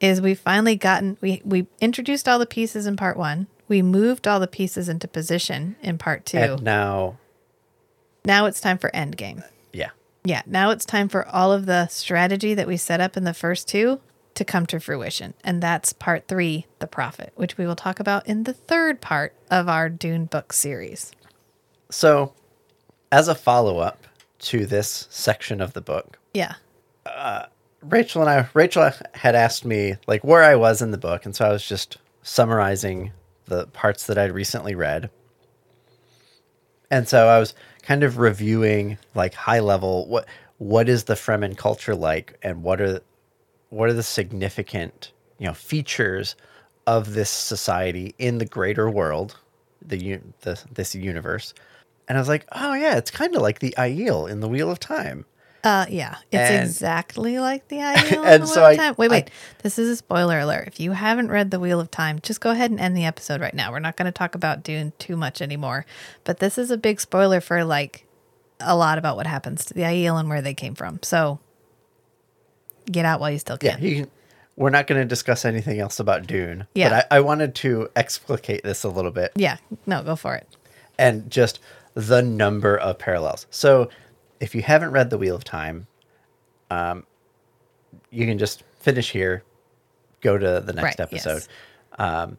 Is 0.01 0.19
we've 0.19 0.39
finally 0.39 0.75
gotten 0.75 1.17
we 1.21 1.41
we 1.45 1.67
introduced 1.79 2.27
all 2.27 2.39
the 2.39 2.45
pieces 2.45 2.85
in 2.85 2.97
part 2.97 3.15
one. 3.15 3.47
We 3.67 3.81
moved 3.81 4.27
all 4.27 4.39
the 4.41 4.47
pieces 4.47 4.89
into 4.89 5.07
position 5.07 5.77
in 5.81 5.97
part 5.97 6.25
two. 6.25 6.37
And 6.37 6.63
now, 6.63 7.19
now 8.25 8.45
it's 8.47 8.59
time 8.59 8.77
for 8.77 8.89
endgame. 8.91 9.43
yeah. 9.71 9.91
Yeah, 10.25 10.41
now 10.45 10.71
it's 10.71 10.85
time 10.85 11.07
for 11.07 11.25
all 11.27 11.53
of 11.53 11.65
the 11.67 11.87
strategy 11.87 12.53
that 12.53 12.67
we 12.67 12.75
set 12.77 12.99
up 12.99 13.15
in 13.15 13.23
the 13.23 13.33
first 13.33 13.67
two 13.69 14.01
to 14.35 14.43
come 14.43 14.65
to 14.67 14.79
fruition. 14.79 15.33
And 15.43 15.63
that's 15.63 15.93
part 15.93 16.27
three, 16.27 16.65
The 16.79 16.87
Prophet, 16.87 17.31
which 17.35 17.57
we 17.57 17.65
will 17.65 17.75
talk 17.75 17.99
about 17.99 18.27
in 18.27 18.43
the 18.43 18.53
third 18.53 19.01
part 19.01 19.33
of 19.49 19.67
our 19.69 19.87
Dune 19.89 20.25
book 20.25 20.51
series. 20.53 21.11
So, 21.89 22.33
as 23.11 23.27
a 23.27 23.35
follow 23.35 23.79
up 23.79 24.05
to 24.39 24.65
this 24.65 25.07
section 25.09 25.61
of 25.61 25.73
the 25.73 25.81
book, 25.81 26.17
Yeah. 26.33 26.55
Uh, 27.05 27.45
Rachel 27.83 28.21
and 28.21 28.29
I, 28.29 28.47
Rachel 28.53 28.91
had 29.13 29.35
asked 29.35 29.65
me 29.65 29.95
like 30.07 30.23
where 30.23 30.43
I 30.43 30.55
was 30.55 30.81
in 30.81 30.91
the 30.91 30.97
book, 30.97 31.25
and 31.25 31.35
so 31.35 31.45
I 31.45 31.51
was 31.51 31.67
just 31.67 31.97
summarizing 32.23 33.11
the 33.45 33.67
parts 33.67 34.05
that 34.07 34.17
I'd 34.17 34.31
recently 34.31 34.75
read. 34.75 35.09
And 36.89 37.07
so 37.07 37.27
I 37.27 37.39
was 37.39 37.53
kind 37.81 38.03
of 38.03 38.17
reviewing 38.17 38.97
like 39.15 39.33
high 39.33 39.59
level 39.59 40.07
what 40.07 40.27
what 40.57 40.87
is 40.87 41.05
the 41.05 41.15
Fremen 41.15 41.57
culture 41.57 41.95
like, 41.95 42.37
and 42.43 42.61
what 42.63 42.79
are 42.81 43.01
what 43.69 43.89
are 43.89 43.93
the 43.93 44.03
significant 44.03 45.11
you 45.39 45.47
know 45.47 45.53
features 45.53 46.35
of 46.85 47.13
this 47.13 47.29
society 47.29 48.13
in 48.19 48.37
the 48.37 48.45
greater 48.45 48.89
world, 48.89 49.37
the, 49.81 50.19
the 50.41 50.61
this 50.71 50.93
universe. 50.93 51.53
And 52.07 52.17
I 52.17 52.21
was 52.21 52.27
like, 52.27 52.45
oh 52.51 52.73
yeah, 52.73 52.97
it's 52.97 53.11
kind 53.11 53.35
of 53.35 53.41
like 53.41 53.59
the 53.59 53.73
Aiel 53.77 54.29
in 54.29 54.39
the 54.39 54.47
Wheel 54.47 54.69
of 54.69 54.79
Time. 54.79 55.25
Uh, 55.63 55.85
yeah, 55.89 56.15
it's 56.31 56.49
And- 56.51 56.63
exactly 56.63 57.37
like 57.39 57.67
the 57.67 57.81
ideal. 57.83 58.23
And 58.23 58.43
the 58.43 58.47
so 58.47 58.61
Wheel 58.61 58.65
of 58.65 58.71
I- 58.71 58.75
Time. 58.77 58.95
Wait, 58.97 59.11
I- 59.11 59.13
wait. 59.15 59.31
this 59.61 59.77
is 59.77 59.89
a 59.89 59.95
spoiler 59.95 60.39
alert. 60.39 60.67
If 60.67 60.79
you 60.79 60.91
haven't 60.93 61.29
read 61.29 61.51
the 61.51 61.59
Wheel 61.59 61.79
of 61.79 61.91
Time, 61.91 62.19
just 62.21 62.41
go 62.41 62.49
ahead 62.49 62.71
and 62.71 62.79
end 62.79 62.97
the 62.97 63.05
episode 63.05 63.41
right 63.41 63.53
now. 63.53 63.71
We're 63.71 63.79
not 63.79 63.95
going 63.95 64.07
to 64.07 64.11
talk 64.11 64.33
about 64.33 64.63
Dune 64.63 64.93
too 64.97 65.15
much 65.15 65.41
anymore, 65.41 65.85
but 66.23 66.39
this 66.39 66.57
is 66.57 66.71
a 66.71 66.77
big 66.77 66.99
spoiler 66.99 67.41
for 67.41 67.63
like 67.63 68.05
a 68.59 68.75
lot 68.75 68.97
about 68.97 69.15
what 69.17 69.27
happens 69.27 69.63
to 69.65 69.73
the 69.73 69.81
Aiel 69.81 70.19
and 70.19 70.29
where 70.29 70.41
they 70.41 70.53
came 70.53 70.73
from. 70.75 70.99
So 71.03 71.39
get 72.91 73.05
out 73.05 73.19
while 73.19 73.31
you 73.31 73.39
still 73.39 73.57
Yeah, 73.61 73.75
can. 73.75 73.83
you 73.83 73.95
can, 73.97 74.11
we're 74.55 74.69
not 74.69 74.87
going 74.87 74.99
to 75.01 75.05
discuss 75.07 75.45
anything 75.45 75.79
else 75.79 75.99
about 75.99 76.27
Dune. 76.27 76.67
Yeah. 76.73 76.89
But 76.89 77.07
I, 77.11 77.17
I 77.17 77.19
wanted 77.21 77.55
to 77.55 77.89
explicate 77.95 78.63
this 78.63 78.83
a 78.83 78.89
little 78.89 79.11
bit 79.11 79.31
Yeah, 79.35 79.57
no, 79.85 80.03
go 80.03 80.15
for 80.15 80.35
it. 80.35 80.47
and 80.97 81.29
just 81.29 81.59
the 81.93 82.21
number 82.21 82.77
of 82.77 82.97
parallels. 82.99 83.45
So 83.49 83.89
if 84.41 84.53
you 84.55 84.61
haven't 84.61 84.91
read 84.91 85.09
The 85.09 85.17
Wheel 85.17 85.35
of 85.35 85.43
Time, 85.45 85.87
um, 86.69 87.05
you 88.09 88.25
can 88.25 88.37
just 88.37 88.63
finish 88.79 89.11
here, 89.11 89.43
go 90.21 90.37
to 90.37 90.59
the 90.59 90.73
next 90.73 90.99
Right, 90.99 91.09
yes. 91.11 91.25
episode. 91.27 91.47
Um, 91.97 92.37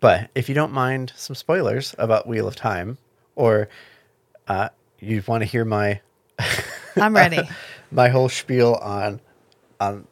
but 0.00 0.30
if 0.34 0.48
you 0.48 0.54
don't 0.54 0.72
mind 0.72 1.12
some 1.16 1.34
spoilers 1.34 1.94
about 1.98 2.26
Wheel 2.26 2.46
of 2.46 2.56
Time, 2.56 2.98
or 3.36 3.68
uh, 4.46 4.68
you 5.00 5.22
want 5.26 5.42
to 5.42 5.46
hear 5.46 5.64
my 5.64 6.00
I'm 6.96 7.14
ready. 7.14 7.40
my 7.90 8.08
whole 8.08 8.28
spiel 8.28 8.74
on 8.82 9.20
on 9.80 10.06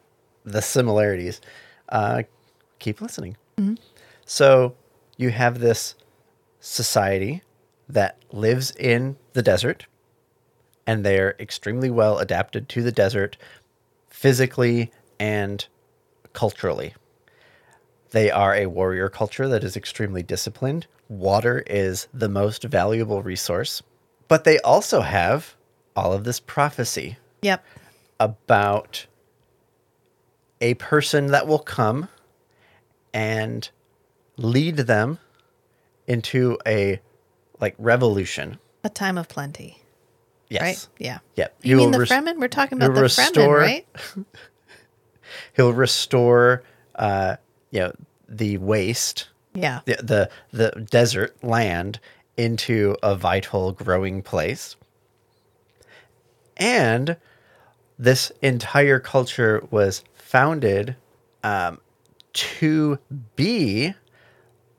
the 0.45 0.61
similarities, 0.61 1.41
uh, 1.89 2.23
keep 2.79 3.01
listening. 3.01 3.37
So 4.25 4.75
you 5.17 5.29
have 5.31 5.59
this 5.59 5.95
society 6.59 7.41
that 7.89 8.17
lives 8.31 8.71
in 8.71 9.15
the 9.33 9.41
desert, 9.41 9.87
and 10.87 11.05
they 11.05 11.19
are 11.19 11.35
extremely 11.39 11.91
well 11.91 12.17
adapted 12.17 12.69
to 12.69 12.81
the 12.81 12.91
desert, 12.91 13.37
physically 14.09 14.91
and 15.19 15.67
culturally. 16.33 16.95
They 18.11 18.31
are 18.31 18.55
a 18.55 18.67
warrior 18.67 19.09
culture 19.09 19.49
that 19.49 19.65
is 19.65 19.75
extremely 19.75 20.23
disciplined. 20.23 20.87
Water 21.09 21.63
is 21.67 22.07
the 22.13 22.29
most 22.29 22.63
valuable 22.63 23.21
resource, 23.21 23.83
but 24.29 24.45
they 24.45 24.59
also 24.59 25.01
have 25.01 25.55
all 25.95 26.13
of 26.13 26.23
this 26.23 26.39
prophecy 26.39 27.17
yep. 27.41 27.65
about 28.19 29.07
a 30.61 30.73
person 30.75 31.27
that 31.27 31.47
will 31.47 31.59
come 31.59 32.07
and 33.13 33.69
lead 34.37 34.77
them 34.77 35.19
into 36.07 36.57
a 36.65 36.99
like 37.59 37.75
revolution. 37.77 38.57
A 38.83 38.89
time 38.89 39.17
of 39.17 39.27
plenty, 39.27 39.81
Yes. 40.49 40.61
right? 40.61 40.87
Yeah. 40.99 41.19
Yep. 41.35 41.55
You 41.63 41.75
mean 41.77 41.91
the 41.91 41.99
res- 41.99 42.09
Fremen? 42.09 42.37
We're 42.39 42.47
talking 42.47 42.77
about 42.81 42.95
the 42.95 43.01
Fremen, 43.01 43.57
right? 43.57 43.87
He'll 45.53 45.73
restore 45.73 46.63
uh 46.95 47.35
you 47.71 47.79
know 47.81 47.91
the 48.29 48.57
waste, 48.57 49.29
Yeah. 49.53 49.81
the 49.85 50.29
the, 50.51 50.71
the 50.71 50.81
desert 50.89 51.35
land 51.43 51.99
into 52.37 52.95
a 53.03 53.15
vital 53.15 53.71
growing 53.71 54.21
place. 54.21 54.75
And 56.57 57.17
this 57.99 58.31
entire 58.41 58.99
culture 58.99 59.63
was 59.71 60.03
founded 60.13 60.95
um, 61.43 61.79
to 62.33 62.99
be 63.35 63.93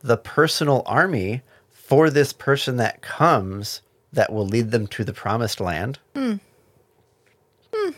the 0.01 0.17
personal 0.17 0.83
army 0.87 1.43
for 1.71 2.11
this 2.11 2.33
person 2.33 2.77
that 2.77 3.01
comes 3.01 3.81
that 4.13 4.33
will 4.33 4.47
lead 4.47 4.71
them 4.71 4.87
to 4.89 5.05
the 5.05 5.13
promised 5.13 5.61
land. 5.61 5.99
Hmm. 6.15 6.35
Hmm. 7.75 7.91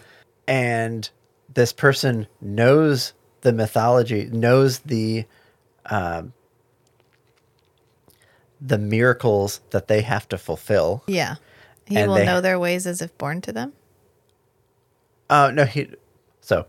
And 0.46 1.10
this 1.52 1.72
person 1.72 2.26
knows 2.40 3.12
the 3.42 3.52
mythology, 3.52 4.26
knows 4.26 4.80
the 4.80 5.24
um, 5.86 6.32
the 8.60 8.78
miracles 8.78 9.60
that 9.70 9.88
they 9.88 10.02
have 10.02 10.28
to 10.28 10.38
fulfill. 10.38 11.02
Yeah. 11.06 11.36
He 11.86 11.96
will 12.06 12.14
they- 12.14 12.26
know 12.26 12.40
their 12.40 12.58
ways 12.58 12.86
as 12.86 13.02
if 13.02 13.16
born 13.18 13.40
to 13.42 13.52
them. 13.52 13.72
Oh 15.28 15.50
no, 15.50 15.64
he. 15.64 15.88
So, 16.40 16.66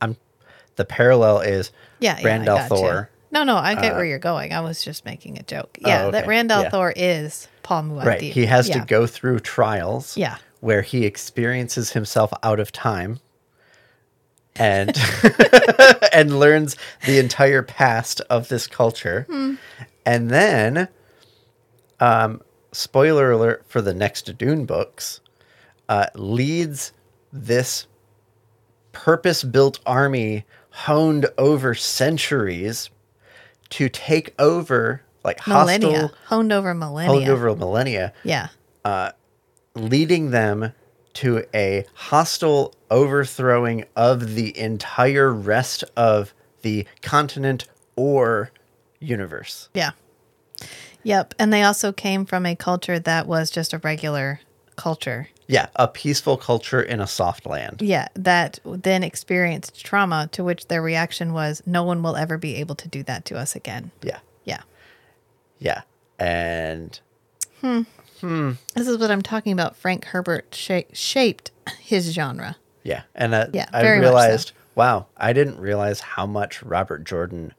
I'm. 0.00 0.16
The 0.74 0.84
parallel 0.84 1.40
is 1.40 1.70
Yeah, 2.00 2.18
yeah, 2.18 2.26
Randall 2.26 2.56
gotcha. 2.56 2.68
Thor. 2.68 3.10
No, 3.32 3.44
no, 3.44 3.56
I 3.56 3.74
get 3.74 3.94
where 3.94 4.04
you're 4.04 4.18
going. 4.18 4.52
I 4.52 4.60
was 4.60 4.84
just 4.84 5.06
making 5.06 5.38
a 5.38 5.42
joke. 5.42 5.78
Oh, 5.82 5.88
Yeah, 5.88 6.10
that 6.10 6.24
okay. 6.24 6.28
Randall 6.28 6.62
Yeah. 6.64 6.70
Thor 6.70 6.92
is 6.94 7.48
Paul 7.62 7.84
Muad'Dib. 7.84 8.04
Right. 8.04 8.20
He 8.20 8.44
has 8.44 8.68
yeah. 8.68 8.80
to 8.80 8.86
go 8.86 9.06
through 9.06 9.40
trials. 9.40 10.16
Yeah. 10.18 10.36
Where 10.60 10.82
he 10.82 11.06
experiences 11.06 11.92
himself 11.92 12.30
out 12.42 12.60
of 12.60 12.72
time. 12.72 13.20
And 14.54 14.94
and 16.12 16.38
learns 16.38 16.76
the 17.06 17.18
entire 17.18 17.62
past 17.62 18.20
of 18.28 18.48
this 18.48 18.66
culture. 18.66 19.26
Hmm. 19.30 19.54
And 20.04 20.28
then 20.28 20.88
um 22.00 22.42
spoiler 22.72 23.30
alert 23.30 23.64
for 23.66 23.80
the 23.80 23.94
next 23.94 24.36
Dune 24.36 24.66
books, 24.66 25.20
uh, 25.88 26.06
leads 26.14 26.92
this 27.32 27.86
purpose 28.92 29.42
built 29.42 29.80
army 29.86 30.44
honed 30.70 31.26
over 31.38 31.74
centuries 31.74 32.90
to 33.72 33.88
take 33.88 34.34
over 34.38 35.02
like 35.24 35.46
millennia, 35.46 35.88
hostile 35.88 36.18
honed 36.26 36.52
over 36.52 36.74
millennia. 36.74 37.12
honed 37.12 37.28
over 37.28 37.56
millennia 37.56 38.12
yeah, 38.22 38.48
uh, 38.84 39.10
leading 39.74 40.30
them 40.30 40.72
to 41.14 41.44
a 41.54 41.84
hostile 41.94 42.74
overthrowing 42.90 43.84
of 43.96 44.34
the 44.34 44.56
entire 44.58 45.32
rest 45.32 45.84
of 45.96 46.34
the 46.60 46.86
continent 47.00 47.66
or 47.96 48.50
universe. 49.00 49.68
yeah, 49.74 49.92
yep. 51.02 51.34
And 51.38 51.52
they 51.52 51.62
also 51.62 51.92
came 51.92 52.26
from 52.26 52.44
a 52.44 52.54
culture 52.54 52.98
that 52.98 53.26
was 53.26 53.50
just 53.50 53.72
a 53.72 53.78
regular 53.78 54.40
culture. 54.76 55.28
Yeah, 55.52 55.66
a 55.76 55.86
peaceful 55.86 56.38
culture 56.38 56.80
in 56.80 56.98
a 57.00 57.06
soft 57.06 57.44
land. 57.44 57.82
Yeah, 57.82 58.08
that 58.14 58.58
then 58.64 59.02
experienced 59.02 59.84
trauma, 59.84 60.28
to 60.32 60.42
which 60.42 60.68
their 60.68 60.80
reaction 60.80 61.34
was, 61.34 61.62
"No 61.66 61.82
one 61.84 62.02
will 62.02 62.16
ever 62.16 62.38
be 62.38 62.54
able 62.56 62.74
to 62.76 62.88
do 62.88 63.02
that 63.02 63.26
to 63.26 63.36
us 63.38 63.54
again." 63.54 63.90
Yeah. 64.02 64.20
Yeah, 64.44 64.62
Yeah. 65.60 65.82
And 66.18 66.98
this 67.60 68.88
is 68.88 68.98
what 68.98 69.10
I'm 69.10 69.22
talking 69.22 69.52
about. 69.52 69.76
Frank 69.76 70.06
Herbert 70.06 70.54
sha- 70.54 70.88
shaped 70.92 71.50
his 71.80 72.12
genre. 72.12 72.56
yeah, 72.82 73.02
and 73.14 73.34
uh, 73.34 73.46
Yeah, 73.52 73.66
I 73.72 73.82
much 73.82 73.94
so. 73.96 74.00
realized, 74.00 74.52
wow, 74.74 75.06
I 75.16 75.32
didn't 75.32 75.60
realize 75.60 76.00
how 76.00 76.26
much 76.26 76.62
Robert 76.62 77.04
Jordan 77.04 77.52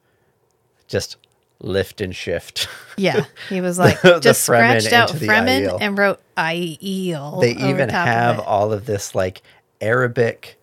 just 0.87 1.17
lift 1.63 2.01
and 2.01 2.15
shift. 2.15 2.67
Yeah, 2.97 3.25
he 3.49 3.61
was 3.61 3.79
like 3.79 3.99
The- 4.01 4.15
the 4.15 4.19
just 4.19 4.47
Fremen 4.47 4.81
scratched 4.81 4.93
out 4.93 5.09
the 5.17 5.25
Fremen 5.25 5.67
Aiel. 5.67 5.77
and 5.81 5.97
wrote 5.97 6.19
Aiel. 6.37 7.41
they 7.41 7.51
even 7.51 7.89
of 7.89 7.91
have 7.91 8.37
it. 8.39 8.45
all 8.45 8.71
of 8.71 8.85
this 8.85 9.15
like 9.15 9.41
Arabic 9.81 10.59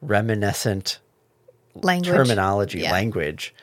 reminiscent 0.00 0.98
Language. 1.74 2.14
terminology, 2.14 2.80
Yeah. 2.80 2.92
language. 2.92 3.54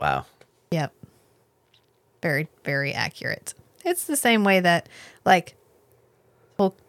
Wow. 0.00 0.26
Yep. 0.70 0.92
Very, 2.22 2.48
very 2.64 2.92
accurate. 2.92 3.54
It's 3.84 4.04
the 4.04 4.16
same 4.16 4.44
way 4.44 4.60
that, 4.60 4.88
like, 5.24 5.56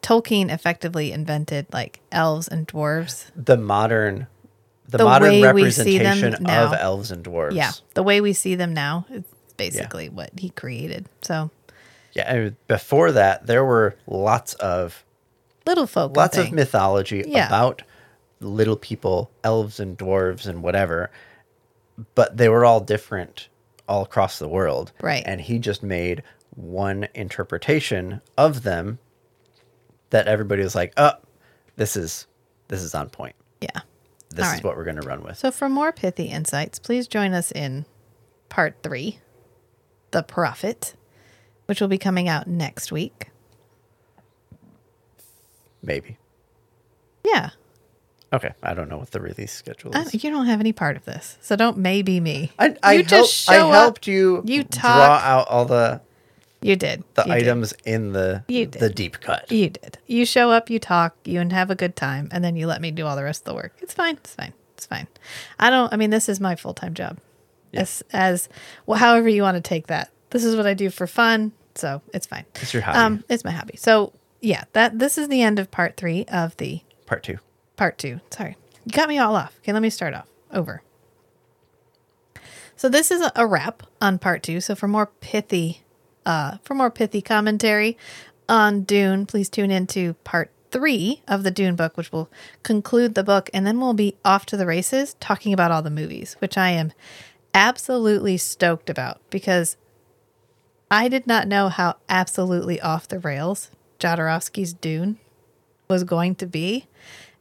Tolkien 0.04 0.52
effectively 0.52 1.12
invented 1.12 1.66
like 1.74 2.00
elves 2.12 2.48
and 2.48 2.68
dwarves. 2.68 3.32
The 3.36 3.58
modern 3.58 4.28
the, 4.88 4.98
The 5.00 5.04
modern 5.06 5.40
way 5.42 5.54
we 5.54 5.72
see 5.72 5.98
them 5.98 6.22
representation 6.22 6.46
of 6.48 6.74
elves 6.74 7.12
and 7.12 7.24
dwarves. 7.24 7.54
Yeah, 7.56 7.72
the 7.94 8.04
way 8.04 8.22
we 8.22 8.34
see 8.34 8.56
them 8.56 8.74
now 8.74 9.06
is 9.10 9.24
basically 9.58 10.10
what 10.10 10.32
he 10.38 10.50
created. 10.50 11.08
So 11.22 11.50
Yeah. 12.14 12.34
and 12.34 12.56
before 12.68 13.12
that, 13.14 13.48
there 13.48 13.64
were 13.64 13.96
lots 14.08 14.54
of 14.56 15.04
little 15.66 15.88
folk. 15.88 16.16
lots 16.18 16.36
thing. 16.36 16.48
of 16.48 16.54
mythology 16.54 17.24
Yeah. 17.26 17.48
about 17.48 17.82
little 18.40 18.76
people, 18.76 19.32
elves 19.44 19.80
and 19.80 19.98
dwarves 19.98 20.46
and 20.48 20.62
whatever, 20.62 21.10
but 22.16 22.36
they 22.38 22.50
were 22.50 22.66
all 22.66 22.82
different 22.82 23.48
all 23.88 24.04
across 24.04 24.38
the 24.40 24.48
world. 24.48 24.92
Right. 25.02 25.24
And 25.26 25.40
he 25.42 25.60
just 25.60 25.82
made 25.84 26.24
one 26.56 27.08
interpretation 27.16 28.22
of 28.38 28.64
them 28.64 29.00
that 30.10 30.28
everybody 30.28 30.62
was 30.64 30.76
like, 30.76 30.94
"Oh, 30.98 31.14
this 31.78 31.96
is 31.96 32.28
this 32.68 32.82
is 32.82 32.94
on 32.96 33.10
point. 33.10 33.36
This 34.36 34.48
All 34.48 34.54
is 34.56 34.64
what 34.64 34.76
we're 34.78 34.84
going 34.84 35.00
to 35.02 35.08
run 35.08 35.24
with." 35.24 35.38
So 35.38 35.52
for 35.52 35.70
more 35.70 35.92
pithy 35.92 36.26
insights, 36.26 36.80
please 36.80 37.08
join 37.08 37.34
us 37.34 37.52
in 37.52 37.86
part 38.50 38.78
three, 38.84 39.20
The 40.12 40.24
Prophet, 40.24 40.96
which 41.66 41.80
will 41.82 41.88
be 41.88 41.98
coming 41.98 42.28
out 42.28 42.48
next 42.48 42.92
week. 42.92 43.30
Maybe. 45.82 46.18
Yeah. 47.26 47.50
Okay, 48.32 48.52
I 48.64 48.74
don't 48.74 48.90
know 48.90 48.98
what 48.98 49.12
the 49.12 49.20
release 49.22 49.52
schedule 49.52 49.92
I, 49.96 50.02
is. 50.02 50.24
you 50.24 50.32
don't 50.32 50.48
have 50.48 50.60
any 50.60 50.74
part 50.74 50.98
of 50.98 51.06
this, 51.06 51.38
so 51.42 51.56
don't 51.56 51.78
maybe 51.78 52.20
me. 52.20 52.52
I, 52.58 52.76
I, 52.82 52.94
you 52.94 52.98
help, 53.00 53.08
just 53.08 53.50
I 53.50 53.58
show 53.58 53.68
up. 53.70 53.74
helped 53.76 54.08
you, 54.08 54.42
You 54.46 54.64
draw 54.64 54.82
talk. 54.82 55.24
out 55.24 55.48
all 55.50 55.66
the 55.66 56.02
You 56.64 56.76
did. 56.76 57.03
the 57.15 57.23
You 57.23 57.34
did. 57.34 57.44
items 57.44 57.73
in 57.85 58.14
the 58.14 58.44
the 58.48 58.90
deep 58.90 59.19
cut. 59.22 59.52
You 59.52 59.69
did. 59.69 59.98
You 60.07 60.26
show 60.26 60.49
up, 60.52 60.69
you 60.69 60.80
talk, 60.80 61.15
you 61.26 61.40
and 61.40 61.52
have 61.52 61.69
a 61.69 61.76
good 61.76 61.95
time, 61.95 62.30
and 62.31 62.44
then 62.44 62.56
you 62.56 62.68
let 62.68 62.81
me 62.81 62.91
do 62.91 63.06
all 63.06 63.15
the 63.15 63.23
rest 63.23 63.41
of 63.41 63.45
the 63.45 63.56
work. 63.56 63.73
It's 63.80 63.94
fine. 63.94 64.15
It's 64.15 64.34
fine. 64.35 64.53
It's 64.76 64.85
fine. 64.85 65.07
I 65.60 65.69
don't. 65.69 65.91
I 65.94 65.98
mean, 65.98 66.10
this 66.10 66.30
is 66.30 66.40
my 66.40 66.56
full 66.56 66.73
time 66.73 66.94
job. 66.94 67.19
As 67.73 68.03
as 68.11 68.49
well, 68.85 68.98
however 68.99 69.27
you 69.30 69.41
want 69.41 69.56
to 69.56 69.61
take 69.61 69.88
that. 69.88 70.11
This 70.30 70.44
is 70.45 70.56
what 70.56 70.65
I 70.65 70.73
do 70.73 70.90
for 70.90 71.06
fun, 71.07 71.52
so 71.76 72.02
it's 72.14 72.26
fine. 72.26 72.45
It's 72.56 72.73
your 72.73 72.81
hobby. 72.84 72.98
Um, 72.98 73.23
it's 73.30 73.44
my 73.44 73.52
hobby. 73.52 73.76
So 73.77 74.14
yeah, 74.41 74.64
that 74.73 74.98
this 74.99 75.18
is 75.18 75.27
the 75.27 75.41
end 75.41 75.60
of 75.60 75.69
part 75.72 75.95
three 75.98 76.26
of 76.26 76.57
the 76.57 76.81
Part 77.06 77.23
two. 77.23 77.38
part 77.76 77.98
two. 77.98 78.19
Sorry. 78.31 78.57
You 78.85 78.91
got 78.91 79.10
me 79.10 79.18
all 79.19 79.35
off. 79.35 79.57
Okay, 79.60 79.73
let 79.73 79.81
me 79.81 79.90
start 79.90 80.14
off. 80.14 80.27
Over. 80.52 80.81
So 82.76 82.90
this 82.90 83.11
is 83.11 83.22
a, 83.22 83.31
a 83.35 83.48
wrap 83.48 83.84
on 84.02 84.19
part 84.19 84.44
two. 84.44 84.60
So 84.60 84.76
for 84.76 84.88
more 84.88 85.06
pithy, 85.06 85.83
uh, 86.26 86.58
for 86.64 86.74
more 86.76 86.91
pithy 86.91 87.22
commentary 87.22 87.98
on 88.50 88.84
Dune, 88.84 89.26
please 89.26 89.50
tune 89.50 89.72
into 89.72 90.14
part 90.24 90.52
three 90.72 91.22
of 91.28 91.44
the 91.44 91.52
Dune 91.52 91.76
book, 91.76 91.95
which 91.95 92.12
will 92.12 92.30
conclude 92.64 93.16
the 93.16 93.24
book, 93.24 93.50
and 93.54 93.66
then 93.66 93.80
we'll 93.80 93.94
be 93.94 94.16
off 94.26 94.45
to 94.48 94.58
the 94.58 94.66
races 94.66 95.16
talking 95.20 95.54
about 95.54 95.72
all 95.72 95.82
the 95.82 95.90
movies, 95.90 96.36
which 96.40 96.58
I 96.58 96.72
am 96.72 96.91
absolutely 97.54 98.38
stoked 98.38 98.90
about 98.90 99.22
because 99.30 99.78
I 100.90 101.08
did 101.08 101.28
not 101.28 101.48
know 101.48 101.70
how 101.70 101.98
absolutely 102.10 102.82
off 102.82 103.08
the 103.08 103.20
rails 103.20 103.70
Jodorowsky's 104.00 104.74
Dune 104.74 105.18
was 105.88 106.04
going 106.04 106.36
to 106.36 106.48
be. 106.48 106.88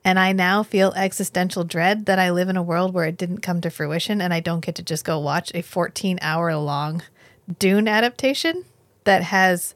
And 0.05 0.19
I 0.19 0.33
now 0.33 0.63
feel 0.63 0.93
existential 0.97 1.65
dread 1.65 2.07
that 2.07 2.19
I 2.19 2.31
live 2.31 2.49
in 2.49 2.57
a 2.57 2.63
world 2.63 2.93
where 2.93 3.05
it 3.05 3.17
didn't 3.17 3.39
come 3.39 3.61
to 3.61 3.71
fruition 3.71 4.21
and 4.21 4.35
I 4.35 4.41
don't 4.41 4.65
get 4.65 4.75
to 4.77 4.83
just 4.83 5.05
go 5.05 5.19
watch 5.19 5.53
a 5.55 5.63
14 5.63 6.19
hour 6.21 6.55
long 6.57 7.03
Dune 7.59 7.89
adaptation 7.89 8.65
that 9.05 9.23
has 9.23 9.75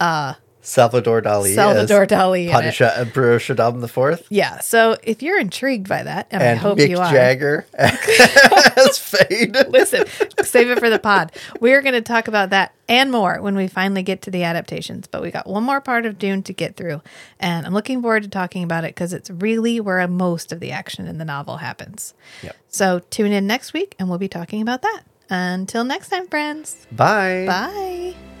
uh, 0.00 0.34
Salvador 0.66 1.22
Dali. 1.22 1.54
Salvador 1.54 2.06
Dali. 2.06 2.50
Padishah 2.50 2.98
uh, 2.98 3.00
Emperor 3.00 3.38
Shaddam 3.38 3.80
the 3.80 3.86
Fourth. 3.88 4.26
Yeah. 4.30 4.58
So 4.58 4.96
if 5.04 5.22
you're 5.22 5.38
intrigued 5.38 5.88
by 5.88 6.02
that, 6.02 6.26
and, 6.32 6.42
And 6.42 6.58
I 6.58 6.60
hope 6.60 6.78
Mick 6.78 6.88
you 6.88 6.98
are, 6.98 7.10
Jagger 7.10 7.66
as 7.74 8.98
Feyd. 8.98 9.70
listen, 9.70 10.04
save 10.44 10.70
it 10.70 10.80
for 10.80 10.90
the 10.90 10.98
pod. 10.98 11.30
We're 11.60 11.82
going 11.82 11.94
to 11.94 12.00
talk 12.02 12.26
about 12.26 12.50
that 12.50 12.74
and 12.88 13.12
more 13.12 13.40
when 13.40 13.54
we 13.54 13.68
finally 13.68 14.02
get 14.02 14.22
to 14.22 14.30
the 14.32 14.42
adaptations. 14.42 15.06
But 15.06 15.22
we 15.22 15.30
got 15.30 15.46
one 15.46 15.62
more 15.62 15.80
part 15.80 16.04
of 16.04 16.18
Dune 16.18 16.42
to 16.42 16.52
get 16.52 16.76
through. 16.76 17.00
And 17.38 17.64
I'm 17.64 17.72
looking 17.72 18.02
forward 18.02 18.24
to 18.24 18.28
talking 18.28 18.64
about 18.64 18.82
it 18.82 18.88
because 18.88 19.12
it's 19.12 19.30
really 19.30 19.78
where 19.78 20.06
most 20.08 20.50
of 20.50 20.58
the 20.58 20.72
action 20.72 21.06
in 21.06 21.18
the 21.18 21.24
novel 21.24 21.58
happens. 21.58 22.12
Yep. 22.42 22.56
So 22.68 22.98
tune 23.10 23.30
in 23.30 23.46
next 23.46 23.72
week 23.72 23.94
and 24.00 24.08
we'll 24.08 24.18
be 24.18 24.28
talking 24.28 24.62
about 24.62 24.82
that. 24.82 25.02
Until 25.30 25.84
next 25.84 26.08
time, 26.08 26.26
friends. 26.26 26.88
Bye. 26.90 27.44
Bye. 27.46 28.35